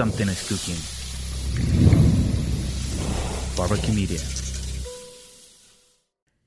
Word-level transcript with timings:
something 0.00 0.28
is 0.28 0.48
cooking. 0.48 0.80
Barbecue 3.54 3.92
Media. 3.92 4.18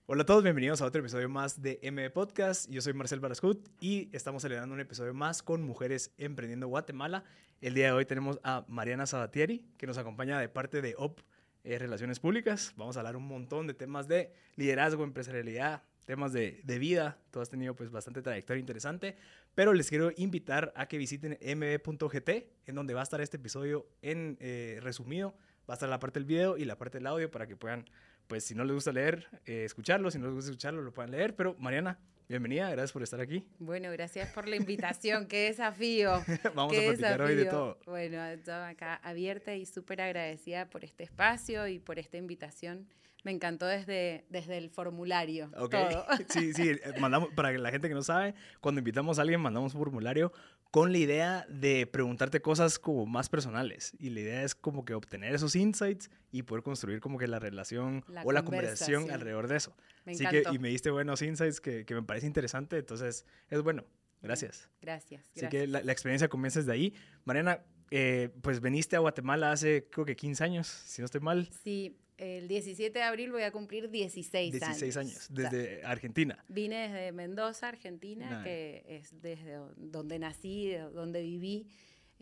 Hola 0.07 0.23
a 0.23 0.25
todos, 0.25 0.41
bienvenidos 0.41 0.81
a 0.81 0.85
otro 0.85 1.01
episodio 1.01 1.29
más 1.29 1.61
de 1.61 1.77
M 1.83 2.09
Podcast. 2.09 2.67
Yo 2.71 2.81
soy 2.81 2.93
Marcel 2.93 3.19
Barascut 3.19 3.69
y 3.79 4.09
estamos 4.11 4.41
celebrando 4.41 4.73
un 4.73 4.81
episodio 4.81 5.13
más 5.13 5.43
con 5.43 5.61
Mujeres 5.61 6.15
Emprendiendo 6.17 6.67
Guatemala. 6.67 7.25
El 7.61 7.75
día 7.75 7.85
de 7.85 7.91
hoy 7.91 8.07
tenemos 8.07 8.39
a 8.43 8.65
Mariana 8.67 9.05
Sabatieri, 9.05 9.63
que 9.77 9.85
nos 9.85 9.99
acompaña 9.99 10.39
de 10.39 10.49
parte 10.49 10.81
de 10.81 10.95
OP 10.97 11.21
eh, 11.63 11.77
Relaciones 11.77 12.19
Públicas. 12.19 12.73
Vamos 12.75 12.97
a 12.97 13.01
hablar 13.01 13.15
un 13.15 13.27
montón 13.27 13.67
de 13.67 13.75
temas 13.75 14.07
de 14.07 14.33
liderazgo, 14.55 15.03
empresarialidad, 15.03 15.83
temas 16.05 16.33
de, 16.33 16.61
de 16.63 16.79
vida. 16.79 17.17
Tú 17.31 17.41
has 17.41 17.49
tenido 17.49 17.75
pues 17.75 17.91
bastante 17.91 18.21
trayectoria 18.21 18.59
interesante, 18.59 19.15
pero 19.55 19.73
les 19.73 19.89
quiero 19.89 20.11
invitar 20.17 20.73
a 20.75 20.87
que 20.87 20.97
visiten 20.97 21.37
mb.gt, 21.41 22.29
en 22.65 22.75
donde 22.75 22.93
va 22.93 23.01
a 23.01 23.03
estar 23.03 23.21
este 23.21 23.37
episodio 23.37 23.87
en 24.01 24.37
eh, 24.39 24.79
resumido. 24.81 25.35
Va 25.69 25.73
a 25.73 25.75
estar 25.75 25.87
la 25.87 25.99
parte 25.99 26.19
del 26.19 26.25
video 26.25 26.57
y 26.57 26.65
la 26.65 26.77
parte 26.77 26.97
del 26.97 27.07
audio 27.07 27.31
para 27.31 27.47
que 27.47 27.55
puedan, 27.55 27.85
pues 28.27 28.43
si 28.43 28.53
no 28.53 28.65
les 28.65 28.73
gusta 28.73 28.91
leer, 28.91 29.27
eh, 29.45 29.63
escucharlo, 29.63 30.11
si 30.11 30.19
no 30.19 30.25
les 30.25 30.35
gusta 30.35 30.51
escucharlo, 30.51 30.81
lo 30.81 30.93
puedan 30.93 31.11
leer. 31.11 31.35
Pero 31.35 31.55
Mariana, 31.57 31.99
bienvenida, 32.27 32.69
gracias 32.69 32.91
por 32.91 33.03
estar 33.03 33.21
aquí. 33.21 33.45
Bueno, 33.59 33.89
gracias 33.91 34.29
por 34.33 34.47
la 34.47 34.57
invitación, 34.57 35.27
qué 35.27 35.45
desafío. 35.45 36.21
Vamos 36.55 36.73
qué 36.73 36.85
a 36.85 36.89
platicar 36.89 37.21
hoy 37.21 37.35
de 37.35 37.45
todo. 37.45 37.79
Bueno, 37.85 38.17
yo 38.45 38.55
acá 38.55 38.95
abierta 38.95 39.55
y 39.55 39.65
súper 39.65 40.01
agradecida 40.01 40.69
por 40.69 40.83
este 40.83 41.03
espacio 41.03 41.67
y 41.67 41.79
por 41.79 41.97
esta 41.97 42.17
invitación. 42.17 42.89
Me 43.23 43.31
encantó 43.31 43.65
desde, 43.65 44.25
desde 44.29 44.57
el 44.57 44.69
formulario. 44.69 45.49
Ok. 45.57 45.71
Todo. 45.71 46.05
Sí, 46.29 46.53
sí, 46.53 46.69
eh, 46.69 46.79
mandamos, 46.99 47.29
para 47.33 47.51
la 47.57 47.71
gente 47.71 47.87
que 47.87 47.93
no 47.93 48.03
sabe, 48.03 48.35
cuando 48.59 48.79
invitamos 48.79 49.17
a 49.17 49.21
alguien, 49.21 49.39
mandamos 49.39 49.73
un 49.73 49.79
formulario 49.81 50.31
con 50.71 50.91
la 50.91 50.97
idea 50.97 51.45
de 51.49 51.85
preguntarte 51.85 52.41
cosas 52.41 52.79
como 52.79 53.05
más 53.05 53.29
personales. 53.29 53.93
Y 53.99 54.09
la 54.09 54.21
idea 54.21 54.43
es 54.43 54.55
como 54.55 54.85
que 54.85 54.93
obtener 54.93 55.33
esos 55.35 55.55
insights 55.55 56.09
y 56.31 56.43
poder 56.43 56.63
construir 56.63 56.99
como 56.99 57.17
que 57.17 57.27
la 57.27 57.39
relación 57.39 58.03
La 58.07 58.23
o 58.23 58.31
la 58.31 58.43
conversación 58.43 59.11
alrededor 59.11 59.47
de 59.47 59.57
eso. 59.57 59.75
Me 60.03 60.13
Así 60.13 60.25
que, 60.25 60.39
encantó. 60.39 60.55
y 60.55 60.59
me 60.59 60.69
diste 60.69 60.89
buenos 60.89 61.21
insights 61.21 61.61
que, 61.61 61.85
que 61.85 61.93
me 61.93 62.01
parece 62.03 62.25
interesante, 62.25 62.77
entonces 62.77 63.25
es 63.49 63.61
bueno. 63.61 63.85
Gracias. 64.21 64.69
Gracias. 64.81 65.21
Así 65.21 65.41
gracias. 65.41 65.51
que 65.51 65.67
la, 65.67 65.83
la 65.83 65.91
experiencia 65.91 66.27
comienza 66.29 66.59
desde 66.59 66.71
ahí. 66.71 66.93
Mariana, 67.25 67.61
eh, 67.91 68.29
pues 68.41 68.59
veniste 68.59 68.95
a 68.95 68.99
Guatemala 68.99 69.51
hace 69.51 69.87
creo 69.91 70.05
que 70.05 70.15
15 70.15 70.43
años, 70.43 70.67
si 70.67 71.01
no 71.01 71.05
estoy 71.05 71.21
mal. 71.21 71.49
Sí, 71.63 71.95
el 72.17 72.47
17 72.47 72.97
de 72.97 73.03
abril 73.03 73.31
voy 73.31 73.43
a 73.43 73.51
cumplir 73.51 73.89
16, 73.89 74.51
16 74.53 74.97
años, 74.97 75.29
O 75.31 75.35
sea, 75.35 75.49
desde 75.49 75.83
Argentina. 75.83 76.43
Vine 76.47 76.87
desde 76.89 77.11
Mendoza, 77.11 77.69
Argentina, 77.69 78.41
que 78.43 78.83
es 78.87 79.21
desde 79.21 79.53
do- 79.55 79.73
donde 79.77 80.19
nací, 80.19 80.67
de 80.67 80.79
donde 80.79 81.21
viví 81.21 81.67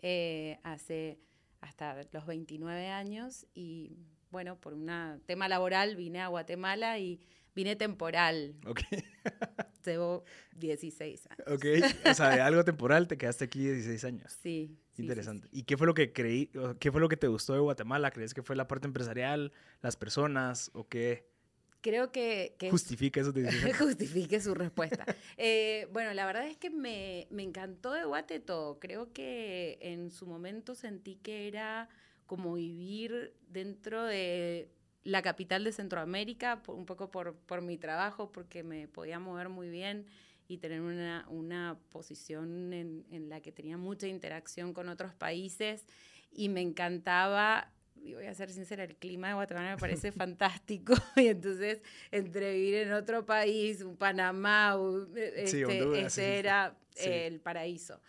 eh, 0.00 0.58
hace 0.62 1.18
hasta 1.60 2.00
los 2.12 2.26
29 2.26 2.88
años 2.88 3.46
y 3.54 3.96
bueno, 4.30 4.58
por 4.58 4.72
un 4.74 4.90
tema 5.26 5.46
laboral 5.48 5.94
vine 5.94 6.20
a 6.20 6.28
Guatemala 6.28 6.98
y 6.98 7.20
vine 7.54 7.76
temporal, 7.76 8.56
Ok. 8.66 8.80
llevo 9.84 10.24
16 10.56 11.26
años. 11.28 11.46
Ok, 11.48 11.64
o 12.10 12.14
sea, 12.14 12.30
de 12.30 12.40
algo 12.40 12.64
temporal 12.64 13.06
te 13.08 13.18
quedaste 13.18 13.44
aquí 13.44 13.60
16 13.60 14.04
años. 14.04 14.38
Sí. 14.42 14.76
Sí, 14.92 14.96
sí, 14.96 15.02
Interesante. 15.02 15.48
sí. 15.50 15.60
¿Y 15.60 15.62
qué 15.64 15.76
fue 15.76 15.86
lo 15.86 15.94
que 15.94 16.12
creí, 16.12 16.50
qué 16.78 16.92
fue 16.92 17.00
lo 17.00 17.08
que 17.08 17.16
te 17.16 17.28
gustó 17.28 17.54
de 17.54 17.60
Guatemala? 17.60 18.10
¿Crees 18.10 18.34
que 18.34 18.42
fue 18.42 18.56
la 18.56 18.68
parte 18.68 18.86
empresarial, 18.86 19.52
las 19.80 19.96
personas 19.96 20.70
o 20.74 20.88
qué 20.88 21.32
Creo 21.82 22.12
que, 22.12 22.54
que 22.58 22.70
justifica 22.70 23.20
eso? 23.20 23.32
justifique 23.78 24.40
su 24.40 24.54
respuesta. 24.54 25.04
Eh, 25.36 25.88
bueno, 25.92 26.14
la 26.14 26.24
verdad 26.26 26.46
es 26.46 26.56
que 26.56 26.70
me, 26.70 27.26
me 27.30 27.42
encantó 27.42 27.92
de 27.92 28.04
Guate 28.04 28.38
todo. 28.38 28.78
Creo 28.78 29.12
que 29.12 29.78
en 29.80 30.10
su 30.12 30.26
momento 30.26 30.76
sentí 30.76 31.16
que 31.16 31.48
era 31.48 31.88
como 32.26 32.54
vivir 32.54 33.34
dentro 33.48 34.04
de 34.04 34.70
la 35.02 35.22
capital 35.22 35.64
de 35.64 35.72
Centroamérica, 35.72 36.62
un 36.68 36.86
poco 36.86 37.10
por, 37.10 37.34
por 37.34 37.60
mi 37.62 37.76
trabajo, 37.76 38.30
porque 38.30 38.62
me 38.62 38.86
podía 38.86 39.18
mover 39.18 39.48
muy 39.48 39.68
bien 39.68 40.06
y 40.52 40.58
tener 40.58 40.80
una, 40.80 41.26
una 41.28 41.78
posición 41.90 42.72
en, 42.72 43.04
en 43.10 43.28
la 43.28 43.40
que 43.40 43.52
tenía 43.52 43.76
mucha 43.76 44.06
interacción 44.06 44.72
con 44.72 44.88
otros 44.88 45.14
países 45.14 45.84
y 46.30 46.48
me 46.48 46.60
encantaba, 46.60 47.70
y 47.96 48.14
voy 48.14 48.26
a 48.26 48.34
ser 48.34 48.50
sincera, 48.50 48.84
el 48.84 48.96
clima 48.96 49.28
de 49.28 49.34
Guatemala 49.34 49.70
me 49.74 49.76
parece 49.80 50.12
fantástico 50.12 50.94
y 51.16 51.28
entonces 51.28 51.82
entre 52.10 52.54
vivir 52.54 52.74
en 52.76 52.92
otro 52.92 53.24
país, 53.26 53.82
un 53.82 53.96
Panamá, 53.96 54.76
un- 54.76 55.12
Sí, 55.14 55.20
este, 55.62 55.64
Honduras, 55.82 56.12
sí, 56.12 56.20
era 56.22 56.76
Sí. 56.94 57.08
el 57.08 57.40
paraíso. 57.40 58.00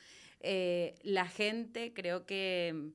Eh, 0.41 0.95
la 1.03 1.25
gente 1.25 1.93
creo 1.93 2.25
que 2.25 2.91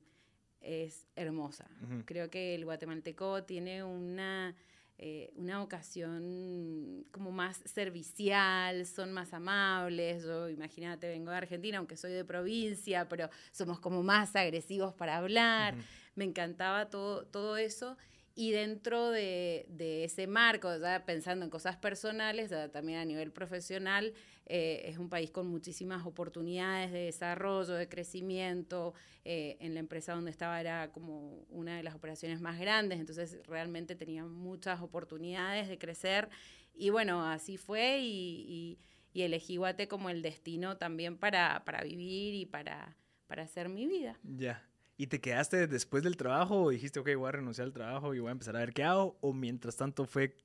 es 0.61 1.07
hermosa. 1.15 1.67
Creo 2.05 2.29
que 2.29 2.53
el 2.53 2.63
guatemalteco 2.65 3.43
tiene 3.43 3.83
una, 3.83 4.55
eh, 5.01 5.31
una 5.35 5.59
vocación 5.59 7.05
como 7.11 7.31
más 7.31 7.61
servicial, 7.63 8.85
son 8.85 9.13
más 9.13 9.33
amables. 9.33 10.23
Yo, 10.23 10.49
imagínate, 10.49 11.07
vengo 11.07 11.31
de 11.31 11.37
Argentina, 11.37 11.77
aunque 11.77 11.95
soy 11.95 12.11
de 12.11 12.25
provincia, 12.25 13.07
pero 13.07 13.29
somos 13.53 13.79
como 13.79 14.03
más 14.03 14.35
agresivos 14.35 14.93
para 14.93 15.15
hablar. 15.15 15.75
Me 16.15 16.25
encantaba 16.25 16.89
todo, 16.89 17.25
todo 17.25 17.55
eso. 17.55 17.95
Y 18.35 18.51
dentro 18.51 19.09
de, 19.11 19.67
de 19.69 20.03
ese 20.03 20.27
marco, 20.27 20.77
ya 20.77 21.05
pensando 21.05 21.45
en 21.45 21.49
cosas 21.49 21.77
personales, 21.77 22.49
ya 22.49 22.69
también 22.69 22.99
a 22.99 23.05
nivel 23.05 23.31
profesional, 23.31 24.13
eh, 24.51 24.81
es 24.89 24.97
un 24.97 25.09
país 25.09 25.29
con 25.29 25.47
muchísimas 25.47 26.07
oportunidades 26.07 26.91
de 26.91 27.01
desarrollo, 27.01 27.75
de 27.75 27.87
crecimiento. 27.87 28.95
Eh, 29.23 29.57
en 29.59 29.75
la 29.75 29.79
empresa 29.79 30.13
donde 30.13 30.31
estaba 30.31 30.59
era 30.59 30.91
como 30.91 31.45
una 31.49 31.77
de 31.77 31.83
las 31.83 31.93
operaciones 31.93 32.41
más 32.41 32.59
grandes, 32.59 32.99
entonces 32.99 33.39
realmente 33.45 33.95
tenía 33.95 34.25
muchas 34.25 34.81
oportunidades 34.81 35.67
de 35.67 35.77
crecer. 35.77 36.29
Y 36.73 36.89
bueno, 36.89 37.23
así 37.23 37.57
fue 37.57 37.99
y, 38.01 38.79
elegí 39.13 39.57
Guate 39.57 39.87
como 39.87 40.09
el 40.09 40.21
destino 40.21 40.77
también 40.77 41.17
para, 41.17 41.63
para 41.65 41.83
vivir 41.83 42.33
y 42.33 42.45
para, 42.45 42.95
para 43.27 43.43
hacer 43.43 43.69
mi 43.69 43.85
vida. 43.85 44.17
Ya. 44.23 44.65
¿Y 44.97 45.07
te 45.07 45.21
quedaste 45.21 45.67
después 45.67 46.03
del 46.03 46.17
trabajo 46.17 46.63
o 46.63 46.69
dijiste, 46.71 46.99
ok, 46.99 47.09
voy 47.15 47.29
a 47.29 47.31
renunciar 47.33 47.67
al 47.67 47.73
trabajo 47.73 48.13
y 48.13 48.19
voy 48.19 48.29
a 48.29 48.31
empezar 48.31 48.55
a 48.55 48.59
ver 48.59 48.73
qué 48.73 48.83
hago? 48.83 49.17
¿O 49.21 49.31
mientras 49.31 49.77
tanto 49.77 50.05
fue 50.05 50.35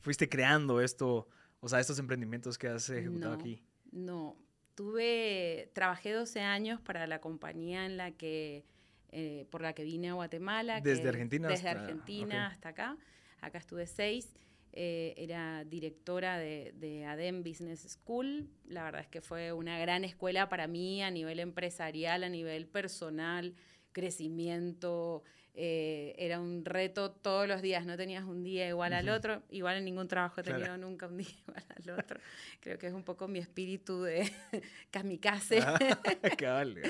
fuiste 0.00 0.28
creando 0.28 0.80
esto, 0.80 1.28
o 1.64 1.68
sea, 1.68 1.80
estos 1.80 1.98
emprendimientos 1.98 2.58
que 2.58 2.68
has 2.68 2.90
ejecutado 2.90 3.34
No. 3.36 3.40
aquí? 3.40 3.62
No, 3.90 4.36
tuve, 4.74 5.70
trabajé 5.72 6.12
12 6.12 6.40
años 6.40 6.80
para 6.80 7.06
la 7.06 7.20
compañía 7.20 7.86
en 7.86 7.96
la 7.96 8.10
que, 8.12 8.64
eh, 9.12 9.46
por 9.50 9.62
la 9.62 9.72
que 9.72 9.82
vine 9.84 10.10
a 10.10 10.12
Guatemala. 10.14 10.80
Desde 10.82 11.02
es- 11.02 11.08
Argentina 11.08 11.48
Desde 11.48 11.68
hasta- 11.70 11.80
Argentina 11.80 12.46
hasta 12.48 12.68
acá. 12.70 12.96
Acá 13.40 13.58
estuve 13.58 13.86
seis. 13.86 14.34
eh, 14.76 15.14
era 15.16 15.62
directora 15.64 16.36
de, 16.36 16.72
de 16.76 17.04
ADEM 17.06 17.44
Business 17.44 17.82
School. 17.88 18.50
La 18.66 18.82
verdad 18.82 19.02
es 19.02 19.06
que 19.06 19.20
fue 19.20 19.52
una 19.52 19.78
gran 19.78 20.02
escuela 20.02 20.48
para 20.48 20.66
mí 20.66 21.00
a 21.00 21.12
nivel 21.12 21.38
empresarial, 21.38 22.24
a 22.24 22.28
nivel 22.28 22.66
personal, 22.66 23.54
crecimiento. 23.92 25.22
Eh, 25.56 26.14
era 26.18 26.40
un 26.40 26.64
reto 26.64 27.12
todos 27.12 27.46
los 27.46 27.62
días, 27.62 27.86
no 27.86 27.96
tenías 27.96 28.24
un 28.24 28.42
día 28.42 28.68
igual 28.68 28.92
al 28.92 29.08
otro. 29.08 29.42
Igual 29.50 29.76
en 29.76 29.84
ningún 29.84 30.08
trabajo 30.08 30.40
he 30.40 30.44
Claro. 30.44 30.58
tenido 30.58 30.76
nunca 30.78 31.06
un 31.06 31.16
día 31.18 31.28
igual 31.46 31.64
al 31.76 31.90
otro. 32.00 32.20
Creo 32.60 32.78
que 32.78 32.86
es 32.88 32.92
un 32.92 33.04
poco 33.04 33.28
mi 33.28 33.38
espíritu 33.38 34.02
de 34.02 34.30
kamikaze. 34.90 35.60
Ah, 35.60 35.78
cabal, 36.36 36.36
cabal. 36.36 36.82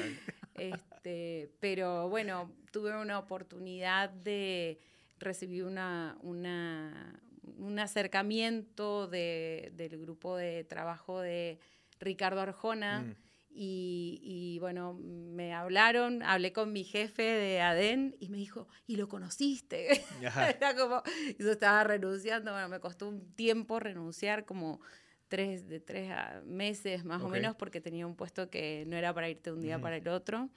Este, 0.55 1.51
pero 1.61 2.09
bueno, 2.09 2.51
tuve 2.73 2.97
una 2.97 3.19
oportunidad 3.19 4.09
de 4.11 4.79
recibir 5.19 5.65
una, 5.65 6.17
una- 6.23 7.21
un 7.59 7.79
acercamiento 7.79 9.07
de- 9.09 9.73
del 9.75 9.99
grupo 10.01 10.37
de 10.37 10.65
trabajo 10.65 11.21
de 11.21 11.59
Ricardo 12.01 12.41
Arjona. 12.41 13.03
Mm. 13.03 13.15
Y, 13.57 14.19
y, 14.21 14.59
bueno, 14.59 14.95
me 14.95 15.55
hablaron, 15.55 16.25
hablé 16.25 16.53
con 16.53 16.73
mi 16.73 16.83
jefe 16.83 17.23
de 17.23 17.61
ADEN 17.61 18.17
y 18.19 18.29
me 18.29 18.37
dijo, 18.37 18.67
¿y 18.89 18.97
lo 18.97 19.09
conociste? 19.09 20.03
Era 20.61 20.75
como, 20.75 21.03
yo 21.39 21.53
estaba 21.53 21.85
renunciando, 21.85 22.51
bueno, 22.51 22.69
me 22.69 22.81
costó 22.81 23.09
un 23.09 23.33
tiempo 23.37 23.79
renunciar, 23.79 24.45
como 24.45 24.81
tres, 25.29 25.69
de 25.69 25.79
tres 25.79 26.11
a 26.11 26.43
meses 26.45 27.05
más 27.05 27.23
o 27.23 27.29
menos, 27.29 27.55
porque 27.55 27.81
tenía 27.81 28.09
un 28.09 28.17
puesto 28.17 28.51
que 28.51 28.85
no 28.89 28.97
era 28.97 29.15
para 29.15 29.29
irte 29.29 29.53
un 29.53 29.63
día 29.63 29.79
para 29.81 29.99
el 29.99 30.09
otro. 30.09 30.51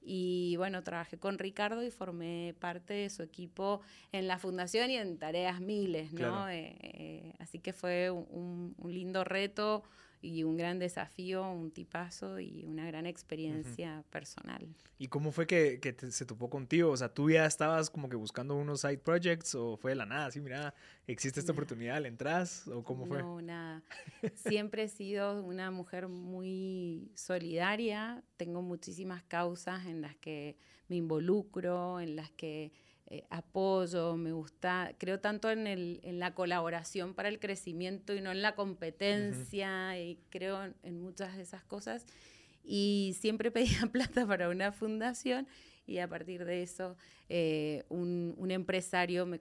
Y 0.00 0.54
bueno, 0.56 0.84
trabajé 0.84 1.18
con 1.18 1.38
Ricardo 1.38 1.82
y 1.82 1.90
formé 1.90 2.54
parte 2.60 2.94
de 2.94 3.10
su 3.10 3.22
equipo 3.22 3.80
en 4.12 4.28
la 4.28 4.38
fundación 4.38 4.90
y 4.90 4.96
en 4.96 5.18
tareas 5.18 5.60
miles, 5.60 6.12
¿no? 6.12 6.18
Claro. 6.18 6.48
Eh, 6.50 6.76
eh, 6.82 7.34
así 7.38 7.58
que 7.58 7.72
fue 7.72 8.10
un, 8.10 8.74
un 8.76 8.92
lindo 8.92 9.24
reto 9.24 9.82
y 10.24 10.42
un 10.42 10.56
gran 10.56 10.78
desafío, 10.78 11.46
un 11.50 11.70
tipazo 11.70 12.40
y 12.40 12.64
una 12.64 12.86
gran 12.86 13.04
experiencia 13.04 14.02
personal. 14.10 14.66
¿Y 14.98 15.08
cómo 15.08 15.32
fue 15.32 15.46
que, 15.46 15.80
que 15.80 15.94
se 16.10 16.24
topó 16.24 16.48
contigo? 16.48 16.90
O 16.90 16.96
sea, 16.96 17.12
¿tú 17.12 17.30
ya 17.30 17.44
estabas 17.44 17.90
como 17.90 18.08
que 18.08 18.16
buscando 18.16 18.54
unos 18.54 18.80
side 18.80 18.98
projects 18.98 19.54
o 19.54 19.76
fue 19.76 19.90
de 19.90 19.96
la 19.96 20.06
nada? 20.06 20.26
Así, 20.26 20.40
mira, 20.40 20.74
¿existe 21.06 21.40
esta 21.40 21.52
oportunidad? 21.52 22.00
¿Le 22.00 22.08
entras? 22.08 22.66
¿O 22.68 22.82
cómo 22.82 23.04
fue? 23.04 23.18
No, 23.18 23.42
nada. 23.42 23.82
Siempre 24.34 24.84
he 24.84 24.88
sido 24.88 25.42
una 25.42 25.70
mujer 25.70 26.08
muy 26.08 27.10
solidaria. 27.14 28.22
Tengo 28.38 28.62
muchísimas 28.62 29.22
causas 29.24 29.84
en 29.86 30.00
las 30.00 30.16
que 30.16 30.56
me 30.88 30.96
involucro, 30.96 32.00
en 32.00 32.16
las 32.16 32.30
que 32.30 32.72
eh, 33.06 33.24
apoyo, 33.30 34.16
me 34.16 34.32
gusta, 34.32 34.94
creo 34.98 35.20
tanto 35.20 35.50
en, 35.50 35.66
el, 35.66 36.00
en 36.02 36.18
la 36.18 36.34
colaboración 36.34 37.14
para 37.14 37.28
el 37.28 37.38
crecimiento 37.38 38.14
y 38.14 38.20
no 38.20 38.30
en 38.32 38.42
la 38.42 38.54
competencia, 38.54 40.00
y 40.00 40.18
creo 40.30 40.72
en 40.82 41.00
muchas 41.00 41.36
de 41.36 41.42
esas 41.42 41.64
cosas. 41.64 42.06
Y 42.64 43.14
siempre 43.20 43.50
pedía 43.52 43.86
plata 43.92 44.26
para 44.26 44.48
una 44.48 44.72
fundación 44.72 45.46
y 45.86 45.98
a 45.98 46.08
partir 46.08 46.44
de 46.44 46.62
eso 46.62 46.96
eh, 47.28 47.84
un, 47.88 48.34
un, 48.38 48.50
empresario 48.50 49.26
me 49.26 49.38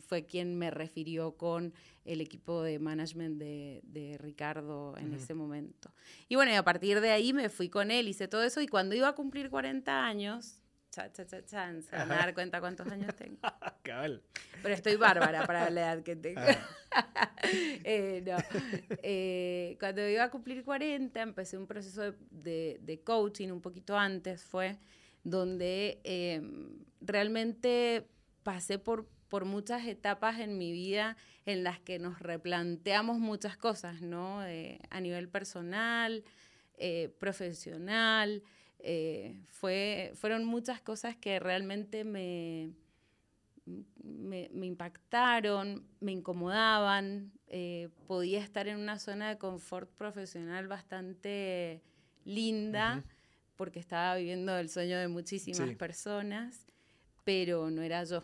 fue 0.00 0.26
quien 0.26 0.58
me 0.58 0.70
refirió 0.70 1.36
con 1.36 1.72
el 2.04 2.20
equipo 2.20 2.62
de 2.62 2.78
management 2.78 3.38
de, 3.38 3.80
de 3.84 4.18
Ricardo 4.18 4.96
en 4.98 5.14
ese 5.14 5.34
momento. 5.34 5.92
Y 6.28 6.36
bueno, 6.36 6.52
y 6.52 6.54
a 6.54 6.62
partir 6.62 7.00
de 7.00 7.10
ahí 7.10 7.32
me 7.32 7.48
fui 7.48 7.68
con 7.68 7.90
él, 7.90 8.08
hice 8.08 8.28
todo 8.28 8.42
eso 8.42 8.60
y 8.60 8.68
cuando 8.68 8.94
iba 8.94 9.08
a 9.08 9.14
cumplir 9.14 9.50
40 9.50 10.04
años, 10.06 10.60
cha, 10.96 11.12
cha, 11.12 11.26
cha, 11.26 11.44
chan, 11.44 11.82
se 11.82 11.94
van 11.94 12.10
a 12.10 12.16
dar 12.16 12.32
cuenta 12.32 12.58
cuántos 12.58 12.86
años 12.88 13.14
tengo. 13.16 13.38
Cabal. 13.82 14.22
Pero 14.62 14.74
estoy 14.74 14.96
bárbara 14.96 15.46
para 15.46 15.68
la 15.68 15.80
edad 15.82 16.02
que 16.02 16.16
tengo. 16.16 16.40
eh, 17.84 18.22
no. 18.24 18.36
eh, 19.02 19.76
cuando 19.78 20.08
iba 20.08 20.24
a 20.24 20.30
cumplir 20.30 20.64
40, 20.64 21.20
empecé 21.20 21.58
un 21.58 21.66
proceso 21.66 22.00
de, 22.00 22.14
de, 22.30 22.78
de 22.80 23.00
coaching 23.02 23.50
un 23.50 23.60
poquito 23.60 23.98
antes, 23.98 24.42
fue 24.42 24.78
donde 25.22 26.00
eh, 26.04 26.40
realmente 27.02 28.08
pasé 28.42 28.78
por, 28.78 29.06
por 29.28 29.44
muchas 29.44 29.86
etapas 29.86 30.38
en 30.38 30.56
mi 30.56 30.72
vida 30.72 31.18
en 31.44 31.62
las 31.62 31.78
que 31.78 31.98
nos 31.98 32.20
replanteamos 32.20 33.18
muchas 33.18 33.58
cosas, 33.58 34.00
¿no? 34.00 34.46
Eh, 34.46 34.80
a 34.88 35.00
nivel 35.00 35.28
personal, 35.28 36.24
eh, 36.78 37.14
profesional, 37.18 38.42
eh, 38.88 39.42
fue, 39.48 40.12
fueron 40.14 40.44
muchas 40.44 40.80
cosas 40.80 41.16
que 41.16 41.40
realmente 41.40 42.04
me, 42.04 42.70
me, 44.04 44.48
me 44.52 44.66
impactaron, 44.66 45.84
me 45.98 46.12
incomodaban, 46.12 47.32
eh, 47.48 47.88
podía 48.06 48.40
estar 48.40 48.68
en 48.68 48.78
una 48.78 49.00
zona 49.00 49.28
de 49.30 49.38
confort 49.38 49.90
profesional 49.90 50.68
bastante 50.68 51.82
linda, 52.24 52.98
uh 52.98 53.00
-huh. 53.00 53.12
porque 53.56 53.80
estaba 53.80 54.14
viviendo 54.14 54.56
el 54.56 54.68
sueño 54.68 54.98
de 54.98 55.08
muchísimas 55.08 55.68
sí. 55.68 55.74
personas, 55.74 56.64
pero 57.24 57.68
no 57.72 57.82
era 57.82 58.04
yo. 58.04 58.22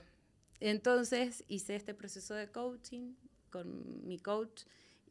Entonces 0.61 1.43
hice 1.49 1.75
este 1.75 1.93
proceso 1.93 2.35
de 2.35 2.47
coaching 2.53 3.15
con 3.51 4.07
mi 4.07 4.21
coach 4.21 4.63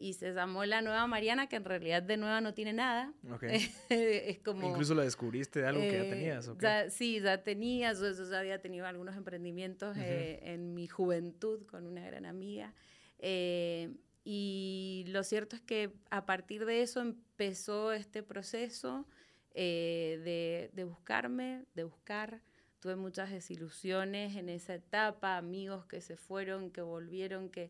y 0.01 0.13
se 0.13 0.33
llamó 0.33 0.65
La 0.65 0.81
Nueva 0.81 1.05
Mariana, 1.05 1.47
que 1.47 1.55
en 1.57 1.63
realidad 1.63 2.01
de 2.01 2.17
nueva 2.17 2.41
no 2.41 2.55
tiene 2.55 2.73
nada. 2.73 3.13
Okay. 3.35 3.71
es 3.89 4.39
como... 4.39 4.69
Incluso 4.69 4.95
la 4.95 5.03
descubriste 5.03 5.61
de 5.61 5.67
algo 5.67 5.81
eh, 5.81 5.89
que 5.89 5.97
ya 5.97 6.09
tenías, 6.09 6.47
¿okay? 6.47 6.61
ya, 6.61 6.89
sí, 6.89 7.19
ya 7.21 7.43
tenía, 7.43 7.93
yo, 7.93 8.11
yo, 8.11 8.29
ya 8.29 8.39
había 8.39 8.59
tenido 8.59 8.87
algunos 8.87 9.15
emprendimientos 9.15 9.95
uh 9.95 9.99
-huh. 9.99 10.03
eh, 10.03 10.39
en 10.53 10.73
mi 10.73 10.87
juventud 10.87 11.65
con 11.67 11.85
una 11.85 12.03
gran 12.03 12.25
amiga. 12.25 12.73
Eh, 13.19 13.93
y 14.23 15.05
lo 15.09 15.23
cierto 15.23 15.55
es 15.55 15.61
que 15.61 15.91
a 16.09 16.25
partir 16.25 16.65
de 16.65 16.81
eso 16.81 16.99
empezó 17.01 17.91
este 17.91 18.23
proceso 18.23 19.07
eh, 19.53 20.19
de, 20.23 20.71
de 20.73 20.83
buscarme, 20.83 21.65
de 21.75 21.83
buscar 21.83 22.41
tuve 22.79 22.95
muchas 22.95 23.29
desilusiones 23.29 24.35
en 24.35 24.49
esa 24.49 24.73
etapa, 24.73 25.37
amigos 25.37 25.85
que 25.85 26.01
se 26.01 26.17
fueron, 26.17 26.71
que 26.71 26.81
volvieron, 26.81 27.49
que 27.49 27.69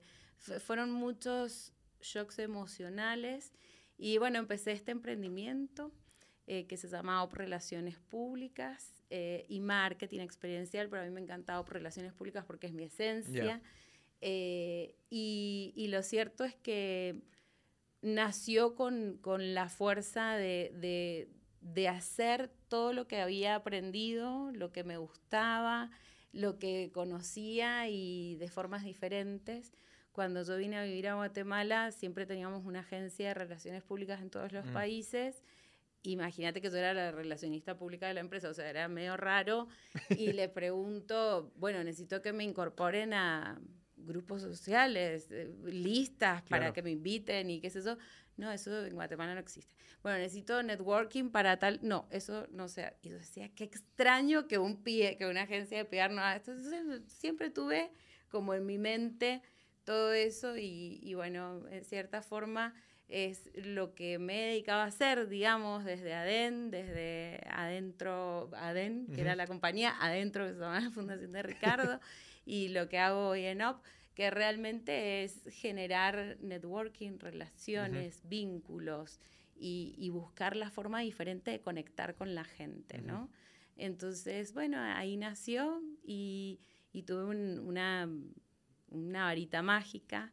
fueron 0.60 0.90
muchos 0.92 1.74
shocks 2.02 2.40
emocionales. 2.40 3.54
Y 3.98 4.18
bueno, 4.18 4.40
empecé 4.40 4.72
este 4.72 4.92
emprendimiento 4.92 5.92
eh, 6.48 6.66
que 6.68 6.76
se 6.76 6.88
llama 6.88 7.24
OP 7.24 7.34
Relaciones 7.34 8.00
Públicas 8.00 8.94
eh, 9.10 9.46
y 9.48 9.60
Marketing 9.60 10.20
Experiencial, 10.20 10.90
pero 10.90 11.04
a 11.04 11.06
mí 11.06 11.12
me 11.12 11.22
encanta 11.22 11.60
OP 11.60 11.70
Relaciones 11.70 12.14
Públicas 12.14 12.44
porque 12.46 12.68
es 12.68 12.74
mi 12.74 12.84
esencia. 12.84 13.44
Yeah. 13.44 13.62
Eh, 14.22 14.96
y, 15.10 15.74
y, 15.76 15.88
lo 15.88 16.04
cierto 16.04 16.44
es 16.44 16.56
que 16.56 17.22
nació 18.02 18.76
con, 18.76 19.18
con 19.22 19.54
la 19.54 19.70
fuerza 19.70 20.36
de, 20.36 20.72
de, 20.76 21.30
de 21.62 21.88
hacer 21.88 22.52
todo 22.68 22.94
lo 22.94 23.08
que 23.08 23.22
había 23.22 23.56
aprendido, 23.56 24.52
lo 24.52 24.72
que 24.72 24.84
me 24.84 24.98
gustaba, 24.98 25.90
lo 26.34 26.60
que 26.60 26.92
conocía 26.94 27.88
y 27.90 28.36
de 28.36 28.48
formas 28.50 28.84
diferentes. 28.84 29.72
Cuando 30.12 30.44
yo 30.44 30.58
vine 30.58 30.78
a 30.78 30.84
vivir 30.84 31.08
a 31.08 31.16
Guatemala, 31.16 31.92
siempre 31.92 32.26
teníamos 32.26 32.66
una 32.66 32.82
agencia 32.82 33.30
de 33.30 33.34
relaciones 33.34 33.84
públicas 33.84 34.22
en 34.22 34.30
todos 34.30 34.52
los 34.52 34.66
mm. 34.66 34.74
países. 34.74 35.42
Imagínate 36.04 36.62
que 36.62 36.70
yo 36.70 36.78
era 36.78 36.94
la 36.94 37.12
relacionista 37.12 37.78
pública 37.78 38.08
de 38.08 38.16
la 38.16 38.20
empresa, 38.20 38.50
o 38.50 38.54
sea, 38.54 38.70
era 38.70 38.88
medio 38.88 39.16
raro. 39.18 39.68
Y 40.10 40.34
le 40.34 40.50
pregunto, 40.50 41.52
bueno, 41.56 41.84
necesito 41.84 42.22
que 42.22 42.34
me 42.34 42.44
incorporen 42.44 43.14
a 43.14 43.62
grupos 43.98 44.42
sociales, 44.42 45.28
eh, 45.32 45.54
listas 45.64 46.42
para 46.44 46.64
claro. 46.64 46.74
que 46.74 46.82
me 46.82 46.92
inviten 46.92 47.50
y 47.50 47.62
qué 47.62 47.68
es 47.68 47.76
eso. 47.76 47.98
No, 48.38 48.52
eso 48.52 48.86
en 48.86 48.94
Guatemala 48.96 49.36
no 49.36 49.40
existe. 49.40 49.76
Bueno, 50.02 50.18
necesito 50.18 50.64
networking 50.64 51.30
para 51.30 51.60
tal. 51.60 51.80
No, 51.84 52.08
eso 52.10 52.48
no 52.52 52.68
sé. 52.68 52.96
Y 53.04 53.10
yo 53.10 53.18
decía, 53.18 53.50
qué 53.54 53.64
extraño 53.64 54.48
que 54.48 54.58
un 54.58 54.84
pie, 54.84 55.18
que 55.18 55.28
una 55.28 55.44
agencia 55.44 55.78
de 55.78 55.86
PR 55.86 56.12
no 56.12 56.22
haga 56.22 56.38
esto. 56.38 56.52
Entonces, 56.52 57.04
siempre 57.14 57.52
tuve 57.52 57.92
como 58.30 58.54
en 58.56 58.66
mi 58.66 58.78
mente 58.78 59.44
todo 59.92 60.14
eso 60.14 60.56
y, 60.56 61.02
y, 61.04 61.16
bueno, 61.16 61.68
en 61.70 61.84
cierta 61.84 62.22
forma 62.22 62.74
es 63.10 63.50
lo 63.56 63.94
que 63.94 64.20
me 64.20 64.46
he 64.46 64.48
dedicado 64.52 64.80
a 64.80 64.86
hacer, 64.86 65.28
digamos, 65.28 65.84
desde 65.84 66.14
ADEN, 66.14 66.72
desde 66.72 67.42
adentro, 67.50 68.50
ADEN, 68.56 69.08
que 69.08 69.12
uh 69.12 69.16
-huh. 69.16 69.20
era 69.20 69.36
la 69.36 69.48
compañía, 69.48 69.94
adentro, 70.00 70.46
que 70.48 70.54
se 70.54 70.60
llama 70.62 70.80
la 70.80 70.92
Fundación 70.92 71.34
de 71.34 71.44
Ricardo, 71.44 72.00
y 72.46 72.70
lo 72.70 72.88
que 72.88 73.00
hago 73.00 73.28
hoy 73.28 73.44
en 73.44 73.62
OP, 73.62 73.84
que 74.16 74.32
realmente 74.32 75.26
es 75.26 75.44
generar 75.50 76.38
networking, 76.40 77.20
relaciones, 77.20 78.16
uh 78.16 78.20
-huh. 78.22 78.30
vínculos 78.30 79.20
y, 79.60 79.94
y, 79.98 80.08
buscar 80.10 80.56
la 80.56 80.70
forma 80.70 81.02
diferente 81.02 81.52
de 81.52 81.60
conectar 81.60 82.16
con 82.16 82.34
la 82.34 82.46
gente, 82.46 82.96
uh 83.00 83.02
-huh. 83.02 83.08
¿no? 83.08 83.30
Entonces, 83.76 84.54
bueno, 84.54 84.78
ahí 84.80 85.18
nació 85.18 85.82
y, 86.02 86.62
y 86.94 87.04
tuve 87.04 87.26
un, 87.26 87.60
una, 87.60 88.08
una 88.92 89.26
varita 89.26 89.62
mágica 89.62 90.32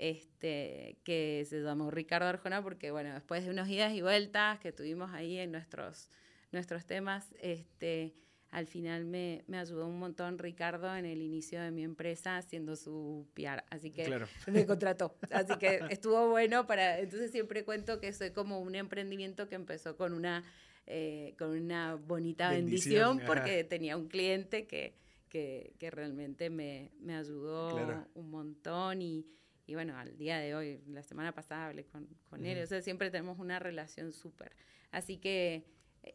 este, 0.00 0.96
que 1.04 1.44
se 1.48 1.60
llamó 1.60 1.90
Ricardo 1.90 2.26
Arjona 2.26 2.62
porque, 2.62 2.90
bueno, 2.90 3.12
después 3.12 3.44
de 3.44 3.50
unos 3.50 3.68
idas 3.68 3.92
y 3.92 4.00
vueltas 4.00 4.58
que 4.58 4.72
tuvimos 4.72 5.10
ahí 5.12 5.38
en 5.38 5.52
nuestros, 5.52 6.08
nuestros 6.52 6.86
temas, 6.86 7.34
este, 7.40 8.14
al 8.50 8.66
final 8.66 9.04
me, 9.04 9.44
me, 9.46 9.58
ayudó 9.58 9.86
un 9.86 9.98
montón 9.98 10.38
Ricardo 10.38 10.96
en 10.96 11.04
el 11.04 11.20
inicio 11.20 11.60
de 11.60 11.70
mi 11.70 11.84
empresa 11.84 12.38
haciendo 12.38 12.76
su 12.76 13.28
PR, 13.34 13.62
así 13.70 13.90
que 13.90 14.04
claro. 14.04 14.26
me 14.46 14.64
contrató, 14.66 15.14
así 15.30 15.56
que 15.58 15.80
estuvo 15.90 16.30
bueno 16.30 16.66
para, 16.66 16.98
entonces 16.98 17.30
siempre 17.30 17.64
cuento 17.64 18.00
que 18.00 18.12
soy 18.14 18.30
como 18.30 18.60
un 18.60 18.74
emprendimiento 18.74 19.48
que 19.50 19.54
empezó 19.54 19.98
con 19.98 20.14
una, 20.14 20.44
eh, 20.86 21.34
con 21.38 21.50
una 21.50 21.94
bonita 21.94 22.50
bendición, 22.50 23.18
bendición 23.18 23.26
porque 23.26 23.64
tenía 23.64 23.98
un 23.98 24.08
cliente 24.08 24.66
que, 24.66 24.94
que, 25.30 25.72
que 25.78 25.90
realmente 25.90 26.50
me, 26.50 26.92
me 27.00 27.16
ayudó 27.16 27.70
claro. 27.70 28.06
un 28.14 28.30
montón 28.30 29.00
y, 29.00 29.26
y 29.66 29.74
bueno, 29.74 29.96
al 29.96 30.18
día 30.18 30.38
de 30.38 30.54
hoy, 30.54 30.82
la 30.88 31.02
semana 31.02 31.32
pasada 31.32 31.68
hablé 31.68 31.86
con, 31.86 32.06
con 32.28 32.40
uh 32.40 32.44
-huh. 32.44 32.48
él, 32.48 32.62
o 32.62 32.66
sea, 32.66 32.82
siempre 32.82 33.10
tenemos 33.10 33.38
una 33.38 33.58
relación 33.58 34.12
súper, 34.12 34.54
así 34.90 35.16
que 35.16 35.64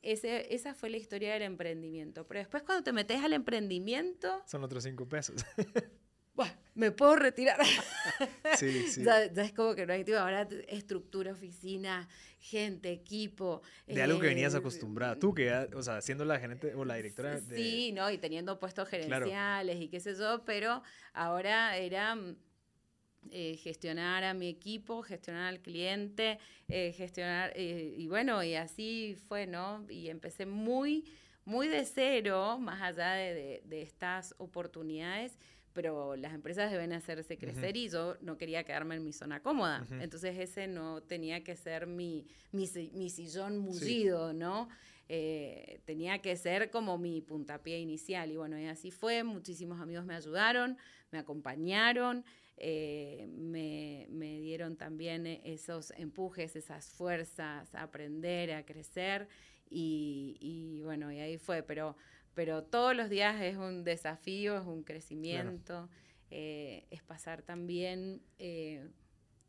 ese, 0.02 0.54
esa 0.54 0.74
fue 0.74 0.90
la 0.90 0.98
historia 0.98 1.34
del 1.34 1.44
emprendimiento. 1.44 2.26
Pero 2.28 2.40
después 2.40 2.64
cuando 2.64 2.84
te 2.84 2.92
metes 2.92 3.24
al 3.24 3.34
emprendimiento... 3.34 4.42
Son 4.46 4.64
otros 4.64 4.84
cinco 4.84 5.08
pesos. 5.08 5.46
me 6.76 6.92
puedo 6.92 7.16
retirar. 7.16 7.60
sí, 8.58 8.88
sí. 8.88 9.04
Ya, 9.04 9.32
ya, 9.32 9.44
es 9.44 9.54
como 9.54 9.74
que 9.74 9.86
no 9.86 9.94
hay 9.94 10.04
tipo, 10.04 10.18
ahora 10.18 10.48
estructura, 10.68 11.32
oficina, 11.32 12.08
gente, 12.40 12.92
equipo. 12.92 13.62
De 13.88 13.96
eh, 13.96 14.04
algo 14.04 14.20
que 14.20 14.28
venías 14.28 14.54
acostumbrada. 14.54 15.18
Tú 15.18 15.34
que, 15.34 15.46
ya, 15.46 15.68
o 15.74 15.82
sea, 15.82 16.02
siendo 16.02 16.26
la 16.26 16.40
gerente 16.40 16.76
o 16.76 16.86
la 16.86 16.96
directora 16.96 17.40
de... 17.40 17.56
Sí, 17.56 17.92
¿no? 17.94 18.12
Y 18.12 18.18
teniendo 18.18 18.60
puestos 18.60 18.88
gerenciales 18.88 19.76
claro. 19.76 19.86
y 19.86 19.88
qué 19.88 20.00
sé 20.00 20.16
yo, 20.16 20.44
pero 20.46 20.84
ahora 21.14 21.78
era 21.78 22.16
eh, 23.32 23.58
gestionar 23.58 24.24
a 24.24 24.34
mi 24.34 24.48
equipo, 24.48 25.02
gestionar 25.02 25.48
al 25.48 25.60
cliente, 25.60 26.38
eh, 26.68 26.94
gestionar, 26.96 27.54
eh, 27.56 27.96
y 27.98 28.08
bueno, 28.08 28.44
y 28.44 28.56
así 28.56 29.18
fue, 29.28 29.48
¿no? 29.48 29.86
Y 29.90 30.10
empecé 30.10 30.46
muy, 30.46 31.06
muy 31.44 31.68
de 31.68 31.86
cero, 31.86 32.60
más 32.60 32.82
allá 32.82 33.14
de, 33.14 33.34
de, 33.34 33.62
de 33.66 33.82
estas 33.82 34.36
oportunidades, 34.38 35.40
pero 35.76 36.16
las 36.16 36.34
empresas 36.34 36.72
deben 36.72 36.94
hacerse 36.94 37.38
crecer 37.38 37.76
y 37.76 37.90
yo 37.90 38.16
no 38.22 38.38
quería 38.38 38.64
quedarme 38.64 38.96
en 38.96 39.04
mi 39.04 39.12
zona 39.12 39.42
cómoda. 39.42 39.86
Entonces 40.00 40.40
ese 40.40 40.68
no 40.68 41.04
tenía 41.04 41.44
que 41.44 41.58
ser 41.58 41.86
mi, 41.86 42.26
mi, 42.54 42.68
mi 42.94 43.10
sillón 43.10 43.58
mullido, 43.58 44.32
¿no? 44.34 44.70
Eh, 45.10 45.82
tenía 45.86 46.20
que 46.20 46.36
ser 46.38 46.72
como 46.72 46.98
mi 46.98 47.22
puntapié 47.22 47.78
inicial. 47.80 48.32
Y 48.32 48.38
bueno, 48.38 48.58
y 48.58 48.66
así 48.68 48.90
fue. 48.90 49.24
Muchísimos 49.24 49.82
amigos 49.82 50.06
me 50.06 50.16
ayudaron, 50.16 50.78
me 51.12 51.20
acompañaron, 51.20 52.24
eh, 52.56 53.28
me, 53.30 54.08
me 54.10 54.40
dieron 54.40 54.78
también 54.78 55.28
esos 55.28 55.92
empujes, 55.98 56.56
esas 56.56 56.90
fuerzas 56.90 57.76
a 57.76 57.84
aprender, 57.84 58.54
a 58.54 58.66
crecer. 58.66 59.28
Y, 59.70 60.38
y 60.40 60.82
bueno, 60.84 61.12
y 61.12 61.20
ahí 61.20 61.38
fue. 61.38 61.64
Pero, 61.64 61.98
pero 62.36 62.64
todos 62.64 62.96
los 62.96 63.10
días 63.10 63.42
es 63.42 63.58
un 63.58 63.84
desafío, 63.84 64.58
es 64.58 64.66
un 64.68 64.84
crecimiento. 64.84 65.90
eh, 66.32 66.86
es 66.90 67.04
pasar 67.04 67.44
también 67.44 68.22
eh, 68.40 68.90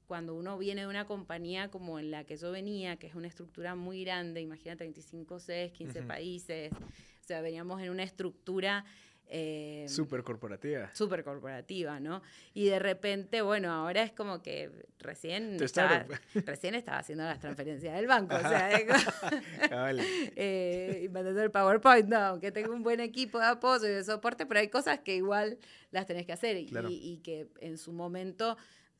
cuando 0.06 0.34
uno 0.34 0.56
viene 0.58 0.82
de 0.82 0.86
una 0.86 1.06
compañía 1.06 1.68
como 1.70 1.98
en 1.98 2.10
la 2.10 2.24
que 2.24 2.36
yo 2.36 2.52
venía, 2.52 2.96
que 2.96 3.06
es 3.08 3.14
una 3.14 3.26
estructura 3.28 3.74
muy 3.74 4.04
grande, 4.04 4.40
imagínate 4.40 4.84
25 4.84 5.40
sedes, 5.40 5.72
15 5.72 6.00
Ujú. 6.00 6.08
países, 6.08 6.72
o 6.72 7.24
sea, 7.24 7.40
veníamos 7.40 7.80
en 7.82 7.90
una 7.90 8.04
estructura 8.04 8.84
eh, 9.28 9.86
Súper 9.88 10.22
corporativa. 10.22 10.90
súper 10.94 11.24
corporativa, 11.24 11.98
¿no? 12.00 12.22
Y 12.54 12.66
de 12.66 12.78
repente, 12.78 13.42
bueno, 13.42 13.72
ahora 13.72 14.02
es 14.02 14.12
como 14.12 14.40
que 14.42 14.70
recién 15.00 15.60
estaba, 15.62 16.06
recién 16.46 16.74
estaba 16.74 16.98
haciendo 16.98 17.24
las 17.24 17.40
transferencias 17.40 17.94
del 17.96 18.06
banco, 18.06 18.36
o 18.36 18.40
sea, 18.40 18.70
es 18.72 18.84
como- 18.86 19.40
eh, 20.36 21.02
y 21.04 21.08
mandando 21.08 21.42
el 21.42 21.50
PowerPoint, 21.50 22.08
no, 22.08 22.18
aunque 22.18 22.52
tengo 22.52 22.72
un 22.72 22.82
buen 22.82 23.00
equipo 23.00 23.38
de 23.38 23.46
apoyo 23.46 23.86
y 23.86 23.90
de 23.90 24.04
soporte, 24.04 24.46
pero 24.46 24.60
hay 24.60 24.68
cosas 24.68 25.00
que 25.00 25.16
igual 25.16 25.58
las 25.90 26.06
tenés 26.06 26.26
que 26.26 26.32
hacer 26.32 26.56
y 26.56 27.16
que 27.18 27.48
en 27.60 27.78
su 27.78 27.92
momento, 27.92 28.56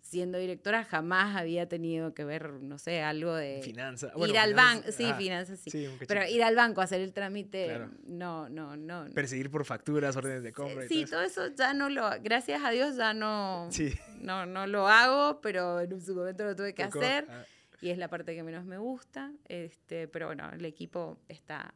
siendo 0.07 0.39
directora, 0.39 0.85
jamás 0.85 1.37
había 1.37 1.69
tenido 1.69 2.15
que 2.15 2.25
ver, 2.25 2.53
no 2.55 2.79
sé, 2.79 3.03
algo 3.03 3.35
de 3.35 3.61
Finanza. 3.63 4.13
ir 4.27 4.39
al 4.39 4.55
banco, 4.55 4.91
sí, 4.93 5.05
ajá. 5.07 5.17
finanzas, 5.19 5.59
sí. 5.61 5.71
Sí. 5.71 5.89
Pero 6.07 6.27
ir 6.29 6.43
al 6.43 6.55
banco 6.55 6.81
a 6.81 6.85
hacer 6.85 7.01
el 7.01 7.13
trámite, 7.13 7.67
Claro. 7.67 7.91
no, 8.05 8.49
no, 8.49 8.77
no. 8.77 9.07
Perseguir 9.15 9.51
por 9.51 9.65
facturas, 9.65 10.17
órdenes 10.17 10.43
de 10.43 10.53
compra. 10.53 10.85
y 10.85 10.89
Sí, 10.89 11.05
todo 11.05 11.23
eso. 11.23 11.35
todo 11.37 11.47
eso 11.47 11.57
ya 11.57 11.75
no 11.75 11.89
lo, 11.91 12.09
gracias 12.23 12.63
a 12.65 12.71
Dios 12.71 12.97
ya 12.97 13.13
no, 13.15 13.69
Sí. 13.71 13.93
no, 14.21 14.47
no 14.47 14.67
lo 14.67 14.87
hago, 14.89 15.41
pero 15.41 15.81
en 15.81 16.01
su 16.01 16.15
momento 16.15 16.45
lo 16.45 16.55
tuve 16.57 16.73
que 16.75 16.85
Tocó, 16.85 17.01
hacer 17.01 17.27
ah, 17.29 17.45
y 17.81 17.91
es 17.91 17.99
la 17.99 18.09
parte 18.09 18.35
que 18.35 18.43
menos 18.43 18.65
me 18.65 18.79
gusta, 18.79 19.33
este, 19.49 20.09
pero 20.09 20.27
bueno, 20.27 20.51
el 20.53 20.65
equipo 20.65 21.19
está, 21.29 21.75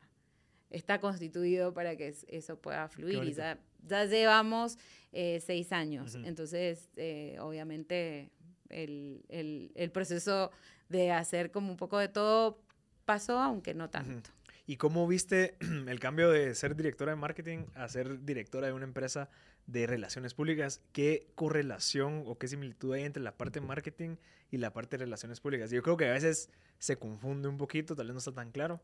está 0.70 1.00
constituido 1.00 1.74
para 1.74 1.96
que 1.96 2.08
es- 2.08 2.26
eso 2.28 2.58
pueda 2.60 2.88
fluir 2.88 3.24
y 3.24 3.32
ya, 3.34 3.58
ya 3.86 4.04
llevamos 4.04 4.78
eh, 5.12 5.40
seis 5.44 5.72
años, 5.72 6.14
entonces 6.24 6.88
eh, 6.96 7.36
obviamente 7.40 8.30
el, 8.68 9.24
el- 9.28 9.72
el 9.74 9.90
proceso 9.90 10.50
de 10.88 11.10
hacer 11.12 11.50
como 11.50 11.70
un 11.70 11.76
poco 11.76 11.98
de 11.98 12.08
todo 12.08 12.60
pasó, 13.04 13.38
aunque 13.38 13.74
no 13.74 13.90
tanto. 13.90 14.30
¿Y 14.66 14.76
cómo 14.76 15.06
viste 15.08 15.56
el 15.88 15.98
cambio 15.98 16.30
de 16.30 16.54
ser 16.54 16.76
directora 16.76 17.10
de 17.12 17.16
marketing 17.16 17.64
a 17.74 17.88
ser 17.88 18.24
directora 18.24 18.68
de 18.68 18.72
una 18.72 18.84
empresa 18.84 19.28
de 19.70 19.86
relaciones 19.86 20.34
públicas? 20.34 20.80
¿Qué 20.92 21.28
correlación 21.34 22.22
o 22.26 22.38
qué 22.38 22.48
similitud 22.48 22.92
hay 22.94 23.02
entre 23.04 23.22
la 23.22 23.36
parte 23.36 23.60
de 23.60 23.66
marketing 23.66 24.16
y 24.50 24.56
la 24.58 24.72
parte 24.72 24.96
de 24.96 25.04
relaciones 25.04 25.40
públicas? 25.40 25.70
Yo 25.70 25.82
creo 25.82 25.96
que 25.96 26.06
a 26.08 26.12
veces 26.12 26.50
se 26.78 26.96
confunde 26.96 27.48
un 27.48 27.56
poquito, 27.56 27.94
tal 27.94 28.06
vez 28.06 28.14
no 28.14 28.18
está 28.18 28.32
tan 28.32 28.50
claro. 28.50 28.80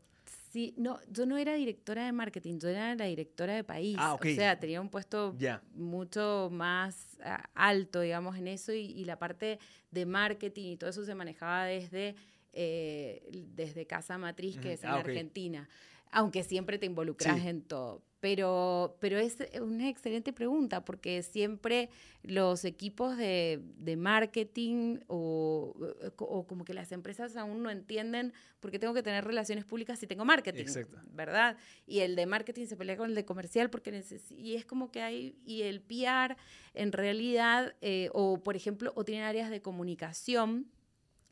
Sí, 0.51 0.73
no, 0.77 0.99
yo 1.11 1.25
no 1.25 1.37
era 1.37 1.55
directora 1.55 2.05
de 2.05 2.11
marketing, 2.11 2.59
yo 2.59 2.69
era 2.69 2.95
la 2.95 3.05
directora 3.05 3.53
de 3.53 3.63
país. 3.63 3.97
Ah. 3.99 4.13
O 4.15 4.19
sea, 4.23 4.59
tenía 4.59 4.79
un 4.81 4.89
puesto 4.89 5.35
mucho 5.73 6.49
más 6.51 7.17
alto, 7.53 8.01
digamos, 8.01 8.37
en 8.37 8.47
eso 8.47 8.71
y, 8.73 8.85
y 8.85 9.05
la 9.05 9.19
parte 9.19 9.59
de 9.91 10.05
marketing 10.05 10.71
y 10.73 10.77
todo 10.77 10.89
eso 10.89 11.03
se 11.05 11.15
manejaba 11.15 11.65
desde, 11.65 12.15
eh, 12.53 13.27
desde 13.55 13.85
Casa 13.85 14.17
Matriz, 14.17 14.57
que 14.57 14.73
es 14.73 14.83
en 14.83 14.89
Ah. 14.89 14.95
Argentina, 14.99 15.69
aunque 16.11 16.43
siempre 16.43 16.77
te 16.77 16.85
involucras 16.85 17.39
Sí. 17.39 17.47
en 17.47 17.61
todo. 17.61 18.01
Pero, 18.19 18.97
pero 18.99 19.19
es 19.19 19.37
una 19.61 19.89
excelente 19.89 20.33
pregunta 20.33 20.83
porque 20.83 21.21
siempre 21.21 21.89
los 22.23 22.65
equipos 22.65 23.15
de, 23.15 23.61
de 23.77 23.95
marketing 23.95 24.97
o, 25.05 25.75
o 26.17 26.47
como 26.47 26.65
que 26.65 26.73
las 26.73 26.91
empresas 26.91 27.37
aún 27.37 27.61
no 27.61 27.69
entienden 27.69 28.33
por 28.59 28.71
qué 28.71 28.79
tengo 28.79 28.95
que 28.95 29.03
tener 29.03 29.23
relaciones 29.23 29.65
públicas 29.65 29.99
si 29.99 30.07
tengo 30.07 30.25
marketing, 30.25 30.61
Exacto. 30.63 30.97
¿verdad? 31.11 31.57
Y 31.85 31.99
el 31.99 32.15
de 32.15 32.25
marketing 32.25 32.65
se 32.65 32.75
pelea 32.75 32.97
con 32.97 33.09
el 33.11 33.15
de 33.15 33.23
comercial 33.23 33.69
porque 33.69 33.91
neces- 33.93 34.31
y 34.35 34.55
es 34.55 34.65
como 34.65 34.89
que 34.91 35.03
hay, 35.03 35.35
y 35.45 35.61
el 35.61 35.79
PR 35.81 36.35
en 36.73 36.91
realidad, 36.93 37.75
eh, 37.81 38.09
o 38.13 38.41
por 38.41 38.55
ejemplo, 38.55 38.93
o 38.95 39.05
tienen 39.05 39.25
áreas 39.25 39.51
de 39.51 39.61
comunicación, 39.61 40.65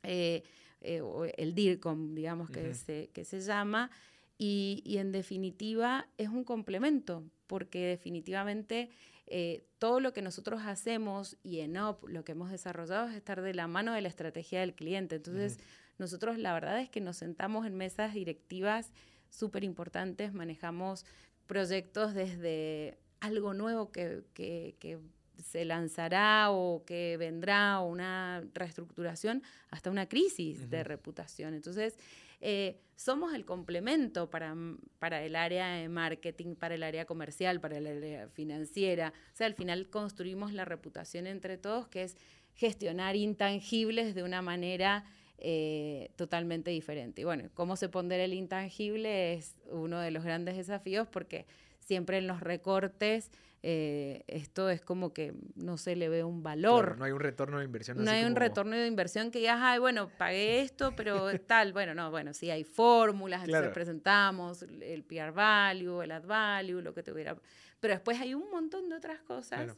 eh, 0.03 0.43
eh, 0.81 1.01
o 1.01 1.25
el 1.25 1.55
DIRCOM, 1.55 2.13
digamos 2.13 2.51
que, 2.51 2.75
se, 2.75 3.09
que 3.11 3.25
se 3.25 3.39
llama, 3.41 3.89
y, 4.37 4.81
y 4.85 4.97
en 4.97 5.11
definitiva 5.11 6.07
es 6.17 6.29
un 6.29 6.43
complemento, 6.43 7.23
porque 7.47 7.85
definitivamente 7.85 8.89
eh, 9.27 9.63
todo 9.79 9.99
lo 9.99 10.13
que 10.13 10.21
nosotros 10.21 10.61
hacemos 10.65 11.37
y 11.43 11.59
en 11.61 11.77
OP 11.77 12.07
lo 12.09 12.23
que 12.23 12.33
hemos 12.33 12.51
desarrollado 12.51 13.07
es 13.07 13.15
estar 13.15 13.41
de 13.41 13.53
la 13.53 13.67
mano 13.67 13.93
de 13.93 14.01
la 14.01 14.07
estrategia 14.07 14.59
del 14.59 14.73
cliente. 14.75 15.15
Entonces, 15.15 15.57
nosotros 15.97 16.37
la 16.37 16.53
verdad 16.53 16.79
es 16.81 16.89
que 16.89 17.01
nos 17.01 17.17
sentamos 17.17 17.65
en 17.65 17.75
mesas 17.75 18.13
directivas 18.13 18.91
súper 19.29 19.63
importantes, 19.63 20.33
manejamos 20.33 21.05
proyectos 21.47 22.13
desde 22.13 22.97
algo 23.21 23.53
nuevo 23.53 23.91
que, 23.91 24.23
que- 24.33 24.75
que 24.79 24.99
se 25.43 25.65
lanzará 25.65 26.49
o 26.51 26.83
que 26.85 27.17
vendrá 27.17 27.79
o 27.81 27.87
una 27.89 28.43
reestructuración 28.53 29.43
hasta 29.69 29.89
una 29.91 30.07
crisis 30.07 30.69
de 30.69 30.83
reputación. 30.83 31.53
Entonces, 31.53 31.97
eh, 32.41 32.79
somos 32.95 33.33
el 33.33 33.45
complemento 33.45 34.29
para, 34.29 34.55
para 34.99 35.23
el 35.23 35.35
área 35.35 35.69
de 35.69 35.89
marketing, 35.89 36.55
para 36.55 36.75
el 36.75 36.83
área 36.83 37.05
comercial, 37.05 37.59
para 37.59 37.77
el 37.77 37.87
área 37.87 38.29
financiera. 38.29 39.13
O 39.33 39.35
sea, 39.35 39.47
al 39.47 39.53
final 39.53 39.89
construimos 39.89 40.53
la 40.53 40.65
reputación 40.65 41.27
entre 41.27 41.57
todos, 41.57 41.87
que 41.87 42.03
es 42.03 42.17
gestionar 42.53 43.15
intangibles 43.15 44.15
de 44.15 44.23
una 44.23 44.41
manera 44.41 45.03
eh, 45.37 46.11
totalmente 46.15 46.71
diferente. 46.71 47.21
Y 47.21 47.23
bueno, 47.25 47.49
cómo 47.53 47.75
se 47.75 47.89
pondera 47.89 48.23
el 48.23 48.33
intangible 48.33 49.33
es 49.33 49.55
uno 49.69 49.99
de 49.99 50.11
los 50.11 50.23
grandes 50.23 50.55
desafíos 50.55 51.07
porque 51.07 51.45
siempre 51.79 52.17
en 52.17 52.27
los 52.27 52.39
recortes 52.39 53.31
eh, 53.67 54.23
esto 54.27 54.69
es 54.69 54.79
como 54.81 55.11
que 55.11 55.33
no 55.55 55.77
se 55.77 55.95
le 55.95 56.07
ve 56.07 56.23
un 56.23 56.43
valor. 56.43 56.83
Claro, 56.85 56.97
no 56.97 57.05
hay 57.05 57.11
un 57.13 57.19
retorno 57.19 57.57
de 57.57 57.65
inversión. 57.65 58.03
No 58.03 58.11
hay 58.11 58.21
un 58.21 58.29
como- 58.33 58.39
retorno 58.41 58.75
de 58.75 58.85
inversión 58.85 59.31
que 59.31 59.39
digas, 59.39 59.57
ay, 59.59 59.79
bueno, 59.79 60.07
pagué 60.19 60.61
esto, 60.61 60.93
pero 60.95 61.29
tal. 61.47 61.73
Bueno, 61.73 61.95
no, 61.95 62.11
bueno, 62.11 62.31
sí 62.35 62.51
hay 62.51 62.63
fórmulas, 62.63 63.39
entonces 63.41 63.61
Claro. 63.61 63.73
presentamos 63.73 64.61
el 64.61 65.03
PR 65.03 65.31
value, 65.31 66.03
el 66.03 66.11
add 66.11 66.27
value, 66.27 66.81
lo 66.81 66.93
que 66.93 67.01
tuviera. 67.01 67.35
Pero 67.79 67.95
después 67.95 68.21
hay 68.21 68.35
un 68.35 68.49
montón 68.51 68.87
de 68.87 68.95
otras 68.97 69.21
cosas 69.23 69.63
Claro. 69.63 69.77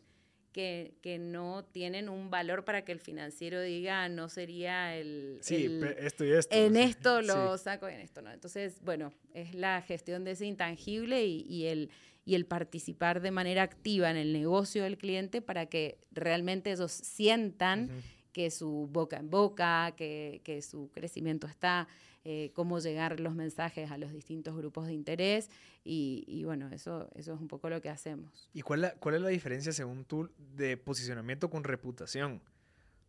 que, 0.52 0.96
que 1.02 1.18
no 1.18 1.64
tienen 1.64 2.10
un 2.10 2.30
valor 2.30 2.66
para 2.66 2.84
que 2.84 2.92
el 2.92 3.00
financiero 3.00 3.62
diga, 3.62 4.10
no 4.10 4.28
sería 4.28 4.98
el... 4.98 5.38
Sí, 5.42 5.64
el- 5.66 5.84
esto 5.98 6.26
y 6.26 6.32
esto. 6.34 6.54
en 6.54 6.74
sí, 6.76 6.82
esto 6.82 7.20
sí. 7.22 7.28
lo 7.28 7.58
saco, 7.58 7.88
en 7.88 8.02
esto 8.02 8.22
no. 8.22 8.32
Entonces, 8.34 8.82
bueno, 8.82 9.14
es 9.34 9.56
la 9.56 9.82
gestión 9.82 10.26
de 10.26 10.32
ese 10.32 10.46
intangible 10.46 11.26
y, 11.26 11.46
y 11.48 11.68
el, 11.68 11.90
y 12.28 12.36
el 12.36 12.46
participar 12.46 13.22
de 13.22 13.32
manera 13.32 13.64
activa 13.64 14.12
en 14.12 14.18
el 14.18 14.34
negocio 14.34 14.84
del 14.84 14.98
cliente 14.98 15.42
para 15.42 15.66
que 15.68 15.98
realmente 16.12 16.72
ellos 16.74 16.92
sientan 16.92 17.90
que 18.34 18.52
su 18.52 18.88
boca 18.92 19.18
en 19.18 19.30
boca, 19.30 19.94
que, 19.96 20.42
que 20.44 20.62
su 20.62 20.92
crecimiento 20.92 21.48
está, 21.48 21.88
eh, 22.26 22.52
cómo 22.54 22.80
llegar 22.80 23.20
los 23.22 23.34
mensajes 23.34 23.90
a 23.90 23.98
los 23.98 24.12
distintos 24.12 24.56
grupos 24.58 24.88
de 24.88 24.94
interés 24.94 25.50
y, 25.86 26.26
y 26.28 26.44
bueno, 26.44 26.70
eso, 26.72 27.10
eso 27.16 27.34
es 27.34 27.40
un 27.40 27.48
poco 27.48 27.70
lo 27.70 27.82
que 27.82 27.90
hacemos. 27.90 28.50
¿Y 28.54 28.62
cuál, 28.62 28.82
la- 28.82 28.94
cuál 28.96 29.16
es 29.16 29.22
la 29.22 29.30
diferencia, 29.30 29.72
según 29.72 30.04
tú, 30.04 30.30
de 30.56 30.76
posicionamiento 30.78 31.50
con 31.50 31.64
reputación? 31.64 32.42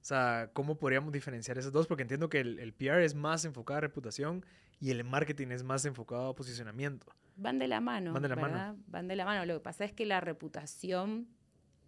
O 0.01 0.05
sea, 0.05 0.51
¿cómo 0.53 0.77
podríamos 0.77 1.13
diferenciar 1.13 1.59
esos 1.59 1.73
dos? 1.73 1.87
Porque 1.87 2.03
entiendo 2.03 2.29
que 2.29 2.41
el, 2.41 2.59
el 2.59 2.73
PR 2.73 3.03
es 3.03 3.15
más 3.15 3.45
enfocado 3.45 3.79
a 3.79 3.81
reputación 3.81 4.45
y 4.81 4.91
el 4.91 5.05
marketing 5.05 5.49
es 5.49 5.65
más 5.65 5.85
enfocado 5.85 6.29
a 6.29 6.35
posicionamiento. 6.35 7.07
Van 7.37 7.59
de 7.59 7.69
la 7.69 7.81
mano, 7.81 8.13
Van 8.13 8.23
de 8.23 8.29
la 8.29 8.37
mano. 8.37 8.55
¿verdad? 8.55 8.75
Van 8.87 9.09
de 9.09 9.17
la 9.17 9.25
mano. 9.25 9.45
Lo 9.47 9.55
que 9.55 9.61
pasa 9.61 9.85
es 9.85 9.93
que 9.93 10.07
la 10.07 10.21
reputación 10.21 11.29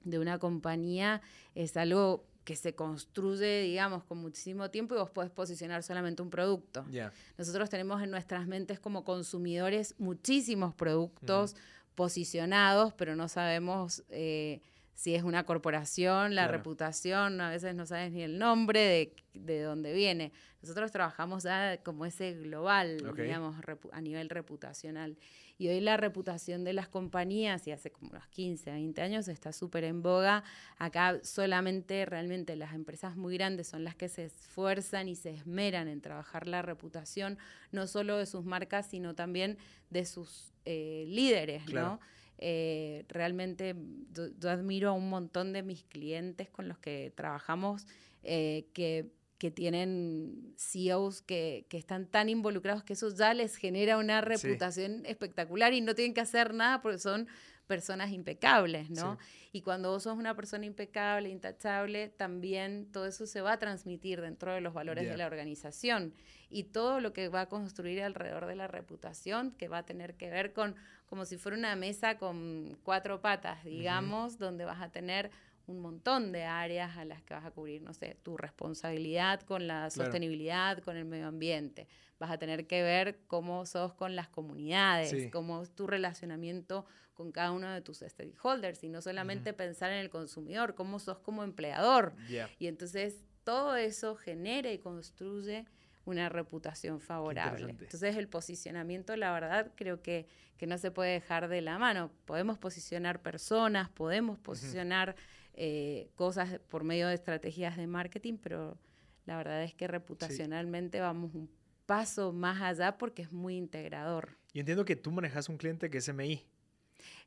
de 0.04 0.18
una 0.18 0.38
compañía 0.38 1.20
es 1.54 1.76
algo 1.76 2.26
que 2.44 2.56
se 2.56 2.74
construye, 2.74 3.62
digamos, 3.62 4.04
con 4.04 4.18
muchísimo 4.18 4.70
tiempo 4.70 4.94
y 4.94 4.98
vos 4.98 5.10
podés 5.10 5.30
posicionar 5.30 5.82
solamente 5.82 6.22
un 6.22 6.30
producto. 6.30 6.86
Ya. 6.90 7.12
Nosotros 7.36 7.68
tenemos 7.68 8.02
en 8.02 8.10
nuestras 8.10 8.46
mentes 8.46 8.80
como 8.80 9.04
consumidores 9.04 9.94
muchísimos 9.98 10.74
productos 10.74 11.54
posicionados, 11.94 12.94
pero 12.94 13.14
no 13.14 13.28
sabemos 13.28 14.04
eh, 14.08 14.62
si 15.00 15.14
es 15.14 15.22
una 15.22 15.44
corporación, 15.44 16.34
la 16.34 16.42
Claro. 16.42 16.58
reputación, 16.58 17.40
a 17.40 17.48
veces 17.48 17.74
no 17.74 17.86
sabes 17.86 18.12
ni 18.12 18.20
el 18.22 18.38
nombre 18.38 18.80
de, 18.80 19.16
de 19.32 19.62
dónde 19.62 19.94
viene. 19.94 20.30
Nosotros 20.60 20.92
trabajamos 20.92 21.44
ya 21.44 21.78
como 21.82 22.04
ese 22.04 22.34
global, 22.34 22.98
Ok. 23.08 23.16
digamos, 23.20 23.56
a 23.92 24.00
nivel 24.02 24.28
reputacional. 24.28 25.16
Y 25.56 25.68
hoy 25.68 25.80
la 25.80 25.96
reputación 25.96 26.64
de 26.64 26.74
las 26.74 26.86
compañías, 26.88 27.66
y 27.66 27.70
hace 27.72 27.90
como 27.90 28.10
unos 28.10 28.26
15, 28.28 28.72
20 28.72 29.00
años, 29.00 29.28
está 29.28 29.54
súper 29.54 29.84
en 29.84 30.02
boga. 30.02 30.44
Acá 30.76 31.18
solamente 31.22 32.04
realmente 32.04 32.54
las 32.54 32.74
empresas 32.74 33.16
muy 33.16 33.38
grandes 33.38 33.68
son 33.68 33.84
las 33.84 33.94
que 33.94 34.10
se 34.10 34.26
esfuerzan 34.26 35.08
y 35.08 35.16
se 35.16 35.30
esmeran 35.30 35.88
en 35.88 36.02
trabajar 36.02 36.46
la 36.46 36.60
reputación, 36.60 37.38
no 37.72 37.86
solo 37.86 38.18
de 38.18 38.26
sus 38.26 38.44
marcas, 38.44 38.86
sino 38.90 39.14
también 39.14 39.56
de 39.88 40.04
sus 40.04 40.52
eh, 40.66 41.06
líderes, 41.08 41.72
¿no? 41.72 42.00
Eh, 42.42 43.04
realmente 43.08 43.76
yo, 44.14 44.48
admiro 44.48 44.88
a 44.88 44.92
un 44.92 45.10
montón 45.10 45.52
de 45.52 45.62
mis 45.62 45.84
clientes 45.84 46.48
con 46.48 46.68
los 46.68 46.78
que 46.78 47.12
trabajamos 47.14 47.86
eh, 48.22 48.66
que, 48.72 49.12
que, 49.36 49.50
tienen 49.50 50.54
CEOs 50.56 51.20
que, 51.20 51.66
que, 51.68 51.76
están 51.76 52.06
tan 52.06 52.30
involucrados 52.30 52.82
que 52.82 52.94
eso 52.94 53.14
ya 53.14 53.34
les 53.34 53.56
genera 53.56 53.98
una 53.98 54.22
reputación 54.22 55.04
espectacular 55.04 55.74
y 55.74 55.82
no 55.82 55.94
tienen 55.94 56.14
que 56.14 56.22
hacer 56.22 56.54
nada 56.54 56.80
porque 56.80 56.98
son 56.98 57.28
personas 57.66 58.10
impecables, 58.10 58.88
¿no? 58.88 59.18
Y 59.52 59.62
cuando 59.62 59.90
vos 59.90 60.04
sos 60.04 60.16
una 60.16 60.34
persona 60.36 60.64
impecable, 60.66 61.28
intachable, 61.28 62.08
también 62.08 62.90
todo 62.92 63.06
eso 63.06 63.26
se 63.26 63.40
va 63.40 63.52
a 63.52 63.58
transmitir 63.58 64.20
dentro 64.20 64.54
de 64.54 64.60
los 64.60 64.72
valores 64.74 65.08
de 65.08 65.16
la 65.16 65.26
organización. 65.26 66.14
Y 66.48 66.64
todo 66.64 67.00
lo 67.00 67.12
que 67.12 67.28
va 67.28 67.42
a 67.42 67.48
construir 67.48 68.02
alrededor 68.02 68.46
de 68.46 68.54
la 68.54 68.68
reputación, 68.68 69.50
que 69.52 69.68
va 69.68 69.78
a 69.78 69.86
tener 69.86 70.14
que 70.14 70.30
ver 70.30 70.52
con 70.52 70.76
como 71.10 71.24
si 71.24 71.36
fuera 71.36 71.58
una 71.58 71.74
mesa 71.74 72.18
con 72.18 72.78
cuatro 72.84 73.20
patas, 73.20 73.64
digamos, 73.64 74.38
donde 74.38 74.64
vas 74.64 74.80
a 74.80 74.90
tener 74.90 75.32
un 75.70 75.80
montón 75.80 76.32
de 76.32 76.44
áreas 76.44 76.96
a 76.96 77.04
las 77.04 77.22
que 77.22 77.34
vas 77.34 77.44
a 77.44 77.50
cubrir, 77.50 77.80
no 77.82 77.94
sé, 77.94 78.16
tu 78.22 78.36
responsabilidad 78.36 79.40
con 79.42 79.66
la 79.66 79.90
sostenibilidad, 79.90 80.78
con 80.78 80.96
el 80.96 81.04
medio 81.04 81.28
ambiente. 81.28 81.86
Vas 82.18 82.30
a 82.30 82.38
tener 82.38 82.66
que 82.66 82.82
ver 82.82 83.20
cómo 83.26 83.64
sos 83.66 83.94
con 83.94 84.16
las 84.16 84.28
comunidades, 84.28 85.30
cómo 85.32 85.62
es 85.62 85.70
tu 85.70 85.86
relacionamiento 85.86 86.84
con 87.14 87.32
cada 87.32 87.52
uno 87.52 87.70
de 87.70 87.80
tus 87.82 87.98
stakeholders 87.98 88.82
y 88.82 88.88
no 88.88 89.00
solamente 89.00 89.52
pensar 89.52 89.90
en 89.92 89.98
el 89.98 90.10
consumidor, 90.10 90.74
cómo 90.74 90.98
sos 90.98 91.18
como 91.18 91.44
empleador. 91.44 92.14
Y 92.58 92.66
entonces 92.66 93.22
todo 93.44 93.76
eso 93.76 94.16
genera 94.16 94.72
y 94.72 94.78
construye 94.78 95.66
una 96.04 96.28
reputación 96.28 97.00
favorable. 97.00 97.70
Entonces 97.78 98.16
el 98.16 98.28
posicionamiento, 98.28 99.14
la 99.16 99.32
verdad, 99.32 99.70
creo 99.76 100.02
que, 100.02 100.26
que, 100.56 100.66
no 100.66 100.78
se 100.78 100.90
puede 100.90 101.12
dejar 101.12 101.48
de 101.48 101.60
la 101.60 101.78
mano. 101.78 102.10
Podemos 102.24 102.58
posicionar 102.58 103.22
personas, 103.22 103.88
podemos 103.90 104.38
posicionar 104.38 105.14
eh, 105.54 106.10
cosas 106.14 106.60
por 106.68 106.84
medio 106.84 107.08
de 107.08 107.14
estrategias 107.14 107.76
de 107.76 107.86
marketing, 107.86 108.38
pero 108.42 108.78
la 109.26 109.36
verdad 109.36 109.62
es 109.62 109.74
que 109.74 109.86
reputacionalmente 109.86 111.00
vamos 111.00 111.34
un 111.34 111.50
paso 111.86 112.32
más 112.32 112.60
allá 112.60 112.98
porque 112.98 113.22
es 113.22 113.32
muy 113.32 113.56
integrador. 113.56 114.38
Y 114.52 114.60
entiendo 114.60 114.84
que 114.84 114.96
tú 114.96 115.10
manejas 115.10 115.48
un 115.48 115.56
cliente 115.56 115.90
que 115.90 115.98
es 115.98 116.12
MI. 116.12 116.46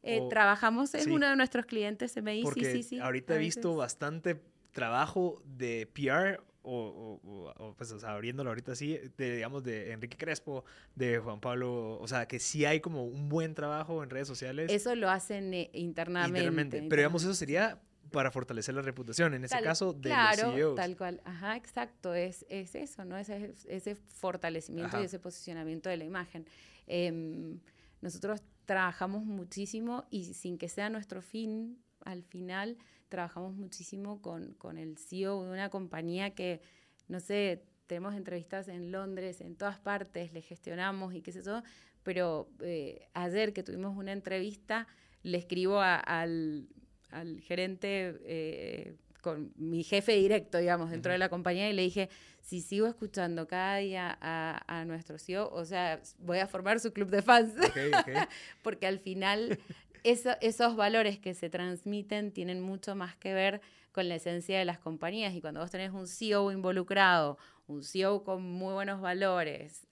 Eh, 0.04 0.22
trabajamos 0.30 0.94
en 0.94 1.12
uno 1.12 1.28
de 1.28 1.36
nuestros 1.36 1.66
clientes 1.66 2.16
MI, 2.22 2.44
sí, 2.54 2.66
sí, 2.66 2.84
sí. 2.84 3.00
Ahorita 3.00 3.36
he 3.36 3.40
visto 3.40 3.76
bastante 3.76 4.42
trabajo 4.72 5.42
de 5.46 5.88
PR 5.88 6.42
o, 6.64 7.20
o, 7.58 7.74
pues, 7.76 7.92
o 7.92 8.00
sea, 8.00 8.14
abriéndolo 8.14 8.50
ahorita 8.50 8.72
así, 8.72 8.98
de, 9.18 9.36
digamos, 9.36 9.64
de 9.64 9.92
Enrique 9.92 10.18
Crespo, 10.18 10.64
de 10.96 11.20
Juan 11.20 11.42
Pablo, 11.42 12.00
o 12.00 12.08
sea, 12.08 12.28
que 12.28 12.40
sí 12.40 12.66
hay 12.66 12.80
como 12.80 13.04
un 13.04 13.28
buen 13.28 13.54
trabajo 13.54 14.02
en 14.02 14.10
redes 14.10 14.28
sociales. 14.28 14.72
Eso 14.72 14.96
lo 14.96 15.10
hacen 15.10 15.54
eh, 15.54 15.70
internamente, 15.74 16.40
internamente. 16.40 16.86
Pero 16.90 17.02
digamos, 17.02 17.24
eso 17.24 17.34
sería 17.34 17.82
para 18.14 18.32
fortalecer 18.32 18.76
la 18.76 18.84
reputación, 18.84 19.34
en 19.34 19.44
ese 19.44 19.60
caso 19.62 19.92
de 19.92 20.10
claro, 20.10 20.48
los 20.48 20.56
CEOs. 20.56 20.76
tal 20.76 20.96
cual, 20.96 21.22
ajá, 21.26 21.58
exacto, 21.58 22.14
es, 22.14 22.46
es 22.48 22.76
eso, 22.76 23.04
¿no? 23.04 23.18
Ese, 23.18 23.54
ese 23.68 23.96
fortalecimiento 23.96 25.02
y 25.02 25.06
ese 25.06 25.20
posicionamiento 25.20 25.90
de 25.90 25.98
la 25.98 26.04
imagen. 26.06 26.46
Em, 26.86 27.60
nosotros 28.02 28.42
trabajamos 28.66 29.26
muchísimo 29.26 30.06
y 30.12 30.36
sin 30.36 30.60
que 30.60 30.70
sea 30.70 30.90
nuestro 30.90 31.22
fin, 31.22 31.84
al 32.06 32.24
final 32.24 32.78
trabajamos 33.10 33.56
muchísimo 33.56 34.22
con, 34.22 34.54
con 34.54 34.78
el 34.78 34.98
CEO 34.98 35.44
de 35.44 35.52
una 35.52 35.70
compañía 35.70 36.36
que, 36.36 36.62
no 37.08 37.20
sé, 37.20 37.66
tenemos 37.88 38.14
entrevistas 38.14 38.68
en 38.68 38.92
Londres, 38.92 39.42
en 39.42 39.56
todas 39.56 39.80
partes, 39.80 40.34
le 40.34 40.42
gestionamos 40.42 41.16
y 41.16 41.24
qué 41.24 41.32
sé 41.32 41.42
yo, 41.42 41.64
pero 42.04 42.48
eh, 42.62 43.10
ayer 43.16 43.54
que 43.54 43.64
tuvimos 43.64 43.98
una 43.98 44.12
entrevista, 44.12 44.88
le 45.24 45.40
escribo 45.40 45.80
al, 45.82 46.68
al, 47.14 47.40
gerente, 47.42 48.20
eh, 48.24 48.96
con 49.22 49.54
mi 49.56 49.84
jefe 49.84 50.14
directo, 50.14 50.58
digamos, 50.58 50.92
dentro 50.92 51.12
de 51.12 51.18
la 51.18 51.30
compañía 51.30 51.70
y 51.70 51.74
le 51.74 51.84
dije, 51.84 52.10
si 52.42 52.62
sigo 52.62 52.88
escuchando 52.88 53.48
cada 53.48 53.78
día 53.78 54.18
a, 54.20 54.62
a 54.68 54.84
nuestro 54.84 55.18
CEO, 55.18 55.50
o 55.50 55.64
sea, 55.64 56.02
voy 56.20 56.40
a 56.40 56.48
formar 56.48 56.80
su 56.82 56.92
club 56.92 57.10
de 57.10 57.22
fans. 57.22 57.54
Porque 58.64 58.86
al 58.86 59.00
final 59.00 59.58
esos 60.04 60.76
valores 60.76 61.20
que 61.20 61.34
se 61.34 61.50
transmiten 61.50 62.32
tienen 62.32 62.62
mucho 62.62 62.96
más 62.96 63.16
que 63.16 63.34
ver 63.34 63.62
con 63.92 64.10
la 64.10 64.16
esencia 64.16 64.60
de 64.60 64.66
las 64.66 64.80
compañías. 64.80 65.34
Y 65.34 65.42
cuando 65.42 65.62
vos 65.62 65.72
tenés 65.72 65.92
un 65.92 66.08
CEO 66.08 66.52
involucrado, 66.52 67.38
un 67.68 67.84
CEO 67.84 68.24
con 68.24 68.44
muy 68.44 68.74
buenos 68.74 69.02
valores, 69.02 69.88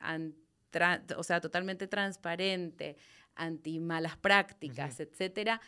o 1.15 1.23
sea, 1.23 1.41
totalmente 1.41 1.87
transparente, 1.87 2.97
anti 3.35 3.79
malas 3.79 4.17
prácticas, 4.17 4.99
etcétera, 4.99 5.61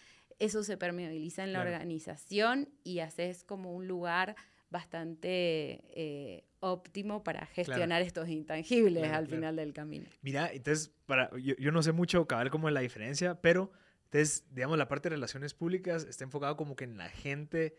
eso 0.46 0.64
se 0.64 0.78
permeabiliza 0.78 1.44
en 1.44 1.54
la 1.54 1.62
organización 1.62 2.70
y 2.84 3.00
haces 3.00 3.44
como 3.44 3.74
un 3.74 3.88
lugar 3.88 4.36
bastante 4.70 5.84
eh, 5.96 6.44
óptimo 6.60 7.24
para 7.24 7.46
gestionar 7.46 8.02
estos 8.02 8.28
intangibles 8.28 9.12
al 9.12 9.28
final 9.28 9.56
del 9.56 9.72
camino. 9.72 10.08
Mira, 10.22 10.52
entonces, 10.52 10.92
para, 11.06 11.30
yo, 11.38 11.56
yo, 11.58 11.72
no 11.72 11.84
sé 11.84 11.92
mucho 11.92 12.26
cabal 12.26 12.50
como 12.50 12.70
la 12.70 12.80
diferencia, 12.80 13.40
pero 13.40 13.72
entonces, 14.06 14.46
digamos, 14.52 14.78
la 14.78 14.88
parte 14.88 15.10
de 15.10 15.16
relaciones 15.16 15.54
públicas 15.54 16.06
está 16.10 16.24
enfocada 16.24 16.56
como 16.56 16.76
que 16.76 16.84
en 16.84 16.98
la 16.98 17.10
gente 17.10 17.76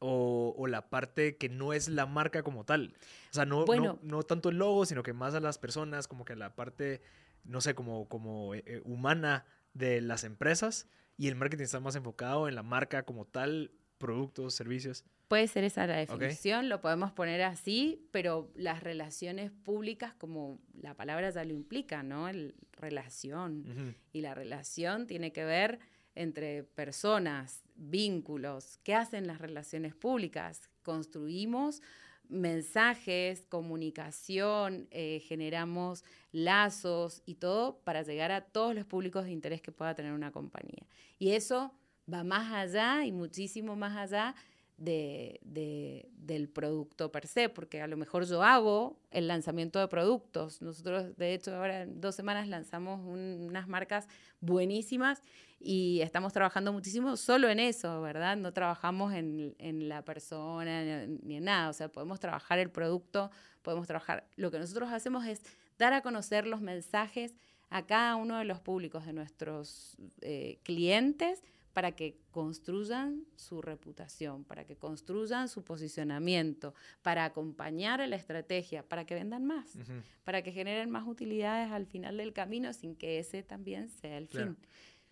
o, 0.00 0.54
o, 0.56 0.66
la 0.66 0.88
parte 0.90 1.36
que 1.36 1.48
no 1.48 1.72
es 1.72 1.88
la 1.88 2.06
marca 2.06 2.42
como 2.42 2.64
tal. 2.64 2.94
O 3.30 3.34
sea, 3.34 3.44
no, 3.44 3.64
no, 3.64 3.98
no, 4.02 4.22
tanto 4.22 4.48
el 4.48 4.58
logo, 4.58 4.86
sino 4.86 5.02
que 5.02 5.12
más 5.12 5.34
a 5.34 5.40
las 5.40 5.58
personas, 5.58 6.08
como 6.08 6.24
que 6.24 6.36
la 6.36 6.54
parte, 6.54 7.02
no 7.44 7.60
sé, 7.60 7.74
como, 7.74 8.08
como 8.08 8.54
eh, 8.54 8.62
eh, 8.66 8.80
humana 8.84 9.44
de 9.74 10.00
las 10.00 10.24
empresas. 10.24 10.88
Y 11.18 11.28
el 11.28 11.34
marketing 11.34 11.64
está 11.64 11.80
más 11.80 11.96
enfocado 11.96 12.48
en 12.48 12.54
la 12.54 12.62
marca 12.62 13.02
como 13.02 13.26
tal, 13.26 13.72
productos, 13.98 14.54
servicios. 14.54 15.04
Puede 15.26 15.46
ser 15.48 15.64
esa 15.64 15.86
la 15.86 15.96
definición, 15.96 16.70
lo 16.70 16.80
podemos 16.80 17.12
poner 17.12 17.42
así, 17.42 18.08
pero 18.12 18.50
las 18.54 18.82
relaciones 18.82 19.50
públicas, 19.50 20.14
como 20.14 20.58
la 20.80 20.94
palabra 20.94 21.28
ya 21.28 21.44
lo 21.44 21.52
implica, 21.52 22.02
¿no? 22.02 22.28
El, 22.28 22.54
relación. 22.72 23.94
Y 24.12 24.22
la 24.22 24.34
relación 24.34 25.06
tiene 25.06 25.32
que 25.32 25.44
ver 25.44 25.80
entre 26.14 26.64
personas, 26.64 27.62
vínculos. 27.74 28.78
¿Qué 28.82 28.94
hacen 28.94 29.26
las 29.26 29.40
relaciones 29.40 29.94
públicas? 29.94 30.70
Construimos 30.82 31.82
mensajes, 32.28 33.44
comunicación, 33.48 34.88
eh, 34.90 35.20
generamos 35.26 36.04
lazos 36.32 37.22
y 37.26 37.36
todo 37.36 37.80
para 37.84 38.02
llegar 38.02 38.32
a 38.32 38.42
todos 38.42 38.74
los 38.74 38.84
públicos 38.84 39.24
de 39.24 39.32
interés 39.32 39.62
que 39.62 39.72
pueda 39.72 39.94
tener 39.94 40.12
una 40.12 40.32
compañía. 40.32 40.86
Y 41.18 41.32
eso 41.32 41.72
va 42.12 42.24
más 42.24 42.52
allá 42.52 43.04
y 43.04 43.12
muchísimo 43.12 43.76
más 43.76 43.96
allá 43.96 44.34
de, 44.78 46.08
del 46.16 46.48
producto 46.48 47.10
per 47.10 47.26
se, 47.26 47.48
porque 47.48 47.82
a 47.82 47.86
lo 47.86 47.96
mejor 47.96 48.24
yo 48.24 48.42
hago 48.42 48.96
el 49.10 49.26
lanzamiento 49.26 49.80
de 49.80 49.88
productos. 49.88 50.62
Nosotros, 50.62 51.16
de 51.16 51.34
hecho, 51.34 51.54
ahora 51.54 51.82
en 51.82 52.00
dos 52.00 52.14
semanas 52.14 52.48
lanzamos 52.48 53.00
unas 53.04 53.68
marcas 53.68 54.08
buenísimas 54.40 55.22
y 55.60 56.00
estamos 56.02 56.32
trabajando 56.32 56.72
muchísimo 56.72 57.16
solo 57.16 57.48
en 57.48 57.58
eso, 57.58 58.00
¿verdad? 58.00 58.36
No 58.36 58.52
trabajamos 58.52 59.12
en, 59.12 59.56
en 59.58 59.88
la 59.88 60.02
persona 60.04 61.06
ni 61.06 61.36
en 61.36 61.44
nada, 61.44 61.68
o 61.68 61.72
sea, 61.72 61.88
podemos 61.88 62.20
trabajar 62.20 62.60
el 62.60 62.70
producto, 62.70 63.30
podemos 63.62 63.88
trabajar. 63.88 64.28
Lo 64.36 64.52
que 64.52 64.60
nosotros 64.60 64.90
hacemos 64.92 65.26
es 65.26 65.42
dar 65.76 65.92
a 65.92 66.02
conocer 66.02 66.46
los 66.46 66.60
mensajes 66.60 67.34
a 67.70 67.84
cada 67.84 68.16
uno 68.16 68.38
de 68.38 68.44
los 68.44 68.60
públicos 68.60 69.04
de 69.04 69.12
nuestros 69.12 69.96
eh, 70.20 70.58
clientes 70.62 71.42
para 71.78 71.92
que 71.92 72.18
construyan 72.32 73.24
su 73.36 73.62
reputación, 73.62 74.42
para 74.42 74.64
que 74.64 74.74
construyan 74.74 75.48
su 75.48 75.62
posicionamiento, 75.62 76.74
para 77.02 77.24
acompañar 77.24 78.00
a 78.00 78.08
la 78.08 78.16
estrategia, 78.16 78.82
para 78.82 79.06
que 79.06 79.14
vendan 79.14 79.46
más, 79.46 79.78
para 80.24 80.42
que 80.42 80.50
generen 80.50 80.90
más 80.90 81.06
utilidades 81.06 81.70
al 81.70 81.86
final 81.86 82.16
del 82.16 82.32
camino 82.32 82.72
sin 82.72 82.96
que 82.96 83.20
ese 83.20 83.44
también 83.44 83.90
sea 83.90 84.18
el 84.18 84.26
fin. 84.26 84.56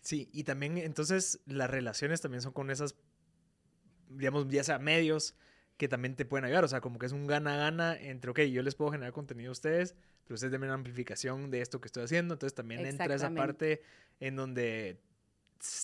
Sí, 0.01 0.29
y 0.33 0.43
también 0.43 0.77
entonces 0.77 1.39
las 1.47 1.71
relaciones 1.71 2.21
también 2.21 2.43
son 2.43 2.53
con 2.53 2.73
esas, 2.73 2.97
digamos, 4.09 4.49
ya 4.49 4.65
sea 4.65 4.81
medios 4.81 5.37
que 5.77 5.87
también 5.87 6.17
te 6.17 6.25
pueden 6.25 6.47
ayudar, 6.47 6.65
o 6.65 6.69
sea, 6.69 6.81
como 6.81 6.99
que 6.99 7.07
es 7.07 7.13
un 7.13 7.29
gana-gana 7.29 7.97
entre, 7.97 8.33
ok, 8.33 8.41
yo 8.41 8.65
les 8.65 8.75
puedo 8.75 8.91
generar 8.91 9.13
contenido 9.13 9.51
a 9.51 9.53
ustedes, 9.53 9.95
pero 10.25 10.35
ustedes 10.35 10.51
también 10.51 10.73
amplificación 10.73 11.49
de 11.49 11.61
esto 11.61 11.81
que 11.81 11.87
estoy 11.87 12.03
haciendo, 12.03 12.35
entonces 12.35 12.57
también 12.57 12.85
entra 12.85 13.15
esa 13.15 13.33
parte 13.33 13.83
en 14.19 14.35
donde 14.35 15.06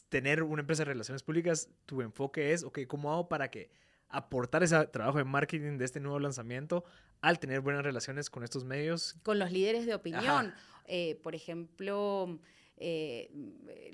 tener 0.08 0.42
una 0.42 0.60
empresa 0.60 0.82
de 0.82 0.92
relaciones 0.92 1.22
públicas, 1.22 1.68
tu 1.86 2.02
enfoque 2.02 2.52
es, 2.52 2.64
ok, 2.64 2.80
¿cómo 2.86 3.12
hago 3.12 3.28
para 3.28 3.50
que 3.50 3.70
aportar 4.08 4.62
ese 4.62 4.86
trabajo 4.86 5.18
de 5.18 5.24
marketing 5.24 5.78
de 5.78 5.84
este 5.84 6.00
nuevo 6.00 6.18
lanzamiento 6.18 6.84
al 7.20 7.38
tener 7.38 7.60
buenas 7.60 7.82
relaciones 7.82 8.30
con 8.30 8.44
estos 8.44 8.64
medios? 8.64 9.16
Con 9.22 9.38
los 9.38 9.50
líderes 9.50 9.86
de 9.86 9.94
opinión. 9.94 10.52
Eh, 10.86 11.18
por 11.22 11.34
ejemplo, 11.34 12.38
eh, 12.76 13.30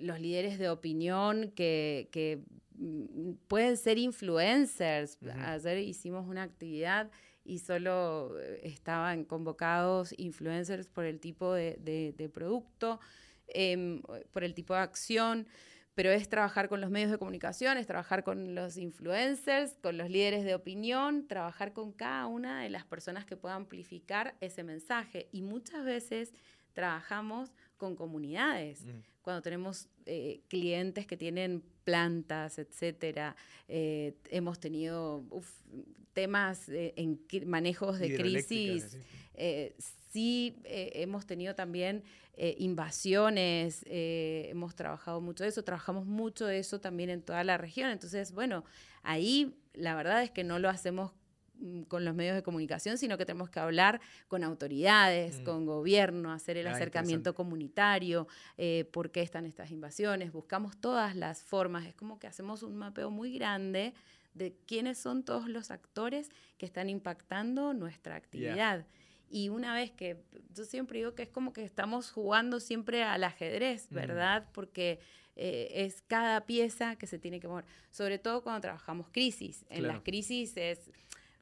los 0.00 0.20
líderes 0.20 0.58
de 0.58 0.70
opinión 0.70 1.52
que, 1.54 2.08
que 2.10 2.42
mm, 2.76 3.32
pueden 3.46 3.76
ser 3.76 3.98
influencers. 3.98 5.18
Ayer 5.44 5.78
hicimos 5.78 6.26
una 6.26 6.42
actividad 6.42 7.10
y 7.48 7.60
solo 7.60 8.38
eh, 8.38 8.60
estaban 8.64 9.24
convocados 9.24 10.14
influencers 10.18 10.88
por 10.88 11.04
el 11.04 11.18
tipo 11.18 11.54
de, 11.54 12.30
producto, 12.32 13.00
em, 13.48 14.02
por 14.32 14.44
el 14.44 14.54
tipo 14.54 14.74
de 14.74 14.80
acción 14.80 15.46
pero 15.98 16.12
es 16.12 16.28
trabajar 16.28 16.68
con 16.68 16.80
los 16.80 16.90
medios 16.90 17.10
de 17.10 17.18
comunicación, 17.18 17.76
es 17.76 17.88
trabajar 17.88 18.22
con 18.22 18.54
los 18.54 18.76
influencers, 18.76 19.76
con 19.82 19.98
los 19.98 20.08
líderes 20.08 20.44
de 20.44 20.54
opinión, 20.54 21.26
trabajar 21.26 21.72
con 21.72 21.90
cada 21.90 22.28
una 22.28 22.62
de 22.62 22.70
las 22.70 22.84
personas 22.84 23.24
que 23.24 23.36
pueda 23.36 23.56
amplificar 23.56 24.36
ese 24.40 24.62
mensaje. 24.62 25.28
Y 25.32 25.42
muchas 25.42 25.84
veces 25.84 26.32
trabajamos 26.72 27.50
con 27.78 27.96
comunidades. 27.96 28.84
Cuando 29.22 29.40
tenemos 29.40 29.88
eh, 30.04 30.40
clientes 30.48 31.06
que 31.06 31.16
tienen 31.16 31.62
plantas, 31.84 32.58
etcétera, 32.58 33.36
eh, 33.68 34.14
hemos 34.30 34.58
tenido 34.58 35.24
temas 36.12 36.68
en 36.68 37.20
manejos 37.46 37.98
de 37.98 38.16
crisis. 38.16 38.98
sí, 40.10 40.56
eh, 40.64 40.90
hemos 40.94 41.24
tenido 41.26 41.54
también 41.54 42.02
invasiones, 42.36 43.84
hemos 43.88 44.76
trabajado 44.76 45.20
mucho 45.20 45.42
de 45.42 45.50
eso, 45.50 45.64
trabajamos 45.64 46.06
mucho 46.06 46.46
de 46.46 46.60
eso 46.60 46.80
también 46.80 47.10
en 47.10 47.22
toda 47.22 47.42
la 47.42 47.56
región. 47.58 47.90
Entonces, 47.90 48.32
bueno, 48.32 48.64
ahí 49.02 49.56
la 49.74 49.96
verdad 49.96 50.22
es 50.22 50.30
que 50.30 50.44
no 50.44 50.58
lo 50.58 50.68
hacemos 50.68 51.12
con 51.88 52.04
los 52.04 52.14
medios 52.14 52.34
de 52.34 52.42
comunicación, 52.42 52.98
sino 52.98 53.18
que 53.18 53.26
tenemos 53.26 53.50
que 53.50 53.60
hablar 53.60 54.00
con 54.28 54.44
autoridades, 54.44 55.40
mm. 55.40 55.44
con 55.44 55.66
gobierno, 55.66 56.32
hacer 56.32 56.56
el 56.56 56.66
ah, 56.66 56.72
acercamiento 56.72 57.34
comunitario, 57.34 58.28
eh, 58.56 58.88
por 58.92 59.10
qué 59.10 59.22
están 59.22 59.46
estas 59.46 59.70
invasiones, 59.70 60.32
buscamos 60.32 60.80
todas 60.80 61.16
las 61.16 61.42
formas, 61.42 61.86
es 61.86 61.94
como 61.94 62.18
que 62.18 62.26
hacemos 62.26 62.62
un 62.62 62.76
mapeo 62.76 63.10
muy 63.10 63.32
grande 63.32 63.94
de 64.34 64.54
quiénes 64.66 64.98
son 64.98 65.24
todos 65.24 65.48
los 65.48 65.70
actores 65.70 66.30
que 66.58 66.66
están 66.66 66.88
impactando 66.88 67.74
nuestra 67.74 68.14
actividad. 68.14 68.86
Y 69.30 69.50
una 69.50 69.74
vez 69.74 69.90
que, 69.90 70.22
yo 70.54 70.64
siempre 70.64 70.98
digo 70.98 71.14
que 71.14 71.24
es 71.24 71.28
como 71.28 71.52
que 71.52 71.64
estamos 71.64 72.10
jugando 72.10 72.60
siempre 72.60 73.02
al 73.02 73.24
ajedrez, 73.24 73.90
mm. 73.90 73.94
¿verdad? 73.94 74.48
Porque 74.52 75.00
eh, 75.36 75.84
es 75.84 76.02
cada 76.02 76.46
pieza 76.46 76.96
que 76.96 77.06
se 77.06 77.18
tiene 77.18 77.38
que 77.38 77.46
mover, 77.46 77.64
sobre 77.90 78.18
todo 78.18 78.42
cuando 78.42 78.60
trabajamos 78.60 79.08
crisis. 79.10 79.64
En 79.68 79.86
las 79.86 80.00
crisis 80.00 80.56
es 80.56 80.90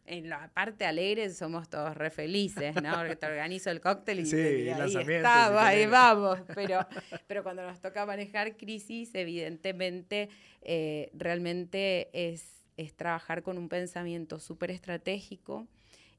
en 0.06 0.28
la 0.28 0.50
parte 0.52 0.84
alegre 0.84 1.30
somos 1.30 1.68
todos 1.68 1.96
re 1.96 2.10
felices, 2.10 2.74
¿no? 2.82 2.94
Porque 2.94 3.16
te 3.16 3.26
organizo 3.26 3.70
el 3.70 3.80
cóctel 3.80 4.20
y, 4.20 4.68
ahí 4.70 4.96
estamos, 4.96 5.62
ahí 5.62 5.86
vamos. 5.86 6.38
Pero, 6.54 6.86
pero 7.26 7.42
cuando 7.42 7.62
nos 7.62 7.80
toca 7.80 8.06
manejar 8.06 8.56
crisis, 8.56 9.14
evidentemente, 9.14 10.28
eh, 10.62 11.10
realmente 11.14 12.08
es, 12.12 12.64
es 12.76 12.94
trabajar 12.94 13.42
con 13.42 13.58
un 13.58 13.68
pensamiento 13.68 14.38
súper 14.38 14.70
estratégico. 14.70 15.66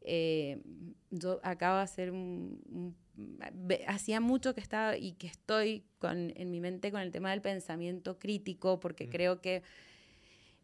Eh, 0.02 0.62
yo 1.10 1.39
acabo 1.43 1.78
de 1.78 1.84
hacer 1.84 2.12
un, 2.12 2.95
hacía 3.88 4.19
mucho 4.19 4.54
que 4.54 4.62
estaba 4.62 4.97
y 4.97 5.13
que 5.13 5.28
estoy 5.28 5.84
con, 6.00 6.32
en 6.36 6.52
mi 6.52 6.60
mente 6.60 6.91
con 6.91 7.02
el 7.02 7.12
tema 7.12 7.32
del 7.32 7.41
pensamiento 7.41 8.19
crítico, 8.19 8.80
porque 8.80 9.08
mm. 9.08 9.10
creo 9.10 9.41
que 9.41 9.63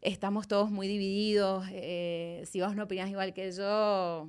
estamos 0.04 0.46
todos 0.46 0.70
muy 0.70 0.86
divididos. 0.86 1.66
Eh, 1.72 2.44
si 2.46 2.60
vos 2.60 2.76
no 2.76 2.84
opinás 2.84 3.10
igual 3.10 3.32
que 3.34 3.50
yo... 3.50 4.28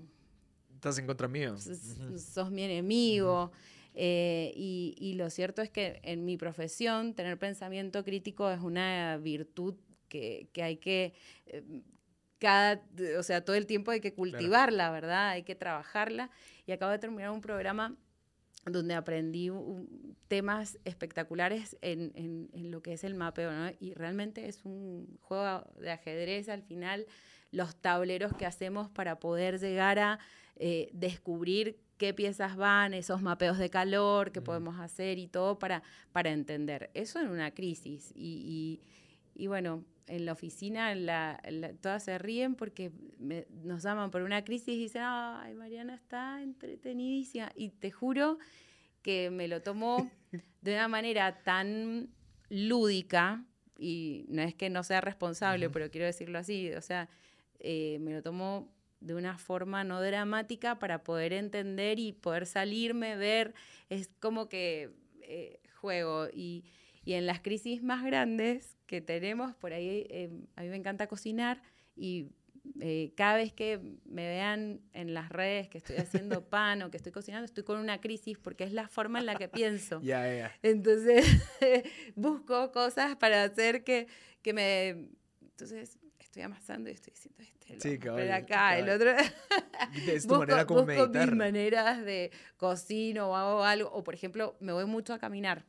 Estás 0.73 0.97
en 0.97 1.05
contra 1.05 1.27
mío. 1.27 1.55
Sos, 1.57 2.49
mi 2.49 2.63
enemigo. 2.63 3.51
Eh, 3.93 4.51
y, 4.55 5.13
lo 5.17 5.29
cierto 5.29 5.61
es 5.61 5.69
que 5.69 5.99
en 6.03 6.25
mi 6.25 6.37
profesión 6.37 7.13
tener 7.13 7.37
pensamiento 7.37 8.03
crítico 8.03 8.49
es 8.49 8.59
una 8.59 9.17
virtud 9.17 9.75
que, 10.07 10.49
hay 10.55 10.77
que... 10.77 11.13
Eh, 11.47 11.63
cada, 12.39 12.81
o 13.17 13.23
sea, 13.23 13.43
todo 13.43 13.55
el 13.55 13.65
tiempo 13.65 13.91
hay 13.91 14.01
que 14.01 14.13
cultivarla, 14.13 14.91
¿verdad? 14.91 15.29
Hay 15.29 15.43
que 15.43 15.55
trabajarla. 15.55 16.29
Y 16.65 16.71
acabo 16.71 16.91
de 16.91 16.99
terminar 16.99 17.31
un 17.31 17.41
programa 17.41 17.95
donde 18.65 18.95
aprendí 18.95 19.51
temas 20.27 20.79
espectaculares 20.85 21.77
en, 21.81 22.49
lo 22.53 22.81
que 22.81 22.93
es 22.93 23.03
el 23.03 23.13
mapeo, 23.13 23.51
¿no? 23.51 23.71
Y 23.79 23.93
realmente 23.93 24.47
es 24.47 24.65
un 24.65 25.17
juego 25.21 25.63
de 25.79 25.91
ajedrez 25.91 26.49
al 26.49 26.63
final, 26.63 27.05
los 27.51 27.75
tableros 27.75 28.33
que 28.33 28.45
hacemos 28.45 28.89
para 28.89 29.19
poder 29.19 29.59
llegar 29.59 29.99
a 29.99 30.19
eh, 30.55 30.89
descubrir 30.93 31.79
qué 31.97 32.13
piezas 32.13 32.57
van, 32.57 32.93
esos 32.93 33.21
mapeos 33.21 33.57
de 33.57 33.69
calor 33.69 34.31
que 34.31 34.41
podemos 34.41 34.79
hacer 34.79 35.17
y 35.19 35.27
todo 35.27 35.59
para, 35.59 35.83
para 36.11 36.31
entender. 36.31 36.89
Eso 36.93 37.19
en 37.19 37.29
una 37.29 37.51
crisis. 37.51 38.11
y, 38.15 38.81
y 39.35 39.47
bueno, 39.47 39.83
en 40.07 40.25
la 40.25 40.33
oficina 40.33 40.93
la, 40.95 41.41
todas 41.81 42.03
se 42.03 42.17
ríen 42.17 42.55
porque 42.55 42.91
nos 43.63 43.83
llaman 43.83 44.11
por 44.11 44.21
una 44.21 44.43
crisis 44.43 44.69
y 44.69 44.77
dicen, 44.77 45.01
ay, 45.03 45.53
Mariana 45.55 45.95
está 45.95 46.41
entretenidísima. 46.41 47.51
Y 47.55 47.69
te 47.69 47.91
juro 47.91 48.37
que 49.01 49.29
me 49.29 49.47
lo 49.47 49.61
tomó 49.61 50.09
de 50.61 50.73
una 50.73 50.87
manera 50.87 51.43
tan 51.43 52.09
lúdica, 52.49 53.43
y 53.77 54.25
no 54.29 54.41
es 54.41 54.55
que 54.55 54.69
no 54.69 54.83
sea 54.83 55.01
responsable, 55.01 55.69
pero 55.69 55.91
quiero 55.91 56.05
decirlo 56.05 56.39
así, 56.39 56.71
o 56.73 56.81
sea, 56.81 57.09
eh, 57.59 57.97
me 57.99 58.13
lo 58.13 58.21
tomó 58.21 58.71
de 59.01 59.15
una 59.15 59.37
forma 59.37 59.83
no 59.83 60.01
dramática 60.01 60.79
para 60.79 61.03
poder 61.03 61.33
entender 61.33 61.99
y 61.99 62.13
poder 62.13 62.45
salirme, 62.45 63.17
ver, 63.17 63.53
es 63.89 64.09
como 64.19 64.47
que 64.47 64.91
eh, 65.21 65.59
juego. 65.79 66.27
Y, 66.33 66.63
y 67.03 67.13
en 67.13 67.25
las 67.25 67.41
crisis 67.41 67.83
más 67.83 68.03
grandes 68.03 68.74
que 68.85 69.01
tenemos, 69.01 69.55
por 69.55 69.73
ahí 69.73 70.07
eh, 70.09 70.29
a 70.55 70.61
mí 70.61 70.69
me 70.69 70.75
encanta 70.75 71.07
cocinar 71.07 71.61
y 71.95 72.29
eh, 72.79 73.13
cada 73.15 73.37
vez 73.37 73.53
que 73.53 73.79
me 74.05 74.27
vean 74.27 74.81
en 74.93 75.13
las 75.13 75.29
redes 75.29 75.69
que 75.69 75.77
estoy 75.77 75.97
haciendo 75.97 76.43
pan 76.49 76.81
o 76.81 76.91
que 76.91 76.97
estoy 76.97 77.11
cocinando, 77.11 77.45
estoy 77.45 77.63
con 77.63 77.79
una 77.79 78.01
crisis 78.01 78.37
porque 78.37 78.63
es 78.63 78.73
la 78.73 78.87
forma 78.87 79.19
en 79.19 79.25
la 79.25 79.35
que 79.35 79.47
pienso. 79.47 80.01
Entonces, 80.63 81.25
busco 82.15 82.71
cosas 82.71 83.15
para 83.15 83.43
hacer 83.43 83.83
que, 83.83 84.07
que 84.41 84.53
me... 84.53 85.09
Entonces, 85.41 85.97
estoy 86.19 86.43
amasando 86.43 86.89
y 86.89 86.93
estoy 86.93 87.13
diciendo 87.13 87.43
este, 87.67 87.79
sí, 87.79 87.97
cabrón, 87.97 88.31
acá, 88.31 88.77
el 88.77 88.89
otro. 88.89 89.11
es 90.07 90.27
tu 90.27 90.35
manera 90.35 90.65
como 90.65 90.85
busco 90.85 91.07
mis 91.07 91.31
maneras 91.31 92.03
de 92.03 92.31
cocino 92.57 93.29
o 93.29 93.35
hago 93.35 93.63
algo. 93.63 93.89
O, 93.91 94.03
por 94.03 94.13
ejemplo, 94.13 94.55
me 94.59 94.71
voy 94.71 94.85
mucho 94.85 95.13
a 95.13 95.19
caminar. 95.19 95.65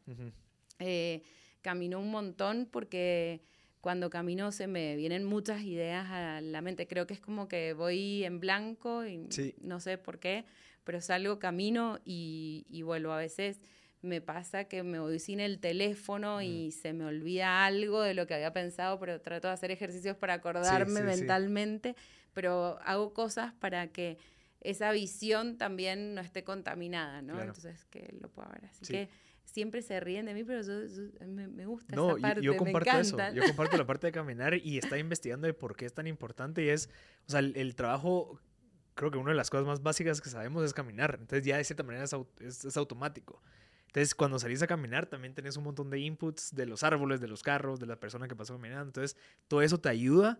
Eh, 0.79 1.23
camino 1.63 2.01
un 2.01 2.11
montón 2.11 2.69
porque 2.71 3.43
cuando 3.87 4.11
camino 4.11 4.51
se 4.51 4.67
me 4.67 4.97
vienen 4.97 5.25
muchas 5.25 5.63
ideas 5.63 6.09
a 6.11 6.41
la 6.41 6.61
mente. 6.61 6.89
Creo 6.89 7.07
que 7.07 7.15
es 7.15 7.21
como 7.21 7.47
que 7.47 7.73
voy 7.73 8.25
en 8.25 8.41
blanco 8.41 9.07
y 9.07 9.29
no 9.61 9.79
sé 9.79 9.97
por 9.97 10.19
qué, 10.19 10.45
pero 10.83 11.01
salgo, 11.01 11.39
camino 11.39 12.01
y, 12.05 12.67
y, 12.69 12.83
vuelvo. 12.83 13.13
A 13.13 13.19
veces 13.19 13.61
me 14.03 14.21
pasa 14.21 14.65
que 14.65 14.83
me 14.83 14.99
voy 14.99 15.21
sin 15.21 15.39
el 15.39 15.61
teléfono 15.61 16.43
y 16.43 16.73
se 16.73 16.93
me 16.93 17.05
olvida 17.05 17.65
algo 17.65 18.03
de 18.03 18.15
lo 18.15 18.27
que 18.27 18.35
había 18.35 18.53
pensado, 18.53 18.99
pero 18.99 19.21
trato 19.21 19.47
de 19.47 19.55
hacer 19.55 19.71
ejercicios 19.71 20.17
para 20.17 20.35
acordarme 20.35 21.03
mentalmente, 21.03 21.95
pero 22.33 22.81
hago 22.85 23.15
cosas 23.15 23.53
para 23.55 23.89
que 23.89 24.19
esa 24.61 24.91
visión 24.91 25.59
también 25.59 26.15
no 26.15 26.21
esté 26.21 26.43
contaminada, 26.43 27.23
¿no? 27.23 27.41
Entonces, 27.41 27.85
que 27.85 28.13
lo 28.21 28.29
pueda 28.31 28.49
ver. 28.49 28.65
Así 28.65 28.85
que 28.85 29.09
siempre 29.47 29.81
se 29.81 29.99
ríen 30.01 30.27
de 30.27 30.35
mí, 30.35 30.45
pero 30.45 30.63
me, 31.27 31.67
gusta 31.67 31.95
esa 31.95 32.17
parte, 32.21 32.43
yo, 32.43 32.53
yo 32.53 32.59
comparto 32.59 32.91
eso. 32.99 33.17
Yo 33.33 33.43
comparto 33.45 33.77
la 33.77 33.87
parte 33.87 34.09
de 34.09 34.13
caminar 34.13 34.55
y 34.55 34.79
está 34.79 34.99
investigando 34.99 35.47
de 35.47 35.55
por 35.55 35.77
qué 35.77 35.87
es 35.87 35.95
tan 35.95 36.07
importante 36.07 36.63
y 36.63 36.69
es, 36.69 36.91
o 37.27 37.31
sea, 37.31 37.41
el, 37.41 37.75
trabajo, 37.75 38.41
creo 38.95 39.11
que 39.11 39.19
una 39.19 39.31
de 39.31 39.37
las 39.37 39.49
cosas 39.49 39.67
más 39.67 39.83
básicas 39.83 40.21
que 40.21 40.29
sabemos 40.29 40.65
es 40.65 40.75
caminar. 40.75 41.17
Entonces 41.21 41.45
ya 41.47 41.57
de 41.57 41.65
cierta 41.65 41.83
manera 41.83 42.05
es, 42.05 42.65
es, 42.65 42.77
automático. 42.77 43.41
Entonces, 43.87 44.15
cuando 44.15 44.39
salís 44.39 44.61
a 44.61 44.67
caminar, 44.67 45.07
también 45.07 45.33
tenés 45.33 45.57
un 45.57 45.65
montón 45.65 45.89
de 45.89 46.01
inputs 46.01 46.55
de 46.55 46.67
los 46.67 46.83
árboles, 46.83 47.21
de 47.21 47.29
los 47.29 47.43
carros, 47.43 47.81
de 47.81 47.87
la 47.87 47.99
persona 47.99 48.29
que 48.29 48.37
pasó 48.37 48.55
caminando. 48.55 48.85
Entonces, 48.85 49.17
todo 49.49 49.63
eso 49.63 49.81
te 49.81 49.89
ayuda 49.89 50.39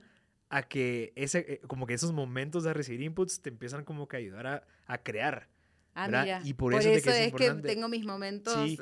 a 0.51 0.63
que 0.63 1.15
ese, 1.17 1.39
eh, 1.39 1.61
como 1.67 1.87
que 1.87 1.95
esos 1.95 2.13
momentos 2.13 2.65
de 2.65 2.75
recibir 2.75 3.01
inputs 3.01 3.41
te 3.41 3.49
empiezan 3.49 3.85
como 3.85 4.09
que 4.09 4.17
a 4.17 4.19
ayudar 4.19 4.47
a, 4.47 4.67
a 4.87 4.99
crear. 4.99 5.49
Ah, 5.97 6.09
mira. 6.09 6.41
Y 6.45 6.53
por, 6.53 6.75
eso, 6.75 6.89
es, 6.91 7.03
que, 7.33 7.51
tengo 7.63 7.89
mis 7.89 8.05
momentos. 8.05 8.55
Sí. 8.55 8.79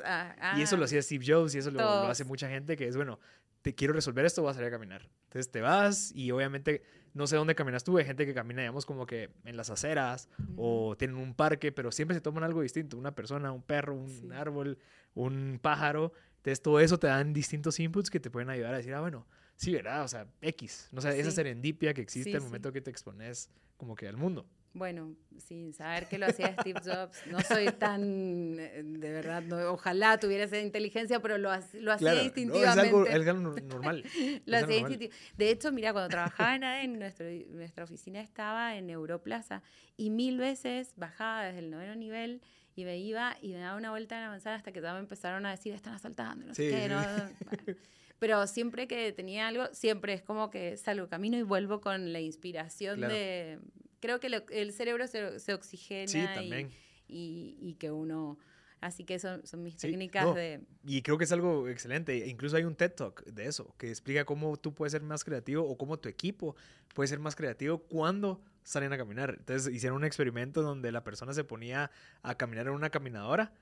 y 0.57 0.61
eso 0.61 0.75
lo 0.75 0.83
hacía 0.83 1.01
Steve 1.01 1.23
Jobs 1.25 1.55
y 1.55 1.59
eso 1.59 1.71
lo, 1.71 1.81
hace 1.81 2.25
mucha 2.25 2.49
gente 2.49 2.75
que 2.75 2.87
es, 2.87 2.97
bueno, 2.97 3.19
te 3.61 3.73
quiero 3.73 3.93
resolver 3.93 4.25
esto, 4.25 4.41
voy 4.41 4.51
a 4.51 4.53
salir 4.53 4.67
a 4.67 4.71
caminar. 4.71 5.09
Entonces 5.23 5.49
te 5.49 5.61
vas 5.61 6.11
y 6.13 6.29
obviamente 6.31 6.83
no 7.13 7.25
sé 7.25 7.37
dónde 7.37 7.55
caminas 7.55 7.85
tú. 7.85 7.97
Hay 7.97 8.05
gente 8.05 8.25
que 8.25 8.33
camina, 8.33 8.61
digamos, 8.61 8.85
como 8.85 9.07
que 9.07 9.31
en 9.45 9.55
las 9.55 9.69
aceras 9.69 10.27
o 10.57 10.95
tienen 10.97 11.15
un 11.15 11.33
parque, 11.33 11.71
pero 11.71 11.91
siempre 11.91 12.13
se 12.13 12.21
toman 12.21 12.43
algo 12.43 12.61
distinto. 12.61 12.97
Una 12.97 13.15
persona, 13.15 13.51
un 13.53 13.63
perro, 13.63 13.95
un 13.95 14.33
árbol, 14.33 14.77
un 15.13 15.57
pájaro. 15.61 16.11
Entonces 16.37 16.61
todo 16.61 16.79
eso 16.81 16.99
te 16.99 17.07
dan 17.07 17.33
distintos 17.33 17.79
inputs 17.79 18.09
que 18.09 18.19
te 18.19 18.29
pueden 18.29 18.49
ayudar 18.49 18.73
a 18.73 18.77
decir, 18.77 18.93
ah, 18.93 18.99
bueno, 18.99 19.25
sí, 19.55 19.73
¿verdad? 19.73 20.03
O 20.03 20.07
sea, 20.07 20.27
X. 20.41 20.89
No 20.91 21.01
sé, 21.01 21.17
esa 21.19 21.31
Sí. 21.31 21.37
serendipia 21.37 21.93
que 21.93 22.01
existe 22.01 22.35
al 22.35 22.43
momento 22.43 22.71
que 22.71 22.81
te 22.81 22.91
expones 22.91 23.49
como 23.77 23.95
que 23.95 24.07
al 24.07 24.17
mundo. 24.17 24.45
Bueno, 24.75 25.15
sin 25.37 25.73
saber 25.73 26.05
que 26.09 26.17
lo 26.19 26.25
hacía 26.25 26.53
Steve 26.59 26.81
Jobs, 26.83 27.25
no 27.31 27.41
soy 27.41 27.71
tan, 27.79 28.59
eh, 28.59 28.83
de 28.83 29.11
verdad, 29.13 29.41
no- 29.41 29.71
ojalá 29.71 30.19
tuviera 30.19 30.43
esa 30.43 30.59
inteligencia, 30.59 31.21
pero 31.21 31.37
lo, 31.37 31.49
lo 31.49 31.93
hacía 31.93 31.97
Claro, 31.97 32.17
no, 32.17 32.21
es 32.21 32.25
instintivamente. 32.25 32.81
algo, 32.89 33.05
es 33.07 33.13
algo 33.15 33.39
nor- 33.39 33.63
normal. 33.63 34.03
Lo 34.45 34.57
es 34.57 34.63
hacía 34.63 34.81
normal. 34.81 35.09
De 35.37 35.49
hecho, 35.49 35.71
mira, 35.71 35.93
cuando 35.93 36.09
trabajaba 36.09 36.55
en 36.55 36.65
ADN, 36.65 36.99
nuestro, 36.99 37.25
nuestra 37.51 37.85
oficina 37.85 38.19
estaba 38.19 38.75
en 38.75 38.89
Europlaza 38.89 39.63
y 39.95 40.09
mil 40.09 40.37
veces 40.39 40.93
bajaba 40.97 41.45
desde 41.45 41.59
el 41.59 41.71
noveno 41.71 41.95
nivel 41.95 42.41
y 42.75 42.83
me 42.83 42.97
iba 42.97 43.37
y 43.41 43.53
me 43.53 43.59
daba 43.59 43.77
una 43.77 43.91
vuelta 43.91 44.15
en 44.17 44.23
la 44.23 44.29
manzana 44.29 44.57
hasta 44.57 44.73
que 44.73 44.81
ya 44.81 44.91
me 44.93 44.99
empezaron 44.99 45.45
a 45.45 45.51
decir, 45.51 45.73
están 45.73 45.93
asaltando, 45.93 46.47
no 46.47 46.53
sé 46.53 46.63
Sí, 46.63 46.69
qué, 46.69 46.83
sí, 46.83 46.89
no, 46.89 47.01
no". 47.01 47.31
Bueno, 47.45 47.79
Pero 48.19 48.47
siempre 48.47 48.87
que 48.89 49.13
tenía 49.13 49.47
algo, 49.47 49.67
siempre 49.73 50.13
es 50.13 50.21
como 50.21 50.49
que 50.49 50.75
salgo 50.75 51.07
camino 51.07 51.37
y 51.37 51.43
vuelvo 51.43 51.79
con 51.79 52.11
la 52.11 52.19
inspiración 52.19 52.97
Claro. 52.97 53.13
de... 53.13 53.59
Creo 54.05 54.19
que 54.19 54.29
lo- 54.29 54.45
el 54.51 54.71
cerebro 54.71 55.07
se, 55.07 55.39
se 55.39 55.53
oxigena 55.53 56.07
Sí, 56.07 56.19
y- 56.19 56.35
también. 56.35 56.69
Y, 57.07 57.57
y 57.59 57.73
que 57.73 57.89
uno... 57.91 58.37
Así 58.81 59.03
que 59.03 59.17
son, 59.17 59.43
son 59.47 59.63
mis 59.63 59.73
Sí, 59.75 59.89
técnicas 59.89 60.25
no, 60.25 60.33
de... 60.35 60.61
Y 60.85 61.01
creo 61.01 61.17
que 61.17 61.23
es 61.23 61.31
algo 61.31 61.67
excelente. 61.67 62.27
Incluso 62.27 62.55
hay 62.55 62.65
un 62.65 62.75
TED 62.75 62.91
Talk 62.91 63.23
de 63.25 63.47
eso, 63.47 63.73
que 63.79 63.89
explica 63.89 64.25
cómo 64.25 64.57
tú 64.57 64.75
puedes 64.75 64.91
ser 64.91 65.01
más 65.01 65.23
creativo 65.23 65.67
o 65.67 65.75
cómo 65.75 65.97
tu 65.97 66.07
equipo 66.07 66.55
puede 66.93 67.07
ser 67.07 67.17
más 67.19 67.35
creativo 67.35 67.79
cuando 67.79 68.43
salen 68.63 68.93
a 68.93 68.97
caminar. 68.97 69.35
Entonces 69.39 69.73
hicieron 69.73 69.97
un 69.97 70.03
experimento 70.05 70.61
donde 70.61 70.91
la 70.91 71.03
persona 71.03 71.33
se 71.33 71.43
ponía 71.43 71.89
a 72.21 72.35
caminar 72.35 72.67
en 72.67 72.73
una 72.73 72.91
caminadora 72.91 73.53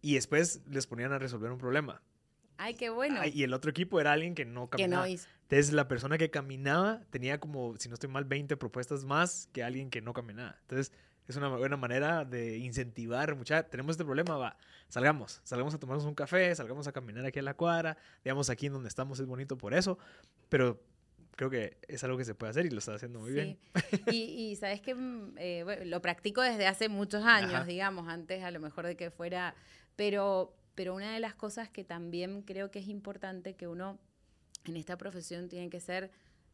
y 0.00 0.14
después 0.14 0.60
les 0.70 0.86
ponían 0.86 1.12
a 1.12 1.18
resolver 1.18 1.50
un 1.50 1.58
problema. 1.58 2.00
Ay, 2.58 2.74
qué 2.74 2.90
bueno. 2.90 3.20
Ah, 3.20 3.26
y 3.26 3.44
el 3.44 3.54
otro 3.54 3.70
equipo 3.70 4.00
era 4.00 4.12
alguien 4.12 4.34
que 4.34 4.44
no 4.44 4.68
que 4.68 4.76
caminaba. 4.76 5.04
no 5.04 5.08
hizo. 5.08 5.28
Entonces 5.42 5.72
la 5.72 5.88
persona 5.88 6.18
que 6.18 6.30
caminaba 6.30 7.00
tenía 7.10 7.40
como, 7.40 7.76
si 7.78 7.88
no 7.88 7.94
estoy 7.94 8.10
mal, 8.10 8.24
20 8.24 8.56
propuestas 8.58 9.04
más 9.04 9.48
que 9.52 9.62
alguien 9.62 9.88
que 9.88 10.02
no 10.02 10.12
caminaba. 10.12 10.56
Entonces 10.62 10.92
es 11.26 11.36
una 11.36 11.48
buena 11.48 11.76
manera 11.76 12.24
de 12.24 12.58
incentivar, 12.58 13.34
mucha, 13.36 13.62
tenemos 13.62 13.92
este 13.92 14.04
problema, 14.04 14.36
va, 14.36 14.56
salgamos, 14.88 15.40
salgamos 15.44 15.74
a 15.74 15.78
tomarnos 15.78 16.04
un 16.06 16.14
café, 16.14 16.54
salgamos 16.54 16.86
a 16.86 16.92
caminar 16.92 17.24
aquí 17.24 17.38
a 17.38 17.42
la 17.42 17.54
cuadra, 17.54 17.96
digamos 18.24 18.50
aquí 18.50 18.66
en 18.66 18.72
donde 18.72 18.88
estamos 18.88 19.20
es 19.20 19.26
bonito 19.26 19.56
por 19.56 19.74
eso, 19.74 19.98
pero 20.48 20.82
creo 21.36 21.50
que 21.50 21.76
es 21.86 22.02
algo 22.02 22.18
que 22.18 22.24
se 22.24 22.34
puede 22.34 22.50
hacer 22.50 22.66
y 22.66 22.70
lo 22.70 22.78
está 22.78 22.94
haciendo 22.94 23.20
muy 23.20 23.32
bien. 23.32 23.58
Sí. 23.74 24.02
Y, 24.10 24.50
y 24.50 24.56
sabes 24.56 24.80
que 24.80 24.94
mm, 24.94 25.34
eh, 25.36 25.62
bueno, 25.64 25.84
lo 25.84 26.02
practico 26.02 26.42
desde 26.42 26.66
hace 26.66 26.88
muchos 26.88 27.22
años, 27.24 27.54
Ajá. 27.54 27.64
digamos, 27.64 28.08
antes 28.08 28.42
a 28.42 28.50
lo 28.50 28.58
mejor 28.60 28.86
de 28.86 28.96
que 28.96 29.10
fuera, 29.10 29.54
pero, 29.96 30.54
pero 30.78 30.94
una 30.94 31.12
de 31.12 31.18
las 31.18 31.34
cosas 31.34 31.68
que 31.68 31.82
también 31.82 32.42
creo 32.42 32.70
que 32.70 32.78
es 32.78 32.86
importante 32.86 33.54
que 33.56 33.66
uno 33.66 33.98
en 34.64 34.76
esta 34.76 34.96
profesión 34.96 35.48
tiene 35.48 35.70
que 35.70 35.80
ser 35.80 36.08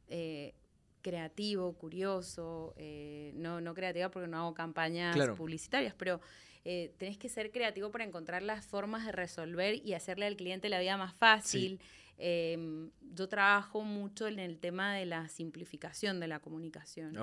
eh, 0.09 0.55
creativo, 1.03 1.75
curioso, 1.75 2.73
eh, 2.79 3.33
no, 3.35 3.61
no 3.61 3.75
creativa 3.75 4.11
porque 4.11 4.27
no 4.27 4.39
hago 4.39 4.55
campañas 4.55 5.15
Claro. 5.15 5.35
publicitarias, 5.35 5.95
pero 5.95 6.23
eh, 6.65 6.95
tenés 6.97 7.19
que 7.19 7.29
ser 7.29 7.51
creativo 7.51 7.91
para 7.91 8.05
encontrar 8.05 8.41
las 8.43 8.65
formas 8.65 9.05
de 9.05 9.13
resolver 9.13 9.75
y 9.85 9.93
hacerle 9.93 10.25
al 10.25 10.37
cliente 10.37 10.71
la 10.71 10.81
vida 10.81 10.97
más 10.97 11.13
fácil. 11.13 11.79
Eh, 12.19 12.89
yo 13.15 13.29
trabajo 13.29 13.83
mucho 13.83 14.27
en 14.27 14.39
el 14.39 14.59
tema 14.59 14.95
de 14.95 15.07
la 15.07 15.29
simplificación 15.29 16.21
de 16.21 16.29
la 16.29 16.41
comunicación. 16.41 17.17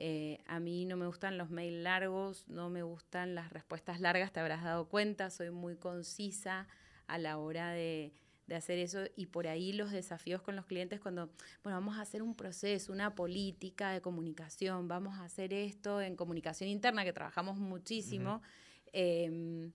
Eh, 0.00 0.38
a 0.46 0.60
mí 0.60 0.84
no 0.84 0.96
me 0.96 1.06
gustan 1.06 1.38
los 1.38 1.50
mails 1.50 1.82
largos, 1.82 2.46
no 2.48 2.70
me 2.70 2.82
gustan 2.82 3.34
las 3.34 3.52
respuestas 3.52 4.00
largas, 4.00 4.32
te 4.32 4.38
habrás 4.38 4.62
dado 4.62 4.88
cuenta, 4.88 5.28
soy 5.30 5.50
muy 5.50 5.76
concisa 5.76 6.68
a 7.08 7.18
la 7.18 7.38
hora 7.38 7.72
de, 7.72 8.12
de 8.48 8.54
hacer 8.54 8.78
eso 8.78 9.04
y 9.14 9.26
por 9.26 9.46
ahí 9.46 9.72
los 9.72 9.90
desafíos 9.90 10.40
con 10.40 10.56
los 10.56 10.66
clientes 10.66 11.00
cuando, 11.00 11.26
bueno, 11.62 11.78
vamos 11.78 11.98
a 11.98 12.00
hacer 12.00 12.22
un 12.22 12.34
proceso, 12.34 12.92
una 12.92 13.14
política 13.14 13.90
de 13.90 14.00
comunicación, 14.00 14.88
vamos 14.88 15.18
a 15.18 15.24
hacer 15.24 15.52
esto 15.52 16.00
en 16.00 16.16
comunicación 16.16 16.70
interna, 16.70 17.04
que 17.04 17.12
trabajamos 17.12 17.58
muchísimo, 17.58 18.40
em, 18.92 19.72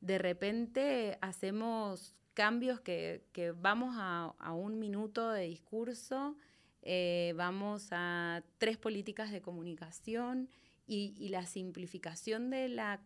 de 0.00 0.18
repente 0.18 1.18
hacemos 1.20 2.14
cambios 2.34 2.80
que, 2.80 3.24
que 3.32 3.52
vamos 3.52 3.94
a, 3.98 4.34
a 4.38 4.52
un 4.52 4.78
minuto 4.78 5.30
de 5.30 5.44
discurso, 5.48 6.36
eh, 6.82 7.32
vamos 7.36 7.88
a 7.92 8.42
tres 8.58 8.76
políticas 8.76 9.30
de 9.30 9.40
comunicación 9.40 10.48
y, 10.86 11.14
y 11.16 11.28
la 11.30 11.46
simplificación 11.46 12.50
de 12.50 12.68
la, 12.68 13.00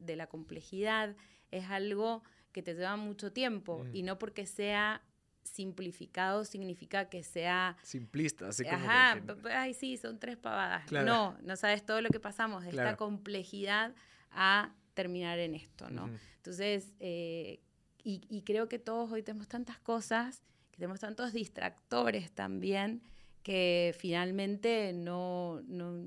de 0.00 0.16
la 0.16 0.26
complejidad 0.26 1.14
es 1.50 1.66
algo 1.70 2.24
que 2.52 2.62
te 2.62 2.74
lleva 2.74 2.96
mucho 2.96 3.32
tiempo 3.32 3.84
Mm. 3.84 3.94
y 3.96 4.02
no 4.02 4.18
porque 4.18 4.46
sea 4.46 5.02
simplificado 5.42 6.44
significa 6.44 7.08
que 7.08 7.22
sea 7.22 7.76
Simplista, 7.82 8.48
así 8.48 8.64
como 8.64 8.76
Ajá, 8.76 9.20
que- 9.20 9.50
ay, 9.52 9.74
sí, 9.74 9.96
son 9.96 10.18
tres 10.18 10.36
pavadas. 10.36 10.86
Claro. 10.86 11.06
No, 11.06 11.36
no 11.42 11.56
sabes 11.56 11.84
todo 11.84 12.00
lo 12.00 12.08
que 12.08 12.18
pasamos 12.20 12.64
de 12.64 12.70
Claro. 12.70 12.88
esta 12.90 12.96
complejidad 12.96 13.94
a 14.30 14.74
terminar 14.94 15.38
en 15.38 15.54
esto, 15.54 15.90
¿no? 15.90 16.08
Entonces, 16.36 16.92
eh, 16.98 17.60
y, 18.04 18.22
y 18.28 18.42
creo 18.42 18.68
que 18.68 18.78
todos 18.78 19.10
hoy 19.10 19.22
tenemos 19.22 19.48
tantas 19.48 19.78
cosas, 19.80 20.42
que 20.70 20.76
tenemos 20.76 21.00
tantos 21.00 21.32
distractores 21.32 22.30
también, 22.32 23.02
que 23.42 23.94
finalmente 23.98 24.92
no, 24.94 25.60
no, 25.66 26.06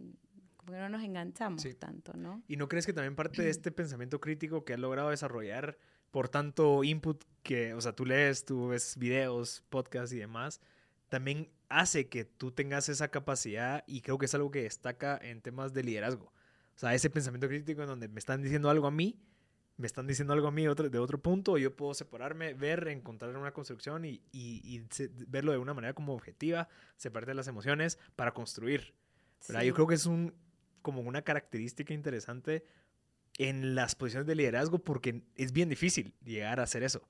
como 0.57 0.73
que 0.73 0.77
no 0.79 0.89
nos 0.89 1.03
enganchamos 1.03 1.61
Sí. 1.61 1.73
tanto, 1.73 2.13
¿no? 2.15 2.41
¿Y 2.47 2.57
no 2.57 2.67
crees 2.67 2.85
que 2.85 2.93
también 2.93 3.15
parte 3.15 3.41
de 3.41 3.49
este 3.49 3.71
pensamiento 3.71 4.19
crítico 4.21 4.63
que 4.63 4.73
has 4.73 4.79
logrado 4.79 5.09
desarrollar 5.09 5.77
por 6.11 6.29
tanto 6.29 6.83
input 6.83 7.23
que, 7.43 7.73
o 7.73 7.81
sea, 7.81 7.93
tú 7.93 8.05
lees, 8.05 8.45
tú 8.45 8.69
ves 8.69 8.95
videos, 8.97 9.63
podcasts 9.69 10.13
y 10.13 10.17
demás, 10.17 10.61
también 11.09 11.49
hace 11.69 12.07
que 12.07 12.25
tú 12.25 12.51
tengas 12.51 12.89
esa 12.89 13.09
capacidad 13.09 13.83
y 13.87 14.01
creo 14.01 14.17
que 14.17 14.25
es 14.25 14.33
algo 14.35 14.51
que 14.51 14.63
destaca 14.63 15.17
en 15.21 15.41
temas 15.41 15.73
de 15.73 15.83
liderazgo? 15.83 16.25
O 16.25 16.79
sea, 16.79 16.93
ese 16.93 17.09
pensamiento 17.09 17.47
crítico 17.47 17.81
en 17.81 17.87
donde 17.87 18.07
me 18.07 18.19
están 18.19 18.41
diciendo 18.41 18.69
algo 18.69 18.87
a 18.87 18.91
mí, 18.91 19.19
me 19.77 19.85
están 19.87 20.07
diciendo 20.07 20.33
algo 20.33 20.47
a 20.47 20.51
mí 20.51 20.67
otro, 20.67 20.89
de 20.89 20.97
otro 20.99 21.19
punto, 21.21 21.57
yo 21.57 21.75
puedo 21.75 21.93
separarme, 21.93 22.53
ver, 22.55 22.87
encontrar 22.87 23.35
una 23.37 23.51
construcción 23.53 24.05
y, 24.05 24.21
y- 24.31 24.61
y 24.63 24.85
se- 24.89 25.09
verlo 25.27 25.51
de 25.51 25.59
una 25.59 25.73
manera 25.73 25.93
como 25.93 26.13
objetiva, 26.13 26.67
separarte 26.95 27.31
de 27.31 27.35
las 27.35 27.47
emociones 27.47 27.99
para 28.15 28.33
construir. 28.33 28.93
Sí. 29.39 29.53
Yo 29.65 29.73
creo 29.75 29.85
que 29.87 29.95
es 29.95 30.05
un, 30.07 30.33
como 30.81 31.01
una 31.01 31.21
característica 31.21 31.93
interesante 31.93 32.63
en 33.37 33.75
las 33.75 33.93
posiciones 33.95 34.25
de 34.25 34.35
liderazgo 34.35 34.79
porque 34.79 35.21
es 35.35 35.51
bien 35.51 35.69
difícil 35.69 36.13
llegar 36.23 36.59
a 36.59 36.63
hacer 36.63 36.81
eso. 36.83 37.07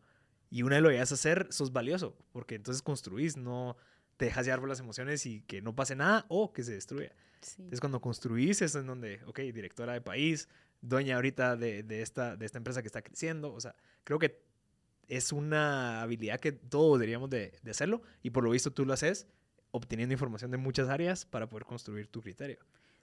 Y 0.49 0.63
una 0.63 0.75
vez 0.75 0.83
lo 0.83 0.91
llegas 0.91 1.11
a 1.11 1.15
hacer, 1.15 1.47
sos 1.51 1.71
valioso, 1.71 2.17
porque 2.31 2.55
entonces 2.55 2.81
construís, 2.81 3.37
no 3.37 3.77
te 4.17 4.25
dejas 4.25 4.45
llevar 4.45 4.59
por 4.59 4.69
las 4.69 4.79
emociones 4.79 5.25
y 5.25 5.41
que 5.41 5.61
no 5.61 5.75
pase 5.75 5.95
nada 5.95 6.25
o 6.27 6.51
que 6.51 6.63
se 6.63 6.73
destruya. 6.73 7.13
Sí. 7.41 7.55
Entonces 7.59 7.79
cuando 7.79 8.01
construís 8.01 8.61
es 8.61 8.75
en 8.75 8.87
donde, 8.87 9.21
ok, 9.25 9.39
directora 9.39 9.93
de 9.93 10.01
país, 10.01 10.49
dueña 10.81 11.15
ahorita 11.15 11.55
de, 11.55 11.83
de 11.83 12.01
esta, 12.01 12.35
de 12.35 12.45
esta 12.45 12.57
empresa 12.57 12.81
que 12.81 12.87
está 12.87 13.01
creciendo, 13.01 13.53
o 13.53 13.59
sea, 13.59 13.75
creo 14.03 14.19
que 14.19 14.41
es 15.07 15.31
una 15.31 16.01
habilidad 16.01 16.39
que 16.39 16.51
todos 16.51 16.99
deberíamos 16.99 17.29
de, 17.29 17.57
de 17.61 17.71
hacerlo 17.71 18.01
y 18.23 18.29
por 18.31 18.43
lo 18.43 18.49
visto 18.51 18.71
tú 18.71 18.85
lo 18.85 18.93
haces 18.93 19.27
obteniendo 19.71 20.13
información 20.13 20.51
de 20.51 20.57
muchas 20.57 20.89
áreas 20.89 21.25
para 21.25 21.49
poder 21.49 21.65
construir 21.65 22.07
tu 22.07 22.21
criterio. 22.21 22.59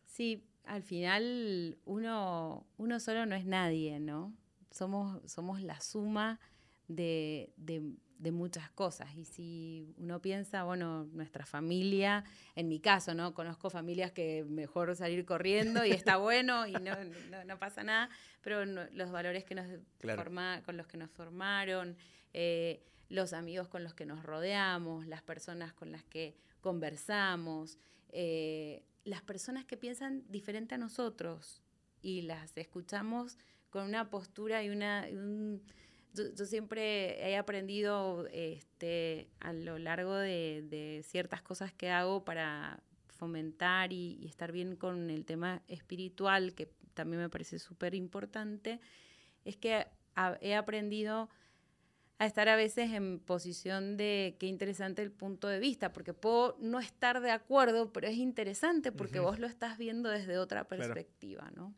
Sí, 0.07 0.45
al 0.65 0.83
final 0.83 1.79
uno, 1.85 2.67
uno 2.77 3.01
solo 3.01 3.27
no 3.27 3.35
es 3.35 3.45
nadie, 3.47 4.01
¿no? 4.01 4.35
Somos, 4.71 5.21
somos 5.31 5.61
la 5.63 5.81
suma 5.81 6.41
de, 6.89 7.53
de- 7.57 7.95
de 8.25 8.33
muchas 8.33 8.69
cosas. 8.71 9.15
Y 9.17 9.25
si 9.25 9.95
uno 9.99 10.21
piensa, 10.21 10.65
bueno, 10.65 11.05
nuestra 11.13 11.47
familia, 11.47 12.25
en 12.57 12.67
mi 12.69 12.81
caso, 12.81 13.15
¿no? 13.15 13.35
Conozco 13.35 13.71
familias 13.71 14.11
que 14.13 14.45
mejor 14.49 14.97
salir 14.97 15.25
corriendo 15.25 15.85
y 15.85 15.93
está 15.93 16.17
bueno 16.29 16.67
y 16.67 16.73
no, 16.73 16.97
no- 17.31 17.45
no 17.45 17.59
pasa 17.59 17.85
nada, 17.85 18.09
pero 18.41 18.67
no- 18.67 18.87
los 18.93 19.11
valores 19.13 19.45
que 19.45 19.55
nos 19.55 19.67
Claro. 19.99 20.21
forma- 20.23 20.63
con 20.65 20.77
los 20.77 20.87
que 20.87 20.97
nos 20.97 21.11
formaron, 21.11 21.97
eh, 22.33 22.83
los 23.11 23.33
amigos 23.35 23.69
con 23.69 23.85
los 23.85 23.95
que 23.95 24.07
nos 24.07 24.23
rodeamos, 24.25 25.07
las 25.07 25.23
personas 25.23 25.73
con 25.75 25.93
las 25.93 26.03
que 26.05 26.35
conversamos, 26.63 27.79
eh, 28.09 28.83
las 29.05 29.23
personas 29.23 29.65
que 29.67 29.77
piensan 29.77 30.25
diferente 30.31 30.75
a 30.75 30.79
nosotros 30.79 31.63
y 32.01 32.23
las 32.23 32.57
escuchamos 32.57 33.37
con 33.71 33.85
una 33.87 34.09
postura 34.09 34.63
y 34.63 34.71
una... 34.71 35.09
y 35.11 35.15
un- 35.15 35.63
yo, 36.15 36.33
yo 36.35 36.47
siempre 36.47 37.29
he 37.29 37.37
aprendido 37.37 38.27
este, 38.33 39.29
a 39.41 39.53
lo 39.53 39.79
largo 39.79 40.15
de, 40.15 40.65
de 40.69 41.03
ciertas 41.05 41.43
cosas 41.43 41.73
que 41.73 41.91
hago 41.91 42.25
para 42.25 42.83
fomentar 43.09 43.93
y, 43.93 44.19
y 44.21 44.27
estar 44.27 44.53
bien 44.53 44.77
con 44.77 45.11
el 45.11 45.25
tema 45.25 45.63
espiritual, 45.69 46.55
que 46.55 46.69
también 46.95 47.21
me 47.23 47.29
parece 47.29 47.59
súper 47.59 47.95
importante, 47.95 48.81
es 49.45 49.57
que 49.57 49.87
a- 50.15 50.39
he 50.41 50.55
aprendido 50.55 51.29
a 52.19 52.27
estar 52.27 52.49
a 52.49 52.55
veces 52.57 52.93
en 52.93 53.19
posición 53.19 53.97
de 53.97 54.37
qué 54.39 54.47
interesante 54.47 55.03
el 55.03 55.11
punto 55.11 55.49
de 55.49 55.59
vista, 55.59 55.93
porque 55.93 56.15
puedo 56.15 56.57
no 56.61 56.79
estar 56.79 57.21
de 57.21 57.33
acuerdo, 57.33 57.93
pero 57.93 58.07
es 58.07 58.17
interesante 58.17 58.93
porque 58.93 59.19
vos 59.19 59.41
lo 59.41 59.49
estás 59.49 59.79
viendo 59.79 60.09
desde 60.09 60.39
otra 60.39 60.65
Claro. 60.65 60.95
perspectiva, 60.95 61.51
¿no? 61.57 61.75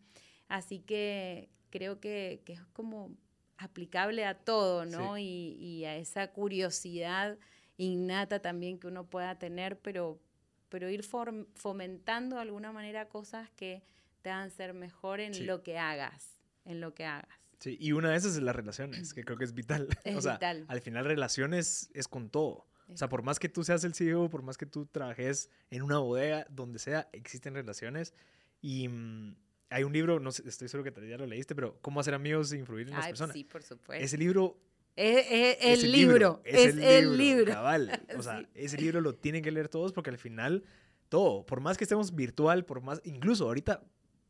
Así 0.48 0.80
que 0.80 1.48
creo 1.70 2.00
que, 2.00 2.42
que 2.44 2.52
es 2.52 2.60
como 2.74 3.16
aplicable 3.58 4.24
a 4.24 4.34
todo, 4.34 4.84
¿no? 4.84 5.18
Y, 5.18 5.56
y 5.58 5.84
a 5.84 5.96
esa 5.96 6.32
curiosidad 6.32 7.38
innata 7.76 8.40
también 8.40 8.78
que 8.78 8.86
uno 8.86 9.08
pueda 9.08 9.38
tener, 9.38 9.78
pero, 9.78 10.20
pero 10.68 10.88
ir 10.90 11.04
fomentando 11.04 12.36
de 12.36 12.42
alguna 12.42 12.72
manera 12.72 13.08
cosas 13.08 13.50
que 13.50 13.82
te 14.22 14.30
hagan 14.30 14.50
ser 14.50 14.74
mejor 14.74 15.20
en 15.20 15.46
lo 15.46 15.62
que 15.62 15.78
hagas, 15.78 16.38
en 16.64 16.80
lo 16.80 16.94
que 16.94 17.04
hagas. 17.04 17.28
Sí, 17.58 17.76
y 17.80 17.92
una 17.92 18.10
de 18.10 18.16
esas 18.16 18.36
es 18.36 18.42
las 18.42 18.56
relaciones, 18.56 19.14
que 19.14 19.24
creo 19.24 19.38
que 19.38 19.44
es 19.44 19.54
vital. 19.54 19.88
Es 20.04 20.16
o 20.16 20.20
sea, 20.20 20.34
vital. 20.34 20.64
al 20.68 20.80
final 20.80 21.04
relaciones 21.04 21.90
es 21.94 22.08
con 22.08 22.30
todo. 22.30 22.66
O 22.88 22.96
sea, 22.96 23.08
por 23.08 23.22
más 23.22 23.40
que 23.40 23.48
tú 23.48 23.64
seas 23.64 23.82
el 23.82 23.94
CEO, 23.94 24.30
por 24.30 24.42
más 24.42 24.56
que 24.56 24.66
tú 24.66 24.86
trabajes 24.86 25.50
en 25.70 25.82
una 25.82 25.98
bodega, 25.98 26.46
donde 26.50 26.78
sea, 26.78 27.08
existen 27.12 27.54
relaciones. 27.54 28.14
Y 28.60 28.88
mm, 28.88 29.36
hay 29.70 29.84
un 29.84 29.92
libro, 29.92 30.20
no 30.20 30.32
sé, 30.32 30.48
estoy 30.48 30.68
seguro 30.68 30.92
que 30.92 31.08
ya 31.08 31.18
lo 31.18 31.26
leíste, 31.26 31.54
pero 31.54 31.78
¿Cómo 31.80 32.00
hacer 32.00 32.14
amigos 32.14 32.52
e 32.52 32.58
influir 32.58 32.88
en 32.88 32.94
las 32.94 33.06
personas? 33.08 33.34
Sí, 33.34 33.44
por 33.44 33.62
supuesto. 33.62 34.04
Ese 34.04 34.16
libro 34.16 34.58
es, 34.96 35.82
el, 35.84 35.92
libro, 35.92 36.40
es, 36.44 36.74
el 36.76 37.18
libro. 37.18 37.52
Cabal. 37.52 38.00
O 38.18 38.22
sea, 38.22 38.48
ese 38.54 38.78
libro 38.78 39.00
lo 39.00 39.14
tienen 39.14 39.42
que 39.42 39.50
leer 39.50 39.68
todos 39.68 39.92
porque 39.92 40.10
al 40.10 40.18
final, 40.18 40.64
todo, 41.08 41.44
por 41.44 41.60
más 41.60 41.76
que 41.76 41.84
estemos 41.84 42.14
virtual, 42.14 42.64
por 42.64 42.80
más, 42.80 43.02
incluso 43.04 43.44
ahorita, 43.44 43.82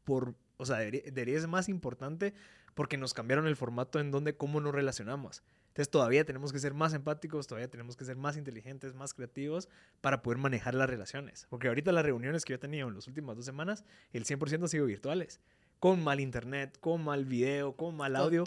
por, 0.05 0.35
o 0.57 0.67
sea, 0.67 0.79
debería, 0.79 1.39
ser 1.39 1.49
más 1.49 1.69
importante 1.69 2.35
porque 2.75 2.97
nos 2.97 3.15
cambiaron 3.15 3.47
el 3.47 3.57
formato 3.57 4.01
en 4.01 4.11
donde 4.11 4.37
cómo 4.37 4.61
nos 4.61 4.75
relacionamos. 4.75 5.43
Entonces 5.77 5.91
todavía 5.91 6.25
tenemos 6.25 6.55
que 6.55 6.59
ser 6.59 6.73
más 6.73 6.95
empáticos, 6.95 7.47
todavía 7.47 7.69
tenemos 7.69 7.99
que 7.99 8.07
ser 8.07 8.17
más 8.17 8.39
inteligentes, 8.39 8.95
más 8.95 9.13
creativos 9.13 9.69
para 10.01 10.23
poder 10.23 10.39
manejar 10.39 10.75
las 10.75 10.89
relaciones. 10.89 11.47
Porque 11.51 11.69
ahorita 11.69 11.93
las 11.93 12.03
reuniones 12.03 12.47
que 12.47 12.53
yo 12.53 12.55
he 12.55 12.59
tenido 12.59 12.89
en 12.89 12.95
las 12.95 13.07
últimas 13.07 13.37
dos 13.37 13.45
semanas, 13.45 13.85
el 14.15 14.25
100% 14.25 14.63
han 14.63 14.69
sido 14.71 14.87
virtuales 14.87 15.39
con 15.79 16.03
mal 16.03 16.21
internet, 16.21 16.79
con 16.81 17.05
mal 17.05 17.27
video, 17.27 17.77
con 17.77 17.95
mal 17.95 18.17
audio. 18.17 18.45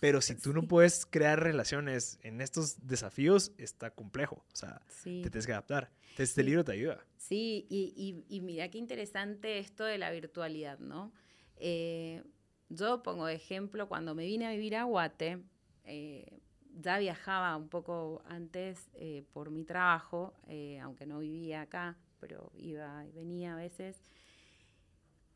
Pero 0.00 0.20
si 0.20 0.34
tú 0.42 0.52
no 0.52 0.64
puedes 0.64 1.06
crear 1.06 1.40
relaciones 1.40 2.18
en 2.24 2.40
estos 2.40 2.84
desafíos, 2.84 3.52
está 3.58 3.92
complejo. 3.92 4.44
O 4.52 4.56
sea, 4.56 4.82
te 5.04 5.30
tienes 5.30 5.46
que 5.46 5.52
adaptar. 5.52 5.88
Entonces, 6.02 6.30
este 6.30 6.42
libro 6.42 6.64
te 6.64 6.72
ayuda. 6.72 7.06
Sí, 7.16 7.64
y, 7.70 8.24
y, 8.28 8.40
mira 8.40 8.68
qué 8.70 8.78
interesante 8.78 9.60
esto 9.60 9.84
de 9.84 9.98
la 9.98 10.10
virtualidad, 10.10 10.80
¿no? 10.80 11.12
Eh, 11.58 12.24
yo 12.70 13.04
pongo 13.04 13.26
de 13.26 13.36
ejemplo, 13.36 13.88
cuando 13.88 14.16
me 14.16 14.26
vine 14.26 14.48
a 14.48 14.50
vivir 14.50 14.74
a 14.74 14.82
Guate, 14.82 15.38
eh, 15.84 16.40
ya 16.80 16.98
viajaba 16.98 17.56
un 17.56 17.68
poco 17.68 18.22
antes 18.26 18.88
eh, 18.94 19.24
por 19.32 19.50
mi 19.50 19.64
trabajo, 19.64 20.34
aunque 20.80 21.06
no 21.06 21.18
vivía 21.18 21.62
acá, 21.62 21.96
pero 22.20 22.52
iba 22.54 23.04
y 23.06 23.12
venía 23.12 23.54
a 23.54 23.56
veces. 23.56 23.96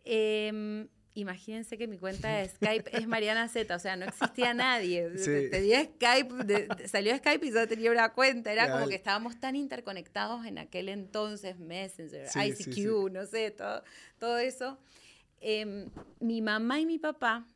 Em, 0.04 0.86
imagínense 1.14 1.76
que 1.76 1.88
mi 1.88 1.98
cuenta 1.98 2.28
de 2.28 2.48
Skype 2.48 2.96
es 2.96 3.08
Mariana 3.08 3.48
Z, 3.48 3.74
o 3.74 3.78
sea, 3.78 3.96
no 3.96 4.06
existía 4.06 4.54
nadie. 4.54 5.10
Tenía 5.50 5.84
Skype, 5.84 6.88
salió 6.88 7.16
Skype 7.16 7.44
y 7.44 7.52
yo 7.52 7.66
tenía 7.66 7.90
una 7.90 8.12
cuenta. 8.12 8.52
Era 8.52 8.70
como 8.70 8.88
que 8.88 8.94
estábamos 8.94 9.40
tan 9.40 9.56
interconectados 9.56 10.46
en 10.46 10.58
aquel 10.58 10.88
entonces, 10.88 11.58
Messenger, 11.58 12.28
ICQ, 12.34 13.10
no 13.10 13.26
sé, 13.26 13.50
todo, 13.50 13.82
todo 14.18 14.38
eso. 14.38 14.78
Em, 15.40 15.90
mi 16.20 16.40
mamá 16.40 16.80
y 16.80 16.86
mi 16.86 16.98
papá 16.98 17.46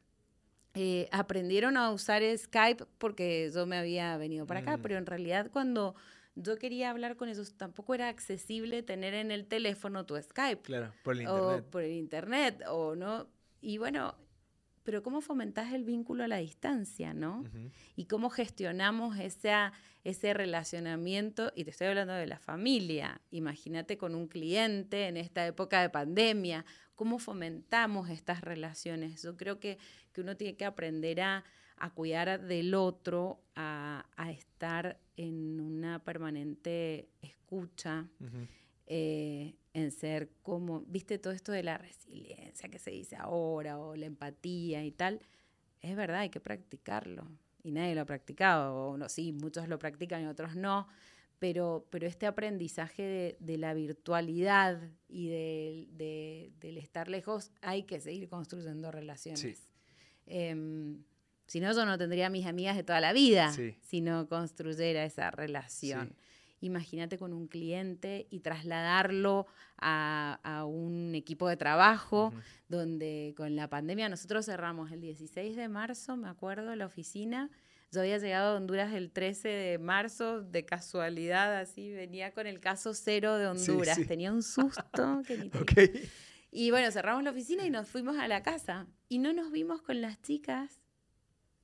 eh, 0.74 1.08
aprendieron 1.12 1.76
a 1.76 1.90
usar 1.90 2.22
Skype 2.36 2.84
porque 2.98 3.50
yo 3.52 3.66
me 3.66 3.76
había 3.76 4.16
venido 4.16 4.46
para 4.46 4.60
acá, 4.60 4.76
mm. 4.76 4.82
pero 4.82 4.98
en 4.98 5.06
realidad 5.06 5.50
cuando 5.52 5.94
yo 6.36 6.56
quería 6.58 6.90
hablar 6.90 7.16
con 7.16 7.28
ellos, 7.28 7.54
tampoco 7.56 7.94
era 7.94 8.08
accesible 8.08 8.82
tener 8.82 9.14
en 9.14 9.30
el 9.30 9.46
teléfono 9.46 10.06
tu 10.06 10.16
Skype. 10.16 10.62
Claro, 10.62 10.92
por 11.02 11.14
el 11.14 11.22
internet. 11.22 11.64
O 11.66 11.70
por 11.70 11.82
el 11.82 11.92
internet, 11.92 12.62
o 12.68 12.94
no 12.94 13.26
y 13.60 13.78
bueno, 13.78 14.14
pero 14.82 15.02
cómo 15.02 15.20
fomentás 15.20 15.72
el 15.72 15.84
vínculo 15.84 16.24
a 16.24 16.28
la 16.28 16.38
distancia, 16.38 17.12
¿no? 17.12 17.44
Y 17.96 18.06
cómo 18.06 18.30
gestionamos 18.30 19.18
ese, 19.18 19.52
ese 20.04 20.32
relacionamiento, 20.32 21.52
y 21.54 21.64
te 21.64 21.70
estoy 21.70 21.88
hablando 21.88 22.14
de 22.14 22.26
la 22.26 22.38
familia, 22.38 23.20
imagínate 23.30 23.98
con 23.98 24.14
un 24.14 24.26
cliente 24.26 25.08
en 25.08 25.16
esta 25.18 25.46
época 25.46 25.82
de 25.82 25.90
pandemia, 25.90 26.64
cómo 26.94 27.18
fomentamos 27.18 28.08
estas 28.08 28.40
relaciones. 28.40 29.22
Yo 29.22 29.36
creo 29.36 29.60
que, 29.60 29.78
que 30.12 30.20
uno 30.20 30.36
tiene 30.36 30.56
que 30.56 30.64
aprender 30.64 31.20
a, 31.20 31.44
a 31.76 31.90
cuidar 31.90 32.46
del 32.46 32.74
otro, 32.74 33.40
a, 33.54 34.06
a, 34.16 34.30
estar 34.30 34.98
en 35.16 35.60
una 35.60 36.02
permanente 36.02 37.08
escucha 37.22 38.08
eh, 38.86 39.54
en 39.72 39.92
ser 39.92 40.30
como, 40.42 40.80
viste, 40.80 41.18
todo 41.18 41.32
esto 41.32 41.52
de 41.52 41.62
la 41.62 41.78
resiliencia 41.78 42.68
que 42.68 42.78
se 42.78 42.90
dice 42.90 43.16
ahora 43.16 43.78
o 43.78 43.94
la 43.94 44.06
empatía 44.06 44.84
y 44.84 44.90
tal, 44.90 45.20
es 45.80 45.94
verdad, 45.96 46.20
hay 46.20 46.30
que 46.30 46.40
practicarlo. 46.40 47.26
Y 47.62 47.72
nadie 47.72 47.94
lo 47.94 48.00
ha 48.00 48.06
practicado, 48.06 48.74
o 48.74 48.96
no, 48.96 49.08
sí, 49.08 49.32
muchos 49.32 49.68
lo 49.68 49.78
practican 49.78 50.22
y 50.22 50.26
otros 50.26 50.56
no, 50.56 50.88
pero, 51.38 51.86
pero 51.90 52.06
este 52.06 52.26
aprendizaje 52.26 53.36
de, 53.38 53.58
la 53.58 53.74
virtualidad 53.74 54.80
y 55.08 55.28
de, 55.28 56.52
del 56.60 56.78
estar 56.78 57.08
lejos, 57.08 57.52
hay 57.62 57.84
que 57.84 58.00
seguir 58.00 58.28
construyendo 58.28 58.90
relaciones. 58.90 59.69
Em, 60.30 61.02
si 61.46 61.58
no, 61.58 61.72
yo 61.72 61.84
no 61.84 61.98
tendría 61.98 62.30
mis 62.30 62.46
amigas 62.46 62.76
de 62.76 62.84
toda 62.84 63.00
la 63.00 63.12
vida 63.12 63.52
si 63.82 64.00
no 64.00 64.28
construyera 64.28 65.04
esa 65.04 65.30
relación. 65.32 66.14
Imagínate 66.60 67.18
con 67.18 67.32
un 67.32 67.48
cliente 67.48 68.26
y 68.30 68.40
trasladarlo 68.40 69.46
a, 69.78 70.64
un 70.66 71.14
equipo 71.14 71.48
de 71.48 71.56
trabajo, 71.56 72.32
donde 72.68 73.34
con 73.36 73.56
la 73.56 73.68
pandemia 73.68 74.08
nosotros 74.08 74.46
cerramos 74.46 74.92
el 74.92 75.00
16 75.00 75.56
de 75.56 75.68
marzo, 75.68 76.16
me 76.16 76.28
acuerdo, 76.28 76.74
la 76.76 76.86
oficina. 76.86 77.50
Yo 77.90 78.02
había 78.02 78.18
llegado 78.18 78.54
a 78.54 78.56
Honduras 78.56 78.92
el 78.92 79.10
13 79.10 79.48
de 79.48 79.78
marzo, 79.78 80.42
de 80.42 80.64
casualidad, 80.64 81.58
así, 81.58 81.90
venía 81.90 82.32
con 82.32 82.46
el 82.46 82.60
caso 82.60 82.94
cero 82.94 83.36
de 83.36 83.48
Honduras. 83.48 83.98
Tenía 84.06 84.32
un 84.32 84.44
susto 84.44 85.22
que 85.26 85.36
ni 85.36 85.50
Y 86.50 86.70
bueno, 86.70 86.90
cerramos 86.90 87.22
la 87.22 87.30
oficina 87.30 87.64
y 87.64 87.70
nos 87.70 87.88
fuimos 87.88 88.18
a 88.18 88.28
la 88.28 88.42
casa. 88.42 88.86
Y 89.08 89.18
no 89.18 89.32
nos 89.32 89.52
vimos 89.52 89.82
con 89.82 90.00
las 90.00 90.20
chicas 90.20 90.80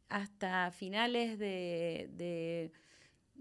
hasta 0.09 0.71
finales 0.71 1.39
de 1.39 2.71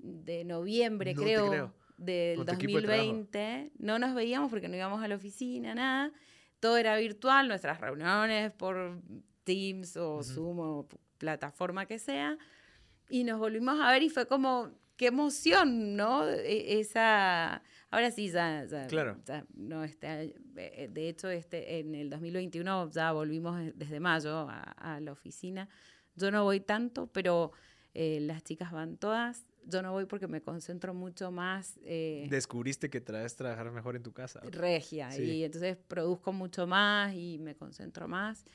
de 0.06 0.44
noviembre, 0.44 1.14
creo, 1.16 1.74
del 1.98 2.46
2020. 2.46 3.72
no 3.80 4.00
nos 4.00 4.14
veíamos 4.14 4.50
porque 4.50 4.68
no 4.68 4.76
íbamos 4.76 5.04
a 5.04 5.08
la 5.08 5.16
oficina, 5.16 5.74
nada. 5.74 6.12
Todo 6.60 6.78
era 6.78 6.98
virtual, 6.98 7.48
nuestras 7.48 7.80
reuniones 7.80 8.52
por 8.52 9.02
Teams 9.44 9.98
o 9.98 10.24
Zoom 10.24 10.60
o 10.60 10.88
plataforma 11.18 11.86
que 11.86 12.00
sea. 12.00 12.38
Y 13.10 13.24
nos 13.24 13.40
volvimos 13.40 13.80
a 13.80 13.92
ver 13.92 14.04
y 14.04 14.10
fue 14.10 14.28
como, 14.28 14.72
qué 14.98 15.08
emoción, 15.08 15.96
¿no? 15.96 16.28
E, 16.28 16.80
esa... 16.80 17.62
Ahora 17.96 18.12
sí, 18.12 18.30
ya, 18.30 18.68
claro. 18.90 19.18
no 19.54 19.86
está, 19.86 20.22
eh, 20.22 20.90
de 20.92 21.08
hecho, 21.08 21.30
este, 21.30 21.80
en 21.80 21.96
el 21.96 22.10
2021 22.10 22.92
ya 22.92 23.14
volvimos 23.14 23.58
desde 23.74 24.02
mayo 24.02 24.50
a, 24.50 25.00
la 25.00 25.14
oficina. 25.14 25.70
Yo 26.14 26.30
no 26.30 26.44
voy 26.44 26.60
tanto, 26.60 27.08
pero 27.08 27.54
eh, 27.94 28.20
las 28.20 28.44
chicas 28.44 28.74
van 28.74 28.98
todas 28.98 29.46
yo 29.68 29.82
no 29.82 29.94
voy 29.94 30.06
porque 30.06 30.28
me 30.28 30.42
concentro 30.42 30.94
mucho 30.94 31.32
más. 31.32 31.80
Eh, 31.86 32.28
Descubriste 32.30 32.90
que 32.90 33.00
traes 33.00 33.36
trabajar 33.36 33.72
mejor 33.72 33.96
en 33.96 34.04
tu 34.04 34.12
casa. 34.12 34.42
Regia, 34.52 35.18
y 35.18 35.46
entonces 35.46 35.78
produzco 35.88 36.34
mucho 36.34 36.68
más 36.68 37.16
y 37.16 37.38
me 37.40 37.56
concentro 37.56 38.10
más, 38.10 38.46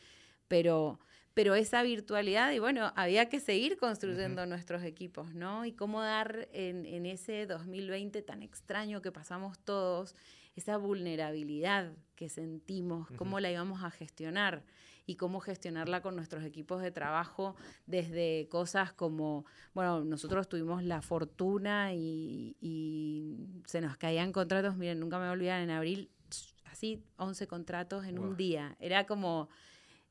pero, 0.49 1.01
pero 1.35 1.55
esa 1.55 1.83
virtualidad, 1.83 2.53
y 2.53 2.59
bueno, 2.59 2.93
había 2.97 3.29
que 3.29 3.41
seguir 3.41 3.77
construyendo 3.77 4.47
nuestros 4.47 4.83
equipos, 4.83 5.35
¿no? 5.35 5.65
Y 5.65 5.73
cómo 5.73 6.03
dar 6.03 6.49
en, 6.53 6.87
en 6.87 7.07
ese 7.07 7.47
2020 7.47 8.23
tan 8.23 8.43
extraño 8.43 9.01
que 9.01 9.13
pasamos 9.13 9.59
todos, 9.59 10.17
esa 10.57 10.77
vulnerabilidad 10.77 11.93
que 12.17 12.29
sentimos, 12.29 13.09
cómo 13.17 13.41
la 13.41 13.51
íbamos 13.51 13.83
a 13.83 13.91
gestionar 13.91 14.63
y 15.07 15.17
cómo 15.17 15.41
gestionarla 15.41 16.03
con 16.03 16.15
nuestros 16.15 16.45
equipos 16.45 16.83
de 16.83 16.91
trabajo 16.91 17.57
desde 17.87 18.47
cosas 18.49 18.93
como, 18.93 19.45
bueno, 19.75 20.05
nosotros 20.05 20.49
tuvimos 20.49 20.85
la 20.85 21.03
fortuna 21.03 21.93
y, 21.95 22.57
se 23.67 23.81
nos 23.81 23.97
caían 23.97 24.33
contratos, 24.33 24.77
miren, 24.77 25.01
nunca 25.01 25.19
me 25.19 25.25
voy 25.25 25.31
a 25.31 25.33
olvidar, 25.33 25.61
en 25.61 25.71
abril, 25.71 26.11
así, 26.67 27.03
11 27.17 27.47
contratos 27.47 28.05
en 28.05 28.19
un 28.19 28.37
día. 28.37 28.77
Era 28.81 29.07
como, 29.07 29.49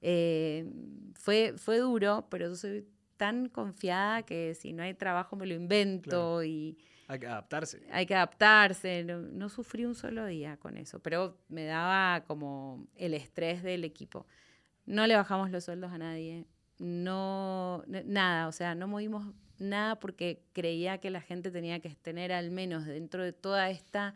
eh, 0.02 0.66
fue, 1.14 1.54
fue 1.58 1.78
duro, 1.80 2.28
pero 2.30 2.50
yo 2.50 2.56
soy 2.56 2.88
tan 3.18 3.50
confiada 3.50 4.24
que 4.24 4.56
si 4.56 4.72
no 4.72 4.84
hay 4.84 4.94
trabajo 4.94 5.36
me 5.36 5.46
lo 5.46 5.54
invento 5.54 6.44
y... 6.44 6.78
Hay 7.08 7.20
que 7.20 7.28
adaptarse. 7.28 7.82
Hay 7.92 8.06
que 8.06 8.16
adaptarse. 8.16 9.04
No, 9.04 9.18
no, 9.20 9.50
sufrí 9.50 9.84
un 9.84 9.96
solo 9.96 10.26
día 10.26 10.58
con 10.58 10.78
eso, 10.78 11.00
pero 11.00 11.38
me 11.48 11.66
daba 11.66 12.24
como 12.26 12.88
el 12.96 13.16
estrés 13.16 13.64
del 13.64 13.84
equipo. 13.84 14.28
No 14.86 15.08
le 15.08 15.16
bajamos 15.16 15.50
los 15.50 15.64
sueldos 15.64 15.92
a 15.92 15.98
nadie, 15.98 16.46
no, 16.80 17.84
nada, 17.88 18.48
o 18.48 18.52
sea, 18.54 18.74
no 18.74 18.88
movimos 18.88 19.26
nada 19.60 20.00
porque 20.00 20.42
creía 20.54 21.00
que 21.00 21.10
la 21.10 21.20
gente 21.20 21.52
tenía 21.52 21.82
que 21.82 21.90
tener 21.90 22.32
al 22.32 22.52
menos 22.52 22.86
dentro 22.86 23.22
de 23.24 23.34
toda 23.34 23.70
esta 23.70 24.16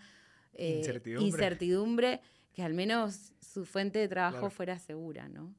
eh, 0.53 0.81
incertidumbre. 1.19 2.21
que 2.53 2.63
al 2.63 2.73
menos 2.73 3.33
su 3.41 3.65
fuente 3.65 3.99
de 3.99 4.07
trabajo 4.07 4.49
fuera 4.49 4.79
segura, 4.79 5.27
¿no? 5.27 5.53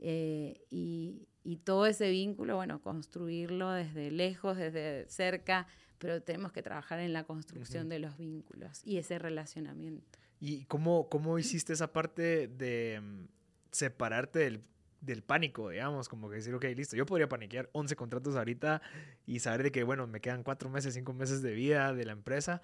Eh, 0.00 0.60
y, 0.70 1.28
y, 1.42 1.56
todo 1.56 1.86
ese 1.86 2.10
vínculo, 2.10 2.56
bueno, 2.56 2.80
construirlo 2.80 3.72
desde 3.72 4.10
lejos, 4.10 4.56
desde 4.56 5.08
cerca, 5.08 5.66
pero 5.98 6.22
tenemos 6.22 6.52
que 6.52 6.62
trabajar 6.62 7.00
en 7.00 7.12
la 7.12 7.24
construcción 7.24 7.84
Ujú. 7.84 7.90
de 7.90 7.98
los 7.98 8.16
vínculos 8.16 8.80
y 8.84 8.98
ese 8.98 9.18
relacionamiento. 9.18 10.18
¿Y 10.40 10.64
cómo, 10.66 11.08
cómo 11.08 11.38
hiciste 11.38 11.72
esa 11.72 11.92
parte 11.92 12.46
de 12.46 13.00
mm, 13.02 13.24
separarte 13.72 14.38
del, 14.38 14.62
del 15.00 15.22
pánico, 15.22 15.70
digamos? 15.70 16.08
Como 16.08 16.30
que 16.30 16.36
decir, 16.36 16.54
ok, 16.54 16.64
listo, 16.76 16.96
yo 16.96 17.06
podría 17.06 17.28
paniquear 17.28 17.68
11 17.72 17.96
contratos 17.96 18.36
ahorita 18.36 18.80
y 19.26 19.40
saber 19.40 19.64
de 19.64 19.72
que, 19.72 19.82
bueno, 19.82 20.06
me 20.06 20.20
quedan 20.20 20.44
4 20.44 20.70
meses, 20.70 20.94
5 20.94 21.12
meses 21.12 21.42
de 21.42 21.52
vida 21.52 21.92
de 21.92 22.04
la 22.04 22.12
empresa. 22.12 22.62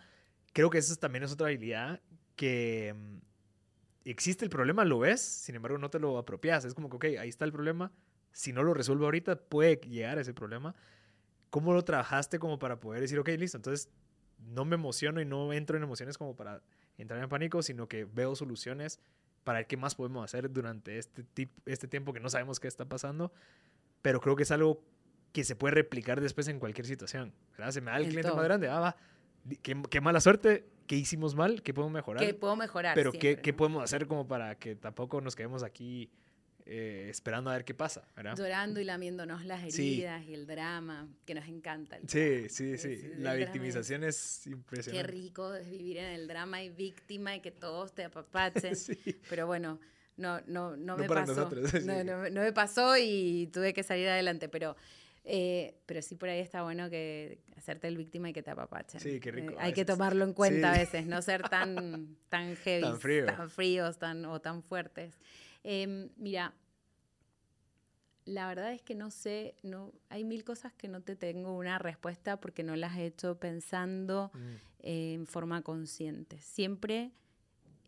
Creo 0.52 0.70
que 0.70 0.78
eso 0.78 0.94
también 0.96 1.24
es 1.24 1.32
otra 1.32 1.48
habilidad 1.48 2.00
que 2.36 2.94
mm, 2.96 3.33
existe 4.04 4.44
el 4.44 4.50
problema, 4.50 4.84
lo 4.84 4.98
ves, 4.98 5.20
sin 5.20 5.54
embargo 5.54 5.78
no 5.78 5.90
te 5.90 5.98
lo 5.98 6.18
apropias. 6.18 6.64
Es 6.64 6.74
como 6.74 6.88
que, 6.88 6.96
ok, 6.96 7.04
ahí 7.20 7.28
está 7.28 7.44
el 7.44 7.52
problema. 7.52 7.92
Si 8.32 8.52
no 8.52 8.62
lo 8.62 8.74
resuelvo 8.74 9.04
ahorita, 9.04 9.36
puede 9.36 9.76
llegar 9.76 10.18
a 10.18 10.20
ese 10.20 10.34
problema. 10.34 10.74
¿Cómo 11.50 11.72
lo 11.72 11.84
trabajaste 11.84 12.38
como 12.38 12.58
para 12.58 12.80
poder 12.80 13.00
decir, 13.00 13.18
ok, 13.18 13.28
listo, 13.38 13.56
entonces 13.58 13.88
no 14.38 14.64
me 14.64 14.74
emociono 14.74 15.20
y 15.20 15.24
no 15.24 15.52
entro 15.52 15.76
en 15.76 15.84
emociones 15.84 16.18
como 16.18 16.34
para 16.36 16.62
entrar 16.98 17.22
en 17.22 17.28
pánico, 17.28 17.62
sino 17.62 17.88
que 17.88 18.04
veo 18.04 18.34
soluciones 18.34 18.98
para 19.44 19.60
ver 19.60 19.66
qué 19.66 19.76
más 19.76 19.94
podemos 19.94 20.24
hacer 20.24 20.50
durante 20.52 20.98
este, 20.98 21.24
este 21.66 21.86
tiempo 21.88 22.12
que 22.12 22.20
no 22.20 22.28
sabemos 22.28 22.60
qué 22.60 22.68
está 22.68 22.86
pasando, 22.86 23.32
pero 24.02 24.20
creo 24.20 24.36
que 24.36 24.42
es 24.42 24.50
algo 24.50 24.82
que 25.32 25.44
se 25.44 25.54
puede 25.54 25.74
replicar 25.74 26.20
después 26.20 26.48
en 26.48 26.58
cualquier 26.58 26.86
situación, 26.86 27.32
¿verdad? 27.52 27.72
Se 27.72 27.80
me 27.80 27.90
da 27.90 27.98
el 27.98 28.04
En 28.04 28.08
cliente 28.10 28.28
todo. 28.28 28.36
más 28.36 28.44
grande, 28.44 28.68
ah, 28.68 28.80
va, 28.80 28.96
qué 29.62 30.00
mala 30.00 30.20
suerte, 30.20 30.66
qué 30.86 30.96
hicimos 30.96 31.34
mal, 31.34 31.62
qué 31.62 31.72
podemos 31.74 31.92
mejorar, 31.92 32.24
Que 32.24 32.34
puedo 32.34 32.56
mejorar. 32.56 32.94
pero 32.94 33.12
qué, 33.12 33.20
siempre, 33.20 33.42
qué 33.42 33.52
¿no? 33.52 33.56
podemos 33.56 33.84
hacer 33.84 34.06
como 34.06 34.26
para 34.26 34.54
que 34.58 34.74
tampoco 34.76 35.20
nos 35.20 35.34
quedemos 35.36 35.62
aquí 35.62 36.10
eh, 36.66 37.08
esperando 37.10 37.50
a 37.50 37.52
ver 37.54 37.64
qué 37.66 37.74
pasa, 37.74 38.08
¿verdad? 38.16 38.36
Llorando 38.38 38.80
y 38.80 38.84
lamiéndonos 38.84 39.44
las 39.44 39.70
Sí. 39.70 39.94
heridas 39.96 40.24
y 40.26 40.32
el 40.32 40.46
drama, 40.46 41.06
que 41.26 41.34
nos 41.34 41.46
encanta. 41.46 41.96
el 41.96 42.08
Sí, 42.08 42.18
drama. 42.18 42.48
sí, 42.48 42.72
Es- 42.72 42.80
sí, 42.82 42.88
el 43.12 43.22
la 43.22 43.34
es- 43.34 43.38
victimización 43.40 44.02
es 44.04 44.40
Qué 44.44 44.50
impresionante. 44.50 45.12
rico 45.12 45.54
es 45.54 45.68
vivir 45.70 45.98
en 45.98 46.06
el 46.06 46.26
drama 46.26 46.62
y 46.62 46.70
víctima 46.70 47.36
y 47.36 47.40
que 47.40 47.50
todos 47.50 47.94
te 47.94 48.04
apapachen. 48.70 48.74
Sí. 48.76 48.96
Pero 49.28 49.46
bueno, 49.46 49.78
no, 50.16 50.40
no, 50.46 50.70
no, 50.74 50.76
No 50.76 50.96
me 50.96 51.06
para 51.06 51.26
pasó. 51.26 51.34
nosotros, 51.34 51.70
sí. 51.70 51.86
No, 51.86 52.02
no 52.02 52.30
no 52.30 52.40
me 52.40 52.52
pasó 52.54 52.96
y 52.96 53.50
tuve 53.52 53.74
que 53.74 53.82
salir 53.82 54.08
adelante, 54.08 54.48
pero, 54.48 54.74
eh, 55.24 55.80
pero 55.86 56.02
sí 56.02 56.14
por 56.16 56.28
ahí 56.28 56.40
está 56.40 56.62
bueno 56.62 56.90
que 56.90 57.40
hacerte 57.56 57.88
el 57.88 57.96
víctima 57.96 58.28
y 58.28 58.32
que 58.32 58.42
te 58.42 58.50
apapachen. 58.50 59.00
Sí, 59.00 59.18
qué 59.20 59.32
rico, 59.32 59.54
Eh, 59.54 59.56
hay 59.58 59.72
que 59.72 59.84
tomarlo 59.84 60.24
en 60.24 60.32
cuenta 60.34 60.72
Sí. 60.74 60.78
a 60.78 60.82
veces, 60.82 61.06
no 61.06 61.22
ser 61.22 61.48
tan, 61.48 62.16
tan 62.28 62.56
heavy, 62.56 62.82
Tan 62.82 63.00
frío. 63.00 63.26
tan 63.26 63.50
fríos 63.50 63.98
tan, 63.98 64.24
o 64.26 64.40
tan 64.40 64.62
fuertes. 64.62 65.18
Em, 65.62 66.10
mira, 66.16 66.54
la 68.26 68.46
verdad 68.48 68.72
es 68.72 68.80
que 68.82 68.94
no 68.94 69.10
sé, 69.10 69.54
no, 69.62 69.92
hay 70.08 70.24
mil 70.24 70.44
cosas 70.44 70.72
que 70.72 70.88
no 70.88 71.02
te 71.02 71.14
tengo 71.16 71.56
una 71.56 71.78
respuesta 71.78 72.40
porque 72.40 72.62
no 72.62 72.74
las 72.76 72.96
he 72.96 73.06
hecho 73.06 73.38
pensando 73.38 74.30
Mm, 74.34 74.54
en 74.86 75.26
forma 75.26 75.62
consciente. 75.62 76.38
Siempre 76.40 77.12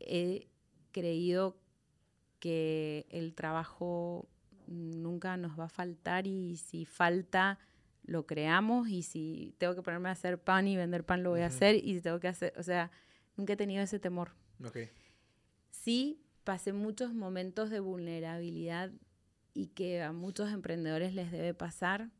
he 0.01 0.47
creído 0.93 1.59
que 2.39 3.07
el 3.11 3.34
trabajo 3.34 4.28
nunca 4.66 5.36
nos 5.36 5.58
va 5.58 5.64
a 5.64 5.68
faltar 5.68 6.26
y 6.26 6.56
si 6.56 6.84
falta 6.84 7.58
lo 8.04 8.26
creamos 8.26 8.88
y 8.88 9.02
si 9.02 9.54
tengo 9.58 9.74
que 9.74 9.82
ponerme 9.82 10.08
a 10.08 10.12
hacer 10.12 10.38
pan 10.38 10.68
y 10.68 10.76
vender 10.76 11.04
pan 11.04 11.22
lo 11.22 11.30
voy 11.30 11.40
a 11.40 11.46
hacer 11.46 11.74
y 11.74 11.94
si 11.94 12.00
tengo 12.00 12.20
que 12.20 12.28
hacer, 12.28 12.52
o 12.56 12.62
sea, 12.62 12.90
nunca 13.36 13.54
he 13.54 13.56
tenido 13.56 13.82
ese 13.82 13.98
temor. 13.98 14.32
ok. 14.64 14.78
Sí, 15.70 16.20
pasé 16.42 16.72
muchos 16.72 17.14
momentos 17.14 17.70
de 17.70 17.80
vulnerabilidad 17.80 18.90
y 19.54 19.68
que 19.68 20.02
a 20.02 20.12
muchos 20.12 20.50
emprendedores 20.50 21.14
les 21.14 21.30
debe 21.30 21.54
pasar, 21.54 22.10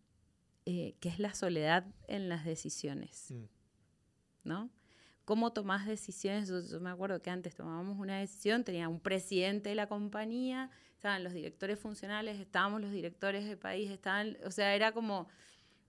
eh, 0.67 0.95
que 1.01 1.09
es 1.09 1.19
la 1.19 1.35
soledad 1.35 1.87
en 2.07 2.29
las 2.29 2.45
decisiones. 2.45 3.31
Mm. 3.31 3.45
¿no? 4.47 4.71
¿Cómo 5.27 5.53
tomás 5.53 5.87
decisiones? 5.87 6.49
Yo, 6.49 6.61
yo 6.61 6.79
me 6.81 6.89
acuerdo 6.89 7.21
que 7.21 7.31
antes 7.31 7.57
tomábamos 7.57 7.99
una 7.99 8.21
decisión, 8.21 8.63
tenía 8.63 8.89
un 8.89 9.01
presidente 9.01 9.71
de 9.71 9.75
la 9.75 9.89
compañía, 9.89 10.71
estaban 10.95 11.25
los 11.25 11.33
directores 11.33 11.81
funcionales, 11.81 12.39
estábamos 12.39 12.81
los 12.81 12.93
directores 12.93 13.45
de 13.45 13.57
país, 13.57 13.91
estaban, 13.91 14.39
o 14.45 14.53
sea, 14.53 14.77
era 14.77 14.93
como, 14.93 15.27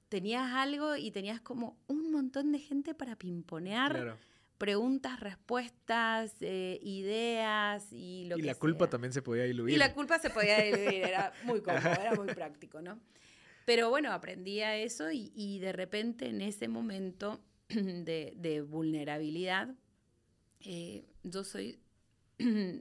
tenías 0.10 0.52
algo 0.54 0.96
y 0.96 1.12
tenías 1.12 1.40
como 1.40 1.78
un 1.86 2.12
montón 2.12 2.52
de 2.52 2.58
gente 2.58 2.96
para 2.96 3.16
pimponear 3.16 3.92
Claro. 3.92 4.18
preguntas, 4.58 5.20
respuestas, 5.20 6.34
eh, 6.42 6.80
ideas 6.82 7.94
y 7.94 8.26
lo 8.26 8.40
Y 8.40 8.42
que 8.42 8.48
la 8.48 8.56
culpa 8.56 8.90
también 8.90 9.14
se 9.14 9.22
podía 9.22 9.44
diluir. 9.44 9.76
Y 9.76 9.78
la 9.78 9.94
culpa 9.94 10.18
se 10.18 10.32
podía 10.32 10.58
diluir, 10.64 11.04
era 11.04 11.32
muy 11.44 11.62
cómodo, 11.62 12.02
era 12.02 12.16
muy 12.16 12.34
práctico, 12.34 12.82
¿no? 12.82 13.00
Pero 13.66 13.92
bueno, 13.92 14.12
aprendí 14.14 14.62
a 14.62 14.76
eso 14.78 15.12
y, 15.12 15.32
y 15.36 15.60
de 15.60 15.74
repente 15.74 16.28
en 16.28 16.42
ese 16.42 16.68
momento 16.68 17.40
de, 17.70 18.34
de 18.38 18.62
vulnerabilidad, 18.62 19.76
eh, 20.62 21.06
yo 21.24 21.44
soy 21.44 21.80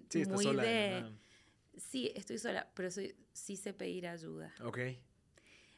sí, 0.08 0.24
muy 0.26 0.44
sola. 0.44 0.62
de. 0.62 1.04
Sí, 1.76 2.10
estoy 2.14 2.38
sola, 2.38 2.70
pero 2.74 2.90
soy, 2.90 3.14
sí 3.32 3.56
sé 3.56 3.74
pedir 3.74 4.06
ayuda. 4.08 4.52
Ok. 4.64 4.78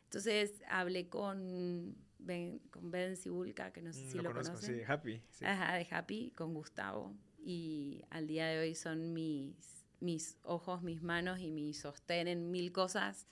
Entonces 0.05 0.63
hablé 0.69 1.09
con 1.09 1.97
Ben, 2.19 2.59
con 2.71 2.91
ben 2.91 3.17
Sibulka, 3.17 3.73
que 3.73 3.83
no 3.83 3.93
sé 3.93 4.01
Mm, 4.01 4.09
si 4.11 4.17
lo 4.17 4.23
lo, 4.23 4.29
conozco, 4.29 4.57
conocen. 4.57 4.81
sí, 4.81 4.83
Happy. 4.87 5.23
sí. 5.31 5.45
Ajá, 5.45 5.75
de 5.77 5.87
Happy, 5.91 6.33
con 6.37 6.55
Gustavo. 6.55 7.15
Y 7.45 8.03
al 8.11 8.27
día 8.27 8.47
de 8.47 8.59
hoy 8.61 8.75
son 8.75 9.13
mis, 9.13 9.85
mis 10.01 10.39
ojos, 10.43 10.83
mis 10.83 11.03
manos 11.03 11.41
y 11.41 11.51
mi 11.51 11.75
sostén 11.75 12.29
en 12.29 12.51
mil 12.51 12.73
cosas. 12.73 13.27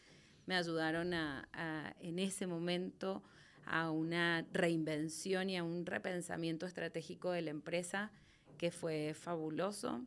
Me 0.46 0.54
ayudaron 0.56 1.14
a, 1.14 1.48
a, 1.52 1.94
en 2.00 2.18
ese 2.18 2.46
momento 2.46 3.22
a 3.66 3.90
una 3.90 4.46
reinvención 4.52 5.50
y 5.50 5.56
a 5.56 5.64
un 5.64 5.84
repensamiento 5.86 6.64
estratégico 6.66 7.30
de 7.32 7.42
la 7.42 7.50
empresa 7.50 8.10
que 8.58 8.70
fue 8.70 9.12
fabuloso. 9.14 10.02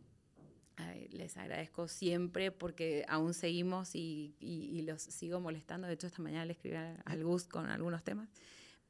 Ay, 0.78 1.10
les 1.10 1.36
agradezco 1.38 1.88
siempre 1.90 2.52
porque 2.52 3.06
aún 3.10 3.34
seguimos 3.34 3.96
y, 3.96 4.34
y- 4.40 4.70
y 4.80 4.82
los 4.84 5.02
sigo 5.02 5.40
molestando. 5.42 5.88
De 5.88 5.94
hecho, 5.94 6.08
esta 6.08 6.22
mañana 6.22 6.46
le 6.46 6.54
escribí 6.54 6.78
al 6.78 7.24
Gus 7.24 7.44
con 7.48 7.66
algunos 7.70 8.04
temas. 8.04 8.30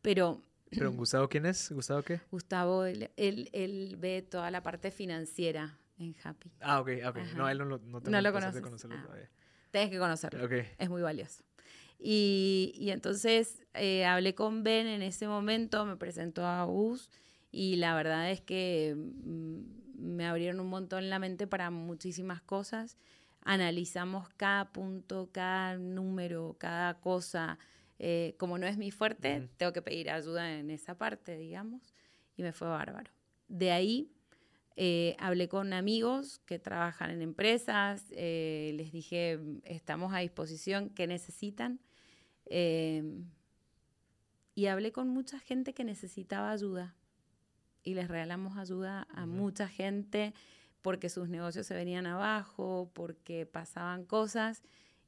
Pero 0.02 0.42
¿Pero 0.70 0.92
Gustavo 0.92 1.28
quién 1.28 1.48
es? 1.48 1.72
¿Gustavo 1.72 2.04
qué? 2.04 2.22
Gustavo, 2.30 2.86
él, 2.86 3.10
él, 3.18 3.50
él 3.54 3.96
ve 3.98 4.22
toda 4.22 4.52
la 4.52 4.62
parte 4.62 4.92
financiera 4.92 5.80
en 5.98 6.16
Happy. 6.24 6.52
Ah, 6.62 6.80
ok, 6.80 6.90
ok. 7.08 7.18
Ajá. 7.18 7.36
No, 7.38 7.50
él 7.50 7.58
no, 7.58 7.66
no 7.66 7.78
No 7.80 8.00
lo 8.00 8.02
placer 8.02 8.22
de 8.22 8.32
conoces. 8.32 8.62
conocerlo 8.62 8.96
Ah. 9.00 9.04
todavía. 9.04 9.30
Tienes 9.72 9.90
que 9.90 9.98
conocerlo. 9.98 10.46
Ok. 10.46 10.52
Es 10.78 10.90
muy 10.90 11.02
valioso. 11.02 11.44
Y, 12.00 12.72
y 12.76 12.92
entonces 12.92 13.62
eh, 13.74 14.06
hablé 14.06 14.34
con 14.34 14.64
Ben 14.64 14.88
en 14.88 15.02
ese 15.02 15.28
momento, 15.28 15.86
me 15.86 15.98
presentó 15.98 16.46
a 16.46 16.64
Gus 16.64 17.10
y 17.52 17.76
la 17.76 17.94
verdad 17.94 18.32
es 18.32 18.42
que 18.42 18.96
mm, 18.96 19.60
me 19.96 20.26
abrieron 20.26 20.60
un 20.62 20.70
montón 20.70 21.10
la 21.10 21.20
mente 21.20 21.46
para 21.46 21.70
muchísimas 21.72 22.42
cosas. 22.42 22.98
Analizamos 23.42 24.30
cada 24.38 24.72
punto, 24.72 25.30
cada 25.32 25.78
número, 25.78 26.56
cada 26.58 27.00
cosa. 27.00 27.60
Eh, 28.00 28.36
como 28.38 28.58
no 28.58 28.66
es 28.66 28.78
mi 28.78 28.92
fuerte, 28.92 29.40
Ujú. 29.40 29.50
tengo 29.58 29.74
que 29.74 29.82
pedir 29.82 30.10
ayuda 30.10 30.58
en 30.58 30.70
esa 30.70 30.98
parte, 30.98 31.36
digamos, 31.36 31.94
y 32.38 32.44
me 32.44 32.54
fue 32.54 32.70
bárbaro. 32.70 33.12
De 33.50 33.72
ahí 33.72 34.14
eh, 34.78 35.18
hablé 35.20 35.50
con 35.50 35.74
amigos 35.74 36.40
que 36.46 36.60
trabajan 36.60 37.10
en 37.10 37.22
empresas, 37.22 38.06
eh, 38.12 38.72
les 38.76 38.94
dije, 38.94 39.38
estamos 39.66 40.14
a 40.14 40.20
disposición, 40.20 40.90
¿qué 40.92 41.08
necesitan? 41.08 41.82
Eh, 42.50 43.04
y 44.56 44.66
hablé 44.68 44.92
con 44.92 45.08
mucha 45.08 45.40
gente 45.40 45.74
que 45.74 45.84
necesitaba 45.84 46.52
ayuda 46.52 46.96
y 47.84 47.94
les 47.94 48.08
regalamos 48.10 48.58
ayuda 48.58 49.08
a 49.14 49.24
Ujú. 49.24 49.32
mucha 49.34 49.68
gente 49.68 50.34
porque 50.82 51.10
sus 51.10 51.30
negocios 51.30 51.66
se 51.68 51.76
venían 51.76 52.06
abajo, 52.08 52.90
porque 52.94 53.46
pasaban 53.46 54.06
cosas 54.06 54.64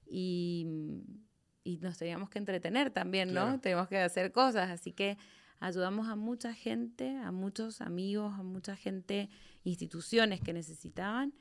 y, 0.06 0.66
y 1.64 1.78
nos 1.78 1.98
teníamos 1.98 2.30
que 2.30 2.39
entretener 2.39 2.92
también, 2.92 3.30
¿no? 3.34 3.42
Claro. 3.46 3.60
Teníamos 3.60 3.88
que 3.88 3.98
hacer 3.98 4.32
cosas, 4.32 4.70
así 4.70 4.92
que 4.94 5.18
ayudamos 5.60 6.08
a 6.08 6.16
mucha 6.16 6.54
gente, 6.54 7.18
a 7.18 7.32
muchos 7.32 7.82
amigos, 7.82 8.34
a 8.38 8.44
mucha 8.44 8.76
gente, 8.76 9.30
instituciones 9.64 10.42
que 10.42 10.54
necesitaban 10.54 11.34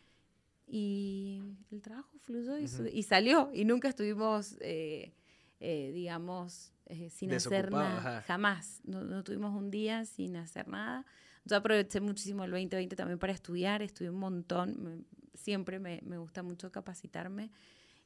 y 0.66 1.42
el 1.70 1.80
trabajo 1.82 2.16
fluyó 2.20 2.56
y, 2.58 2.68
su- 2.68 2.82
Ujú. 2.82 2.90
y 2.92 3.02
salió 3.02 3.50
y 3.52 3.64
nunca 3.64 3.88
estuvimos, 3.88 4.56
eh, 4.60 5.12
eh, 5.60 5.92
digamos, 5.92 6.72
eh, 6.86 7.10
sin 7.10 7.32
hacer 7.32 7.70
nada, 7.70 8.22
jamás. 8.22 8.80
No, 8.84 9.04
no 9.04 9.22
tuvimos 9.22 9.54
un 9.54 9.70
día 9.70 10.04
sin 10.04 10.36
hacer 10.36 10.66
nada. 10.68 11.04
Yo 11.44 11.56
aproveché 11.56 12.00
muchísimo 12.00 12.44
el 12.44 12.50
2020 12.50 12.96
también 12.96 13.18
para 13.18 13.32
estudiar, 13.32 13.82
estudié 13.82 14.10
un 14.10 14.18
montón, 14.18 14.82
me- 14.82 15.04
siempre 15.34 15.78
me, 15.78 16.00
me 16.04 16.18
gusta 16.18 16.42
mucho 16.42 16.70
capacitarme 16.70 17.50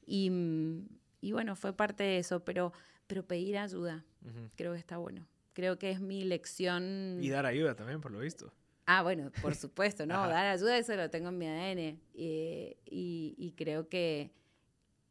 y, 0.07 0.31
mm, 0.31 0.89
y 1.21 1.33
bueno, 1.33 1.57
fue 1.57 1.73
parte 1.73 2.03
de 2.05 2.19
eso, 2.19 2.45
pero, 2.45 2.73
pero 3.07 3.27
pedir 3.27 3.57
ayuda, 3.59 4.05
Ujú. 4.23 4.51
creo 4.57 4.73
que 4.73 4.79
está 4.79 4.99
bueno. 4.99 5.27
Creo 5.53 5.79
que 5.79 5.91
es 5.91 6.01
mi 6.01 6.25
lección. 6.25 7.19
Y 7.23 7.29
dar 7.31 7.47
ayuda 7.47 7.75
también, 7.75 8.01
por 8.01 8.11
lo 8.13 8.19
visto. 8.21 8.53
Ah, 8.87 9.03
bueno, 9.03 9.31
por 9.41 9.55
supuesto, 9.55 10.05
¿no? 10.07 10.15
Dar 10.29 10.47
ayuda, 10.47 10.77
eso 10.77 10.95
lo 10.97 11.09
tengo 11.11 11.29
en 11.31 11.39
mi 11.39 11.47
ADN. 11.47 12.01
eh, 12.15 12.77
y, 12.85 13.35
y 13.39 13.53
creo 13.53 13.89
que, 13.89 14.33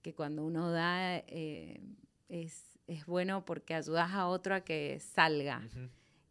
que 0.02 0.14
cuando 0.14 0.44
uno 0.46 0.70
da 0.72 1.18
eh, 1.28 1.82
es, 2.42 2.80
es 2.88 3.06
bueno 3.06 3.46
porque 3.46 3.76
ayudas 3.76 4.12
a 4.12 4.28
otro 4.28 4.56
a 4.56 4.62
que 4.62 5.00
salga. 5.00 5.62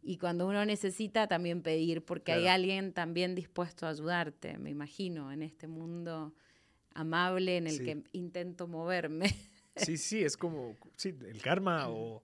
Y 0.01 0.17
cuando 0.17 0.45
uno 0.47 0.65
necesita 0.65 1.27
también 1.27 1.61
pedir, 1.61 2.03
porque 2.03 2.33
hay 2.33 2.47
alguien 2.47 2.91
también 2.93 3.35
dispuesto 3.35 3.85
a 3.85 3.89
ayudarte, 3.89 4.57
me 4.57 4.69
imagino, 4.69 5.31
en 5.31 5.41
este 5.43 5.67
mundo 5.67 6.33
amable 6.93 7.57
en 7.57 7.67
el 7.67 7.77
Sí. 7.77 7.85
que 7.85 8.03
intento 8.11 8.67
moverme. 8.67 9.25
Sí, 9.75 9.97
sí, 9.97 10.23
es 10.23 10.37
como, 10.37 10.77
sí, 10.97 11.17
el 11.27 11.41
karma 11.41 11.89
o, 11.89 12.23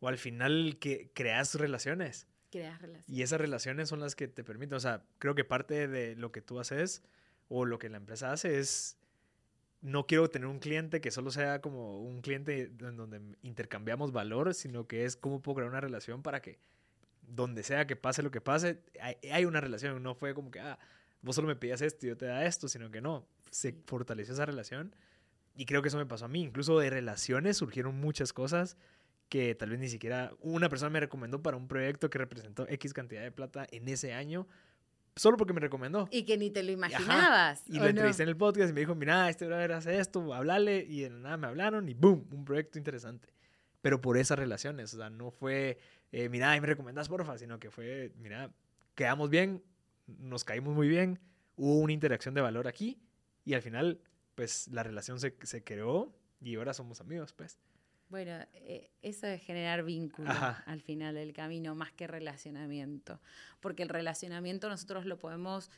o 0.00 0.08
al 0.08 0.18
final 0.18 0.78
que 0.80 1.12
creas 1.14 1.54
relaciones. 1.54 2.26
Creas 2.50 2.80
relaciones. 2.82 3.08
Y 3.08 3.22
esas 3.22 3.40
relaciones 3.40 3.88
son 3.88 4.00
las 4.00 4.16
que 4.16 4.26
te 4.26 4.42
permiten, 4.42 4.74
o 4.74 4.80
sea, 4.80 5.04
creo 5.20 5.36
que 5.36 5.44
parte 5.44 5.86
de 5.86 6.16
lo 6.16 6.32
que 6.32 6.42
tú 6.42 6.58
haces 6.58 7.04
o 7.46 7.66
lo 7.66 7.78
que 7.78 7.88
la 7.88 7.98
empresa 7.98 8.32
hace 8.32 8.58
es, 8.58 8.97
no 9.80 10.06
quiero 10.06 10.28
tener 10.28 10.48
un 10.48 10.58
cliente 10.58 11.00
que 11.00 11.10
solo 11.10 11.30
sea 11.30 11.60
como 11.60 12.00
un 12.00 12.20
cliente 12.20 12.72
en 12.80 12.96
donde 12.96 13.20
intercambiamos 13.42 14.12
valor, 14.12 14.54
sino 14.54 14.86
que 14.86 15.04
es 15.04 15.16
cómo 15.16 15.40
puedo 15.40 15.56
crear 15.56 15.70
una 15.70 15.80
relación 15.80 16.22
para 16.22 16.40
que 16.42 16.58
donde 17.22 17.62
sea 17.62 17.86
que 17.86 17.94
pase 17.94 18.22
lo 18.22 18.30
que 18.30 18.40
pase, 18.40 18.80
hay, 19.30 19.44
una 19.44 19.60
relación, 19.60 20.02
no 20.02 20.14
fue 20.14 20.34
como 20.34 20.50
que, 20.50 20.60
ah, 20.60 20.78
vos 21.20 21.36
solo 21.36 21.48
me 21.48 21.56
pedías 21.56 21.82
esto 21.82 22.06
y 22.06 22.08
yo 22.08 22.16
te 22.16 22.26
da 22.26 22.44
esto, 22.46 22.68
sino 22.68 22.90
que 22.90 23.00
no, 23.00 23.26
se 23.50 23.74
fortaleció 23.86 24.34
esa 24.34 24.46
relación. 24.46 24.94
Y 25.54 25.66
creo 25.66 25.82
que 25.82 25.88
eso 25.88 25.98
me 25.98 26.06
pasó 26.06 26.24
a 26.24 26.28
mí, 26.28 26.42
incluso 26.42 26.78
de 26.78 26.88
relaciones 26.88 27.56
surgieron 27.56 28.00
muchas 28.00 28.32
cosas 28.32 28.76
que 29.28 29.54
tal 29.54 29.70
vez 29.70 29.78
ni 29.78 29.88
siquiera 29.88 30.32
una 30.40 30.68
persona 30.68 30.90
me 30.90 31.00
recomendó 31.00 31.42
para 31.42 31.56
un 31.56 31.68
proyecto 31.68 32.08
que 32.08 32.18
representó 32.18 32.66
X 32.68 32.94
cantidad 32.94 33.22
de 33.22 33.30
plata 33.30 33.66
en 33.70 33.88
ese 33.88 34.14
año, 34.14 34.46
solo 35.18 35.36
porque 35.36 35.52
me 35.52 35.60
recomendó. 35.60 36.08
Y 36.10 36.22
que 36.24 36.38
ni 36.38 36.50
te 36.50 36.62
lo 36.62 36.68
Ajá. 36.70 36.72
imaginabas. 36.72 37.62
Y 37.66 37.72
¿o 37.72 37.78
lo 37.78 37.82
no? 37.84 37.88
entrevisté 37.90 38.22
en 38.22 38.28
el 38.30 38.36
podcast 38.36 38.70
y 38.70 38.72
me 38.72 38.80
dijo, 38.80 38.94
mira, 38.94 39.28
este 39.28 39.46
brother 39.46 39.72
hace 39.72 39.98
esto, 39.98 40.32
hablale. 40.32 40.84
Y 40.88 41.00
de 41.02 41.10
nada 41.10 41.36
me 41.36 41.46
hablaron 41.46 41.88
y 41.88 41.94
boom, 41.94 42.26
un 42.32 42.44
proyecto 42.44 42.78
interesante. 42.78 43.28
Pero 43.80 44.00
por 44.00 44.16
esas 44.16 44.38
relaciones, 44.38 44.92
o 44.94 44.96
sea, 44.96 45.10
no 45.10 45.30
fue, 45.30 45.78
eh, 46.10 46.28
mira, 46.28 46.50
ahí 46.50 46.60
me 46.60 46.66
recomendás, 46.66 47.08
porfa, 47.08 47.38
sino 47.38 47.58
que 47.60 47.70
fue, 47.70 48.12
mira, 48.16 48.50
quedamos 48.94 49.30
bien, 49.30 49.62
nos 50.06 50.44
caímos 50.44 50.74
muy 50.74 50.88
bien, 50.88 51.20
hubo 51.56 51.78
una 51.78 51.92
interacción 51.92 52.34
de 52.34 52.40
valor 52.40 52.66
aquí 52.66 52.98
y 53.44 53.54
al 53.54 53.62
final, 53.62 54.00
pues 54.34 54.68
la 54.68 54.82
relación 54.82 55.20
se, 55.20 55.36
se 55.42 55.62
creó 55.62 56.12
y 56.40 56.56
ahora 56.56 56.74
somos 56.74 57.00
amigos, 57.00 57.32
pues. 57.32 57.58
Bueno, 58.08 58.32
eh, 58.54 58.90
eso 59.02 59.26
es 59.26 59.42
generar 59.42 59.84
vínculo 59.84 60.30
Ajá. 60.30 60.62
al 60.66 60.80
final 60.80 61.14
del 61.14 61.32
camino, 61.32 61.74
más 61.74 61.92
que 61.92 62.06
relacionamiento. 62.06 63.20
Porque 63.60 63.82
el 63.82 63.88
relacionamiento 63.88 64.68
nosotros 64.68 65.04
lo 65.04 65.18
podemos 65.18 65.70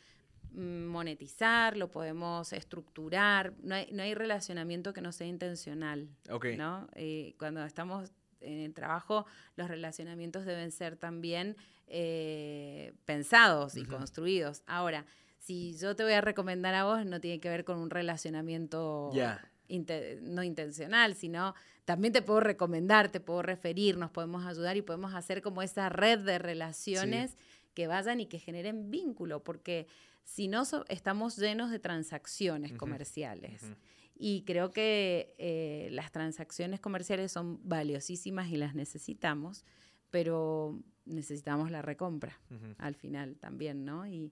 mm, 0.53 0.87
monetizar, 0.87 1.76
lo 1.76 1.91
podemos 1.91 2.53
estructurar. 2.53 3.55
No 3.62 3.74
hay, 3.74 3.89
no 3.93 4.03
hay 4.03 4.14
relacionamiento 4.14 4.93
que 4.93 5.01
no 5.01 5.12
sea 5.12 5.26
intencional. 5.26 6.09
Ok. 6.31 6.47
¿no? 6.57 6.89
Eh, 6.95 7.35
cuando 7.39 7.64
estamos 7.64 8.12
en 8.41 8.61
el 8.61 8.74
trabajo, 8.74 9.26
los 9.57 9.68
relacionamientos 9.68 10.45
deben 10.45 10.70
ser 10.70 10.97
también 10.97 11.57
eh, 11.89 12.93
pensados 13.05 13.76
y 13.76 13.85
construidos. 13.85 14.62
Ahora, 14.66 15.05
si 15.39 15.76
yo 15.76 15.97
te 15.97 16.05
voy 16.05 16.12
a 16.12 16.20
recomendar 16.20 16.74
a 16.74 16.85
vos, 16.85 17.05
no 17.05 17.20
tiene 17.20 17.41
que 17.41 17.49
ver 17.49 17.64
con 17.64 17.78
un 17.78 17.91
relacionamiento 17.91 19.11
Ya. 19.12 19.49
No 20.22 20.42
intencional, 20.42 21.14
sino 21.14 21.54
también 21.84 22.12
te 22.12 22.22
puedo 22.22 22.40
recomendar, 22.40 23.10
te 23.10 23.20
puedo 23.20 23.42
referir, 23.42 23.96
nos 23.96 24.10
podemos 24.10 24.44
ayudar 24.46 24.76
y 24.76 24.82
podemos 24.82 25.14
hacer 25.14 25.42
como 25.42 25.62
esa 25.62 25.88
red 25.88 26.20
de 26.20 26.38
relaciones 26.38 27.36
que 27.74 27.86
vayan 27.86 28.20
y 28.20 28.26
que 28.26 28.38
generen 28.38 28.90
vínculo, 28.90 29.42
porque 29.44 29.86
si 30.24 30.48
no 30.48 30.64
so- 30.64 30.84
estamos 30.88 31.36
llenos 31.36 31.70
de 31.70 31.78
transacciones 31.78 32.72
comerciales. 32.78 33.62
Y 34.22 34.42
creo 34.42 34.70
que 34.70 35.34
eh, 35.38 35.88
las 35.92 36.12
transacciones 36.12 36.78
comerciales 36.80 37.32
son 37.32 37.58
valiosísimas 37.66 38.50
y 38.50 38.56
las 38.56 38.74
necesitamos, 38.74 39.64
pero 40.10 40.78
necesitamos 41.06 41.70
la 41.70 41.80
recompra 41.82 42.38
al 42.78 42.94
final 42.94 43.36
también, 43.38 43.84
¿no? 43.84 44.06
Y, 44.06 44.30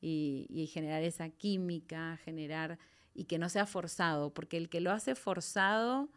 y- 0.00 0.46
y 0.50 0.66
generar 0.66 1.02
esa 1.02 1.28
química, 1.30 2.18
generar 2.24 2.78
y 3.18 3.24
que 3.24 3.38
no 3.38 3.48
sea 3.48 3.66
forzado, 3.66 4.32
porque 4.32 4.56
el 4.56 4.68
que 4.68 4.80
lo 4.80 4.92
hace 4.92 5.14
forzado 5.16 6.08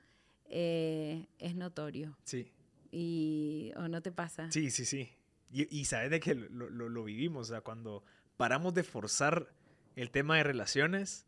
eh, 0.45 1.25
es 1.39 1.55
notorio. 1.55 2.15
Sí. 2.23 2.51
Y, 2.91 3.71
¿O 3.77 3.87
no 3.87 4.01
te 4.01 4.11
pasa? 4.11 4.51
Sí, 4.51 4.69
sí, 4.69 4.85
sí. 4.85 5.09
Y, 5.51 5.75
y 5.75 5.85
sabes 5.85 6.11
de 6.11 6.19
que 6.19 6.35
lo, 6.35 6.69
lo- 6.69 6.89
lo 6.89 7.03
vivimos, 7.03 7.49
o 7.49 7.53
sea, 7.53 7.61
cuando 7.61 8.03
paramos 8.37 8.73
de 8.73 8.83
forzar 8.83 9.51
el 9.95 10.11
tema 10.11 10.37
de 10.37 10.43
relaciones, 10.43 11.25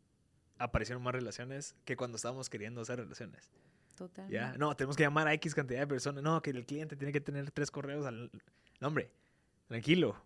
aparecieron 0.58 1.02
más 1.02 1.12
relaciones 1.14 1.74
que 1.84 1.96
cuando 1.96 2.16
estábamos 2.16 2.48
queriendo 2.48 2.80
hacer 2.80 2.98
relaciones. 3.00 3.50
Totalmente. 3.96 4.34
¿Ya? 4.34 4.54
No, 4.56 4.76
tenemos 4.76 4.96
que 4.96 5.02
llamar 5.02 5.26
a 5.28 5.34
X 5.34 5.54
cantidad 5.54 5.80
de 5.80 5.86
personas. 5.86 6.22
No, 6.22 6.40
que 6.42 6.50
el 6.50 6.64
cliente 6.66 6.94
tiene 6.96 7.12
que 7.12 7.20
tener 7.20 7.50
tres 7.50 7.70
correos 7.70 8.06
al... 8.06 8.30
No, 8.80 8.88
hombre, 8.88 9.10
tranquilo. 9.68 10.16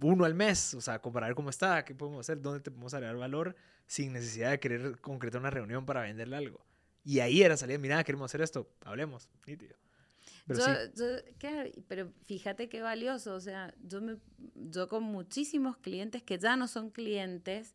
Uno 0.00 0.24
al 0.24 0.34
mes, 0.34 0.74
o 0.74 0.80
sea, 0.80 0.98
comparar 1.00 1.34
cómo 1.34 1.50
está, 1.50 1.84
qué 1.84 1.94
podemos 1.94 2.20
hacer, 2.20 2.40
dónde 2.42 2.60
te 2.60 2.70
podemos 2.70 2.92
agregar 2.94 3.16
valor 3.16 3.54
sin 3.86 4.12
necesidad 4.12 4.50
de 4.50 4.60
querer 4.60 5.00
concretar 5.00 5.40
una 5.40 5.50
reunión 5.50 5.86
para 5.86 6.02
venderle 6.02 6.36
algo. 6.36 6.64
Y 7.04 7.20
ahí 7.20 7.42
era 7.42 7.56
salir, 7.56 7.78
mira, 7.78 8.02
queremos 8.04 8.30
hacer 8.30 8.40
esto, 8.42 8.68
hablemos, 8.84 9.28
nítido. 9.46 9.76
Pero 10.46 10.58
yo, 10.58 10.64
sí, 10.66 10.90
yo- 10.96 11.34
claro, 11.38 11.70
pero 11.88 12.12
fíjate 12.26 12.68
qué 12.68 12.80
valioso, 12.82 13.34
o 13.34 13.40
sea, 13.40 13.74
yo, 13.82 14.00
me, 14.02 14.16
yo 14.54 14.88
con 14.88 15.02
muchísimos 15.04 15.76
clientes 15.78 16.22
que 16.22 16.38
ya 16.38 16.56
no 16.56 16.66
son 16.68 16.90
clientes, 16.90 17.74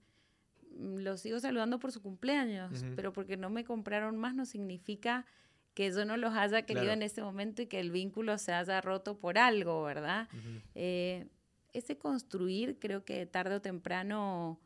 mm, 0.77 0.97
los 0.99 1.21
sigo 1.21 1.39
saludando 1.39 1.79
por 1.79 1.91
su 1.91 2.01
cumpleaños, 2.01 2.83
pero 2.95 3.11
porque 3.13 3.37
no 3.37 3.49
me 3.49 3.63
compraron 3.63 4.17
más 4.17 4.35
no 4.35 4.45
significa 4.45 5.25
que 5.73 5.91
yo 5.91 6.05
no 6.05 6.17
los 6.17 6.33
haya 6.35 6.63
querido 6.63 6.85
Claro. 6.85 6.93
en 6.99 7.03
ese 7.03 7.21
momento 7.21 7.61
y 7.61 7.67
que 7.67 7.79
el 7.79 7.91
vínculo 7.91 8.37
se 8.37 8.51
haya 8.53 8.81
roto 8.81 9.17
por 9.17 9.37
algo, 9.37 9.83
¿verdad? 9.83 10.27
Eh, 10.75 11.27
ese 11.73 11.97
construir 11.97 12.77
creo 12.79 13.05
que 13.05 13.25
tarde 13.25 13.55
o 13.55 13.61
temprano 13.61 14.59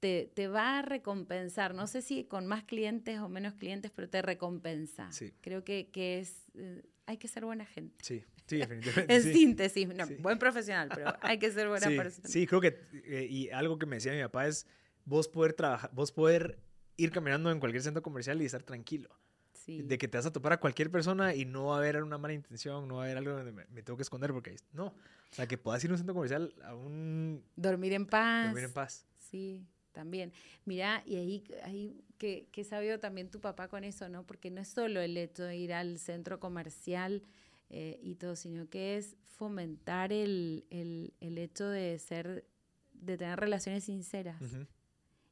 te, 0.00 0.30
te 0.34 0.48
va 0.48 0.78
a 0.78 0.82
recompensar. 0.82 1.74
No 1.74 1.86
sé 1.86 2.02
si 2.02 2.24
con 2.24 2.46
más 2.46 2.64
clientes 2.64 3.18
o 3.18 3.28
menos 3.28 3.54
clientes, 3.54 3.90
pero 3.94 4.08
te 4.08 4.22
recompensa. 4.22 5.10
Sí. 5.12 5.32
Creo 5.40 5.64
que, 5.64 5.90
que 5.90 6.20
es, 6.20 6.44
eh, 6.54 6.82
hay 7.06 7.16
que 7.16 7.28
ser 7.28 7.44
buena 7.44 7.66
gente. 7.66 7.96
sí, 8.04 8.24
sí, 8.46 8.58
definitivamente. 8.58 9.12
En 9.14 9.22
sí. 9.22 9.32
síntesis, 9.32 9.88
no, 9.88 10.06
Sí. 10.06 10.14
buen 10.20 10.38
profesional, 10.38 10.88
pero 10.94 11.14
hay 11.20 11.38
que 11.38 11.50
ser 11.50 11.68
buena 11.68 11.88
sí, 11.88 11.96
persona. 11.96 12.28
Sí, 12.28 12.46
creo 12.46 12.60
que, 12.60 12.80
eh, 13.06 13.26
y 13.28 13.50
algo 13.50 13.78
que 13.78 13.86
me 13.86 13.96
decía 13.96 14.12
mi 14.12 14.22
papá 14.22 14.46
es, 14.46 14.66
vos 15.04 15.28
poder 15.28 15.54
trabajar, 15.54 15.90
vos 15.92 16.12
poder 16.12 16.58
ir 16.96 17.10
caminando 17.10 17.50
en 17.50 17.60
cualquier 17.60 17.82
centro 17.82 18.02
comercial 18.02 18.40
y 18.42 18.44
estar 18.44 18.62
tranquilo. 18.62 19.08
Sí. 19.52 19.82
De 19.82 19.98
que 19.98 20.08
te 20.08 20.16
vas 20.16 20.26
a 20.26 20.32
topar 20.32 20.52
a 20.54 20.60
cualquier 20.60 20.90
persona 20.90 21.34
y 21.34 21.44
no 21.44 21.66
va 21.66 21.76
a 21.76 21.78
haber 21.78 22.02
una 22.02 22.16
mala 22.18 22.34
intención, 22.34 22.88
no 22.88 22.96
va 22.96 23.02
a 23.02 23.04
haber 23.06 23.18
algo 23.18 23.32
donde 23.32 23.52
me, 23.52 23.66
me 23.66 23.82
tengo 23.82 23.96
que 23.96 24.02
esconder 24.02 24.32
porque 24.32 24.56
no. 24.72 24.86
O 24.86 25.34
sea, 25.34 25.46
que 25.46 25.58
puedas 25.58 25.82
ir 25.84 25.90
a 25.90 25.94
un 25.94 25.98
centro 25.98 26.14
comercial 26.14 26.54
a 26.64 26.74
un... 26.74 27.44
Dormir 27.56 27.92
en 27.92 28.06
paz. 28.06 28.46
dormir 28.46 28.64
en 28.64 28.72
paz. 28.72 29.06
Sí, 29.18 29.66
también. 29.92 30.32
Mira, 30.64 31.02
y 31.04 31.16
ahí, 31.16 31.44
ahí 31.64 32.04
que, 32.18 32.48
que 32.50 32.64
sabido 32.64 32.98
también 32.98 33.30
tu 33.30 33.40
papá 33.40 33.68
con 33.68 33.84
eso, 33.84 34.08
¿no? 34.08 34.24
Porque 34.24 34.50
no 34.50 34.60
es 34.60 34.68
solo 34.68 35.00
el 35.00 35.16
hecho 35.16 35.44
de 35.44 35.56
ir 35.56 35.74
al 35.74 35.98
centro 35.98 36.40
comercial 36.40 37.22
eh, 37.68 37.98
y 38.02 38.14
todo, 38.14 38.36
sino 38.36 38.68
que 38.68 38.96
es 38.96 39.16
fomentar 39.26 40.12
el, 40.12 40.64
el, 40.70 41.12
el 41.20 41.38
hecho 41.38 41.68
de 41.68 41.98
ser, 41.98 42.46
de 42.94 43.16
tener 43.18 43.38
relaciones 43.38 43.84
sinceras. 43.84 44.40
Ujú. 44.40 44.66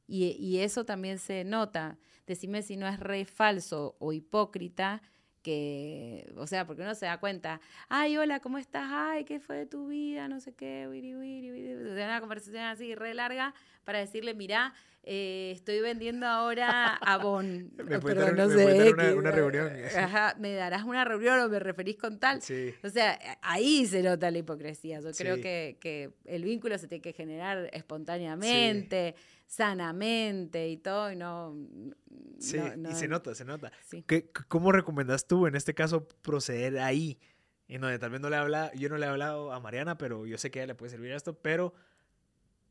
Y, 0.07 0.31
y 0.39 0.59
eso 0.59 0.85
también 0.85 1.19
se 1.19 1.43
nota. 1.43 1.97
Decime 2.25 2.61
si 2.61 2.77
no 2.77 2.87
es 2.87 2.99
re 2.99 3.25
falso 3.25 3.95
o 3.99 4.13
hipócrita, 4.13 5.01
que, 5.43 6.29
o 6.35 6.45
sea, 6.45 6.65
porque 6.67 6.81
uno 6.81 6.93
se 6.93 7.05
da 7.05 7.19
cuenta, 7.21 7.61
ay, 7.87 8.17
hola, 8.17 8.41
¿cómo 8.41 8.57
estás? 8.57 8.89
Ay, 8.91 9.23
¿qué 9.23 9.39
fue 9.39 9.55
de 9.55 9.65
tu 9.65 9.87
vida? 9.87 10.27
No 10.27 10.41
sé 10.41 10.53
qué, 10.53 10.87
wiri, 10.89 11.15
wiri, 11.15 11.51
wiri", 11.51 11.73
de 11.73 12.03
una 12.03 12.19
conversación 12.19 12.63
así 12.63 12.95
re 12.95 13.13
larga 13.13 13.53
para 13.85 13.99
decirle, 13.99 14.33
mira, 14.33 14.73
eh, 15.03 15.53
estoy 15.55 15.79
vendiendo 15.79 16.25
ahora 16.27 16.95
Avon. 16.95 17.71
Me 17.77 17.97
puede 17.99 18.15
Perdón, 18.15 18.35
dar- 18.35 18.47
no 18.49 18.53
me 18.53 18.63
puede 18.63 18.93
dar 18.93 19.15
una- 19.17 19.31
reunión. 19.31 19.71
Ajá, 19.97 20.35
me 20.37 20.51
darás 20.53 20.83
una 20.83 21.05
reunión 21.05 21.39
o 21.39 21.47
me 21.47 21.59
referís 21.59 21.95
con 21.95 22.19
tal. 22.19 22.41
Sí. 22.41 22.73
O 22.83 22.89
sea, 22.89 23.17
ahí 23.41 23.85
se 23.85 24.03
nota 24.03 24.29
la 24.31 24.39
hipocresía. 24.39 24.99
Yo 24.99 25.11
creo 25.13 25.35
Sí. 25.37 25.41
que, 25.41 25.77
que 25.79 26.11
el 26.25 26.43
vínculo 26.43 26.77
se 26.77 26.89
tiene 26.89 27.01
que 27.01 27.13
generar 27.13 27.69
espontáneamente, 27.71 29.15
sanamente 29.47 30.69
y 30.69 30.77
todo, 30.77 31.11
y 31.11 31.15
no. 31.15 31.55
Sí, 32.39 32.57
no- 32.57 32.75
no- 32.77 32.91
y 32.91 32.95
se 32.95 33.07
nota, 33.07 33.33
se 33.33 33.45
nota. 33.45 33.71
sí. 33.85 34.03
¿Qué- 34.07 34.29
¿Cómo 34.47 34.71
recomendás 34.71 35.25
tú 35.27 35.47
en 35.47 35.55
este 35.55 35.73
caso 35.73 36.07
proceder 36.21 36.77
ahí? 36.79 37.19
En 37.67 37.81
donde 37.81 37.97
tal 37.99 38.11
vez 38.11 38.21
no 38.21 38.29
le 38.29 38.35
habla, 38.35 38.71
yo 38.75 38.87
no 38.89 38.97
le 38.97 39.05
he 39.05 39.09
hablado 39.09 39.51
a 39.51 39.59
Mariana, 39.59 39.97
pero 39.97 40.25
yo 40.25 40.37
sé 40.37 40.51
que 40.51 40.59
a 40.59 40.63
ella 40.63 40.73
le 40.73 40.75
puede 40.75 40.91
servir 40.91 41.11
esto, 41.11 41.33
pero 41.41 41.73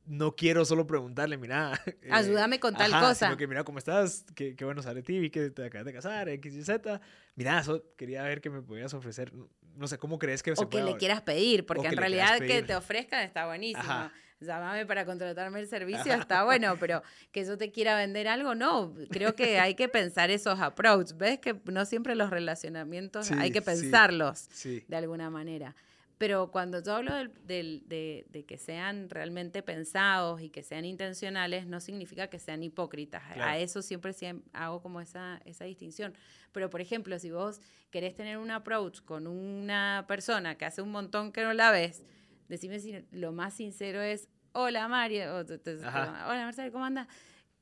no 0.07 0.37
quiero 0.37 0.65
solo 0.65 0.87
preguntarle, 0.87 1.37
mira. 1.37 1.73
eh, 2.03 2.09
Ayúdame 2.13 2.61
con 2.61 2.75
tal 2.75 2.93
ajá, 2.95 3.09
cosa. 3.09 3.27
Sino 3.27 3.37
que 3.37 3.47
mira 3.49 3.65
cómo 3.65 3.79
estás, 3.79 4.25
qué, 4.35 4.55
qué 4.55 4.65
bueno 4.65 4.81
saber 4.83 4.99
de 4.99 5.03
ti, 5.03 5.19
vi 5.19 5.31
que 5.31 5.51
te 5.51 5.65
acabas 5.65 5.85
de 5.87 5.93
casar, 5.93 6.29
X 6.29 6.55
y 6.55 6.63
Z. 6.63 7.01
Mira, 7.35 7.59
eso 7.59 7.85
quería 7.97 8.23
ver 8.23 8.41
qué 8.41 8.49
me 8.49 8.63
podías 8.63 8.95
ofrecer. 8.95 9.33
No, 9.75 9.87
sé, 9.89 9.99
¿cómo 9.99 10.19
crees 10.19 10.43
que 10.43 10.55
se 10.57 10.63
O 10.63 10.69
que 10.71 10.79
pueda- 10.79 10.93
le 10.93 10.97
quieras 10.97 11.21
pedir, 11.23 11.67
porque 11.67 11.83
que 11.83 11.89
en 11.89 11.97
realidad 11.97 12.39
que 12.39 12.63
te 12.63 12.75
ofrezcan 12.77 13.23
está 13.25 13.47
buenísimo. 13.47 13.81
Ajá. 13.83 14.13
Llámame 14.41 14.85
para 14.85 15.07
contratarme 15.07 15.61
el 15.61 15.67
servicio, 15.69 16.13
está 16.29 16.45
bueno, 16.45 16.77
pero 16.79 17.03
que 17.33 17.45
yo 17.45 17.57
te 17.57 17.71
quiera 17.73 17.97
vender 17.97 18.29
algo, 18.29 18.55
no. 18.55 18.95
Creo 19.11 19.35
que 19.35 19.59
hay 19.59 19.75
que 19.75 19.89
pensar 19.89 20.31
esos 20.31 20.61
approaches. 20.61 21.17
¿Ves 21.17 21.39
que 21.39 21.57
no 21.65 21.85
siempre 21.87 22.15
los 22.15 22.29
relacionamientos 22.31 23.27
Sí, 23.27 23.35
hay 23.39 23.51
que 23.51 23.61
sí. 23.61 23.65
pensarlos? 23.67 24.49
Sí, 24.53 24.85
de 24.89 24.97
alguna 24.97 25.31
manera. 25.31 25.75
Pero 26.19 26.51
cuando 26.51 26.83
yo 26.83 26.95
hablo 26.97 27.15
del- 27.15 27.31
del- 27.47 27.83
de, 27.89 28.25
de 28.31 28.45
que 28.45 28.57
sean 28.57 29.11
realmente 29.11 29.63
pensados 29.63 30.41
y 30.41 30.49
que 30.49 30.63
sean 30.63 30.87
intencionales, 30.87 31.67
no 31.67 31.79
significa 31.81 32.29
que 32.29 32.39
sean 32.39 32.63
hipócritas. 32.63 33.23
A 33.31 33.35
Claro. 33.35 33.59
eso 33.59 33.83
siempre, 33.83 34.13
siem- 34.13 34.43
hago 34.55 34.81
como 34.81 35.03
esa, 35.03 35.41
esa 35.45 35.65
distinción. 35.65 36.15
Pero, 36.53 36.71
por 36.71 36.81
ejemplo, 36.81 37.19
si 37.19 37.31
vos 37.31 37.61
querés 37.91 38.15
tener 38.15 38.39
un 38.39 38.51
approach 38.51 39.01
con 39.03 39.27
una 39.27 40.05
persona 40.09 40.57
que 40.57 40.65
hace 40.65 40.81
un 40.81 40.91
montón 40.91 41.33
que 41.33 41.43
no 41.43 41.53
la 41.53 41.71
ves, 41.71 42.03
decime 42.49 42.81
si 42.81 43.05
lo 43.11 43.33
más 43.33 43.55
sincero 43.55 44.01
es, 44.01 44.29
hola 44.53 44.89
Mario, 44.89 45.37
o 45.37 45.45
te- 45.47 45.59
te- 45.59 45.85
Ajá. 45.85 46.27
hola 46.29 46.45
Marcelo, 46.45 46.73
¿cómo 46.73 46.85
andas? 46.85 47.07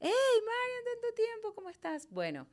Hey 0.01 0.11
Mario, 0.11 0.93
tanto 1.01 1.15
tiempo, 1.15 1.55
¿cómo 1.55 1.71
estás? 1.71 2.09
Bueno, 2.11 2.47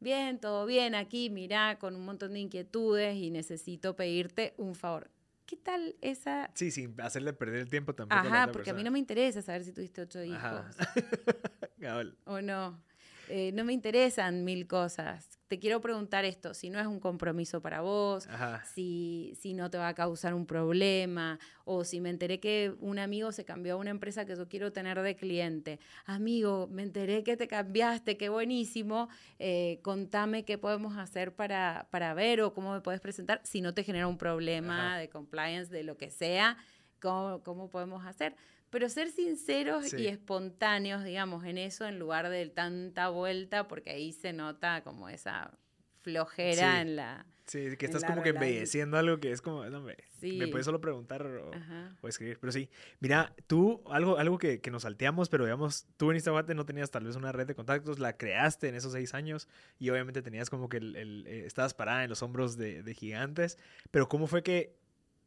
bien, 0.00 0.38
todo 0.38 0.66
bien 0.66 0.94
aquí, 0.94 1.30
mirá, 1.30 1.78
con 1.78 1.96
un 1.96 2.04
montón 2.04 2.32
de 2.34 2.40
inquietudes 2.40 3.16
y 3.16 3.30
necesito 3.30 3.96
pedirte 3.96 4.54
un 4.56 4.74
favor. 4.74 5.10
¿Qué 5.46 5.56
tal 5.56 5.96
esa? 6.00 6.50
Sí, 6.54 6.70
sin 6.70 6.98
hacerle 7.00 7.32
perder 7.34 7.60
el 7.60 7.68
tiempo 7.68 7.92
la 7.92 8.06
Ajá, 8.20 8.52
porque 8.52 8.70
a 8.70 8.74
mí 8.74 8.84
no 8.84 8.90
me 8.90 8.98
interesa 8.98 9.42
saber 9.42 9.64
si 9.64 9.72
tuviste 9.72 10.00
ocho 10.00 10.22
hijos 10.22 10.40
o 12.24 12.40
no. 12.40 12.82
Eh, 13.28 13.52
no 13.52 13.64
me 13.64 13.72
interesan 13.72 14.44
mil 14.44 14.66
cosas. 14.66 15.38
Te 15.52 15.58
quiero 15.58 15.82
preguntar 15.82 16.24
esto, 16.24 16.54
si 16.54 16.70
no 16.70 16.80
es 16.80 16.86
un 16.86 16.98
compromiso 16.98 17.60
para 17.60 17.82
vos, 17.82 18.26
Ajá. 18.26 18.64
si, 18.64 19.34
si 19.38 19.52
no 19.52 19.68
te 19.68 19.76
va 19.76 19.88
a 19.88 19.94
causar 19.94 20.32
un 20.32 20.46
problema, 20.46 21.38
o 21.66 21.84
si 21.84 22.00
me 22.00 22.08
enteré 22.08 22.40
que 22.40 22.74
un 22.80 22.98
amigo 22.98 23.32
se 23.32 23.44
cambió 23.44 23.74
a 23.74 23.76
una 23.76 23.90
empresa 23.90 24.24
que 24.24 24.34
yo 24.34 24.48
quiero 24.48 24.72
tener 24.72 25.02
de 25.02 25.14
cliente. 25.14 25.78
Amigo, 26.06 26.68
me 26.68 26.82
enteré 26.82 27.22
que 27.22 27.36
te 27.36 27.48
cambiaste, 27.48 28.16
qué 28.16 28.30
buenísimo. 28.30 29.10
eh, 29.38 29.78
contame 29.82 30.46
qué 30.46 30.56
podemos 30.56 30.96
hacer 30.96 31.34
para, 31.34 31.86
para 31.90 32.14
ver 32.14 32.40
o 32.40 32.54
cómo 32.54 32.72
me 32.72 32.80
puedes 32.80 33.02
presentar. 33.02 33.42
Si 33.44 33.60
no 33.60 33.74
te 33.74 33.84
genera 33.84 34.08
un 34.08 34.16
problema 34.16 34.92
Ajá. 34.92 35.00
de 35.00 35.10
compliance, 35.10 35.70
de 35.70 35.82
lo 35.82 35.98
que 35.98 36.10
sea, 36.10 36.56
cómo, 36.98 37.42
cómo 37.42 37.68
podemos 37.68 38.06
hacer. 38.06 38.36
Pero 38.72 38.88
ser 38.88 39.10
sinceros 39.10 39.90
Sí. 39.90 39.98
y 39.98 40.06
espontáneos, 40.06 41.04
digamos, 41.04 41.44
en 41.44 41.58
eso, 41.58 41.86
en 41.86 41.98
lugar 41.98 42.30
de 42.30 42.46
tanta 42.46 43.10
vuelta, 43.10 43.68
porque 43.68 43.90
ahí 43.90 44.12
se 44.12 44.32
nota 44.32 44.82
como 44.82 45.10
esa 45.10 45.52
flojera 46.00 46.76
Sí. 46.76 46.80
en 46.80 46.96
la... 46.96 47.26
Sí, 47.44 47.76
que 47.76 47.84
estás 47.86 48.04
como 48.04 48.22
que 48.22 48.30
embelleciendo 48.30 48.96
algo 48.96 49.18
que 49.18 49.30
es 49.32 49.42
como, 49.42 49.64
no, 49.66 49.82
me 49.82 49.96
Sí. 50.20 50.40
puedes 50.50 50.64
solo 50.64 50.80
preguntar 50.80 51.26
o, 51.26 52.08
escribir. 52.08 52.38
Pero 52.40 52.50
sí, 52.52 52.70
mira, 53.00 53.34
tú, 53.46 53.82
algo, 53.90 54.16
algo 54.16 54.38
que, 54.38 54.60
que 54.60 54.70
nos 54.70 54.82
salteamos, 54.82 55.28
pero 55.28 55.44
digamos, 55.44 55.86
tú 55.98 56.10
en 56.12 56.18
Guate 56.24 56.54
no 56.54 56.64
tenías 56.64 56.90
tal 56.90 57.04
vez 57.04 57.16
una 57.16 57.30
red 57.30 57.46
de 57.46 57.54
contactos, 57.54 57.98
la 57.98 58.16
creaste 58.16 58.68
en 58.68 58.74
esos 58.76 58.92
seis 58.92 59.12
años 59.12 59.48
y 59.78 59.90
obviamente 59.90 60.22
tenías 60.22 60.48
como 60.48 60.68
que 60.70 60.78
el, 60.78 60.96
el, 60.96 61.26
eh, 61.26 61.44
estabas 61.44 61.74
parada 61.74 62.04
en 62.04 62.10
los 62.10 62.22
hombros 62.22 62.56
de, 62.56 62.82
de 62.82 62.94
gigantes, 62.94 63.58
pero 63.90 64.08
¿cómo 64.08 64.26
fue 64.28 64.42
que 64.42 64.76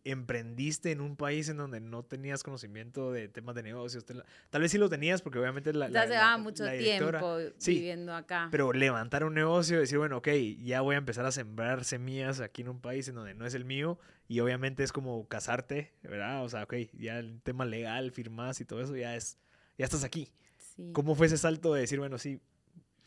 emprendiste 0.05 0.91
en 0.91 1.01
un 1.01 1.15
país 1.17 1.49
en 1.49 1.57
donde 1.57 1.81
no 1.81 2.03
tenías 2.03 2.43
conocimiento 2.43 3.11
de 3.11 3.27
temas 3.27 3.55
de 3.55 3.63
negocios? 3.63 4.05
Tal 4.05 4.61
vez 4.61 4.71
sí 4.71 4.77
lo 4.77 4.87
tenías 4.87 5.21
porque 5.21 5.39
obviamente 5.39 5.73
la... 5.73 5.87
Ya 5.89 5.93
la- 6.01 6.05
llevaba 6.05 6.37
mucho 6.37 6.63
la 6.63 6.77
tiempo 6.77 7.37
Sí. 7.57 7.73
viviendo 7.75 8.13
acá. 8.15 8.47
Pero 8.51 8.71
levantar 8.71 9.23
un 9.25 9.33
negocio, 9.33 9.79
decir, 9.79 9.97
bueno, 9.97 10.17
ok, 10.17 10.29
ya 10.59 10.81
voy 10.81 10.95
a 10.95 10.99
empezar 10.99 11.25
a 11.25 11.31
sembrar 11.31 11.83
semillas 11.83 12.39
aquí 12.39 12.61
en 12.61 12.69
un 12.69 12.79
país 12.79 13.07
en 13.09 13.15
donde 13.15 13.33
no 13.33 13.45
es 13.45 13.53
el 13.55 13.65
mío 13.65 13.99
y 14.27 14.39
obviamente 14.39 14.83
es 14.83 14.91
como 14.91 15.27
casarte, 15.27 15.91
¿verdad? 16.03 16.43
O 16.45 16.49
sea, 16.49 16.63
ok, 16.63 16.75
ya 16.93 17.19
el 17.19 17.41
tema 17.41 17.65
legal, 17.65 18.11
firmas 18.11 18.61
y 18.61 18.65
todo 18.65 18.81
eso, 18.81 18.95
ya 18.95 19.15
es, 19.15 19.37
ya 19.77 19.85
estás 19.85 20.03
aquí. 20.03 20.31
Sí. 20.75 20.91
¿Cómo 20.93 21.15
fue 21.15 21.27
ese 21.27 21.37
salto 21.37 21.73
de 21.73 21.81
decir, 21.81 21.99
bueno, 21.99 22.17
sí, 22.17 22.39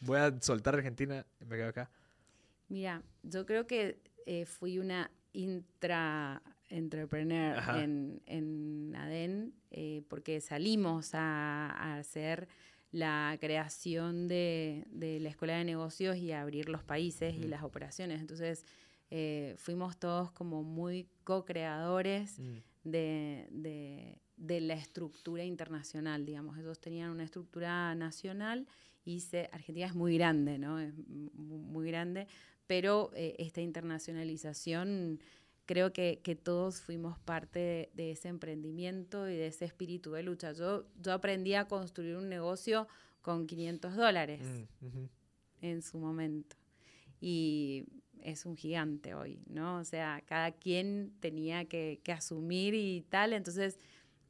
voy 0.01 0.19
a 0.19 0.35
soltar 0.41 0.75
Argentina 0.75 1.25
y 1.41 1.45
me 1.45 1.57
quedo 1.57 1.69
acá? 1.69 1.91
Mira, 2.69 3.03
yo 3.23 3.47
creo 3.47 3.67
que 3.67 4.01
eh, 4.27 4.45
fui 4.45 4.79
una 4.79 5.11
intra-entrepreneur 6.71 7.57
Ajá. 7.59 7.83
en, 7.83 8.21
en 8.27 8.95
ADEN 8.97 9.55
eh, 9.71 10.03
porque 10.09 10.41
salimos 10.41 11.15
a, 11.15 11.71
a 11.71 11.97
hacer 11.99 12.49
la 12.91 13.37
creación 13.41 14.29
de, 14.29 14.85
de 14.91 15.21
la 15.21 15.29
escuela 15.29 15.57
de 15.59 15.65
negocios 15.65 16.17
y 16.17 16.33
a 16.33 16.41
abrir 16.43 16.69
los 16.69 16.83
países 16.83 17.35
y 17.37 17.47
las 17.49 17.63
operaciones. 17.63 18.21
Entonces, 18.21 18.65
eh, 19.11 19.55
fuimos 19.59 19.99
todos 19.99 20.31
como 20.33 20.63
muy 20.63 21.07
co-creadores 21.25 22.41
de, 22.85 23.47
de- 23.51 24.19
de 24.37 24.61
la 24.61 24.75
estructura 24.75 25.43
internacional, 25.45 26.25
digamos. 26.25 26.57
Ellos 26.59 26.81
tenían 26.81 27.11
una 27.11 27.25
estructura 27.25 27.93
nacional 27.97 28.67
y 29.05 29.21
se, 29.21 29.49
Argentina 29.53 29.87
es 29.87 29.95
muy 29.97 30.17
grande, 30.17 30.59
¿no? 30.59 30.79
Es 30.79 30.95
mu- 31.35 31.59
muy 31.59 31.89
grande, 31.89 32.27
pero 32.69 33.11
eh, 33.15 33.35
esta 33.39 33.61
internacionalización 33.61 35.21
creo 35.69 35.93
que, 35.93 36.21
que 36.25 36.35
todos 36.35 36.81
fuimos 36.81 37.19
parte 37.19 37.59
de, 37.59 37.91
de 37.93 38.11
ese 38.13 38.29
emprendimiento 38.29 39.29
y 39.29 39.37
de 39.37 39.49
ese 39.49 39.67
espíritu 39.67 40.13
de 40.13 40.23
lucha. 40.23 40.53
Yo, 40.53 40.87
yo 40.99 41.13
aprendí 41.13 41.53
a 41.53 41.69
construir 41.69 42.17
un 42.17 42.31
negocio 42.31 42.89
con 43.21 43.47
500 43.47 43.95
dólares 43.95 44.41
Mm, 44.81 45.05
en 45.61 45.83
su 45.83 45.99
momento. 45.99 46.57
Y 47.21 47.85
es 48.23 48.47
un 48.47 48.57
gigante 48.57 49.13
hoy, 49.13 49.43
¿no? 49.47 49.77
O 49.77 49.85
sea, 49.85 50.23
cada 50.25 50.53
quien 50.53 51.13
tenía 51.21 51.67
que, 51.67 52.01
que 52.03 52.13
asumir 52.13 52.73
y 52.73 53.03
tal. 53.03 53.35
Entonces, 53.35 53.79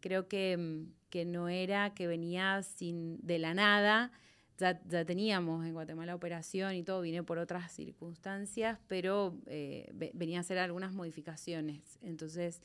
creo 0.01 0.27
que, 0.27 0.87
que 1.09 1.25
no 1.25 1.49
era 1.49 1.95
que 1.95 2.09
venía 2.09 2.65
sin, 2.65 3.25
de 3.25 3.39
la 3.39 3.55
nada. 3.55 4.11
Ya, 4.59 4.81
ya 4.89 5.05
teníamos 5.05 5.65
en 5.65 5.73
Guatemala 5.73 6.15
operación 6.17 6.75
y 6.75 6.83
todo, 6.83 7.01
vine 7.03 7.23
por 7.23 7.39
otras 7.39 7.71
circunstancias, 7.73 8.79
pero 8.89 9.37
eh, 9.47 9.89
ve- 9.95 10.11
venía 10.15 10.39
a 10.39 10.41
hacer 10.41 10.59
algunas 10.59 10.93
modificaciones. 10.93 11.99
Entonces, 12.03 12.61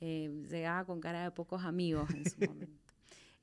eh, 0.00 0.30
llegaba 0.50 0.84
con 0.84 1.00
cara 1.00 1.24
de 1.24 1.30
pocos 1.30 1.64
amigos 1.64 2.10
en 2.10 2.28
su 2.28 2.40
momento, 2.42 2.92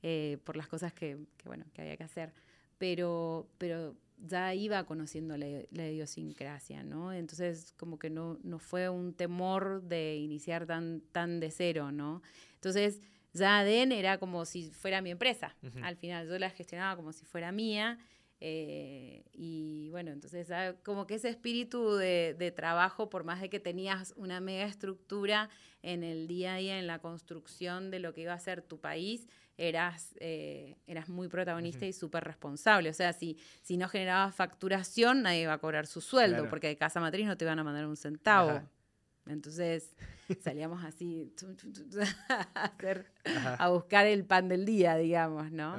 eh, 0.02 0.38
por 0.44 0.56
las 0.56 0.68
cosas 0.68 0.92
que, 0.92 1.18
que, 1.36 1.48
bueno, 1.48 1.64
que 1.74 1.82
había 1.82 1.96
que 1.96 2.04
hacer 2.04 2.32
pero, 2.78 3.48
pero 3.58 3.96
ya 4.18 4.54
iba 4.54 4.84
conociendo 4.84 5.36
la, 5.38 5.46
la 5.70 5.88
idiosincrasia, 5.88 6.82
¿no? 6.84 7.12
Entonces, 7.12 7.72
como 7.78 7.98
que 7.98 8.10
no, 8.10 8.38
no 8.42 8.58
fue 8.58 8.88
un 8.90 9.14
temor 9.14 9.82
de 9.82 10.16
iniciar 10.16 10.66
tan, 10.66 11.00
tan 11.12 11.40
de 11.40 11.50
cero, 11.50 11.90
¿no? 11.90 12.22
Entonces, 12.54 13.00
ya 13.36 13.58
ADEN 13.58 13.92
era 13.92 14.18
como 14.18 14.44
si 14.44 14.70
fuera 14.70 15.00
mi 15.00 15.10
empresa. 15.10 15.54
Al 15.82 15.96
final, 15.96 16.28
yo 16.28 16.38
la 16.38 16.50
gestionaba 16.50 16.96
como 16.96 17.12
si 17.12 17.24
fuera 17.24 17.52
mía. 17.52 17.98
eh, 18.40 19.24
y 19.32 19.88
bueno, 19.90 20.10
entonces 20.10 20.48
como 20.82 21.06
que 21.06 21.14
ese 21.14 21.28
espíritu 21.30 21.94
de, 21.96 22.34
de 22.38 22.50
trabajo, 22.50 23.08
por 23.08 23.24
más 23.24 23.40
de 23.40 23.48
que 23.48 23.60
tenías 23.60 24.12
una 24.16 24.40
mega 24.40 24.66
estructura 24.66 25.48
en 25.82 26.04
el 26.04 26.26
día 26.26 26.54
a 26.54 26.58
día, 26.58 26.78
en 26.78 26.86
la 26.86 26.98
construcción 26.98 27.90
de 27.90 27.98
lo 28.00 28.12
que 28.12 28.22
iba 28.22 28.34
a 28.34 28.38
ser 28.38 28.60
tu 28.60 28.78
país, 28.78 29.26
eras, 29.56 30.14
eh, 30.20 30.76
eras 30.86 31.08
muy 31.08 31.28
protagonista 31.28 31.86
y 31.86 31.92
súper 31.94 32.24
responsable. 32.24 32.90
O 32.90 32.92
sea, 32.92 33.14
si, 33.14 33.38
si 33.62 33.78
no 33.78 33.88
generabas 33.88 34.34
facturación, 34.34 35.22
nadie 35.22 35.42
iba 35.42 35.54
a 35.54 35.58
cobrar 35.58 35.86
su 35.86 36.00
sueldo, 36.02 36.36
Claro. 36.36 36.50
porque 36.50 36.66
de 36.68 36.76
casa 36.76 37.00
matriz 37.00 37.26
no 37.26 37.36
te 37.38 37.44
iban 37.46 37.58
a 37.58 37.64
mandar 37.64 37.86
un 37.86 37.96
centavo. 37.96 38.50
Ajá. 38.50 38.70
Entonces 39.26 39.94
salíamos 40.40 40.84
así 40.84 41.32
a, 42.28 42.64
hacer- 42.64 43.06
a 43.58 43.68
buscar 43.70 44.06
el 44.06 44.24
pan 44.24 44.48
del 44.48 44.64
día, 44.64 44.96
digamos, 44.96 45.50
¿no? 45.52 45.78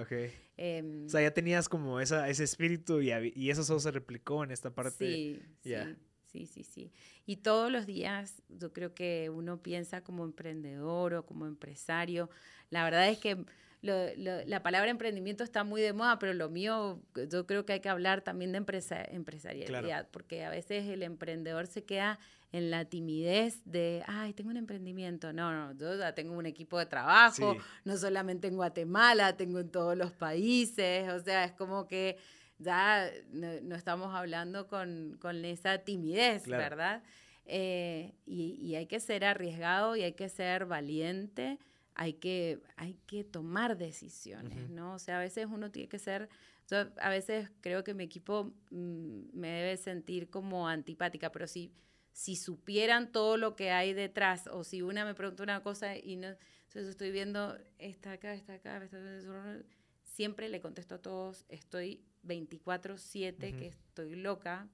Em, 0.58 1.06
O 1.06 1.10
sea, 1.10 1.22
ya 1.22 1.32
tenías 1.32 1.70
como 1.70 2.00
esa, 2.00 2.28
ese 2.30 2.44
espíritu 2.44 3.02
y, 3.02 3.12
y 3.36 3.50
eso 3.50 3.64
solo 3.64 3.80
se 3.80 3.92
replicó 3.92 4.44
en 4.44 4.52
esta 4.52 4.72
parte. 4.74 4.92
Sí, 4.98 5.42
ya. 5.64 5.86
sí, 5.86 6.46
sí, 6.46 6.46
sí, 6.48 6.64
sí. 6.64 6.92
Y 7.26 7.38
todos 7.38 7.72
los 7.72 7.86
días 7.86 8.42
yo 8.50 8.74
creo 8.74 8.94
que 8.94 9.30
uno 9.30 9.62
piensa 9.62 10.02
como 10.04 10.24
emprendedor 10.26 11.14
o 11.14 11.26
como 11.26 11.46
empresario. 11.46 12.30
La 12.70 12.84
verdad 12.84 13.08
es 13.10 13.20
que 13.20 13.46
lo- 13.84 14.16
lo- 14.18 14.44
la 14.46 14.64
palabra 14.64 14.90
emprendimiento 14.90 15.44
está 15.44 15.64
muy 15.64 15.82
de 15.82 15.94
moda, 15.94 16.18
pero 16.18 16.34
lo 16.34 16.50
mío, 16.50 17.02
yo 17.30 17.46
creo 17.46 17.64
que 17.66 17.74
hay 17.74 17.80
que 17.80 17.90
hablar 17.90 18.22
también 18.24 18.52
de 18.52 18.58
empresa, 18.58 19.04
empresarialidad, 19.04 20.10
porque 20.12 20.44
a 20.44 20.50
veces 20.50 20.88
el 20.88 21.04
emprendedor 21.04 21.68
se 21.68 21.84
queda 21.84 22.18
en 22.52 22.72
la 22.72 22.86
timidez 22.86 23.62
de, 23.66 24.04
ay, 24.08 24.34
tengo 24.34 24.50
un 24.50 24.58
emprendimiento. 24.58 25.34
No, 25.34 25.52
no, 25.52 25.78
yo 25.78 25.98
ya 25.98 26.14
tengo 26.16 26.34
un 26.38 26.46
equipo 26.46 26.80
de 26.80 26.86
trabajo, 26.86 27.54
Sí. 27.54 27.60
no 27.86 27.98
solamente 27.98 28.48
en 28.48 28.56
Guatemala, 28.56 29.36
tengo 29.36 29.60
en 29.60 29.70
todos 29.70 29.98
los 29.98 30.12
países, 30.14 31.10
o 31.12 31.20
sea, 31.20 31.44
es 31.46 31.52
como 31.54 31.88
que 31.88 32.18
ya 32.58 33.10
no, 33.32 33.48
no 33.62 33.76
estamos 33.76 34.16
hablando 34.16 34.68
con, 34.68 35.18
con 35.20 35.44
esa 35.46 35.80
timidez, 35.80 36.44
Claro. 36.44 36.64
¿verdad? 36.64 37.04
Eh, 37.46 38.14
y, 38.26 38.56
y 38.62 38.76
hay 38.76 38.88
que 38.88 39.00
ser 39.00 39.24
arriesgado 39.26 39.96
y 39.96 40.04
hay 40.04 40.14
que 40.14 40.28
ser 40.30 40.66
valiente, 40.66 41.60
hay 41.96 42.14
que, 42.14 42.60
hay 42.76 42.96
que 43.08 43.24
tomar 43.24 43.78
decisiones, 43.78 44.58
Ujú. 44.66 44.74
¿no? 44.74 44.94
O 44.96 45.00
sea, 45.00 45.18
a 45.18 45.20
veces 45.22 45.48
uno 45.52 45.70
tiene 45.72 45.88
que 45.90 46.00
ser, 46.00 46.30
yo 46.70 46.78
a 47.00 47.10
veces 47.10 47.50
creo 47.62 47.84
que 47.84 47.94
mi 47.94 48.04
equipo 48.06 48.54
mm, 48.72 49.30
me 49.34 49.48
debe 49.50 49.78
sentir 49.78 50.30
como 50.30 50.68
antipática, 50.68 51.32
pero 51.32 51.48
si, 51.48 51.72
si 52.18 52.36
supieran 52.36 53.12
todo 53.12 53.38
lo 53.38 53.56
que 53.56 53.70
hay 53.70 53.94
detrás, 53.94 54.48
o 54.48 54.64
si 54.64 54.82
una 54.82 55.06
me 55.06 55.14
pregunta 55.14 55.44
una 55.44 55.62
cosa 55.62 55.96
y 55.96 56.16
no, 56.16 56.30
entonces 56.30 56.88
estoy 56.88 57.12
viendo, 57.12 57.56
está 57.78 58.14
acá, 58.14 58.34
está 58.34 58.56
acá, 58.56 58.84
está 58.84 58.98
acá, 58.98 59.60
siempre 60.04 60.50
le 60.50 60.60
contesto 60.60 60.96
a 60.96 60.98
todos, 60.98 61.46
estoy 61.48 62.02
24/7, 62.24 63.50
Ujú. 63.50 63.60
que 63.60 63.68
estoy 63.68 64.16
loca 64.16 64.68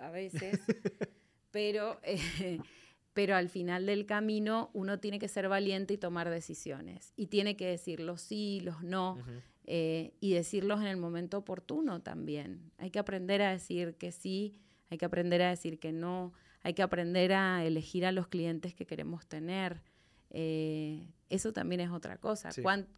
a 0.00 0.10
veces, 0.10 0.60
pero, 1.50 2.00
eh, 2.04 2.58
pero 3.12 3.36
al 3.36 3.50
final 3.50 3.84
del 3.84 4.06
camino 4.06 4.70
uno 4.72 4.98
tiene 4.98 5.18
que 5.18 5.28
ser 5.28 5.46
valiente 5.50 5.92
y 5.92 5.98
tomar 5.98 6.30
decisiones. 6.30 7.12
Y 7.16 7.26
tiene 7.26 7.54
que 7.54 7.66
decir 7.66 8.00
los 8.00 8.22
sí, 8.22 8.60
los 8.60 8.82
no, 8.82 9.18
eh, 9.64 10.14
y 10.20 10.32
decirlos 10.32 10.80
en 10.80 10.86
el 10.86 10.96
momento 10.96 11.36
oportuno 11.36 12.00
también. 12.00 12.72
Hay 12.78 12.90
que 12.90 12.98
aprender 12.98 13.42
a 13.42 13.50
decir 13.50 13.96
que 13.96 14.10
sí, 14.10 14.56
hay 14.88 14.96
que 14.96 15.04
aprender 15.04 15.42
a 15.42 15.50
decir 15.50 15.78
que 15.78 15.92
no, 15.92 16.32
hay 16.62 16.74
que 16.74 16.82
aprender 16.82 17.32
a 17.32 17.64
elegir 17.64 18.04
a 18.06 18.12
los 18.12 18.28
clientes 18.28 18.74
que 18.74 18.86
queremos 18.86 19.26
tener. 19.26 19.82
Eh, 20.30 21.06
eso 21.30 21.52
también 21.52 21.80
es 21.80 21.90
otra 21.90 22.16
cosa. 22.16 22.50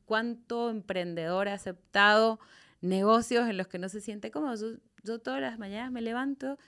¿Cuánto 0.07 0.71
emprendedor 0.71 1.49
ha 1.49 1.55
aceptado 1.55 2.41
negocios 2.81 3.49
en 3.49 3.57
los 3.57 3.69
que 3.69 3.79
no 3.79 3.89
se 3.89 4.01
siente 4.01 4.31
cómodo? 4.31 4.79
yo 5.03 5.19
todas 5.19 5.41
las 5.41 5.59
mañanas 5.59 5.91
me 5.91 6.03
levanto 6.03 6.59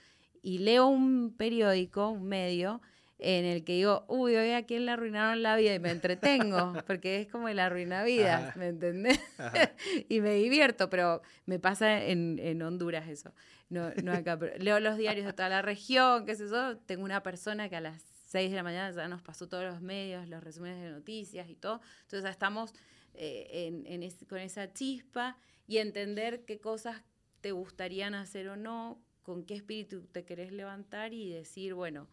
y 0.41 0.59
leo 0.59 0.87
un 0.87 1.33
periódico, 1.35 2.09
un 2.09 2.25
medio, 2.25 2.81
en 3.23 3.45
el 3.45 3.63
que 3.63 3.73
digo, 3.73 4.05
uy, 4.07 4.35
hoy 4.35 4.51
a 4.51 4.65
quién 4.65 4.85
le 4.85 4.91
arruinaron 4.91 5.41
la 5.41 5.55
vida 5.55 5.73
y 5.73 5.79
me 5.79 5.91
entretengo, 5.91 6.73
porque 6.87 7.21
es 7.21 7.27
como 7.27 7.47
el 7.47 7.59
arruina 7.59 8.03
vida, 8.03 8.53
¿me 8.57 8.67
entendés? 8.67 9.19
y 10.09 10.19
me 10.21 10.35
divierto, 10.35 10.89
pero 10.89 11.21
me 11.45 11.57
pasa 11.57 12.03
en, 12.03 12.37
en 12.39 12.61
Honduras 12.61 13.07
eso. 13.07 13.33
No, 13.69 13.91
no 14.03 14.11
acá, 14.11 14.37
pero 14.37 14.55
leo 14.57 14.79
los 14.79 14.97
diarios 14.97 15.25
de 15.25 15.33
toda 15.33 15.49
la 15.49 15.61
región, 15.61 16.25
qué 16.25 16.35
sé 16.35 16.47
yo, 16.49 16.77
tengo 16.77 17.03
una 17.03 17.23
persona 17.23 17.69
que 17.69 17.77
a 17.77 17.81
las 17.81 18.03
6 18.27 18.51
de 18.51 18.57
la 18.57 18.63
mañana 18.63 18.91
ya 18.91 19.07
nos 19.07 19.21
pasó 19.21 19.47
todos 19.47 19.63
los 19.63 19.81
medios, 19.81 20.27
los 20.27 20.43
resúmenes 20.43 20.81
de 20.81 20.91
noticias 20.91 21.49
y 21.49 21.55
todo, 21.55 21.81
entonces 22.01 22.29
estamos 22.29 22.73
eh, 23.13 23.67
en, 23.67 24.03
en 24.03 24.11
con 24.27 24.39
esa 24.39 24.73
chispa 24.73 25.37
y 25.65 25.77
entender 25.77 26.43
qué 26.45 26.59
cosas 26.59 27.03
te 27.41 27.51
gustarían 27.51 28.15
hacer 28.15 28.49
o 28.49 28.55
no, 28.55 29.01
con 29.23 29.45
qué 29.45 29.55
espíritu 29.55 30.05
te 30.11 30.25
querés 30.25 30.51
levantar 30.51 31.13
y 31.13 31.29
decir, 31.29 31.73
bueno, 31.73 32.09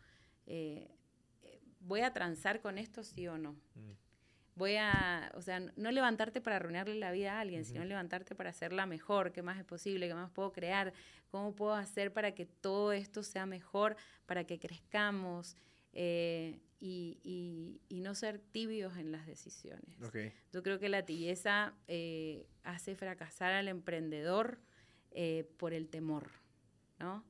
eh, 0.47 0.89
voy 1.81 2.01
a 2.03 2.13
transar 2.13 2.61
con 2.61 2.79
esto 2.79 3.03
sí 3.03 3.27
o 3.27 3.39
no. 3.39 3.53
Mm. 3.75 3.93
Voy 4.57 4.77
a, 4.77 5.33
o 5.35 5.43
sea, 5.43 5.61
no 5.61 5.91
levantarte 5.91 6.41
para 6.41 6.57
arruinarle 6.57 6.95
la 6.97 7.13
vida 7.13 7.39
a 7.39 7.41
alguien, 7.41 7.65
sino 7.65 7.83
levantarte 7.85 8.35
para 8.35 8.51
hacerla 8.51 8.85
mejor, 8.85 9.33
qué 9.33 9.43
más 9.43 9.59
es 9.59 9.65
posible, 9.65 10.07
qué 10.07 10.15
más 10.15 10.31
puedo 10.31 10.53
crear, 10.53 10.93
cómo 11.31 11.55
puedo 11.55 11.75
hacer 11.75 12.13
para 12.13 12.35
que 12.35 12.45
todo 12.45 12.93
esto 12.93 13.23
sea 13.23 13.47
mejor, 13.47 13.97
para 14.27 14.45
que 14.45 14.59
crezcamos 14.59 15.57
eh, 15.95 16.61
y, 16.79 17.81
no 17.91 18.15
ser 18.15 18.39
tibios 18.39 18.97
en 18.99 19.13
las 19.13 19.27
decisiones. 19.27 19.97
Yo 20.53 20.63
creo 20.63 20.79
que 20.79 20.89
la 20.89 21.07
tibieza 21.07 21.75
eh, 21.89 22.47
hace 22.63 22.95
fracasar 22.97 23.53
al 23.53 23.69
emprendedor 23.69 24.59
por 25.57 25.73
el 25.73 25.89
temor, 25.89 26.31
¿no? 26.99 27.25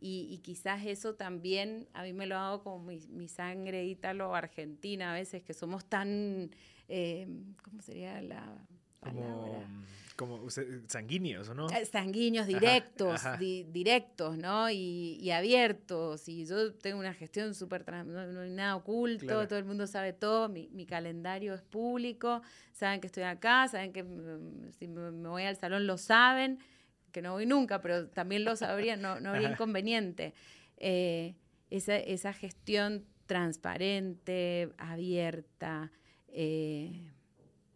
Y, 0.00 0.38
quizás 0.44 0.86
eso 0.86 1.14
también 1.14 1.88
a 1.92 2.02
mí 2.02 2.12
me 2.12 2.26
lo 2.26 2.36
hago 2.36 2.62
como 2.62 2.84
mi, 2.84 2.98
mi 3.08 3.28
sangre 3.28 3.84
ítalo-argentina 3.84 5.10
a 5.10 5.14
veces, 5.14 5.42
que 5.42 5.54
somos 5.54 5.84
tan, 5.84 6.50
eh, 6.88 7.26
¿cómo 7.62 7.82
sería 7.82 8.20
la 8.22 8.44
palabra? 9.00 9.66
Como, 10.14 10.48
sanguíneos, 10.86 11.54
¿no? 11.54 11.68
Eh, 11.70 11.84
sanguíneos, 11.84 12.46
directos, 12.46 13.22
directos, 13.38 14.36
¿no? 14.36 14.70
Y, 14.70 15.30
abiertos. 15.30 16.28
Y 16.28 16.44
yo 16.44 16.74
tengo 16.74 16.98
una 16.98 17.14
gestión 17.14 17.54
súper, 17.54 17.84
no, 18.04 18.40
hay 18.40 18.50
nada 18.50 18.76
oculto, 18.76 19.46
todo 19.46 19.58
el 19.58 19.64
mundo 19.64 19.86
sabe 19.86 20.12
todo, 20.12 20.48
mi, 20.48 20.68
mi, 20.72 20.86
calendario 20.86 21.54
es 21.54 21.62
público, 21.62 22.42
saben 22.72 23.00
que 23.00 23.08
estoy 23.08 23.24
acá, 23.24 23.68
saben 23.68 23.92
que 23.92 24.02
mm, 24.04 24.72
si 24.78 24.86
me 24.88 25.28
voy 25.28 25.44
al 25.44 25.56
salón 25.56 25.86
lo 25.86 25.98
saben 25.98 26.58
que 27.18 27.22
no 27.22 27.32
voy 27.32 27.46
nunca, 27.46 27.82
pero 27.82 28.08
también 28.08 28.44
lo 28.44 28.56
sabría, 28.56 28.96
no, 28.96 29.20
no 29.20 29.30
habría 29.30 29.50
inconveniente. 29.50 30.34
Eh, 30.76 31.34
esa, 31.70 31.96
esa, 31.96 32.32
gestión 32.32 33.04
transparente, 33.26 34.72
abierta, 34.78 35.92
eh, 36.28 37.10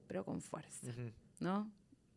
pero 0.06 0.24
con 0.24 0.40
fuerza, 0.40 0.92
¿no? 1.40 1.70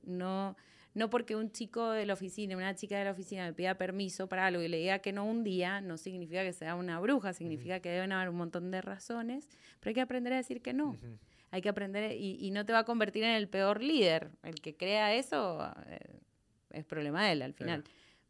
No 0.03 0.55
no 0.95 1.09
porque 1.09 1.35
un 1.35 1.51
chico 1.51 1.91
de 1.91 2.05
la 2.05 2.13
oficina, 2.13 2.55
una 2.55 2.73
chica 2.73 2.97
de 2.97 3.03
la 3.03 3.11
oficina 3.11 3.45
me 3.45 3.53
pida 3.53 3.75
permiso 3.75 4.27
para 4.27 4.47
algo 4.47 4.61
y 4.63 4.69
le 4.69 4.77
diga 4.77 4.99
que 4.99 5.11
no 5.11 5.25
un 5.25 5.43
día, 5.43 5.81
no 5.81 5.97
significa 5.97 6.41
que 6.43 6.53
sea 6.53 6.75
una 6.75 6.99
bruja, 7.01 7.33
significa 7.33 7.81
que 7.81 7.89
deben 7.89 8.13
haber 8.13 8.29
un 8.29 8.37
montón 8.37 8.71
de 8.71 8.81
razones, 8.81 9.49
pero 9.81 9.89
hay 9.89 9.93
que 9.93 10.01
aprender 10.01 10.31
a 10.31 10.37
decir 10.37 10.61
que 10.61 10.73
no. 10.73 10.97
Hay 11.51 11.61
que 11.61 11.69
aprender 11.69 12.13
y, 12.13 12.37
y, 12.39 12.51
no 12.51 12.65
te 12.65 12.73
va 12.73 12.79
a 12.79 12.83
convertir 12.85 13.23
en 13.23 13.35
el 13.35 13.47
peor 13.47 13.83
líder. 13.83 14.31
El 14.43 14.55
que 14.55 14.75
crea 14.75 15.13
eso, 15.13 15.69
eh, 15.87 15.99
es 16.75 16.85
problema 16.85 17.25
de 17.25 17.31
él 17.33 17.41
al 17.41 17.53
final. 17.53 17.83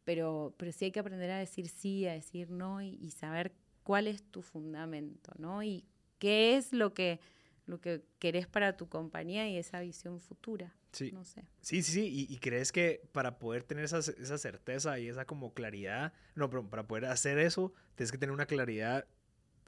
Pero, 0.04 0.54
pero 0.58 0.72
sí 0.72 0.86
hay 0.86 0.92
que 0.92 1.00
aprender 1.00 1.32
a 1.32 1.40
decir 1.40 1.68
sí, 1.68 2.08
a 2.08 2.14
decir 2.14 2.50
no 2.52 2.82
y, 2.82 3.10
saber 3.12 3.54
cuál 3.84 4.08
es 4.08 4.24
tu 4.24 4.42
fundamento, 4.42 5.32
¿no? 5.38 5.64
Y 5.64 5.84
qué 6.20 6.58
es 6.58 6.74
lo 6.74 6.94
que, 6.94 7.20
lo 7.66 7.82
que 7.82 8.04
querés 8.20 8.48
para 8.48 8.78
tu 8.78 8.88
compañía 8.88 9.50
y 9.50 9.58
esa 9.58 9.80
visión 9.80 10.20
futura. 10.20 10.74
Sí. 10.92 11.12
No 11.12 11.26
sé. 11.26 11.44
Sí, 11.60 11.82
sí, 11.82 11.92
sí. 11.92 12.28
Y, 12.30 12.38
crees 12.38 12.72
que 12.72 13.02
para 13.12 13.40
poder 13.40 13.64
tener 13.64 13.84
esa, 13.84 13.98
esa, 14.00 14.38
certeza 14.38 14.98
y 15.00 15.10
esa 15.10 15.26
como 15.26 15.54
claridad, 15.54 16.14
no, 16.36 16.50
pero 16.50 16.70
para 16.70 16.88
poder 16.88 17.06
hacer 17.06 17.40
eso, 17.40 17.74
tienes 17.96 18.12
que 18.12 18.18
tener 18.18 18.32
una 18.32 18.46
claridad 18.46 19.08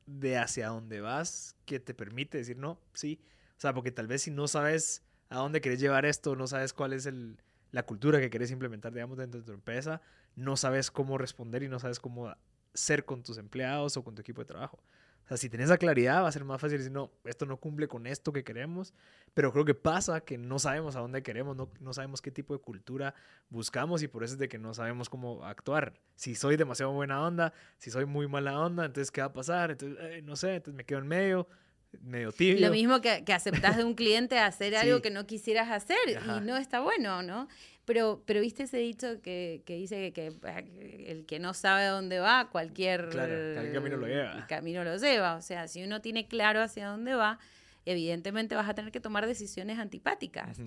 de 0.06 0.38
hacia 0.38 0.68
dónde 0.68 1.02
vas 1.02 1.56
que 1.66 1.80
te 1.80 1.94
permite 1.94 2.38
decir 2.38 2.58
no, 2.58 2.80
sí. 2.94 3.20
O 3.58 3.60
sea, 3.60 3.74
porque 3.74 3.92
tal 3.92 4.08
vez 4.08 4.22
si 4.22 4.32
no 4.32 4.48
sabes 4.48 5.04
a 5.30 5.38
dónde 5.38 5.62
querés 5.62 5.80
llevar 5.80 6.06
esto, 6.06 6.36
no 6.36 6.48
sabes 6.48 6.74
cuál 6.74 6.94
es 6.94 7.06
el, 7.06 7.38
la 7.78 7.84
cultura 7.84 8.20
que 8.20 8.32
quieres 8.32 8.50
implementar, 8.50 8.92
digamos, 8.92 9.20
dentro 9.20 9.40
de 9.40 9.46
tu 9.46 9.52
empresa, 9.52 10.02
no 10.36 10.58
sabes 10.58 10.90
cómo 10.90 11.20
responder 11.20 11.62
y 11.62 11.68
no 11.68 11.78
sabes 11.78 12.00
cómo 12.00 12.34
ser 12.74 13.06
con 13.06 13.22
tus 13.22 13.38
empleados 13.38 13.98
o 13.98 14.04
con 14.04 14.16
tu 14.16 14.22
equipo 14.22 14.42
de 14.42 14.46
trabajo. 14.46 14.80
O 15.24 15.28
sea, 15.28 15.38
si 15.38 15.48
tienes 15.48 15.66
esa 15.66 15.78
claridad, 15.78 16.24
va 16.24 16.28
a 16.28 16.32
ser 16.32 16.44
más 16.44 16.60
fácil 16.60 16.80
decir, 16.80 16.92
no, 16.92 17.12
esto 17.26 17.46
no 17.46 17.58
cumple 17.58 17.88
con 17.88 18.08
esto 18.08 18.34
que 18.34 18.44
queremos, 18.44 18.96
pero 19.36 19.54
creo 19.54 19.64
que 19.64 19.76
pasa 19.76 20.22
que 20.22 20.40
no 20.40 20.58
sabemos 20.58 20.96
a 20.96 21.02
dónde 21.02 21.22
queremos, 21.22 21.56
no, 21.56 21.70
no 21.80 21.94
sabemos 21.94 22.20
qué 22.20 22.32
tipo 22.32 22.56
de 22.56 22.62
cultura 22.62 23.14
buscamos 23.52 24.02
y 24.02 24.08
por 24.08 24.24
eso 24.24 24.34
es 24.34 24.40
de 24.40 24.50
que 24.50 24.58
no 24.58 24.74
sabemos 24.74 25.08
cómo 25.08 25.46
actuar. 25.46 25.94
Si 26.16 26.34
soy 26.34 26.58
demasiado 26.58 26.94
buena 26.94 27.22
onda, 27.22 27.54
si 27.78 27.92
soy 27.92 28.06
muy 28.06 28.28
mala 28.28 28.60
onda, 28.60 28.86
entonces, 28.86 29.12
¿qué 29.12 29.22
va 29.22 29.28
a 29.28 29.34
pasar? 29.34 29.70
Entonces, 29.70 30.00
eh, 30.02 30.22
no 30.24 30.36
sé, 30.36 30.56
entonces 30.56 30.76
me 30.76 30.84
quedo 30.84 30.98
en 30.98 31.08
medio 31.08 31.48
medio 32.02 32.32
tibio. 32.32 32.68
Lo 32.68 32.72
mismo 32.72 33.02
que, 33.02 33.24
que 33.24 33.34
aceptás 33.34 33.78
de 33.78 33.84
un 33.84 33.94
cliente 33.94 34.40
hacer 34.40 34.76
algo 34.78 35.02
que 35.02 35.12
no 35.12 35.26
quisieras 35.26 35.70
hacer 35.70 35.98
y 36.08 36.46
no 36.46 36.58
está 36.58 36.80
bueno, 36.80 37.22
¿no? 37.22 37.48
Pero, 37.88 38.22
pero 38.26 38.42
viste 38.42 38.64
ese 38.64 38.80
dicho 38.80 39.22
que, 39.22 39.62
que 39.66 39.76
dice 39.76 40.12
que, 40.12 40.34
el 41.08 41.26
que 41.26 41.40
no 41.40 41.54
sabe 41.54 41.86
dónde 41.86 42.20
va, 42.20 42.50
cualquier 42.50 43.08
camino 43.10 43.96
lo 43.96 44.08
lleva. 44.08 44.46
Camino 44.48 44.84
lo 44.84 44.98
lleva. 44.98 45.36
O 45.36 45.42
sea, 45.42 45.70
si 45.70 45.82
uno 45.82 46.02
tiene 46.02 46.28
claro 46.28 46.62
hacia 46.62 46.90
dónde 46.90 47.14
va, 47.14 47.40
evidentemente 47.86 48.56
vas 48.56 48.68
a 48.68 48.74
tener 48.74 48.92
que 48.92 49.00
tomar 49.00 49.26
decisiones 49.26 49.80
antipáticas. 49.80 50.60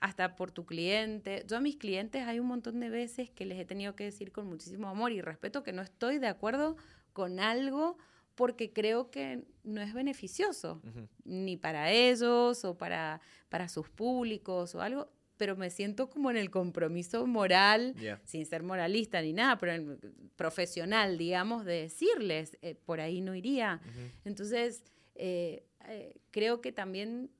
Hasta 0.00 0.36
por 0.36 0.50
tu 0.50 0.66
cliente. 0.66 1.44
Yo 1.48 1.56
a 1.56 1.60
mis 1.60 1.76
clientes 1.76 2.26
hay 2.26 2.40
un 2.40 2.48
montón 2.48 2.78
de 2.78 2.90
veces 2.90 3.30
que 3.30 3.46
les 3.46 3.58
he 3.58 3.64
tenido 3.64 3.96
que 3.96 4.04
decir 4.04 4.30
con 4.30 4.46
muchísimo 4.46 4.90
amor 4.90 5.12
y 5.12 5.22
respeto 5.22 5.62
que 5.62 5.72
no 5.72 5.80
estoy 5.80 6.18
de 6.18 6.28
acuerdo 6.28 6.76
con 7.14 7.40
algo 7.40 7.96
porque 8.40 8.72
creo 8.72 9.10
que 9.10 9.44
no 9.64 9.82
es 9.82 9.92
beneficioso, 9.92 10.80
ni 11.24 11.58
para 11.58 11.90
ellos 11.92 12.64
o 12.64 12.78
para, 12.78 13.20
para 13.50 13.68
sus 13.68 13.90
públicos 13.90 14.74
o 14.74 14.80
algo, 14.80 15.12
pero 15.36 15.56
me 15.56 15.68
siento 15.68 16.08
como 16.08 16.30
en 16.30 16.38
el 16.38 16.50
compromiso 16.50 17.26
moral, 17.26 17.94
sin 18.24 18.46
ser 18.46 18.62
moralista 18.62 19.20
ni 19.20 19.34
nada, 19.34 19.58
pero 19.58 19.72
el 19.72 19.98
profesional, 20.36 21.18
digamos, 21.18 21.66
de 21.66 21.82
decirles, 21.82 22.56
eh, 22.62 22.76
por 22.76 23.02
ahí 23.02 23.20
no 23.20 23.34
iría. 23.34 23.82
Entonces, 24.24 24.84
eh, 25.16 25.66
eh, 25.86 26.18
creo 26.30 26.62
que 26.62 26.72
también 26.72 27.30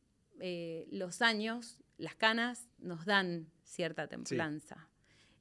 los 0.90 1.22
años, 1.22 1.78
las 1.96 2.14
canas, 2.14 2.68
nos 2.78 3.06
dan 3.06 3.46
cierta 3.62 4.06
templanza 4.06 4.90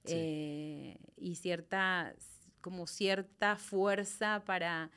y 0.06 1.36
cierta, 1.36 2.16
como 2.62 2.88
cierta 2.88 3.58
fuerza 3.58 4.46
para 4.46 4.90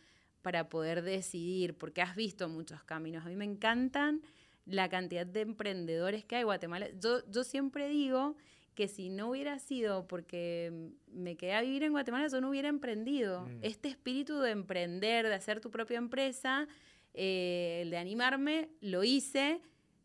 para 0.42 0.68
poder 0.68 1.02
decidir, 1.02 1.78
porque 1.78 2.02
has 2.02 2.14
visto 2.16 2.48
muchos 2.48 2.82
caminos. 2.84 3.24
A 3.24 3.28
mí 3.28 3.36
me 3.36 3.44
encantan 3.44 4.22
la 4.66 4.88
cantidad 4.88 5.26
de 5.26 5.40
emprendedores 5.40 6.24
que 6.24 6.36
hay 6.36 6.40
en 6.42 6.46
Guatemala. 6.46 6.88
Yo, 7.00 7.24
yo 7.30 7.44
siempre 7.44 7.88
digo 7.88 8.36
que 8.74 8.88
si 8.88 9.10
no 9.10 9.30
hubiera 9.30 9.58
sido 9.58 10.06
porque 10.06 10.90
me 11.12 11.36
quedé 11.36 11.54
a 11.54 11.60
vivir 11.60 11.82
en 11.82 11.92
Guatemala, 11.92 12.28
yo 12.28 12.40
no 12.40 12.50
hubiera 12.50 12.68
emprendido. 12.68 13.42
Mm. 13.42 13.58
Este 13.62 13.88
espíritu 13.88 14.40
de 14.40 14.50
emprender, 14.50 15.28
de 15.28 15.34
hacer 15.34 15.60
tu 15.60 15.70
propia 15.70 15.98
empresa, 15.98 16.66
eh, 17.14 17.80
el 17.82 17.90
de 17.90 17.98
animarme, 17.98 18.70
lo 18.80 19.04
hice 19.04 19.60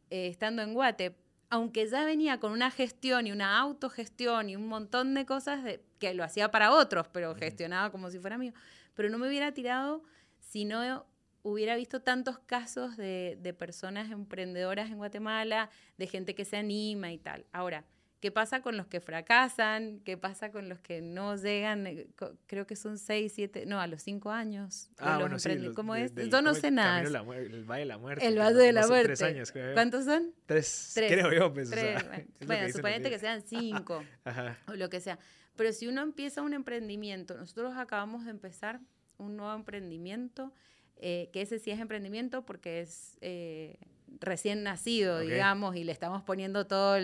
eh, 0.09 0.27
estando 0.27 0.61
en 0.61 0.73
Guate. 0.73 1.15
Aunque 1.49 1.88
ya 1.88 2.03
venía 2.03 2.41
con 2.41 2.51
una 2.51 2.71
gestión 2.71 3.25
y 3.25 3.31
una 3.31 3.57
autogestión 3.57 4.49
y 4.49 4.57
un 4.57 4.67
montón 4.67 5.13
de 5.13 5.25
cosas 5.25 5.79
que 5.97 6.13
lo 6.13 6.25
hacía 6.25 6.51
para 6.51 6.73
otros, 6.73 7.07
pero 7.07 7.35
gestionaba 7.35 7.89
como 7.89 8.11
si 8.11 8.19
fuera 8.19 8.38
mío. 8.38 8.51
Pero 8.95 9.09
no 9.09 9.17
me 9.17 9.29
hubiera 9.29 9.53
tirado 9.53 10.03
si 10.49 10.65
no 10.65 11.05
hubiera 11.43 11.75
visto 11.75 12.01
tantos 12.01 12.39
casos 12.39 12.97
de, 12.97 13.55
personas 13.57 14.11
emprendedoras 14.11 14.89
en 14.89 14.97
Guatemala, 14.97 15.69
de 15.97 16.07
gente 16.07 16.35
que 16.35 16.45
se 16.45 16.57
anima 16.57 17.11
y 17.11 17.17
tal. 17.17 17.45
Ahora, 17.51 17.85
¿Qué 18.19 18.31
pasa 18.31 18.63
con 18.63 18.77
los 18.77 18.87
que 18.87 18.99
fracasan? 18.99 19.99
¿Qué 19.99 20.17
pasa 20.17 20.51
con 20.51 20.69
los 20.69 20.79
que 20.81 21.01
no 21.03 21.35
llegan? 21.35 21.85
Eh, 21.85 22.07
Creo 22.47 22.65
que 22.65 22.75
son 22.75 22.97
seis, 22.97 23.31
siete, 23.35 23.67
no, 23.67 23.79
a 23.79 23.85
los 23.85 24.01
cinco 24.01 24.31
años. 24.31 24.89
de 24.89 24.95
Ah, 25.05 25.11
los 25.11 25.19
bueno, 25.19 25.37
sí. 25.39 25.55
los 25.59 25.75
¿Cómo 25.75 25.93
de- 25.93 26.05
es? 26.05 26.15
del- 26.15 26.31
Yo 26.31 26.41
no 26.41 26.49
¿cómo 26.49 26.59
sé 26.59 26.71
nada. 26.71 26.99
De 27.01 27.07
el 27.45 27.63
Valle 27.65 27.81
de 27.81 27.85
la 27.85 27.99
Muerte. 27.99 28.25
El 28.27 28.39
Valle 28.39 28.57
de 28.57 28.73
la 28.73 28.81
no 28.81 28.87
Muerte. 28.87 29.05
Tres 29.09 29.21
años, 29.21 29.51
creo. 29.51 29.75
¿Cuántos 29.75 30.05
son? 30.05 30.33
Tres, 30.47 30.93
Tres. 30.95 31.11
creo 31.13 31.31
yo, 31.31 31.53
pues. 31.53 31.69
o 31.71 31.75
sea, 31.75 31.99
Tres. 31.99 32.25
es 32.39 32.47
Bueno, 32.47 32.61
bueno 32.63 32.73
suponete 32.73 33.09
que 33.11 33.19
sean 33.19 33.43
cinco 33.43 34.03
Ajá. 34.25 34.57
o 34.67 34.73
lo 34.73 34.89
que 34.89 34.99
sea. 34.99 35.19
Pero 35.55 35.71
si 35.71 35.85
uno 35.87 36.01
empieza 36.01 36.41
un 36.41 36.55
emprendimiento, 36.55 37.37
nosotros 37.37 37.75
acabamos 37.77 38.25
de 38.25 38.31
empezar 38.31 38.79
un 39.18 39.36
nuevo 39.38 39.53
emprendimiento, 39.53 40.51
eh, 40.97 41.30
que 41.32 41.41
ese 41.41 41.59
sí 41.59 41.72
es 41.72 41.80
emprendimiento 41.80 42.45
porque 42.45 42.82
es 42.82 43.18
eh, 43.22 43.78
recién 44.20 44.63
nacido, 44.63 45.20
digamos, 45.34 45.76
y 45.76 45.84
le 45.84 45.91
estamos 45.91 46.24
poniendo 46.24 46.65
todos 46.68 47.01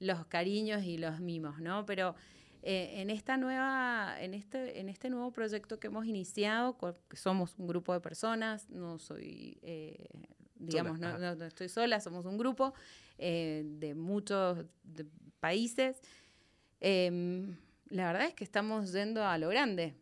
los 0.00 0.26
cariños 0.26 0.82
y 0.84 0.98
los 0.98 1.20
mimos, 1.20 1.60
¿no? 1.60 1.86
Pero 1.86 2.14
eh, 2.62 3.00
en 3.00 3.10
esta 3.10 3.36
nueva, 3.36 4.16
en 4.20 4.34
este, 4.34 4.80
en 4.80 4.88
este 4.88 5.10
nuevo 5.10 5.32
proyecto 5.32 5.78
que 5.78 5.86
hemos 5.88 6.06
iniciado, 6.06 6.76
somos 7.12 7.54
un 7.58 7.66
grupo 7.66 7.92
de 7.92 8.00
personas, 8.00 8.68
no 8.70 8.98
soy, 8.98 9.58
digamos, 10.56 10.98
no, 10.98 11.18
no- 11.18 11.34
no 11.36 11.44
estoy 11.44 11.68
sola, 11.68 12.00
somos 12.00 12.24
un 12.24 12.38
grupo 12.38 12.72
de 13.18 13.94
muchos 13.96 14.64
de 14.84 15.06
países. 15.40 16.00
La 17.92 18.06
verdad 18.06 18.26
es 18.26 18.34
que 18.34 18.42
estamos 18.44 18.92
yendo 18.92 19.22
a 19.24 19.36
lo 19.36 19.48
grande. 19.50 19.94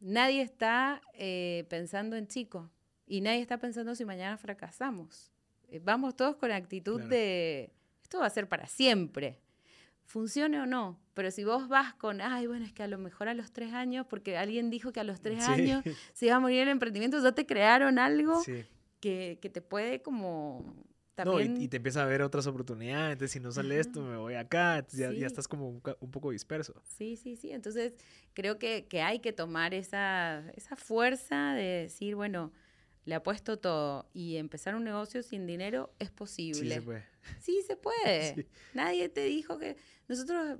Nadie 0.00 0.42
está 0.42 1.00
eh, 1.14 1.64
pensando 1.70 2.14
en 2.16 2.26
chico 2.26 2.70
y 3.06 3.20
nadie 3.22 3.40
está 3.40 3.56
pensando 3.58 3.94
si 3.94 4.04
mañana 4.04 4.36
fracasamos. 4.36 5.32
Eh, 5.68 5.80
vamos 5.82 6.14
todos 6.14 6.36
con 6.36 6.50
actitud 6.52 6.96
Claro. 6.96 7.08
de 7.10 7.72
esto 8.02 8.18
va 8.20 8.26
a 8.26 8.30
ser 8.30 8.48
para 8.48 8.66
siempre, 8.66 9.38
funcione 10.04 10.60
o 10.60 10.66
no. 10.66 10.98
Pero 11.14 11.30
si 11.30 11.42
vos 11.44 11.68
vas 11.68 11.94
con, 11.94 12.20
ay, 12.20 12.46
bueno, 12.46 12.64
es 12.66 12.72
que 12.72 12.82
a 12.82 12.86
lo 12.88 12.98
mejor 12.98 13.28
a 13.28 13.34
los 13.34 13.50
tres 13.52 13.72
años, 13.72 14.06
porque 14.08 14.36
alguien 14.36 14.68
dijo 14.70 14.92
que 14.92 15.00
a 15.00 15.04
los 15.04 15.20
tres 15.20 15.44
Sí. 15.44 15.50
años 15.50 15.84
se 16.12 16.26
iba 16.26 16.36
a 16.36 16.40
morir 16.40 16.60
el 16.62 16.68
emprendimiento, 16.68 17.22
ya 17.22 17.32
te 17.32 17.46
crearon 17.46 17.98
algo 17.98 18.40
Sí. 18.42 18.64
que, 19.00 19.38
que 19.40 19.48
te 19.50 19.60
puede 19.62 20.00
como 20.02 20.64
No, 21.24 21.40
y- 21.40 21.68
te 21.68 21.76
empieza 21.78 22.02
a 22.02 22.06
ver 22.06 22.22
otras 22.22 22.46
oportunidades. 22.46 23.12
Entonces, 23.12 23.32
si 23.32 23.40
no 23.40 23.50
sale 23.52 23.78
esto, 23.80 24.02
me 24.02 24.16
voy 24.16 24.34
acá. 24.34 24.86
ya, 24.92 25.10
Sí. 25.10 25.18
ya 25.18 25.26
estás 25.26 25.48
como 25.48 25.68
un, 25.68 25.82
un 26.00 26.10
poco 26.10 26.30
disperso. 26.30 26.74
Sí, 26.84 27.16
sí, 27.16 27.36
sí. 27.36 27.50
Entonces, 27.52 27.94
creo 28.34 28.58
que, 28.58 28.86
que 28.86 29.02
hay 29.02 29.20
que 29.20 29.32
tomar 29.32 29.74
esa, 29.74 30.44
esa 30.54 30.76
fuerza 30.76 31.54
de 31.54 31.62
decir, 31.82 32.14
bueno, 32.14 32.52
le 33.04 33.14
apuesto 33.14 33.58
todo 33.58 34.08
y 34.12 34.36
empezar 34.36 34.74
un 34.74 34.84
negocio 34.84 35.22
sin 35.22 35.46
dinero 35.46 35.94
es 35.98 36.08
Sí, 36.08 36.14
posible. 36.14 36.74
se 36.74 36.82
puede. 36.82 37.04
Sí, 37.40 37.62
se 37.66 37.76
puede. 37.76 38.34
Sí. 38.34 38.46
Nadie 38.74 39.08
te 39.08 39.24
dijo 39.24 39.58
que 39.58 39.76
nosotros, 40.08 40.58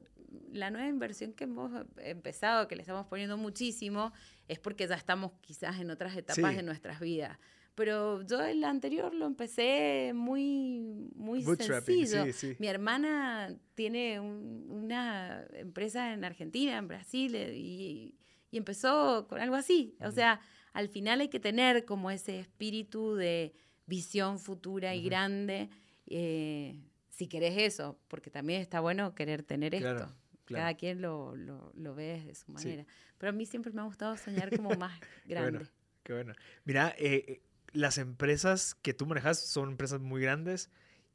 la 0.52 0.70
nueva 0.70 0.88
inversión 0.88 1.32
que 1.34 1.44
hemos 1.44 1.70
empezado, 1.98 2.66
que 2.68 2.74
le 2.76 2.82
estamos 2.82 3.06
poniendo 3.06 3.36
muchísimo, 3.36 4.12
es 4.48 4.59
porque 4.59 4.86
ya 4.86 4.94
estamos 4.94 5.32
quizás 5.42 5.78
en 5.78 5.90
otras 5.90 6.16
etapas 6.16 6.50
Sí. 6.50 6.56
de 6.56 6.62
nuestras 6.62 7.00
vidas. 7.00 7.38
Pero 7.79 8.22
yo 8.26 8.41
el 8.45 8.64
anterior 8.64 9.14
lo 9.14 9.24
empecé 9.26 10.11
muy, 10.14 11.11
muy 11.14 11.43
sencillo. 11.45 12.24
sí, 12.24 12.33
sí. 12.33 12.57
Mi 12.59 12.66
hermana 12.66 13.57
tiene 13.76 14.18
un- 14.18 14.66
una 14.68 15.47
empresa 15.53 16.12
en 16.12 16.24
Argentina, 16.24 16.76
en 16.76 16.89
Brasil, 16.89 17.35
eh, 17.37 17.57
y, 17.57 18.16
y 18.51 18.57
empezó 18.59 19.26
con 19.29 19.41
algo 19.41 19.55
así. 19.55 19.95
O 20.01 20.11
sea, 20.11 20.41
al 20.72 20.89
final 20.89 21.20
hay 21.20 21.29
que 21.29 21.39
tener 21.39 21.85
como 21.85 22.11
ese 22.11 22.41
espíritu 22.41 23.14
de 23.14 23.55
visión 23.87 24.41
futura 24.41 24.95
y 24.97 25.03
grande, 25.05 25.70
eh, 26.07 26.81
si 27.11 27.29
querés 27.29 27.57
eso, 27.59 27.99
porque 28.09 28.29
también 28.31 28.61
está 28.61 28.81
bueno 28.81 29.14
querer 29.14 29.45
tener 29.45 29.76
Claro, 29.76 30.01
esto. 30.01 30.14
claro. 30.47 30.62
Cada 30.62 30.74
quien 30.74 31.01
lo, 31.01 31.37
lo, 31.37 31.72
lo 31.76 31.95
ve 31.95 32.14
desde 32.18 32.35
su 32.35 32.47
Sí. 32.47 32.53
manera. 32.53 32.87
Pero 33.18 33.31
a 33.31 33.33
mí 33.33 33.47
siempre 33.47 33.70
me 33.72 33.81
ha 33.83 33.85
gustado 33.85 34.16
soñar 34.16 34.51
como 34.57 34.70
más 34.79 35.01
grande. 35.24 35.59
bueno. 35.61 35.70
Qué 36.03 36.12
bueno. 36.14 36.33
Mira, 36.64 36.95
eh, 36.99 37.24
eh, 37.29 37.43
las 37.72 37.98
empresas 37.98 38.74
que 38.82 38.94
tú 38.94 39.06
manejas 39.06 39.40
son 39.40 39.70
empresas 39.70 40.00
muy 40.00 40.20
grandes. 40.22 40.70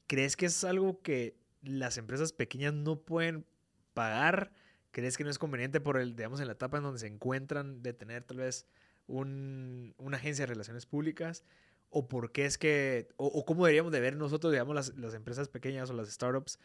¿Crees 0.07 0.35
que 0.35 0.45
es 0.47 0.63
algo 0.63 1.01
que 1.01 1.35
las 1.61 1.97
empresas 1.97 2.33
pequeñas 2.33 2.73
no 2.73 2.99
pueden 2.99 3.45
pagar? 3.93 4.51
¿Crees 4.91 5.17
que 5.17 5.23
no 5.23 5.29
es 5.29 5.39
conveniente 5.39 5.79
por 5.81 5.97
el, 5.97 6.15
digamos, 6.15 6.39
en 6.39 6.47
la 6.47 6.53
etapa 6.53 6.77
en 6.77 6.83
donde 6.83 6.99
se 6.99 7.07
encuentran 7.07 7.81
de 7.81 7.93
tener 7.93 8.23
tal 8.23 8.37
vez 8.37 8.67
un- 9.07 9.93
una 9.97 10.17
agencia 10.17 10.43
de 10.43 10.47
relaciones 10.53 10.85
públicas? 10.85 11.43
¿O 11.89 12.07
por 12.07 12.31
qué 12.31 12.45
es 12.45 12.57
que, 12.57 13.07
o, 13.17 13.45
cómo 13.45 13.65
deberíamos 13.65 13.91
de 13.91 13.99
ver 13.99 14.15
nosotros, 14.15 14.51
digamos, 14.51 14.75
las, 14.75 14.95
las 14.97 15.13
empresas 15.13 15.47
pequeñas 15.47 15.89
o 15.89 15.93
las 15.93 16.09
startups, 16.09 16.59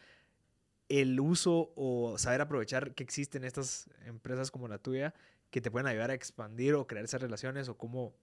el 0.89 1.19
uso 1.19 1.71
o 1.75 2.17
saber 2.17 2.41
aprovechar 2.41 2.95
que 2.95 3.03
existen 3.03 3.43
estas 3.43 3.89
empresas 4.05 4.49
como 4.49 4.67
la 4.67 4.79
tuya 4.79 5.13
que 5.51 5.61
te 5.61 5.69
pueden 5.69 5.85
ayudar 5.87 6.09
a 6.09 6.15
expandir 6.15 6.73
o 6.73 6.87
crear 6.87 7.05
esas 7.05 7.21
relaciones 7.21 7.69
o 7.69 7.77
cómo... 7.77 8.15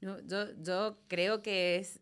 No, 0.00 0.18
yo, 0.26 0.46
yo 0.62 0.98
creo 1.08 1.42
que 1.42 1.76
es 1.76 2.00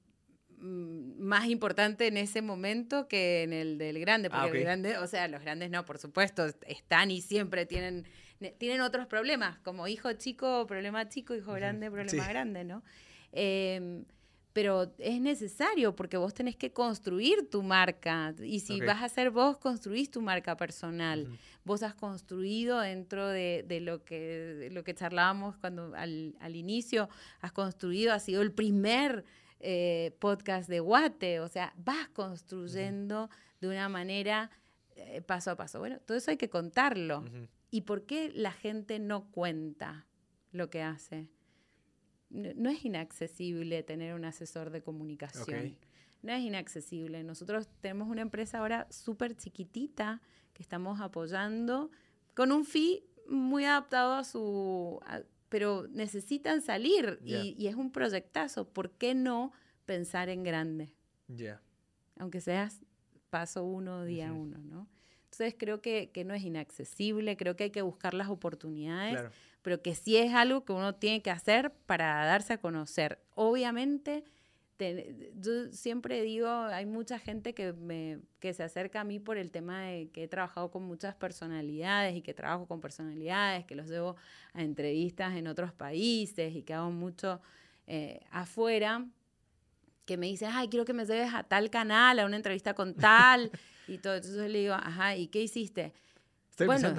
mm, 0.58 1.20
más 1.22 1.46
importante 1.48 2.06
en 2.06 2.16
ese 2.16 2.40
momento 2.42 3.08
que 3.08 3.42
en 3.42 3.52
el 3.52 3.78
del 3.78 3.98
grande, 4.00 4.30
porque 4.30 4.42
Ah, 4.42 4.48
ok. 4.48 4.54
el 4.54 4.62
grande, 4.62 4.98
o 4.98 5.06
sea, 5.06 5.28
los 5.28 5.42
grandes 5.42 5.70
no, 5.70 5.84
por 5.84 5.98
supuesto, 5.98 6.46
están 6.66 7.10
y 7.10 7.20
siempre 7.20 7.66
tienen, 7.66 8.06
ne- 8.40 8.52
tienen 8.52 8.80
otros 8.80 9.06
problemas, 9.06 9.58
como 9.60 9.86
hijo 9.88 10.12
chico, 10.14 10.66
problema 10.66 11.08
chico, 11.08 11.34
hijo 11.34 11.52
grande, 11.52 11.90
problema 11.90 12.24
sí. 12.24 12.28
grande, 12.30 12.64
¿no? 12.64 12.82
Em, 13.32 14.04
pero 14.52 14.92
es 14.98 15.20
necesario 15.20 15.94
porque 15.94 16.16
vos 16.16 16.34
tenés 16.34 16.56
que 16.56 16.72
construir 16.72 17.48
tu 17.50 17.62
marca 17.62 18.34
y 18.42 18.60
si 18.60 18.80
vas 18.80 19.02
a 19.02 19.08
ser 19.08 19.30
vos, 19.30 19.58
construís 19.58 20.10
tu 20.10 20.20
marca 20.20 20.56
personal 20.56 21.28
vos 21.64 21.82
has 21.82 21.94
construido 21.94 22.80
dentro 22.80 23.28
de, 23.28 23.64
de 23.66 23.80
lo, 23.80 24.04
que, 24.04 24.18
de 24.18 24.70
lo 24.70 24.84
que 24.84 24.94
charlábamos 24.94 25.56
cuando 25.58 25.94
al, 25.94 26.34
al 26.40 26.56
inicio, 26.56 27.08
has 27.40 27.52
construido, 27.52 28.12
has 28.12 28.24
sido 28.24 28.42
el 28.42 28.52
primer 28.52 29.24
eh, 29.60 30.16
podcast 30.18 30.68
de 30.68 30.80
Guate, 30.80 31.40
o 31.40 31.48
sea, 31.48 31.72
vas 31.76 32.08
construyendo 32.08 33.28
de 33.60 33.68
una 33.68 33.88
manera 33.88 34.50
eh, 34.96 35.20
paso 35.22 35.50
a 35.50 35.56
paso. 35.56 35.78
Bueno, 35.78 35.98
todo 36.00 36.16
eso 36.16 36.30
hay 36.30 36.36
que 36.36 36.50
contarlo. 36.50 37.24
¿Y 37.70 37.82
por 37.82 38.04
qué 38.04 38.32
la 38.34 38.52
gente 38.52 38.98
no 38.98 39.30
cuenta 39.30 40.06
lo 40.50 40.70
que 40.70 40.82
hace? 40.82 41.28
No, 42.30 42.70
es 42.70 42.84
inaccesible 42.84 43.82
tener 43.82 44.14
un 44.14 44.24
asesor 44.24 44.70
de 44.70 44.82
comunicación. 44.82 45.76
No 46.22 46.32
es 46.32 46.40
inaccesible. 46.42 47.24
Nosotros 47.24 47.68
tenemos 47.80 48.08
una 48.08 48.22
empresa 48.22 48.58
ahora 48.58 48.86
súper 48.90 49.36
chiquitita 49.36 50.20
que 50.52 50.62
estamos 50.62 51.00
apoyando 51.00 51.90
con 52.34 52.52
un 52.52 52.64
fee 52.64 53.04
muy 53.28 53.64
adaptado 53.64 54.14
a 54.14 54.24
su... 54.24 55.00
a- 55.06 55.22
pero 55.48 55.88
necesitan 55.88 56.62
salir 56.62 57.18
y, 57.24 57.56
y 57.58 57.66
es 57.66 57.74
un 57.74 57.90
proyectazo. 57.90 58.68
¿Por 58.68 58.92
qué 58.92 59.14
no 59.14 59.52
pensar 59.84 60.28
en 60.28 60.44
grande? 60.44 60.94
Ya. 61.26 61.60
aunque 62.18 62.40
seas 62.40 62.80
paso 63.30 63.64
uno, 63.64 64.04
día 64.04 64.30
Ujú. 64.32 64.42
uno, 64.42 64.58
¿no? 64.58 64.88
Entonces 65.24 65.54
creo 65.58 65.80
que, 65.80 66.10
que 66.12 66.24
no 66.24 66.34
es 66.34 66.42
inaccesible, 66.42 67.36
creo 67.36 67.54
que 67.56 67.64
hay 67.64 67.70
que 67.70 67.82
buscar 67.82 68.14
las 68.14 68.28
oportunidades, 68.28 69.12
Claro. 69.12 69.30
Pero 69.62 69.82
que 69.82 69.94
sí 69.94 70.16
es 70.16 70.32
algo 70.34 70.64
que 70.64 70.72
uno 70.72 70.94
tiene 70.94 71.22
que 71.22 71.30
hacer 71.30 71.72
para 71.86 72.24
darse 72.24 72.54
a 72.54 72.58
conocer. 72.58 73.18
Obviamente, 73.34 74.24
te- 74.76 75.32
yo 75.38 75.70
siempre 75.72 76.22
digo, 76.22 76.48
hay 76.48 76.86
mucha 76.86 77.18
gente 77.18 77.52
que, 77.54 77.72
me, 77.74 78.18
que 78.38 78.54
se 78.54 78.62
acerca 78.62 79.00
a 79.02 79.04
mí 79.04 79.18
por 79.18 79.36
el 79.36 79.50
tema 79.50 79.82
de 79.82 80.08
que 80.08 80.24
he 80.24 80.28
trabajado 80.28 80.70
con 80.70 80.84
muchas 80.84 81.14
personalidades 81.14 82.16
y 82.16 82.22
que 82.22 82.32
trabajo 82.32 82.66
con 82.66 82.80
personalidades, 82.80 83.64
que 83.66 83.74
los 83.74 83.88
llevo 83.88 84.16
a 84.54 84.62
entrevistas 84.62 85.34
en 85.36 85.46
otros 85.48 85.72
países 85.72 86.54
y 86.54 86.62
que 86.62 86.72
hago 86.74 86.90
mucho 86.90 87.40
eh, 87.86 88.20
afuera 88.30 89.04
que 90.06 90.16
me 90.16 90.26
dicen, 90.26 90.48
ay, 90.52 90.68
quiero 90.68 90.84
que 90.84 90.92
me 90.92 91.04
lleves 91.04 91.32
a 91.34 91.44
tal 91.44 91.70
canal, 91.70 92.18
a 92.18 92.26
una 92.26 92.36
entrevista 92.36 92.74
con 92.74 92.94
tal, 92.94 93.50
y 93.86 93.98
todo. 93.98 94.16
Entonces 94.16 94.50
le 94.50 94.58
digo, 94.60 94.74
ajá, 94.74 95.14
¿y 95.16 95.28
qué 95.28 95.40
hiciste? 95.42 95.92
Estoy 96.50 96.66
bueno, 96.66 96.94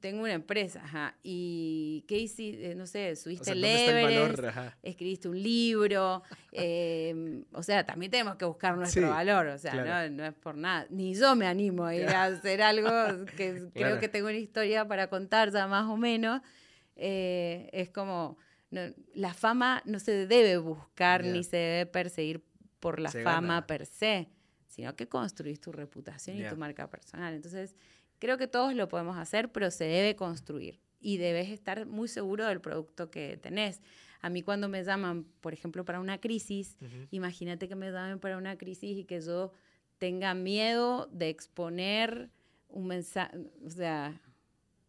tengo 0.00 0.22
una 0.22 0.32
empresa, 0.32 0.82
ajá. 0.82 1.14
¿Y 1.22 2.04
qué 2.08 2.16
hiciste? 2.18 2.70
Eh, 2.70 2.74
No 2.74 2.86
sé, 2.86 3.12
O 3.12 3.16
subiste 3.16 3.44
sea, 3.44 3.52
el 3.54 3.60
¿dónde 3.60 3.76
está 3.76 3.90
el 4.00 4.06
Everest, 4.16 4.42
valor? 4.56 4.72
Escribiste 4.82 5.28
un 5.28 5.42
libro. 5.42 6.22
eh, 6.52 7.44
o 7.52 7.62
sea, 7.62 7.84
también 7.84 8.10
tenemos 8.10 8.36
que 8.36 8.44
buscar 8.46 8.76
nuestro 8.76 9.02
Sí, 9.02 9.08
valor, 9.08 9.46
o 9.48 9.58
sea, 9.58 9.72
claro. 9.72 10.10
no, 10.10 10.16
no 10.16 10.24
es 10.24 10.34
por 10.34 10.56
nada. 10.56 10.86
Ni 10.90 11.14
yo 11.14 11.36
me 11.36 11.46
animo 11.46 11.84
a 11.84 11.94
ir 11.94 12.08
a 12.08 12.24
hacer 12.24 12.62
algo 12.62 12.88
que 13.36 13.52
creo 13.56 13.70
Claro. 13.72 14.00
que 14.00 14.08
tengo 14.08 14.28
una 14.28 14.38
historia 14.38 14.86
para 14.88 15.08
contar 15.10 15.52
ya 15.52 15.66
más 15.66 15.84
o 15.86 15.96
menos. 15.98 16.40
Eh, 16.96 17.68
es 17.72 17.90
como, 17.90 18.38
no- 18.70 18.92
la 19.14 19.34
fama 19.34 19.82
no 19.84 19.98
se 19.98 20.26
debe 20.26 20.56
buscar 20.56 21.24
Ya. 21.24 21.32
ni 21.32 21.44
se 21.44 21.56
debe 21.56 21.86
perseguir 21.86 22.42
por 22.80 23.00
la 23.00 23.10
Se 23.10 23.22
fama 23.22 23.54
gana. 23.54 23.66
per 23.66 23.84
se, 23.86 24.28
sino 24.66 24.96
que 24.96 25.08
construís 25.08 25.60
tu 25.60 25.72
reputación 25.72 26.36
y 26.38 26.40
Ya. 26.42 26.50
tu 26.50 26.56
marca 26.56 26.88
personal. 26.88 27.34
Entonces, 27.34 27.74
creo 28.18 28.38
que 28.38 28.46
todos 28.46 28.74
lo 28.74 28.88
podemos 28.88 29.16
hacer, 29.16 29.50
pero 29.50 29.70
se 29.70 29.84
debe 29.84 30.16
construir 30.16 30.80
y 31.00 31.18
debes 31.18 31.48
estar 31.48 31.86
muy 31.86 32.08
seguro 32.08 32.46
del 32.46 32.60
producto 32.60 33.10
que 33.10 33.36
tenés. 33.36 33.80
A 34.20 34.30
mí 34.30 34.42
cuando 34.42 34.68
me 34.68 34.82
llaman, 34.82 35.24
por 35.40 35.52
ejemplo, 35.52 35.84
para 35.84 36.00
una 36.00 36.18
crisis, 36.18 36.76
Ujú. 36.80 37.06
imagínate 37.10 37.68
que 37.68 37.76
me 37.76 37.90
llamen 37.90 38.18
para 38.18 38.36
una 38.36 38.56
crisis 38.58 38.98
y 38.98 39.04
que 39.04 39.20
yo 39.20 39.52
tenga 39.98 40.34
miedo 40.34 41.08
de 41.12 41.28
exponer 41.28 42.30
un 42.68 42.86
mensaje, 42.86 43.36
o 43.64 43.70
sea, 43.70 44.20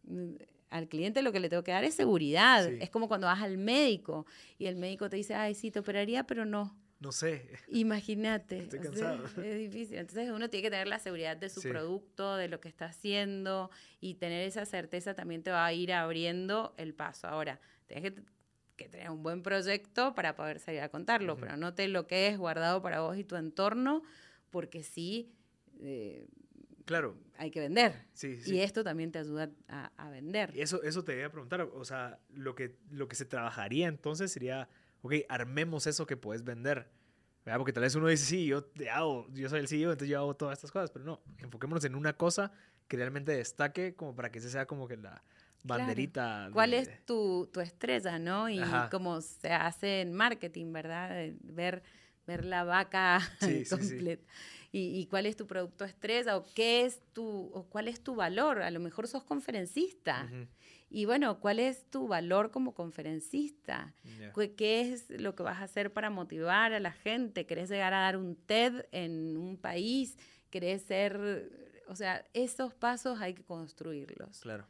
mm, 0.04 0.34
al 0.70 0.88
cliente 0.88 1.22
lo 1.22 1.32
que 1.32 1.40
le 1.40 1.48
tengo 1.48 1.64
que 1.64 1.72
dar 1.72 1.84
es 1.84 1.94
seguridad. 1.94 2.68
Sí. 2.68 2.78
Es 2.80 2.90
como 2.90 3.08
cuando 3.08 3.26
vas 3.26 3.42
al 3.42 3.58
médico 3.58 4.26
y 4.58 4.66
el 4.66 4.76
médico 4.76 5.08
te 5.10 5.16
dice, 5.16 5.34
ay, 5.34 5.54
sí, 5.54 5.70
te 5.70 5.80
operaría, 5.80 6.24
pero 6.24 6.44
no. 6.44 6.76
No 7.00 7.12
sé. 7.12 7.48
Imagínate. 7.68 8.58
Estoy 8.58 8.78
o 8.80 8.92
sea, 8.94 9.10
cansado. 9.18 9.42
es 9.42 9.58
difícil. 9.72 9.96
Entonces 9.98 10.30
uno 10.30 10.48
tiene 10.50 10.62
que 10.64 10.70
tener 10.70 10.86
la 10.86 10.98
seguridad 10.98 11.36
de 11.36 11.48
su 11.48 11.60
Sí. 11.62 11.68
producto, 11.68 12.36
de 12.36 12.48
lo 12.48 12.60
que 12.60 12.68
está 12.68 12.86
haciendo 12.86 13.70
y 14.00 14.14
tener 14.14 14.46
esa 14.46 14.64
certeza 14.66 15.14
también 15.14 15.42
te 15.42 15.50
va 15.50 15.64
a 15.64 15.72
ir 15.72 15.92
abriendo 15.92 16.74
el 16.76 16.94
paso. 16.94 17.26
Ahora, 17.26 17.58
tienes 17.86 18.12
que, 18.12 18.22
que 18.76 18.88
tener 18.88 19.10
un 19.10 19.22
buen 19.22 19.42
proyecto 19.42 20.14
para 20.14 20.34
poder 20.36 20.60
salir 20.60 20.80
a 20.82 20.88
contarlo, 20.90 21.36
pero 21.38 21.56
no 21.56 21.74
te 21.74 21.88
lo 21.88 22.06
quedes 22.06 22.36
guardado 22.38 22.82
para 22.82 23.00
vos 23.00 23.16
y 23.16 23.24
tu 23.24 23.36
entorno, 23.36 24.02
porque 24.50 24.82
sí 24.82 25.32
eh, 25.80 26.26
Claro, 26.86 27.16
hay 27.38 27.50
que 27.52 27.60
vender. 27.60 27.94
sí, 28.14 28.40
sí. 28.42 28.56
Y 28.56 28.60
esto 28.60 28.82
también 28.82 29.12
te 29.12 29.20
ayuda 29.20 29.48
a, 29.68 29.92
a 29.96 30.10
vender. 30.10 30.52
Eso, 30.56 30.82
eso 30.82 31.04
te 31.04 31.16
iba 31.16 31.26
a 31.26 31.30
preguntar, 31.30 31.60
o 31.62 31.84
sea, 31.84 32.18
lo 32.34 32.54
que, 32.56 32.76
lo 32.90 33.06
que 33.06 33.14
se 33.16 33.24
trabajaría 33.24 33.86
entonces 33.86 34.32
sería, 34.32 34.68
ok, 35.02 35.14
armemos 35.28 35.86
eso 35.86 36.06
que 36.06 36.16
puedes 36.16 36.44
vender. 36.44 36.90
¿verdad? 37.44 37.58
Porque 37.58 37.72
tal 37.72 37.82
vez 37.82 37.94
uno 37.94 38.06
dice, 38.08 38.26
sí, 38.26 38.46
yo 38.46 38.62
te 38.64 38.90
hago, 38.90 39.26
yo 39.32 39.48
soy 39.48 39.60
el 39.60 39.68
CEO, 39.68 39.92
entonces 39.92 40.08
yo 40.10 40.18
hago 40.18 40.34
todas 40.36 40.58
estas 40.58 40.70
cosas, 40.70 40.90
pero 40.90 41.04
no, 41.06 41.20
enfoquémonos 41.38 41.82
en 41.84 41.94
una 41.94 42.12
cosa 42.12 42.52
que 42.86 42.96
realmente 42.98 43.32
destaque 43.32 43.94
como 43.94 44.14
para 44.14 44.30
que 44.30 44.40
ese 44.40 44.50
sea 44.50 44.66
como 44.66 44.86
que 44.86 44.98
la 44.98 45.22
banderita. 45.64 46.50
¿Cuál 46.52 46.72
de- 46.72 46.78
es 46.78 47.04
tu, 47.06 47.48
tu 47.52 47.60
estrella, 47.60 48.18
no? 48.18 48.48
Y 48.50 48.60
como 48.90 49.20
se 49.20 49.52
hace 49.52 50.02
en 50.02 50.12
marketing, 50.12 50.72
¿verdad? 50.72 51.30
Ver, 51.40 51.82
ver 52.26 52.44
la 52.44 52.64
vaca 52.64 53.20
Sí, 53.40 53.64
sí, 53.64 53.64
sí. 53.64 53.70
completa. 53.70 54.24
Y, 54.72 55.00
y 55.00 55.06
cuál 55.06 55.26
es 55.26 55.36
tu 55.36 55.46
producto 55.46 55.84
estrella 55.84 56.36
o 56.36 56.44
qué 56.54 56.84
es 56.84 57.00
tu 57.12 57.50
o 57.54 57.64
cuál 57.68 57.88
es 57.88 58.02
tu 58.02 58.14
valor. 58.14 58.62
A 58.62 58.70
lo 58.70 58.80
mejor 58.80 59.08
sos 59.08 59.24
conferencista. 59.24 60.24
Ujú, 60.30 60.46
Y 60.92 61.04
bueno, 61.04 61.38
¿cuál 61.38 61.60
es 61.60 61.88
tu 61.88 62.08
valor 62.08 62.50
como 62.50 62.74
conferencista? 62.74 63.94
¿Qué- 64.34 64.54
¿Qué 64.56 64.80
es 64.92 65.08
lo 65.10 65.34
que 65.36 65.44
vas 65.44 65.58
a 65.60 65.64
hacer 65.64 65.92
para 65.92 66.10
motivar 66.10 66.72
a 66.72 66.80
la 66.80 66.90
gente? 66.92 67.46
¿Querés 67.46 67.70
llegar 67.70 67.94
a 67.94 68.00
dar 68.00 68.16
un 68.16 68.34
TED 68.34 68.86
en 68.92 69.36
un 69.36 69.56
país? 69.56 70.16
¿Querés 70.50 70.82
ser...? 70.82 71.70
O 71.86 71.96
sea, 71.96 72.24
esos 72.34 72.74
pasos 72.74 73.20
hay 73.20 73.34
que 73.34 73.42
construirlos 73.44 74.40
Claro. 74.40 74.66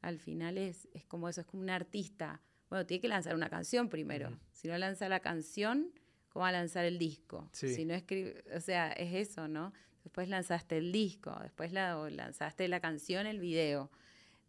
al 0.00 0.18
final 0.18 0.58
es, 0.58 0.88
es 0.94 1.04
como 1.06 1.28
eso, 1.28 1.40
es 1.40 1.46
como 1.46 1.62
un 1.62 1.70
artista. 1.70 2.40
Bueno, 2.68 2.86
tiene 2.86 3.00
que 3.00 3.08
lanzar 3.08 3.34
una 3.34 3.48
canción 3.48 3.88
primero. 3.88 4.36
Si 4.52 4.66
no 4.68 4.76
lanza 4.78 5.08
la 5.08 5.20
canción, 5.20 5.92
¿cómo 6.28 6.42
va 6.44 6.48
a 6.48 6.52
lanzar 6.52 6.84
el 6.84 6.98
disco? 6.98 7.48
Sí. 7.52 7.74
Si 7.74 7.84
no 7.84 7.94
escribe, 7.94 8.44
o 8.54 8.60
sea, 8.60 8.92
es 8.92 9.12
eso, 9.28 9.46
¿no? 9.48 9.72
Después 10.04 10.28
lanzaste 10.28 10.78
el 10.78 10.90
disco, 10.92 11.36
después 11.42 11.72
la, 11.72 11.94
lanzaste 12.10 12.66
la 12.68 12.80
canción, 12.80 13.26
el 13.26 13.38
video. 13.40 13.90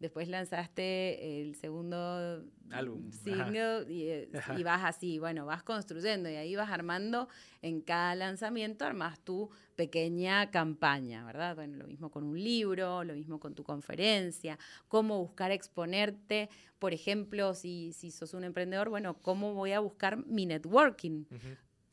Después 0.04 0.28
lanzaste 0.28 1.40
el 1.40 1.54
segundo 1.54 2.44
Álbum, 2.70 3.10
single 3.10 3.86
y, 3.88 4.02
eh, 4.08 4.28
y 4.54 4.62
vas 4.62 4.84
así, 4.84 5.18
bueno, 5.18 5.46
vas 5.46 5.62
construyendo 5.62 6.28
y 6.28 6.34
ahí 6.34 6.54
vas 6.56 6.70
armando 6.70 7.26
en 7.62 7.80
cada 7.80 8.14
lanzamiento, 8.14 8.84
armas 8.84 9.18
tu 9.20 9.48
pequeña 9.76 10.50
campaña, 10.50 11.24
¿verdad? 11.24 11.54
Bueno, 11.54 11.78
lo 11.78 11.86
mismo 11.86 12.10
con 12.10 12.24
un 12.24 12.38
libro, 12.38 13.02
lo 13.02 13.14
mismo 13.14 13.40
con 13.40 13.54
tu 13.54 13.64
conferencia, 13.64 14.58
cómo 14.88 15.18
buscar 15.20 15.52
exponerte, 15.52 16.50
por 16.78 16.92
ejemplo, 16.92 17.54
si, 17.54 17.94
si 17.94 18.10
sos 18.10 18.34
un 18.34 18.44
emprendedor, 18.44 18.90
bueno, 18.90 19.16
cómo 19.22 19.54
voy 19.54 19.72
a 19.72 19.80
buscar 19.80 20.18
mi 20.26 20.44
networking, 20.44 21.24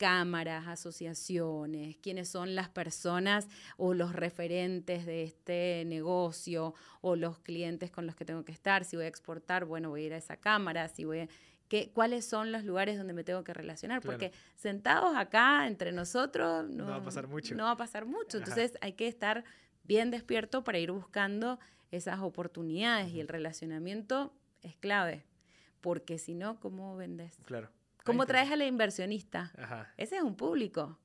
cámaras, 0.02 0.66
asociaciones, 0.66 1.96
quiénes 1.98 2.28
son 2.28 2.56
las 2.56 2.68
personas 2.68 3.46
o 3.76 3.94
los 3.94 4.12
referentes 4.12 5.06
de 5.06 5.22
este 5.22 5.84
negocio 5.86 6.74
o 7.02 7.14
los 7.14 7.38
clientes 7.38 7.92
con 7.92 8.06
los 8.06 8.16
que 8.16 8.24
tengo 8.24 8.44
que 8.44 8.50
estar. 8.50 8.84
Si 8.84 8.96
voy 8.96 9.04
a 9.04 9.08
exportar, 9.08 9.64
bueno, 9.64 9.90
voy 9.90 10.02
a 10.02 10.06
ir 10.06 10.14
a 10.14 10.16
esa 10.16 10.36
cámara, 10.36 10.88
si 10.88 11.04
voy 11.04 11.20
a... 11.20 11.28
¿qué- 11.68 11.90
¿Cuáles 11.94 12.24
son 12.26 12.50
los 12.50 12.64
lugares 12.64 12.98
donde 12.98 13.12
me 13.12 13.22
tengo 13.22 13.44
que 13.44 13.54
relacionar? 13.54 14.00
Claro. 14.00 14.18
Porque 14.18 14.32
sentados 14.56 15.14
acá 15.16 15.68
entre 15.68 15.92
nosotros 15.92 16.68
no, 16.68 16.84
No 16.86 16.90
va 16.90 16.96
a 16.96 17.04
pasar 17.04 17.28
mucho. 17.28 17.54
No 17.54 17.64
va 17.64 17.70
a 17.70 17.76
pasar 17.76 18.04
mucho. 18.04 18.38
Ajá. 18.38 18.46
Entonces 18.48 18.76
hay 18.80 18.94
que 18.94 19.06
estar 19.06 19.44
bien 19.84 20.10
despierto 20.10 20.64
para 20.64 20.78
ir 20.80 20.90
buscando 20.90 21.60
esas 21.92 22.18
oportunidades 22.20 23.12
y 23.12 23.20
el 23.20 23.28
relacionamiento 23.28 24.32
es 24.62 24.74
clave. 24.76 25.22
Porque 25.80 26.18
si 26.18 26.34
no, 26.34 26.58
¿cómo 26.60 26.96
vendes? 26.96 27.38
Claro. 27.44 27.70
¿Cómo 28.04 28.26
traes 28.26 28.50
al 28.50 28.62
inversionista? 28.62 29.52
Ajá. 29.56 29.92
Ese 29.96 30.16
es 30.16 30.22
un 30.22 30.36
público. 30.36 30.98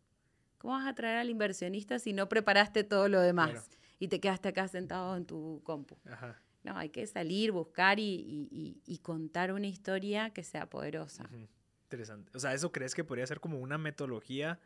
¿Cómo 0.58 0.74
vas 0.74 0.88
a 0.88 0.96
traer 0.96 1.18
al 1.18 1.30
inversionista 1.30 2.00
si 2.00 2.14
no 2.14 2.28
preparaste 2.30 2.84
todo 2.84 3.08
lo 3.08 3.20
demás 3.22 3.52
Claro. 3.52 3.66
y 4.00 4.08
te 4.08 4.20
quedaste 4.20 4.50
acá 4.50 4.68
sentado 4.68 5.16
en 5.16 5.26
tu 5.26 5.62
compu? 5.64 5.98
Ajá. 6.10 6.42
No, 6.64 6.76
hay 6.78 6.90
que 6.90 7.06
salir, 7.08 7.52
buscar 7.52 8.00
y, 8.00 8.04
y- 8.04 8.48
y- 8.52 8.82
y 8.86 8.98
contar 9.00 9.54
una 9.54 9.68
historia 9.68 10.32
que 10.32 10.44
sea 10.44 10.70
poderosa. 10.70 11.24
Ujú. 11.26 11.48
Interesante. 11.84 12.32
O 12.36 12.40
sea, 12.40 12.54
¿eso 12.54 12.72
crees 12.72 12.94
que 12.96 13.04
podría 13.06 13.26
ser 13.28 13.40
como 13.40 13.60
una 13.60 13.78
metodología 13.78 14.60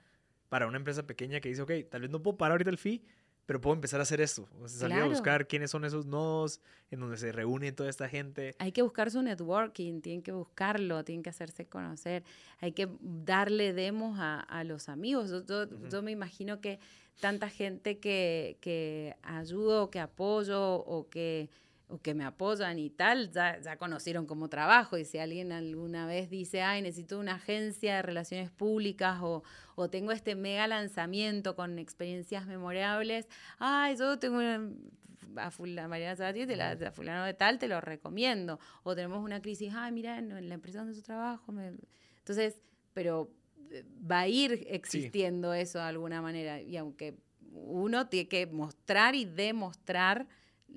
para 0.49 0.65
una 0.65 0.77
empresa 0.77 1.05
pequeña 1.05 1.39
que 1.39 1.49
dice, 1.49 1.61
ok, 1.61 1.71
tal 1.89 2.01
vez 2.01 2.09
no 2.09 2.21
puedo 2.23 2.37
parar 2.37 2.53
ahorita 2.53 2.71
el 2.71 2.77
fee, 2.79 3.03
pero 3.51 3.59
puedo 3.59 3.73
empezar 3.75 3.99
a 3.99 4.03
hacer 4.03 4.21
esto? 4.21 4.47
O 4.61 4.67
sea, 4.69 4.79
salir 4.79 4.93
a 4.93 4.97
Claro. 4.99 5.09
buscar 5.09 5.45
quiénes 5.45 5.69
son 5.71 5.83
esos 5.83 6.05
nodos 6.05 6.61
en 6.89 7.01
donde 7.01 7.17
se 7.17 7.33
reúne 7.33 7.73
toda 7.73 7.89
esta 7.89 8.07
gente. 8.07 8.55
Hay 8.59 8.71
que 8.71 8.81
buscar 8.81 9.11
su 9.11 9.21
networking, 9.21 9.99
tienen 9.99 10.21
que 10.21 10.31
buscarlo, 10.31 11.03
tienen 11.03 11.21
que 11.21 11.31
hacerse 11.31 11.65
conocer, 11.65 12.23
hay 12.61 12.71
que 12.71 12.87
darle 13.01 13.73
demos 13.73 14.17
a, 14.21 14.39
a 14.39 14.63
los 14.63 14.87
amigos. 14.87 15.29
Yo, 15.31 15.45
yo- 15.45 15.63
Ujú. 15.63 15.89
yo 15.89 16.01
me 16.01 16.11
imagino 16.11 16.61
que 16.61 16.79
tanta 17.19 17.49
gente 17.49 17.99
que, 17.99 18.55
que 18.61 19.17
ayudo, 19.21 19.89
que 19.89 19.99
apoyo 19.99 20.75
o 20.75 21.09
que, 21.09 21.49
o 21.91 21.99
que 22.01 22.13
me 22.13 22.23
apoyan 22.23 22.79
y 22.79 22.89
tal, 22.89 23.31
ya, 23.31 23.59
ya 23.59 23.75
conocieron 23.77 24.25
cómo 24.25 24.47
trabajo. 24.47 24.97
Y 24.97 25.05
si 25.05 25.17
alguien 25.17 25.51
alguna 25.51 26.05
vez 26.05 26.29
dice, 26.29 26.61
ay, 26.61 26.81
necesito 26.81 27.19
una 27.19 27.35
agencia 27.35 27.97
de 27.97 28.01
relaciones 28.01 28.49
públicas 28.49 29.19
o, 29.21 29.43
o 29.75 29.89
tengo 29.89 30.11
este 30.13 30.35
mega 30.35 30.67
lanzamiento 30.67 31.55
con 31.55 31.77
experiencias 31.79 32.47
memorables, 32.47 33.27
ay, 33.59 33.97
yo 33.97 34.17
tengo 34.19 34.37
una, 34.37 34.61
a, 35.35 35.51
fula- 35.51 35.87
Mariana 35.87 36.15
Sabatier, 36.15 36.47
te 36.47 36.55
la- 36.55 36.71
a 36.71 36.91
fulano 36.91 37.25
de 37.25 37.33
tal, 37.33 37.59
te 37.59 37.67
lo 37.67 37.81
recomiendo. 37.81 38.59
O 38.83 38.95
tenemos 38.95 39.23
una 39.23 39.41
crisis, 39.41 39.73
ay, 39.75 39.91
mira, 39.91 40.17
en, 40.17 40.47
la 40.47 40.53
empresa 40.55 40.79
donde 40.79 40.95
yo 40.95 41.03
trabajo. 41.03 41.51
me-". 41.51 41.73
Entonces, 42.19 42.61
pero 42.93 43.29
eh, 43.69 43.83
va 44.09 44.21
a 44.21 44.27
ir 44.27 44.65
existiendo 44.69 45.53
eso 45.53 45.79
de 45.79 45.85
alguna 45.85 46.21
manera. 46.21 46.61
Y 46.61 46.77
aunque 46.77 47.15
uno 47.53 48.07
tiene 48.07 48.29
que 48.29 48.47
mostrar 48.47 49.13
y 49.15 49.25
demostrar 49.25 50.27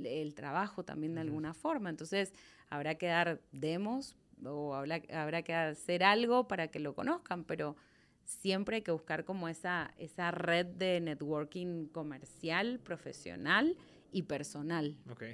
el 0.03 0.35
trabajo 0.35 0.85
también 0.85 1.15
de 1.15 1.21
Ujú. 1.21 1.29
alguna 1.29 1.55
forma. 1.55 1.91
Entonces, 1.91 2.33
habrá 2.69 2.95
que 2.97 3.07
dar 3.07 3.41
demos 3.53 4.17
o 4.45 4.75
habrá, 4.75 5.01
habrá 5.13 5.43
que 5.43 5.55
hacer 5.55 6.03
algo 6.05 6.49
para 6.49 6.69
que 6.69 6.81
lo 6.81 6.95
conozcan, 6.95 7.45
pero 7.45 7.77
siempre 8.25 8.77
hay 8.77 8.83
que 8.83 8.91
buscar 8.91 9.25
como 9.25 9.49
esa, 9.49 9.93
esa 9.99 10.31
red 10.31 10.67
de 10.67 11.01
networking 11.01 11.87
comercial, 11.87 12.81
profesional 12.81 13.77
y 14.13 14.23
personal. 14.23 14.97
Ok. 15.11 15.25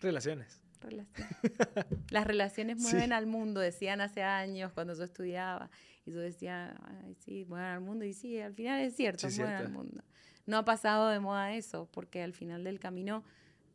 Relaciones. 0.00 0.60
Relación. 0.80 1.28
Las 2.10 2.26
relaciones 2.26 2.78
Sí. 2.82 2.82
mueven 2.92 3.12
al 3.12 3.26
mundo, 3.26 3.60
decían 3.60 4.00
hace 4.00 4.22
años 4.22 4.72
cuando 4.72 4.94
yo 4.94 5.02
estudiaba. 5.04 5.70
Y 6.06 6.12
yo 6.12 6.18
decía, 6.20 6.76
Ay, 6.84 7.14
sí, 7.14 7.44
mueven 7.46 7.66
al 7.68 7.80
mundo. 7.80 8.04
Y 8.04 8.12
sí, 8.12 8.38
al 8.40 8.54
final 8.54 8.80
es 8.80 8.94
cierto, 8.94 9.30
Sí, 9.30 9.38
mueven 9.40 9.56
cierto. 9.56 9.66
al 9.66 9.72
mundo. 9.72 10.04
No 10.46 10.58
ha 10.58 10.64
pasado 10.64 11.08
de 11.08 11.20
moda 11.20 11.54
eso, 11.54 11.88
porque 11.90 12.22
al 12.22 12.34
final 12.34 12.64
del 12.64 12.78
camino 12.78 13.24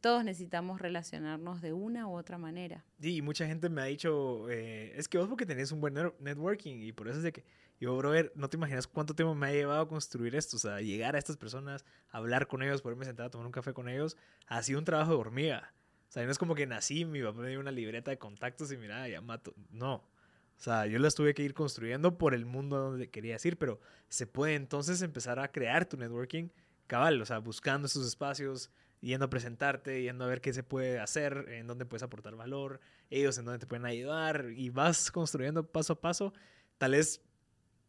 todos 0.01 0.23
necesitamos 0.23 0.81
relacionarnos 0.81 1.61
de 1.61 1.73
una 1.73 2.07
u 2.07 2.17
otra 2.17 2.37
manera. 2.37 2.85
Sí, 2.99 3.17
y 3.17 3.21
mucha 3.21 3.45
gente 3.45 3.69
me 3.69 3.81
ha 3.81 3.85
dicho, 3.85 4.49
eh, 4.49 4.93
es 4.95 5.07
que 5.07 5.17
vos 5.17 5.27
porque 5.27 5.45
tenés 5.45 5.71
un 5.71 5.81
buen 5.81 5.93
networking 5.93 6.81
y 6.81 6.91
por 6.91 7.07
eso 7.07 7.17
es 7.17 7.23
de 7.23 7.31
que 7.31 7.43
yo, 7.79 7.95
brother, 7.95 8.31
no 8.35 8.49
te 8.49 8.57
imaginas 8.57 8.87
cuánto 8.87 9.13
tiempo 9.13 9.33
me 9.35 9.47
ha 9.47 9.51
llevado 9.51 9.81
a 9.81 9.87
construir 9.87 10.35
esto, 10.35 10.57
o 10.57 10.59
sea, 10.59 10.81
llegar 10.81 11.15
a 11.15 11.19
estas 11.19 11.37
personas, 11.37 11.85
hablar 12.09 12.47
con 12.47 12.61
ellos, 12.61 12.81
poderme 12.81 13.05
sentar 13.05 13.27
a 13.27 13.29
tomar 13.29 13.45
un 13.45 13.53
café 13.53 13.73
con 13.73 13.87
ellos, 13.87 14.17
ha 14.47 14.61
sido 14.63 14.79
un 14.79 14.85
trabajo 14.85 15.11
de 15.11 15.17
hormiga. 15.17 15.73
O 16.09 16.11
sea, 16.11 16.25
no 16.25 16.31
es 16.31 16.37
como 16.37 16.55
que 16.55 16.65
nací, 16.65 17.05
mi 17.05 17.21
papá 17.21 17.39
me 17.39 17.49
dio 17.49 17.59
una 17.59 17.71
libreta 17.71 18.11
de 18.11 18.17
contactos 18.17 18.71
y 18.71 18.77
mira, 18.77 19.07
ya 19.07 19.21
mato. 19.21 19.53
No. 19.69 19.95
O 19.95 20.61
sea, 20.61 20.87
yo 20.87 20.99
las 20.99 21.15
tuve 21.15 21.33
que 21.33 21.43
ir 21.43 21.53
construyendo 21.53 22.17
por 22.17 22.33
el 22.33 22.45
mundo 22.45 22.77
donde 22.77 23.09
quería 23.09 23.37
ir, 23.41 23.57
pero 23.57 23.79
se 24.09 24.27
puede 24.27 24.55
entonces 24.55 25.01
empezar 25.01 25.39
a 25.39 25.49
crear 25.49 25.85
tu 25.85 25.95
networking 25.95 26.49
cabal, 26.87 27.21
o 27.21 27.25
sea, 27.25 27.37
buscando 27.37 27.85
esos 27.85 28.05
espacios, 28.05 28.71
yendo 29.01 29.25
a 29.25 29.29
presentarte, 29.29 30.01
yendo 30.01 30.25
a 30.25 30.27
ver 30.27 30.41
qué 30.41 30.53
se 30.53 30.63
puede 30.63 30.99
hacer, 30.99 31.45
en 31.49 31.67
dónde 31.67 31.85
puedes 31.85 32.03
aportar 32.03 32.35
valor, 32.35 32.79
ellos 33.09 33.37
en 33.37 33.45
dónde 33.45 33.59
te 33.59 33.67
pueden 33.67 33.85
ayudar 33.85 34.47
y 34.55 34.69
vas 34.69 35.11
construyendo 35.11 35.65
paso 35.65 35.93
a 35.93 36.01
paso. 36.01 36.33
Tal 36.77 36.91
vez 36.91 37.21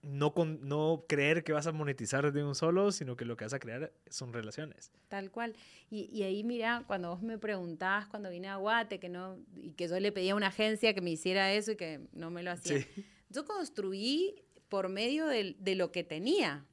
no, 0.03 0.33
con, 0.33 0.67
no 0.67 1.05
creer 1.09 1.45
que 1.45 1.53
vas 1.53 1.67
a 1.67 1.73
monetizar 1.73 2.33
de 2.33 2.43
un 2.45 2.55
solo, 2.55 2.91
sino 2.91 3.17
que 3.17 3.25
lo 3.25 3.37
que 3.37 3.45
vas 3.45 3.53
a 3.53 3.59
crear 3.59 3.93
son 4.09 4.33
relaciones. 4.33 4.93
Tal 5.09 5.31
cual. 5.31 5.55
Y, 5.91 6.05
y 6.11 6.23
ahí, 6.23 6.43
mira, 6.43 6.85
cuando 6.87 7.11
vos 7.11 7.23
me 7.23 7.37
preguntabas 7.39 8.07
cuando 8.07 8.31
vine 8.31 8.49
a 8.49 8.57
Guate, 8.57 8.99
que 8.99 9.09
no, 9.09 9.37
y 9.57 9.73
que 9.73 9.89
yo 9.89 10.01
le 10.01 10.11
pedía 10.13 10.33
a 10.33 10.37
una 10.37 10.47
agencia 10.47 10.95
que 10.95 11.01
me 11.03 11.11
hiciera 11.11 11.53
eso 11.53 11.73
y 11.73 11.77
que 11.77 12.01
no 12.13 12.31
me 12.31 12.43
lo 12.43 12.51
hacía. 12.53 12.81
Sí. 12.81 13.05
Yo 13.29 13.45
construí 13.45 14.43
por 14.69 14.89
medio 14.89 15.27
del- 15.27 15.57
de, 15.59 15.75
lo 15.75 15.93
que 15.93 16.03
tenía. 16.05 16.65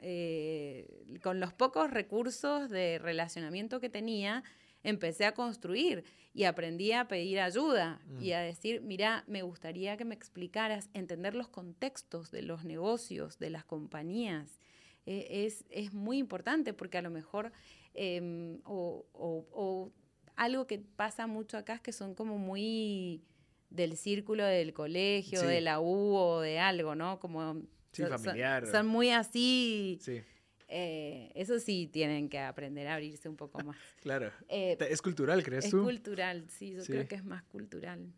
Eh, 0.00 0.86
con 1.22 1.40
los 1.40 1.52
pocos 1.52 1.90
recursos 1.90 2.68
de 2.70 2.98
relacionamiento 2.98 3.80
que 3.80 3.88
tenía, 3.88 4.42
empecé 4.82 5.24
a 5.24 5.32
construir 5.32 6.04
y 6.34 6.44
aprendí 6.44 6.92
a 6.92 7.08
pedir 7.08 7.40
ayuda 7.40 8.00
y 8.20 8.30
Mm. 8.30 8.34
a 8.34 8.38
decir, 8.40 8.80
mira, 8.82 9.24
me 9.26 9.42
gustaría 9.42 9.96
que 9.96 10.04
me 10.04 10.14
explicaras, 10.14 10.90
entender 10.92 11.34
los 11.34 11.48
contextos 11.48 12.30
de 12.30 12.42
los 12.42 12.64
negocios, 12.64 13.38
de 13.38 13.50
las 13.50 13.64
compañías. 13.64 14.58
Eh, 15.06 15.44
es, 15.46 15.64
es 15.70 15.92
muy 15.94 16.18
importante 16.18 16.74
porque 16.74 16.98
a 16.98 17.02
lo 17.02 17.10
mejor, 17.10 17.52
em, 17.94 18.60
o, 18.64 19.06
o- 19.12 19.46
o 19.52 19.92
algo 20.36 20.66
que 20.66 20.78
pasa 20.80 21.26
mucho 21.26 21.56
acá 21.56 21.74
es 21.74 21.80
que 21.80 21.92
son 21.92 22.14
como 22.14 22.36
muy 22.38 23.22
del 23.70 23.96
círculo 23.96 24.44
del 24.44 24.72
colegio, 24.72 25.40
Sí. 25.40 25.46
de 25.46 25.60
la 25.60 25.80
U 25.80 26.14
o 26.16 26.40
de 26.40 26.58
algo, 26.58 26.94
¿no? 26.94 27.20
Como 27.20 27.62
Sí, 27.94 28.02
son- 28.02 28.10
familiar. 28.18 28.66
Son, 28.66 28.86
muy 28.86 29.10
así. 29.10 29.98
Sí, 30.02 30.20
eh, 30.68 31.30
eso 31.34 31.58
sí 31.58 31.88
tienen 31.92 32.28
que 32.28 32.38
aprender 32.38 32.86
a 32.88 32.94
abrirse 32.94 33.28
un 33.28 33.36
poco 33.36 33.62
más. 33.62 33.76
claro. 34.02 34.30
Eh, 34.48 34.76
Es 34.90 35.02
cultural, 35.02 35.42
¿crees 35.42 35.66
es 35.66 35.70
tú? 35.70 35.82
cultural, 35.82 36.46
sí, 36.48 36.72
yo 36.72 36.82
Sí. 36.84 36.92
creo 36.92 37.08
que 37.08 37.14
es 37.16 37.24
más 37.24 37.42
cultural. 37.44 38.12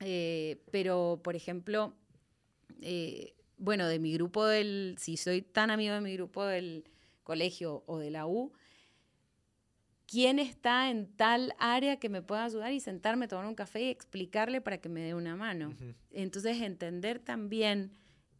Eh, 0.00 0.60
pero, 0.70 1.20
por 1.22 1.36
ejemplo, 1.36 1.94
bueno, 3.58 3.88
de 3.88 3.98
mi 3.98 4.12
grupo 4.14 4.44
del, 4.46 4.96
si 4.98 5.16
soy 5.16 5.42
tan 5.42 5.70
amigo 5.70 5.94
de 5.94 6.00
mi 6.00 6.12
grupo 6.14 6.44
del 6.44 6.84
colegio 7.22 7.82
o 7.86 7.98
de 7.98 8.10
la 8.10 8.26
U, 8.26 8.52
¿quién 10.06 10.38
está 10.38 10.90
en 10.90 11.06
tal 11.16 11.54
área 11.58 11.98
que 11.98 12.08
me 12.08 12.22
pueda 12.22 12.44
ayudar 12.44 12.72
y 12.72 12.80
sentarme, 12.80 13.28
tomar 13.28 13.46
un 13.46 13.54
café 13.54 13.82
y 13.82 13.88
explicarle 13.90 14.60
para 14.60 14.78
que 14.78 14.88
me 14.88 15.00
dé 15.00 15.14
una 15.14 15.36
mano? 15.36 15.74
Entonces, 16.10 16.60
entender 16.62 17.18
también 17.18 17.92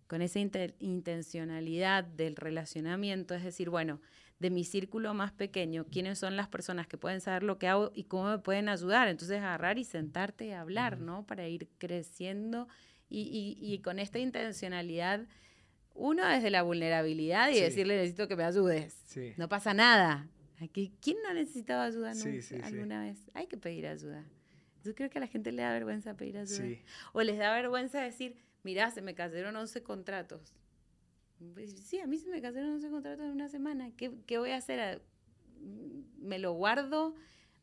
con 0.06 0.22
esa 0.22 0.38
inte- 0.40 0.74
intencionalidad 0.78 2.04
del 2.04 2.36
relacionamiento, 2.36 3.34
es 3.34 3.42
decir, 3.44 3.70
bueno, 3.70 4.00
de 4.38 4.50
mi 4.50 4.64
círculo 4.64 5.14
más 5.14 5.32
pequeño, 5.32 5.86
quiénes 5.90 6.18
son 6.18 6.36
las 6.36 6.48
personas 6.48 6.86
que 6.86 6.98
pueden 6.98 7.20
saber 7.20 7.42
lo 7.42 7.58
que 7.58 7.68
hago 7.68 7.90
y 7.94 8.04
cómo 8.04 8.28
me 8.30 8.38
pueden 8.38 8.68
ayudar. 8.68 9.08
Entonces, 9.08 9.38
agarrar 9.38 9.78
y 9.78 9.84
sentarte 9.84 10.46
y 10.46 10.50
hablar. 10.52 10.98
¿no? 10.98 11.24
Para 11.26 11.48
ir 11.48 11.68
creciendo 11.78 12.68
y, 13.08 13.20
y- 13.22 13.72
y 13.74 13.78
con 13.78 13.98
esta 13.98 14.18
intencionalidad, 14.18 15.26
uno 15.94 16.26
desde 16.28 16.50
la 16.50 16.62
vulnerabilidad 16.62 17.48
y 17.50 17.54
Sí. 17.54 17.60
decirle, 17.62 17.96
necesito 17.96 18.28
que 18.28 18.36
me 18.36 18.44
ayudes. 18.44 18.92
Sí. 19.06 19.32
No 19.38 19.48
pasa 19.48 19.72
nada. 19.72 20.28
Aquí, 20.60 20.92
¿Quién 21.00 21.16
no 21.22 21.30
ha 21.30 21.34
necesitado 21.34 21.82
ayuda 21.82 22.14
Sí, 22.14 22.40
alguna 22.62 23.00
vez? 23.02 23.18
Hay 23.34 23.46
que 23.46 23.56
pedir 23.56 23.86
ayuda. 23.86 24.24
Yo 24.84 24.94
creo 24.94 25.08
que 25.10 25.18
a 25.18 25.20
la 25.22 25.26
gente 25.26 25.50
le 25.52 25.62
da 25.62 25.72
vergüenza 25.72 26.14
pedir 26.14 26.36
ayuda. 26.38 26.76
O 27.12 27.22
les 27.22 27.38
da 27.38 27.52
vergüenza 27.54 28.00
decir, 28.02 28.36
mirá, 28.66 28.90
se 28.90 29.00
me 29.00 29.14
cayeron 29.14 29.54
11 29.54 29.84
contratos. 29.84 30.52
Pues, 31.54 31.70
sí, 31.70 32.00
a 32.00 32.06
mí 32.08 32.18
se 32.18 32.28
me 32.28 32.42
cayeron 32.42 32.72
11 32.72 32.90
contratos 32.90 33.24
en 33.24 33.30
una 33.30 33.48
semana. 33.48 33.92
¿Qué, 33.96 34.12
qué 34.26 34.38
voy 34.38 34.50
a 34.50 34.56
hacer? 34.56 34.80
Ah, 34.80 34.98
¿Me 36.18 36.40
lo 36.40 36.52
guardo? 36.52 37.14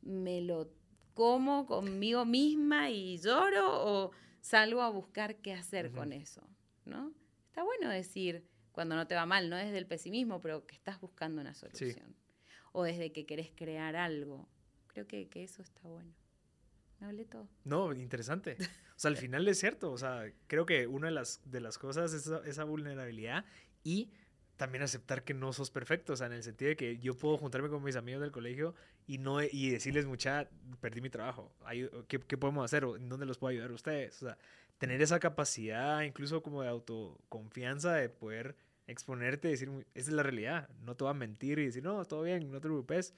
¿Me 0.01 0.39
lo 0.39 0.71
como 1.13 1.65
conmigo 1.65 2.23
misma 2.23 2.89
y 2.89 3.17
lloro? 3.17 3.85
¿O 3.85 4.11
salgo 4.39 4.81
a 4.81 4.89
buscar 4.89 5.35
qué 5.35 5.51
hacer 5.53 5.91
con 5.91 6.13
eso? 6.13 6.41
¿No? 6.85 7.13
Está 7.47 7.63
bueno 7.63 7.89
decir 7.89 8.47
cuando 8.71 8.95
no 8.95 9.05
te 9.05 9.13
va 9.13 9.25
mal, 9.25 9.49
no 9.49 9.57
desde 9.57 9.77
el 9.77 9.85
pesimismo, 9.85 10.39
pero 10.39 10.65
que 10.65 10.75
estás 10.75 11.01
buscando 11.01 11.41
una 11.41 11.53
solución. 11.53 12.15
O 12.71 12.83
desde 12.83 13.11
que 13.11 13.25
querés 13.25 13.51
crear 13.53 13.97
algo. 13.97 14.47
Creo 14.87 15.05
que, 15.05 15.27
que 15.27 15.43
eso 15.43 15.61
está 15.61 15.81
bueno. 15.89 16.13
Me 17.01 17.07
hablé 17.07 17.25
todo. 17.25 17.49
No, 17.65 17.93
interesante. 17.93 18.55
Sea, 19.03 19.09
al 19.09 19.17
final 19.17 19.45
es 19.49 19.59
cierto. 19.59 19.91
O 19.91 19.97
sea, 19.97 20.31
creo 20.47 20.65
que 20.65 20.87
una 20.87 21.07
de 21.07 21.13
las, 21.13 21.41
de 21.43 21.59
las 21.59 21.77
cosas 21.77 22.13
es 22.13 22.25
esa, 22.45 22.63
vulnerabilidad 22.63 23.43
y 23.83 24.09
también 24.55 24.81
aceptar 24.81 25.25
que 25.25 25.33
no 25.33 25.51
sos 25.51 25.71
perfecto. 25.71 26.13
O 26.13 26.15
sea, 26.15 26.27
en 26.27 26.33
el 26.33 26.43
sentido 26.43 26.69
de 26.69 26.77
que 26.77 26.97
yo 26.99 27.13
puedo 27.13 27.37
juntarme 27.37 27.67
con 27.67 27.83
mis 27.83 27.97
amigos 27.97 28.21
del 28.21 28.31
colegio 28.31 28.75
y 29.05 29.17
no 29.17 29.43
y 29.43 29.69
decirles, 29.69 30.05
mucha, 30.05 30.47
perdí 30.79 31.01
mi 31.01 31.09
trabajo. 31.09 31.53
¿Qué, 32.07 32.17
qué 32.21 32.37
podemos 32.37 32.63
hacer? 32.63 32.85
¿O 32.85 32.95
¿En 32.95 33.09
dónde 33.09 33.25
los 33.25 33.37
puedo 33.37 33.51
ayudar 33.51 33.73
ustedes? 33.73 34.23
O 34.23 34.27
sea, 34.27 34.37
tener 34.77 35.01
esa 35.01 35.19
capacidad, 35.19 36.01
incluso 36.03 36.41
como 36.41 36.61
de 36.61 36.69
autoconfianza, 36.69 37.95
de 37.95 38.07
poder 38.07 38.55
exponerte 38.87 39.49
y 39.49 39.51
decir, 39.51 39.69
esa 39.95 40.11
es 40.11 40.15
la 40.15 40.23
realidad. 40.23 40.69
No 40.79 40.95
te 40.95 41.03
voy 41.03 41.11
a 41.11 41.13
mentir 41.13 41.59
y 41.59 41.65
decir, 41.65 41.83
no, 41.83 42.05
todo 42.05 42.23
bien, 42.23 42.49
no 42.49 42.61
te 42.61 42.69
preocupes. 42.69 43.13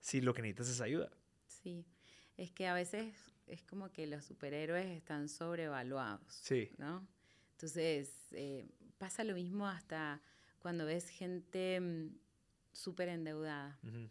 Si 0.00 0.22
lo 0.22 0.32
que 0.32 0.40
necesitas 0.40 0.70
es 0.70 0.80
ayuda. 0.80 1.10
Sí, 1.46 1.84
es 2.38 2.50
que 2.52 2.68
a 2.68 2.72
veces 2.72 3.35
es 3.46 3.62
como 3.62 3.90
que 3.92 4.06
los 4.06 4.24
superhéroes 4.24 4.86
están 4.86 5.28
sobrevaluados, 5.28 6.20
Sí. 6.42 6.70
¿no? 6.78 7.06
Entonces, 7.52 8.12
eh, 8.32 8.66
pasa 8.98 9.24
lo 9.24 9.34
mismo 9.34 9.66
hasta 9.66 10.20
cuando 10.58 10.84
ves 10.84 11.08
gente 11.08 11.80
mm, 11.80 12.08
súper 12.72 13.08
endeudada. 13.08 13.78
Ujú. 13.82 14.10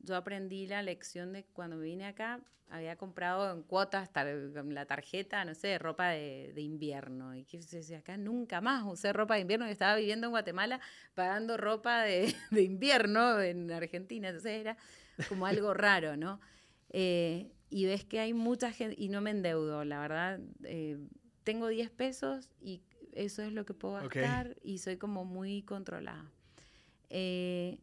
Yo 0.00 0.16
aprendí 0.16 0.66
la 0.66 0.82
lección 0.82 1.32
de 1.32 1.44
cuando 1.44 1.76
me 1.76 1.84
vine 1.84 2.06
acá, 2.06 2.40
había 2.70 2.96
comprado 2.96 3.52
en 3.52 3.62
cuotas 3.62 4.10
tar- 4.12 4.26
la 4.66 4.86
tarjeta, 4.86 5.44
no 5.44 5.54
sé, 5.54 5.78
ropa 5.78 6.08
de, 6.08 6.52
de 6.54 6.60
invierno. 6.62 7.34
Y 7.36 7.44
que 7.44 7.60
yo 7.60 7.66
decía, 7.78 7.98
acá 7.98 8.16
nunca 8.16 8.60
más 8.60 8.82
usé 8.84 9.12
ropa 9.12 9.34
de 9.34 9.42
invierno. 9.42 9.68
y 9.68 9.70
estaba 9.70 9.96
viviendo 9.96 10.26
en 10.26 10.30
Guatemala 10.32 10.80
pagando 11.14 11.56
ropa 11.56 12.02
de, 12.02 12.34
de 12.50 12.62
invierno 12.62 13.40
en 13.40 13.70
Argentina. 13.70 14.28
Entonces 14.28 14.60
era 14.60 14.76
como 15.28 15.46
algo 15.46 15.72
raro, 15.74 16.16
¿no? 16.16 16.40
Eh, 16.90 17.50
y 17.70 17.86
ves 17.86 18.04
que 18.04 18.20
hay 18.20 18.34
mucha 18.34 18.72
gente, 18.72 18.96
y 18.98 19.08
no 19.08 19.20
me 19.20 19.30
endeudo, 19.30 19.84
la 19.84 20.00
verdad. 20.00 20.40
eh, 20.64 20.98
tengo 21.44 21.68
10 21.68 21.90
pesos 21.90 22.48
y 22.62 22.80
eso 23.12 23.42
es 23.42 23.52
lo 23.52 23.66
que 23.66 23.74
puedo 23.74 23.94
gastar 23.94 24.56
y 24.62 24.78
soy 24.78 24.96
como 24.96 25.24
muy 25.24 25.62
controlada. 25.62 26.24
Eh, 27.10 27.78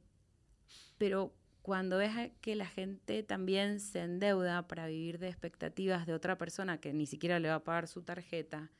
pero 0.98 1.34
cuando 1.62 1.98
ves 1.98 2.32
que 2.42 2.56
la 2.56 2.66
gente 2.66 3.24
también 3.24 3.80
se 3.80 4.00
endeuda 4.00 4.68
para 4.68 4.88
vivir 4.88 5.20
de 5.20 5.30
expectativas 5.30 6.08
de 6.08 6.14
otra 6.14 6.38
persona 6.38 6.80
que 6.80 6.92
ni 6.92 7.06
siquiera 7.06 7.40
le 7.40 7.50
va 7.50 7.56
a 7.56 7.64
pagar 7.64 7.88
su 7.88 8.02
tarjeta, 8.02 8.72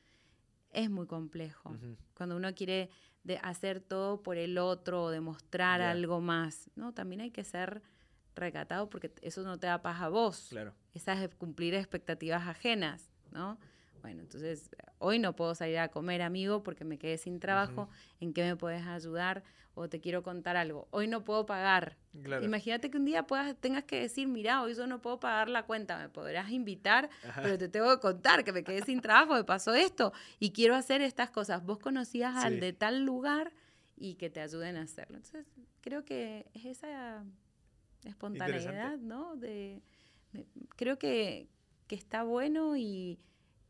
es 0.72 0.90
muy 0.90 1.06
complejo. 1.06 1.76
Cuando 2.14 2.36
uno 2.36 2.54
quiere 2.54 2.90
de 3.24 3.38
hacer 3.38 3.80
todo 3.80 4.22
por 4.22 4.36
el 4.36 4.58
otro 4.58 5.04
o 5.04 5.10
demostrar 5.10 5.80
algo 5.80 6.20
más, 6.20 6.70
¿no? 6.74 6.92
También 6.92 7.20
hay 7.20 7.30
que 7.30 7.44
ser 7.44 7.82
recatado 8.34 8.88
porque 8.90 9.12
eso 9.22 9.42
no 9.42 9.58
te 9.58 9.66
da 9.66 9.82
paz 9.82 10.00
a 10.00 10.08
vos. 10.08 10.46
Claro. 10.50 10.74
Esas 10.94 11.20
es 11.20 11.34
cumplir 11.34 11.74
expectativas 11.74 12.46
ajenas, 12.46 13.10
¿no? 13.30 13.58
Bueno, 14.02 14.20
entonces 14.22 14.68
hoy 14.98 15.18
no 15.20 15.36
puedo 15.36 15.54
salir 15.54 15.78
a 15.78 15.88
comer, 15.88 16.22
amigo, 16.22 16.62
porque 16.64 16.84
me 16.84 16.98
quedé 16.98 17.18
sin 17.18 17.38
trabajo. 17.38 17.88
¿En 18.20 18.32
qué 18.32 18.42
me 18.42 18.56
puedes 18.56 18.84
ayudar? 18.84 19.44
O 19.74 19.88
te 19.88 20.00
quiero 20.00 20.22
contar 20.24 20.56
algo. 20.56 20.88
Hoy 20.90 21.06
no 21.06 21.24
puedo 21.24 21.46
pagar. 21.46 21.96
Claro. 22.22 22.44
Imagínate 22.44 22.90
que 22.90 22.98
un 22.98 23.04
día 23.04 23.26
puedas, 23.28 23.56
tengas 23.56 23.84
que 23.84 24.00
decir, 24.00 24.26
mira, 24.26 24.60
hoy 24.62 24.74
yo 24.74 24.86
no 24.88 25.00
puedo 25.00 25.20
pagar 25.20 25.48
la 25.48 25.62
cuenta, 25.62 25.98
me 25.98 26.08
podrás 26.08 26.50
invitar, 26.50 27.08
Ajá. 27.26 27.42
pero 27.42 27.56
te 27.56 27.68
tengo 27.68 27.94
que 27.94 28.00
contar 28.00 28.42
que 28.44 28.52
me 28.52 28.64
quedé 28.64 28.82
sin 28.82 29.00
trabajo, 29.00 29.34
me 29.34 29.44
pasó 29.44 29.72
esto 29.72 30.12
y 30.40 30.50
quiero 30.50 30.74
hacer 30.74 31.00
estas 31.00 31.30
cosas. 31.30 31.64
Vos 31.64 31.78
conocías 31.78 32.34
Sí. 32.40 32.46
al 32.46 32.60
de 32.60 32.72
tal 32.72 33.04
lugar 33.04 33.52
y 33.96 34.16
que 34.16 34.28
te 34.30 34.40
ayuden 34.40 34.76
a 34.76 34.82
hacerlo. 34.82 35.16
Entonces, 35.18 35.46
creo 35.80 36.04
que 36.04 36.44
es 36.54 36.64
esa 36.66 37.24
espontaneidad, 38.04 38.98
¿no? 38.98 39.36
De, 39.36 39.82
creo 40.76 40.98
que, 40.98 41.48
que 41.86 41.94
está 41.94 42.22
bueno 42.22 42.76
y, 42.76 43.18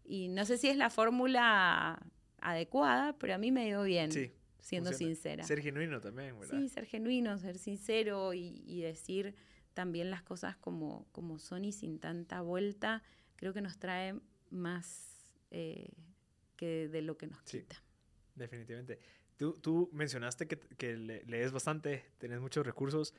y 0.04 0.28
no 0.28 0.44
sé 0.44 0.58
si 0.58 0.68
es 0.68 0.76
la 0.76 0.90
fórmula 0.90 2.02
adecuada, 2.40 3.16
pero 3.18 3.34
a 3.34 3.38
mí 3.38 3.50
me 3.52 3.66
dio 3.66 3.82
bien, 3.82 4.10
Sí, 4.12 4.32
siendo 4.60 4.90
funciona. 4.90 5.14
sincera. 5.14 5.44
Ser 5.44 5.60
genuino 5.60 6.00
también, 6.00 6.38
¿verdad? 6.38 6.58
Sí, 6.58 6.68
ser 6.68 6.86
genuino, 6.86 7.38
ser 7.38 7.58
sincero 7.58 8.32
y, 8.34 8.62
y 8.66 8.80
decir 8.82 9.34
también 9.74 10.10
las 10.10 10.22
cosas 10.22 10.56
como, 10.56 11.06
como 11.12 11.38
son 11.38 11.64
y 11.64 11.72
sin 11.72 11.98
tanta 11.98 12.40
vuelta, 12.42 13.02
creo 13.36 13.52
que 13.54 13.60
nos 13.62 13.78
trae 13.78 14.14
más 14.50 15.32
eh, 15.50 15.88
que 16.56 16.88
de 16.88 17.02
lo 17.02 17.16
que 17.16 17.26
nos 17.26 17.38
Sí. 17.44 17.60
quita. 17.60 17.82
Definitivamente. 18.34 18.98
Tú, 19.36 19.54
tú 19.60 19.88
mencionaste 19.92 20.46
que, 20.46 20.58
que 20.58 20.96
le- 20.96 21.24
lees 21.24 21.52
bastante, 21.52 22.04
tenés 22.18 22.40
muchos 22.40 22.64
recursos. 22.66 23.14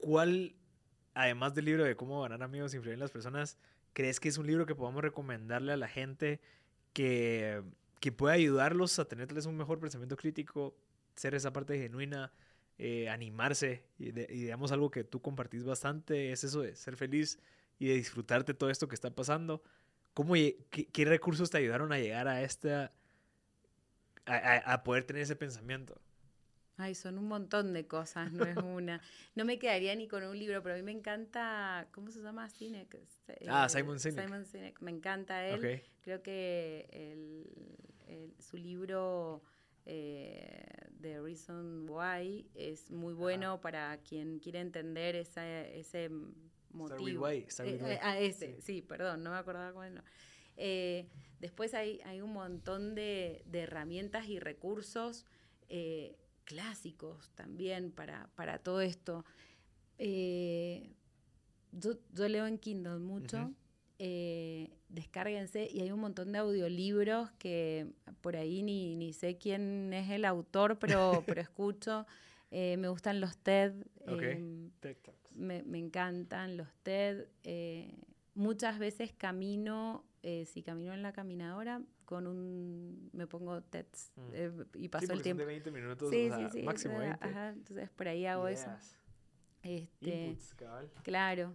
¿Cuál, 0.00 0.54
además 1.14 1.54
del 1.54 1.66
libro 1.66 1.84
de 1.84 1.96
cómo 1.96 2.22
ganar 2.22 2.42
amigos 2.42 2.72
e 2.72 2.76
influir 2.76 2.94
en 2.94 3.00
las 3.00 3.10
personas, 3.10 3.58
crees 3.92 4.18
que 4.20 4.28
es 4.28 4.38
un 4.38 4.46
libro 4.46 4.66
que 4.66 4.74
podamos 4.74 5.02
recomendarle 5.02 5.72
a 5.72 5.76
la 5.76 5.88
gente 5.88 6.40
que, 6.92 7.62
que 8.00 8.12
pueda 8.12 8.34
ayudarlos 8.34 8.98
a 8.98 9.04
tenerles 9.06 9.46
un 9.46 9.56
mejor 9.56 9.78
pensamiento 9.78 10.16
crítico, 10.16 10.74
ser 11.16 11.34
esa 11.34 11.52
parte 11.52 11.78
genuina, 11.78 12.32
eh, 12.78 13.08
animarse? 13.10 13.84
Y, 13.98 14.12
de- 14.12 14.26
digamos 14.26 14.72
algo 14.72 14.90
que 14.90 15.04
tú 15.04 15.20
compartís 15.20 15.64
bastante 15.64 16.32
es 16.32 16.44
eso 16.44 16.62
de 16.62 16.74
ser 16.76 16.96
feliz 16.96 17.38
y 17.78 17.88
de 17.88 17.94
disfrutarte 17.94 18.54
todo 18.54 18.70
esto 18.70 18.88
que 18.88 18.94
está 18.94 19.10
pasando. 19.14 19.62
¿Cómo, 20.14 20.34
qué, 20.34 21.04
recursos 21.04 21.50
te 21.50 21.58
ayudaron 21.58 21.92
a 21.92 21.98
llegar 21.98 22.26
a 22.28 22.42
esta 22.42 22.92
a 24.26 24.84
poder 24.84 25.04
tener 25.04 25.22
ese 25.22 25.34
pensamiento. 25.34 26.00
Ay, 26.80 26.94
son 26.94 27.18
un 27.18 27.28
montón 27.28 27.72
de 27.72 27.86
cosas, 27.86 28.32
no 28.32 28.44
es 28.44 28.56
una. 28.64 29.00
No 29.34 29.44
me 29.44 29.58
quedaría 29.58 29.94
ni 29.94 30.08
con 30.08 30.22
un 30.24 30.38
libro, 30.38 30.62
pero 30.62 30.74
a 30.74 30.78
mí 30.78 30.82
me 30.82 30.92
encanta, 30.92 31.88
¿cómo 31.92 32.10
se 32.10 32.20
llama? 32.20 32.48
Sinek. 32.48 32.94
eh, 32.94 33.46
Ah, 33.48 33.68
Simon 33.68 33.98
Sinek. 34.00 34.24
Simon 34.24 34.44
Sinek, 34.46 34.80
me 34.80 34.90
encanta 34.90 35.46
él. 35.46 35.82
Creo 36.02 36.22
que 36.22 36.88
el- 36.90 37.46
el- 38.08 38.34
su 38.42 38.56
libro 38.56 39.42
eh, 39.86 40.62
The 41.00 41.20
Reason 41.20 41.88
Why 41.88 42.46
es 42.54 42.90
muy 42.90 43.14
bueno 43.14 43.60
para 43.60 43.98
quien 43.98 44.38
quiere 44.38 44.60
entender 44.60 45.16
esa, 45.16 45.62
ese 45.66 46.10
motivo. 46.70 47.24
Why, 47.24 47.38
Eh, 47.38 47.46
eh, 47.84 47.98
ah, 48.02 48.18
ese, 48.18 48.56
Sí. 48.56 48.62
sí. 48.62 48.82
perdón, 48.82 49.22
no 49.24 49.30
me 49.30 49.36
acordaba 49.36 49.72
cuál 49.72 49.94
no. 49.94 50.02
Eh, 50.56 51.08
después 51.40 51.72
hay, 51.74 52.00
hay 52.04 52.20
un 52.20 52.32
montón 52.32 52.94
de, 52.94 53.42
de 53.46 53.60
herramientas 53.60 54.28
y 54.28 54.38
recursos 54.38 55.24
eh, 55.68 56.16
clásicos 56.50 57.30
también 57.36 57.92
para, 57.92 58.28
para 58.34 58.58
todo 58.58 58.80
esto. 58.80 59.24
Eh, 59.98 60.90
yo, 61.70 61.92
yo 62.12 62.28
leo 62.28 62.46
en 62.48 62.58
Kindle 62.58 62.98
mucho. 62.98 63.52
Eh, 64.00 64.70
descárguense 64.88 65.68
y 65.70 65.80
hay 65.80 65.92
un 65.92 66.00
montón 66.00 66.32
de 66.32 66.38
audiolibros 66.38 67.30
que 67.32 67.92
por 68.20 68.34
ahí 68.34 68.64
ni, 68.64 68.96
ni 68.96 69.12
sé 69.12 69.38
quién 69.38 69.92
es 69.92 70.10
el 70.10 70.24
autor, 70.24 70.80
pero, 70.80 71.22
pero 71.26 71.40
escucho. 71.40 72.04
Eh, 72.50 72.76
me 72.78 72.88
gustan 72.88 73.20
los 73.20 73.36
TED. 73.38 73.72
Ok. 74.08 74.22
TED 74.80 74.96
Talks. 75.04 75.36
me, 75.36 75.62
me 75.62 75.78
encantan 75.78 76.56
los 76.56 76.74
TED. 76.82 77.28
eh, 77.44 77.94
muchas 78.34 78.80
veces 78.80 79.12
camino, 79.12 80.04
eh, 80.24 80.46
si 80.46 80.62
camino 80.62 80.94
en 80.94 81.02
la 81.02 81.12
caminadora, 81.12 81.80
con 82.10 82.26
un. 82.26 83.08
me 83.14 83.26
pongo 83.26 83.62
TEDs 83.62 84.12
Mm. 84.16 84.20
eh, 84.34 84.52
y 84.74 84.88
paso 84.88 85.04
el 85.06 85.10
son 85.18 85.22
tiempo. 85.22 85.40
de 85.40 85.46
20 85.46 85.70
minutos, 85.70 86.10
Sí, 86.10 86.28
o 86.30 86.36
sea, 86.36 86.50
sí, 86.50 86.62
máximo 86.62 86.96
o 86.96 86.98
sea, 87.00 87.08
20. 87.16 87.24
ajá, 87.26 87.48
entonces 87.50 87.88
por 87.90 88.06
ahí 88.08 88.26
hago 88.26 88.46
eso. 88.48 88.66
Ideas, 88.66 88.96
Este, 89.62 90.26
inputs, 90.26 90.54
cabal. 90.54 90.90
Claro. 91.02 91.54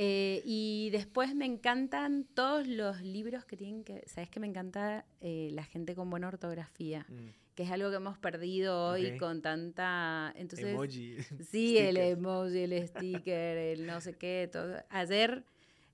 Eh, 0.00 0.42
y 0.44 0.90
después 0.92 1.34
me 1.34 1.44
encantan 1.44 2.24
todos 2.32 2.66
los 2.68 3.02
libros 3.02 3.44
que 3.44 3.56
tienen 3.56 3.82
que. 3.84 4.04
¿Sabes 4.06 4.30
que 4.30 4.38
me 4.40 4.46
encanta 4.46 5.04
eh, 5.20 5.50
la 5.52 5.64
gente 5.64 5.94
con 5.94 6.08
buena 6.08 6.28
ortografía? 6.28 7.04
Mm. 7.08 7.28
Que 7.56 7.64
es 7.64 7.70
algo 7.72 7.90
que 7.90 7.96
hemos 7.96 8.16
perdido 8.18 8.90
hoy 8.90 9.18
con 9.18 9.42
tanta. 9.42 10.32
Entonces, 10.36 10.68
Emoji. 10.68 11.16
Sí, 11.50 11.76
el 11.78 11.96
emoji, 11.96 12.58
el 12.60 12.86
sticker, 12.86 13.58
el 13.58 13.86
no 13.86 14.00
sé 14.00 14.12
qué, 14.14 14.48
todo. 14.52 14.76
Ayer 14.90 15.44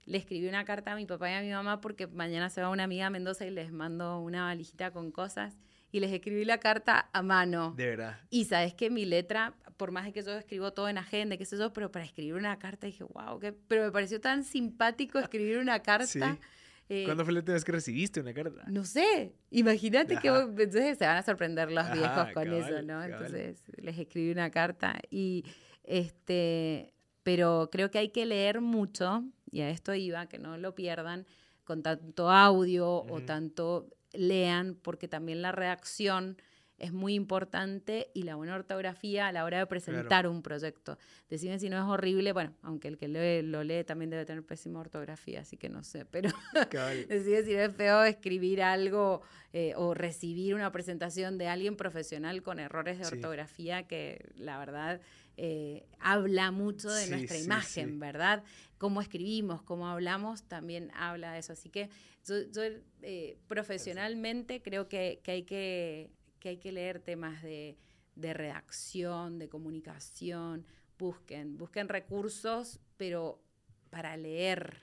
le 0.07 0.19
escribí 0.19 0.47
una 0.49 0.65
carta 0.65 0.93
a 0.93 0.97
mi 0.97 1.07
papá 1.07 1.31
y 1.31 1.35
a 1.35 1.41
mi 1.41 1.51
mamá 1.51 1.81
porque 1.81 2.07
mañana 2.07 2.51
se 2.51 2.61
va 2.61 2.71
una 2.71 2.85
amiga 2.85 3.07
a 3.07 3.11
Mendoza 3.11 3.47
y 3.47 3.51
les 3.51 3.73
mando 3.73 4.21
una 4.21 4.45
valijita 4.45 4.91
con 4.91 5.11
cosas 5.11 5.57
y 5.93 6.01
les 6.01 6.13
escribí 6.13 6.45
la 6.45 6.59
carta 6.59 7.09
a 7.13 7.23
mano. 7.23 7.73
De 7.77 7.87
verdad. 7.87 8.19
Y 8.31 8.45
sabes 8.47 8.75
que 8.75 8.91
mi 8.91 9.05
letra, 9.05 9.55
por 9.77 9.93
más 9.93 10.05
de 10.05 10.13
que 10.13 10.23
yo 10.23 10.33
escribo 10.37 10.73
todo 10.73 10.89
en 10.89 10.99
agenda, 10.99 11.37
qué 11.37 11.45
sé 11.45 11.57
yo, 11.57 11.73
pero 11.73 11.91
para 11.93 12.05
escribir 12.05 12.35
una 12.35 12.59
carta 12.59 12.87
dije, 12.87 13.05
wow, 13.05 13.39
qué... 13.39 13.53
pero 13.53 13.85
me 13.85 13.93
pareció 13.93 14.21
tan 14.21 14.45
simpático 14.45 15.19
escribir 15.21 15.59
una 15.59 15.81
carta. 15.81 16.07
Sí. 16.07 16.21
eh, 16.89 17.05
¿Cuándo 17.05 17.25
fue 17.25 17.33
la 17.33 17.39
última 17.41 17.55
vez 17.55 17.65
que 17.65 17.73
recibiste 17.73 18.21
una 18.21 18.35
carta? 18.35 18.65
no 18.67 18.85
sé, 18.85 19.37
imagínate 19.51 20.19
que 20.19 20.31
vos- 20.31 20.49
entonces 20.49 20.99
se 20.99 21.07
van 21.07 21.17
a 21.17 21.23
sorprender 21.23 21.71
los 21.71 21.85
Ajá, 21.85 21.95
viejos 21.95 22.25
con 22.35 22.45
cabal, 22.45 22.53
eso, 22.55 22.83
¿no? 22.83 22.89
cabal. 22.89 23.13
Entonces 23.13 23.63
les 23.79 23.99
escribí 23.99 24.31
una 24.33 24.51
carta 24.51 24.99
y 25.11 25.45
este, 25.85 26.93
pero 27.23 27.69
creo 27.71 27.91
que 27.91 27.99
hay 27.99 28.09
que 28.11 28.27
leer 28.27 28.61
mucho 28.61 29.25
y 29.55 29.61
a 29.63 29.71
esto 29.71 29.95
iba, 29.95 30.27
que 30.27 30.39
no 30.39 30.59
lo 30.59 30.75
pierdan 30.75 31.27
con 31.65 31.83
tanto 31.83 32.31
audio 32.31 33.05
o 33.09 33.21
tanto 33.23 33.89
lean, 34.13 34.75
porque 34.83 35.09
también 35.09 35.41
la 35.43 35.53
redacción 35.53 36.37
es 36.77 36.93
muy 36.93 37.15
importante 37.15 38.11
y 38.15 38.25
la 38.25 38.35
buena 38.35 38.57
ortografía 38.57 39.29
a 39.29 39.33
la 39.33 39.45
hora 39.45 39.59
de 39.59 39.67
presentar 39.67 40.27
un 40.27 40.43
proyecto. 40.43 40.99
Decime 41.31 41.59
si 41.61 41.69
no 41.71 41.77
es 41.79 41.85
horrible, 41.85 42.33
bueno, 42.33 42.53
aunque 42.63 42.89
el 42.89 42.99
que 42.99 43.07
lee, 43.07 43.43
lo 43.47 43.63
lee 43.63 43.85
también 43.85 44.11
debe 44.11 44.25
tener 44.27 44.43
pésima 44.45 44.81
ortografía, 44.81 45.41
así 45.43 45.57
que 45.57 45.69
no 45.69 45.85
sé, 45.85 46.05
pero. 46.11 46.31
Decide 47.09 47.45
si 47.45 47.53
no 47.55 47.61
es 47.61 47.75
feo 47.75 48.03
escribir 48.05 48.61
algo 48.61 49.23
eh, 49.53 49.73
o 49.77 49.95
recibir 49.95 50.55
una 50.57 50.73
presentación 50.73 51.39
de 51.39 51.47
alguien 51.47 51.77
profesional 51.77 52.43
con 52.43 52.59
errores 52.59 52.99
de 52.99 53.05
Sí. 53.05 53.15
ortografía 53.15 53.85
que 53.87 54.27
la 54.37 54.59
verdad 54.59 55.01
eh, 55.37 55.87
habla 56.01 56.51
mucho 56.51 56.91
de 56.93 57.05
Sí, 57.05 57.11
nuestra 57.11 57.37
sí, 57.39 57.45
imagen. 57.45 57.99
¿verdad? 58.01 58.43
Cómo 58.85 59.01
escribimos, 59.01 59.63
cómo 59.63 59.89
hablamos, 59.89 60.43
también 60.47 60.91
habla 60.95 61.33
de 61.33 61.39
eso. 61.39 61.55
Así 61.55 61.71
que 61.71 61.89
yo, 62.27 62.35
yo, 62.53 62.63
eh, 63.01 63.39
profesionalmente 63.49 64.61
creo 64.61 64.89
que, 64.91 65.21
que 65.25 65.31
hay 65.31 65.43
que, 65.45 66.11
que 66.39 66.51
hay 66.51 66.57
que 66.59 66.71
leer 66.71 67.01
temas 67.01 67.43
de, 67.43 67.79
de 68.15 68.35
redacción, 68.35 69.39
de 69.39 69.49
comunicación. 69.49 70.67
Busquen, 70.99 71.57
busquen 71.57 71.89
recursos, 71.89 72.79
pero 72.99 73.41
para 73.89 74.19
leer, 74.19 74.83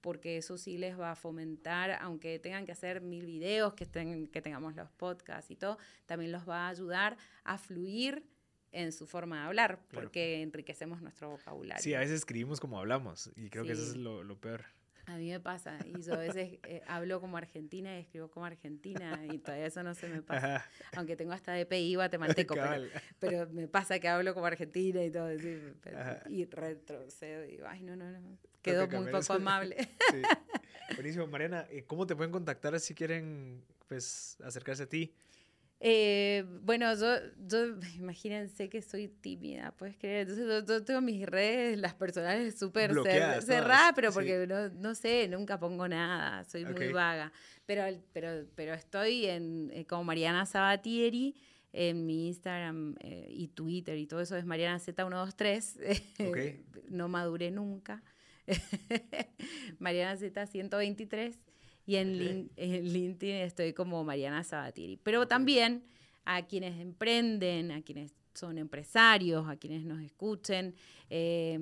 porque 0.00 0.38
eso 0.38 0.56
sí 0.56 0.78
les 0.78 0.98
va 0.98 1.10
a 1.10 1.16
fomentar, 1.16 1.98
aunque 2.00 2.38
tengan 2.38 2.64
que 2.64 2.72
hacer 2.72 3.02
mil 3.02 3.26
videos, 3.26 3.74
que, 3.74 3.84
estén- 3.84 4.30
que 4.30 4.40
tengamos 4.40 4.74
los 4.74 4.90
podcasts 4.92 5.50
y 5.50 5.56
todo, 5.56 5.76
también 6.06 6.32
los 6.32 6.48
va 6.48 6.66
a 6.66 6.68
ayudar 6.70 7.18
a 7.44 7.58
fluir 7.58 8.24
en 8.72 8.92
su 8.92 9.06
forma 9.06 9.40
de 9.40 9.46
hablar, 9.46 9.80
Claro. 9.88 10.06
porque 10.06 10.42
enriquecemos 10.42 11.00
nuestro 11.02 11.30
vocabulario. 11.30 11.82
Sí, 11.82 11.94
a 11.94 12.00
veces 12.00 12.16
escribimos 12.16 12.60
como 12.60 12.78
hablamos 12.78 13.30
y 13.36 13.48
creo 13.50 13.64
que 13.64 13.72
eso 13.72 13.82
es 13.82 13.96
lo, 13.96 14.22
lo 14.22 14.38
peor. 14.38 14.64
A 15.08 15.16
mí 15.18 15.30
me 15.30 15.38
pasa, 15.38 15.78
y 15.84 16.02
yo 16.02 16.14
a 16.14 16.18
veces 16.18 16.58
eh, 16.64 16.82
hablo 16.88 17.20
como 17.20 17.36
argentina 17.36 17.96
y 17.96 18.00
escribo 18.00 18.28
como 18.28 18.44
argentina, 18.44 19.24
y 19.32 19.38
todavía 19.38 19.66
eso 19.66 19.84
no 19.84 19.94
se 19.94 20.08
me 20.08 20.20
pasa, 20.20 20.56
Ajá. 20.56 20.70
aunque 20.96 21.14
tengo 21.14 21.30
hasta 21.32 21.52
DPI 21.52 21.94
guatemalteco, 21.94 22.54
pero, 22.54 22.88
pero 23.20 23.48
me 23.52 23.68
pasa 23.68 24.00
que 24.00 24.08
hablo 24.08 24.34
como 24.34 24.46
argentina 24.46 25.04
y 25.04 25.12
todo, 25.12 25.30
sí, 25.38 25.60
pero- 25.80 26.00
Ajá. 26.00 26.22
y 26.28 26.44
retrocedo, 26.46 27.44
y 27.44 27.52
digo, 27.52 27.66
ay, 27.68 27.84
no, 27.84 27.94
no, 27.94 28.10
no, 28.10 28.36
quedó 28.62 28.80
muy 28.82 28.88
cambiar 28.90 29.20
poco 29.20 29.32
amable. 29.34 29.76
Sí. 30.10 30.22
Buenísimo, 30.96 31.26
Mariana. 31.28 31.66
eh, 31.70 31.84
¿Cómo 31.86 32.04
te 32.06 32.16
pueden 32.16 32.32
contactar 32.32 32.78
si 32.80 32.92
quieren 32.94 33.62
pues 33.88 34.36
acercarse 34.42 34.82
a 34.84 34.88
ti? 34.88 35.14
Eh, 35.78 36.44
bueno, 36.62 36.94
yo, 36.94 37.16
yo, 37.46 37.78
imagínense 37.96 38.68
que 38.68 38.80
soy 38.82 39.08
tímida, 39.08 39.72
puedes 39.72 39.96
creer. 39.96 40.28
Entonces, 40.28 40.46
yo, 40.46 40.74
yo 40.74 40.84
tengo 40.84 41.00
mis 41.00 41.26
redes, 41.26 41.78
las 41.78 41.94
personales 41.94 42.58
súper 42.58 42.92
cer- 42.92 43.42
cerradas, 43.42 43.92
pero 43.94 44.10
sí. 44.10 44.14
porque 44.14 44.46
no, 44.46 44.68
no 44.70 44.94
sé, 44.94 45.28
nunca 45.28 45.58
pongo 45.58 45.86
nada, 45.86 46.44
soy 46.44 46.64
muy 46.64 46.88
vaga. 46.92 47.32
Pero, 47.66 47.82
pero, 48.12 48.46
pero 48.54 48.74
estoy 48.74 49.26
en, 49.26 49.70
eh, 49.72 49.84
como 49.86 50.04
Mariana 50.04 50.46
Sabatieri 50.46 51.34
en 51.72 52.06
mi 52.06 52.28
Instagram 52.28 52.96
eh, 53.00 53.26
y 53.28 53.48
Twitter 53.48 53.98
y 53.98 54.06
todo 54.06 54.20
eso 54.20 54.36
es 54.36 54.46
Mariana 54.46 54.78
Z123. 54.78 56.26
Ok. 56.28 56.38
no 56.88 57.08
maduré 57.08 57.50
nunca. 57.50 58.02
Mariana 59.78 60.16
Z123. 60.16 61.36
Y 61.86 61.96
en, 61.96 62.08
Ok. 62.08 62.14
Lin- 62.20 62.50
en 62.56 62.92
LinkedIn 62.92 63.36
estoy 63.36 63.72
como 63.72 64.02
Mariana 64.04 64.42
Sabatieri. 64.44 64.96
Pero 64.98 65.26
también 65.28 65.84
a 66.24 66.44
quienes 66.46 66.78
emprenden, 66.80 67.70
a 67.70 67.82
quienes 67.82 68.12
son 68.34 68.58
empresarios, 68.58 69.48
a 69.48 69.56
quienes 69.56 69.84
nos 69.84 70.02
escuchen. 70.02 70.74
eh, 71.08 71.56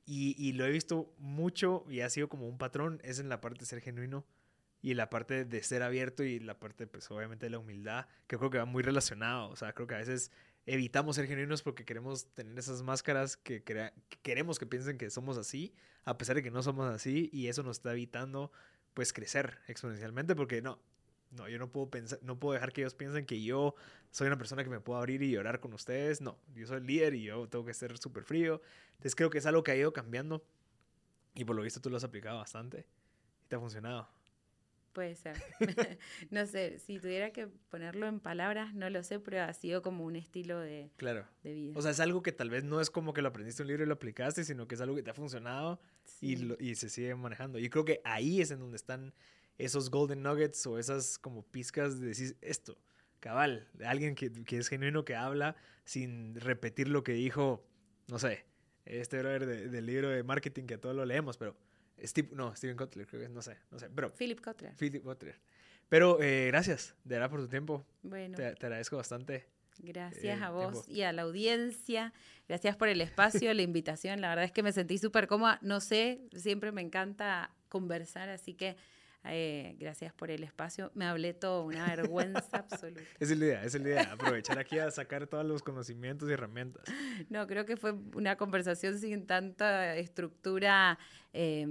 y, 0.05 0.35
y 0.37 0.53
lo 0.55 0.65
he 0.67 0.71
visto 0.73 1.15
mucho 1.19 1.85
y 1.89 2.01
ha 2.01 2.11
sido 2.11 2.29
como 2.29 2.49
un 2.49 2.59
patrón, 2.59 3.01
es 3.05 3.21
en 3.21 3.29
la 3.29 3.41
parte 3.41 3.61
de 3.61 3.67
ser 3.67 3.81
genuino 3.81 4.25
y 4.83 4.95
la 4.95 5.11
parte 5.11 5.45
de 5.45 5.63
ser 5.63 5.83
abierto 5.85 6.25
y 6.25 6.41
la 6.41 6.59
parte, 6.59 6.89
pues 6.89 7.09
obviamente 7.13 7.47
de 7.47 7.51
la 7.51 7.59
humildad, 7.61 8.07
que 8.27 8.37
creo 8.37 8.51
que 8.51 8.59
va 8.59 8.65
muy 8.65 8.83
relacionado. 8.83 9.49
O 9.51 9.55
sea, 9.57 9.73
creo 9.75 9.87
que 9.87 9.95
a 9.95 9.99
veces 9.99 10.33
evitamos 10.67 11.17
ser 11.17 11.27
genuinos 11.27 11.63
porque 11.63 11.85
queremos 11.85 12.27
tener 12.35 12.59
esas 12.59 12.83
máscaras 12.83 13.37
que, 13.37 13.63
queremos 14.23 14.59
que 14.59 14.67
piensen 14.67 14.99
que 14.99 15.11
somos 15.11 15.39
así, 15.39 15.73
a 16.05 16.19
pesar 16.19 16.37
de 16.37 16.43
que 16.43 16.51
no 16.51 16.63
somos 16.63 16.93
así, 16.93 17.31
y 17.33 17.47
eso 17.47 17.63
nos 17.63 17.79
está 17.79 17.93
evitando, 17.93 18.53
pues, 18.93 19.13
crecer 19.13 19.59
exponencialmente 19.69 20.35
porque 20.35 20.61
no. 20.61 20.79
No, 21.33 21.49
yo 21.49 21.59
no 21.59 21.71
puedo 21.71 21.91
pensar, 21.91 22.21
no 22.23 22.39
puedo 22.39 22.55
dejar 22.55 22.73
que 22.73 22.83
ellos 22.83 22.95
piensen 22.95 23.27
que 23.27 23.43
yo 23.43 23.75
soy 24.11 24.29
una 24.29 24.39
persona 24.39 24.63
que 24.63 24.71
me 24.71 24.81
puedo 24.81 24.99
abrir 24.99 25.23
y 25.23 25.31
llorar 25.31 25.61
con 25.61 25.73
ustedes. 25.75 26.21
No, 26.21 26.39
yo 26.55 26.67
soy 26.67 26.79
el 26.79 26.87
líder 26.87 27.15
y 27.15 27.25
yo 27.25 27.49
tengo 27.49 27.65
que 27.65 27.75
ser 27.75 27.99
súper 27.99 28.23
frío. 28.23 28.63
Entonces 28.93 29.17
creo 29.17 29.29
que 29.29 29.39
es 29.39 29.47
algo 29.47 29.65
que 29.65 29.73
ha 29.73 29.77
ido 29.77 29.93
cambiando 29.93 30.47
y 31.35 31.45
por 31.45 31.57
lo 31.57 31.63
visto 31.63 31.81
tú 31.81 31.91
lo 31.91 31.97
has 31.97 32.05
aplicado 32.05 32.39
bastante 32.39 32.87
y 33.45 33.49
te 33.49 33.57
ha 33.57 33.61
funcionado. 33.61 34.09
Puede 34.97 35.15
ser. 35.15 35.37
no 36.31 36.47
sé, 36.47 36.79
si 36.79 36.99
tuviera 36.99 37.31
que 37.31 37.49
ponerlo 37.69 38.07
en 38.07 38.19
palabras, 38.19 38.75
no 38.75 38.89
lo 38.89 39.03
sé, 39.03 39.21
pero 39.21 39.43
ha 39.43 39.53
sido 39.53 39.83
como 39.83 40.05
un 40.07 40.17
estilo 40.17 40.59
de, 40.59 40.91
Claro. 40.97 41.27
de 41.43 41.53
vida. 41.53 41.79
O 41.79 41.83
sea, 41.83 41.91
es 41.91 42.01
algo 42.01 42.23
que 42.23 42.33
tal 42.33 42.49
vez 42.49 42.65
no 42.65 42.81
es 42.81 42.89
como 42.89 43.13
que 43.13 43.21
lo 43.21 43.29
aprendiste 43.29 43.63
en 43.63 43.67
un 43.67 43.69
libro 43.69 43.85
y 43.85 43.87
lo 43.89 43.93
aplicaste, 43.93 44.43
sino 44.43 44.67
que 44.67 44.75
es 44.75 44.81
algo 44.81 44.97
que 44.97 45.03
te 45.03 45.11
ha 45.11 45.15
funcionado 45.15 45.79
y, 46.23 46.37
lo- 46.37 46.57
y 46.59 46.77
se 46.77 46.89
sigue 46.89 47.15
manejando. 47.15 47.59
Y 47.59 47.69
creo 47.69 47.85
que 47.85 48.01
ahí 48.05 48.41
es 48.41 48.51
en 48.51 48.59
donde 48.61 48.77
están 48.77 49.13
esos 49.59 49.91
golden 49.91 50.23
nuggets 50.23 50.67
o 50.67 50.79
esas 50.79 51.19
como 51.19 51.43
pizcas 51.43 52.01
de 52.01 52.07
decir 52.07 52.37
esto, 52.41 52.79
cabal, 53.21 53.69
alguien 53.85 54.15
que, 54.15 54.33
que 54.33 54.57
es 54.57 54.69
genuino, 54.69 55.05
que 55.05 55.15
habla 55.15 55.57
sin 55.85 56.35
repetir 56.41 56.89
lo 56.89 57.05
que 57.05 57.13
dijo, 57.13 57.63
no 58.09 58.19
sé, 58.19 58.47
este 58.87 59.19
brother 59.19 59.45
de- 59.45 59.69
del 59.69 59.85
libro 59.85 60.09
de 60.09 60.23
marketing 60.23 60.65
que 60.65 60.75
a 60.75 60.81
todos 60.81 60.97
lo 60.97 61.05
leemos, 61.05 61.37
pero 61.37 61.55
Steve, 62.03 62.29
no, 62.33 62.55
Steven 62.55 62.77
Kotler, 62.77 63.07
creo 63.07 63.23
que 63.23 63.29
no 63.29 63.43
sé, 63.43 63.57
no 63.71 63.79
sé, 63.79 63.89
pero 63.95 64.13
Philip 64.13 64.41
Kotler. 64.41 64.75
Philip 64.77 65.03
Kotler. 65.03 65.39
Pero 65.89 66.21
eh, 66.21 66.49
gracias, 66.49 66.95
de 67.05 67.15
verdad, 67.15 67.31
por 67.31 67.41
tu 67.41 67.49
tiempo. 67.49 67.87
Bueno, 68.03 68.37
Te, 68.37 68.55
te 68.55 68.67
agradezco 68.67 68.97
bastante. 68.97 69.47
gracias 69.79 70.39
eh, 70.41 70.43
a 70.43 70.51
vos 70.51 70.85
tiempo. 70.85 70.93
y 71.01 71.03
a 71.03 71.13
la 71.13 71.23
audiencia. 71.23 72.13
Gracias 72.49 72.77
por 72.77 72.89
el 72.89 73.01
espacio, 73.01 73.53
la 73.55 73.63
invitación. 73.63 74.21
La 74.21 74.29
verdad 74.31 74.45
es 74.45 74.53
que 74.53 74.63
me 74.63 74.73
sentí 74.73 74.99
súper 74.99 75.27
cómoda. 75.29 75.59
No 75.63 75.81
sé, 75.81 76.21
siempre 76.35 76.73
me 76.73 76.81
encanta 76.83 77.51
conversar, 77.69 78.29
así 78.29 78.55
que 78.55 78.77
eh, 79.29 79.77
gracias 79.79 80.13
por 80.13 80.31
el 80.31 80.43
espacio. 80.43 80.91
Me 80.95 81.05
hablé 81.05 81.35
todo, 81.35 81.65
una 81.65 81.87
vergüenza 81.87 82.41
absoluta. 82.53 83.01
Esa 83.19 83.33
es 83.33 83.39
la 83.39 83.45
idea, 83.45 83.65
es 83.65 83.75
la 83.75 83.81
idea. 83.81 84.13
Aprovechar 84.13 84.59
aquí 84.59 84.79
a 84.79 84.91
sacar 84.91 85.27
todos 85.27 85.45
los 85.45 85.63
conocimientos 85.63 86.29
y 86.29 86.33
herramientas. 86.33 86.85
No, 87.29 87.47
creo 87.47 87.65
que 87.67 87.77
fue 87.77 87.93
una 88.15 88.37
conversación 88.37 88.99
sin 88.99 89.27
tanta 89.27 89.97
estructura 89.97 90.99
eh, 91.33 91.67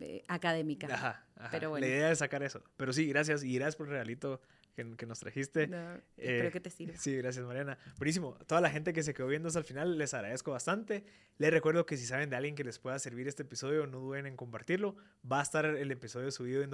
eh, 0.00 0.24
académica. 0.28 0.86
Ajá, 0.92 1.24
ajá. 1.36 1.48
Pero 1.50 1.70
bueno. 1.70 1.86
La 1.86 1.92
idea 1.92 2.10
es 2.10 2.18
sacar 2.18 2.42
eso. 2.42 2.62
Pero 2.76 2.92
sí, 2.92 3.06
gracias. 3.06 3.44
Y 3.44 3.54
gracias 3.54 3.76
por 3.76 3.86
el 3.86 3.92
regalito 3.92 4.40
que, 4.74 4.96
que 4.96 5.06
nos 5.06 5.20
trajiste. 5.20 5.66
No, 5.66 5.76
Eh, 5.94 6.00
espero 6.16 6.50
que 6.50 6.60
te 6.60 6.70
sirva. 6.70 6.96
Sí, 6.96 7.16
gracias, 7.16 7.44
Mariana. 7.44 7.78
Buenísimo. 7.98 8.36
Toda 8.46 8.60
la 8.60 8.70
gente 8.70 8.92
que 8.92 9.02
se 9.02 9.14
quedó 9.14 9.26
viendo 9.28 9.48
hasta 9.48 9.58
el 9.60 9.64
final, 9.64 9.98
les 9.98 10.14
agradezco 10.14 10.50
bastante. 10.52 11.04
Les 11.38 11.50
recuerdo 11.50 11.86
que 11.86 11.96
si 11.96 12.06
saben 12.06 12.30
de 12.30 12.36
alguien 12.36 12.54
que 12.54 12.64
les 12.64 12.78
pueda 12.78 12.98
servir 12.98 13.28
este 13.28 13.42
episodio, 13.42 13.86
no 13.86 13.98
duden 13.98 14.26
en 14.26 14.36
compartirlo. 14.36 14.96
Va 15.30 15.40
a 15.40 15.42
estar 15.42 15.64
el 15.64 15.90
episodio 15.90 16.30
subido 16.30 16.62
en 16.62 16.70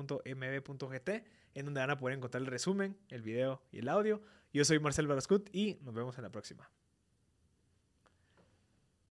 www.mb.gt, 0.00 1.08
en 1.54 1.64
donde 1.64 1.80
van 1.80 1.90
a 1.90 1.96
poder 1.96 2.16
encontrar 2.16 2.40
el 2.42 2.46
resumen, 2.46 2.96
el 3.08 3.22
video 3.22 3.62
y 3.70 3.78
el 3.78 3.88
audio. 3.88 4.22
Yo 4.52 4.64
soy 4.64 4.78
Marcel 4.80 5.06
Barascut 5.06 5.48
y 5.54 5.78
nos 5.82 5.94
vemos 5.94 6.16
en 6.18 6.22
la 6.24 6.30
próxima. 6.30 6.70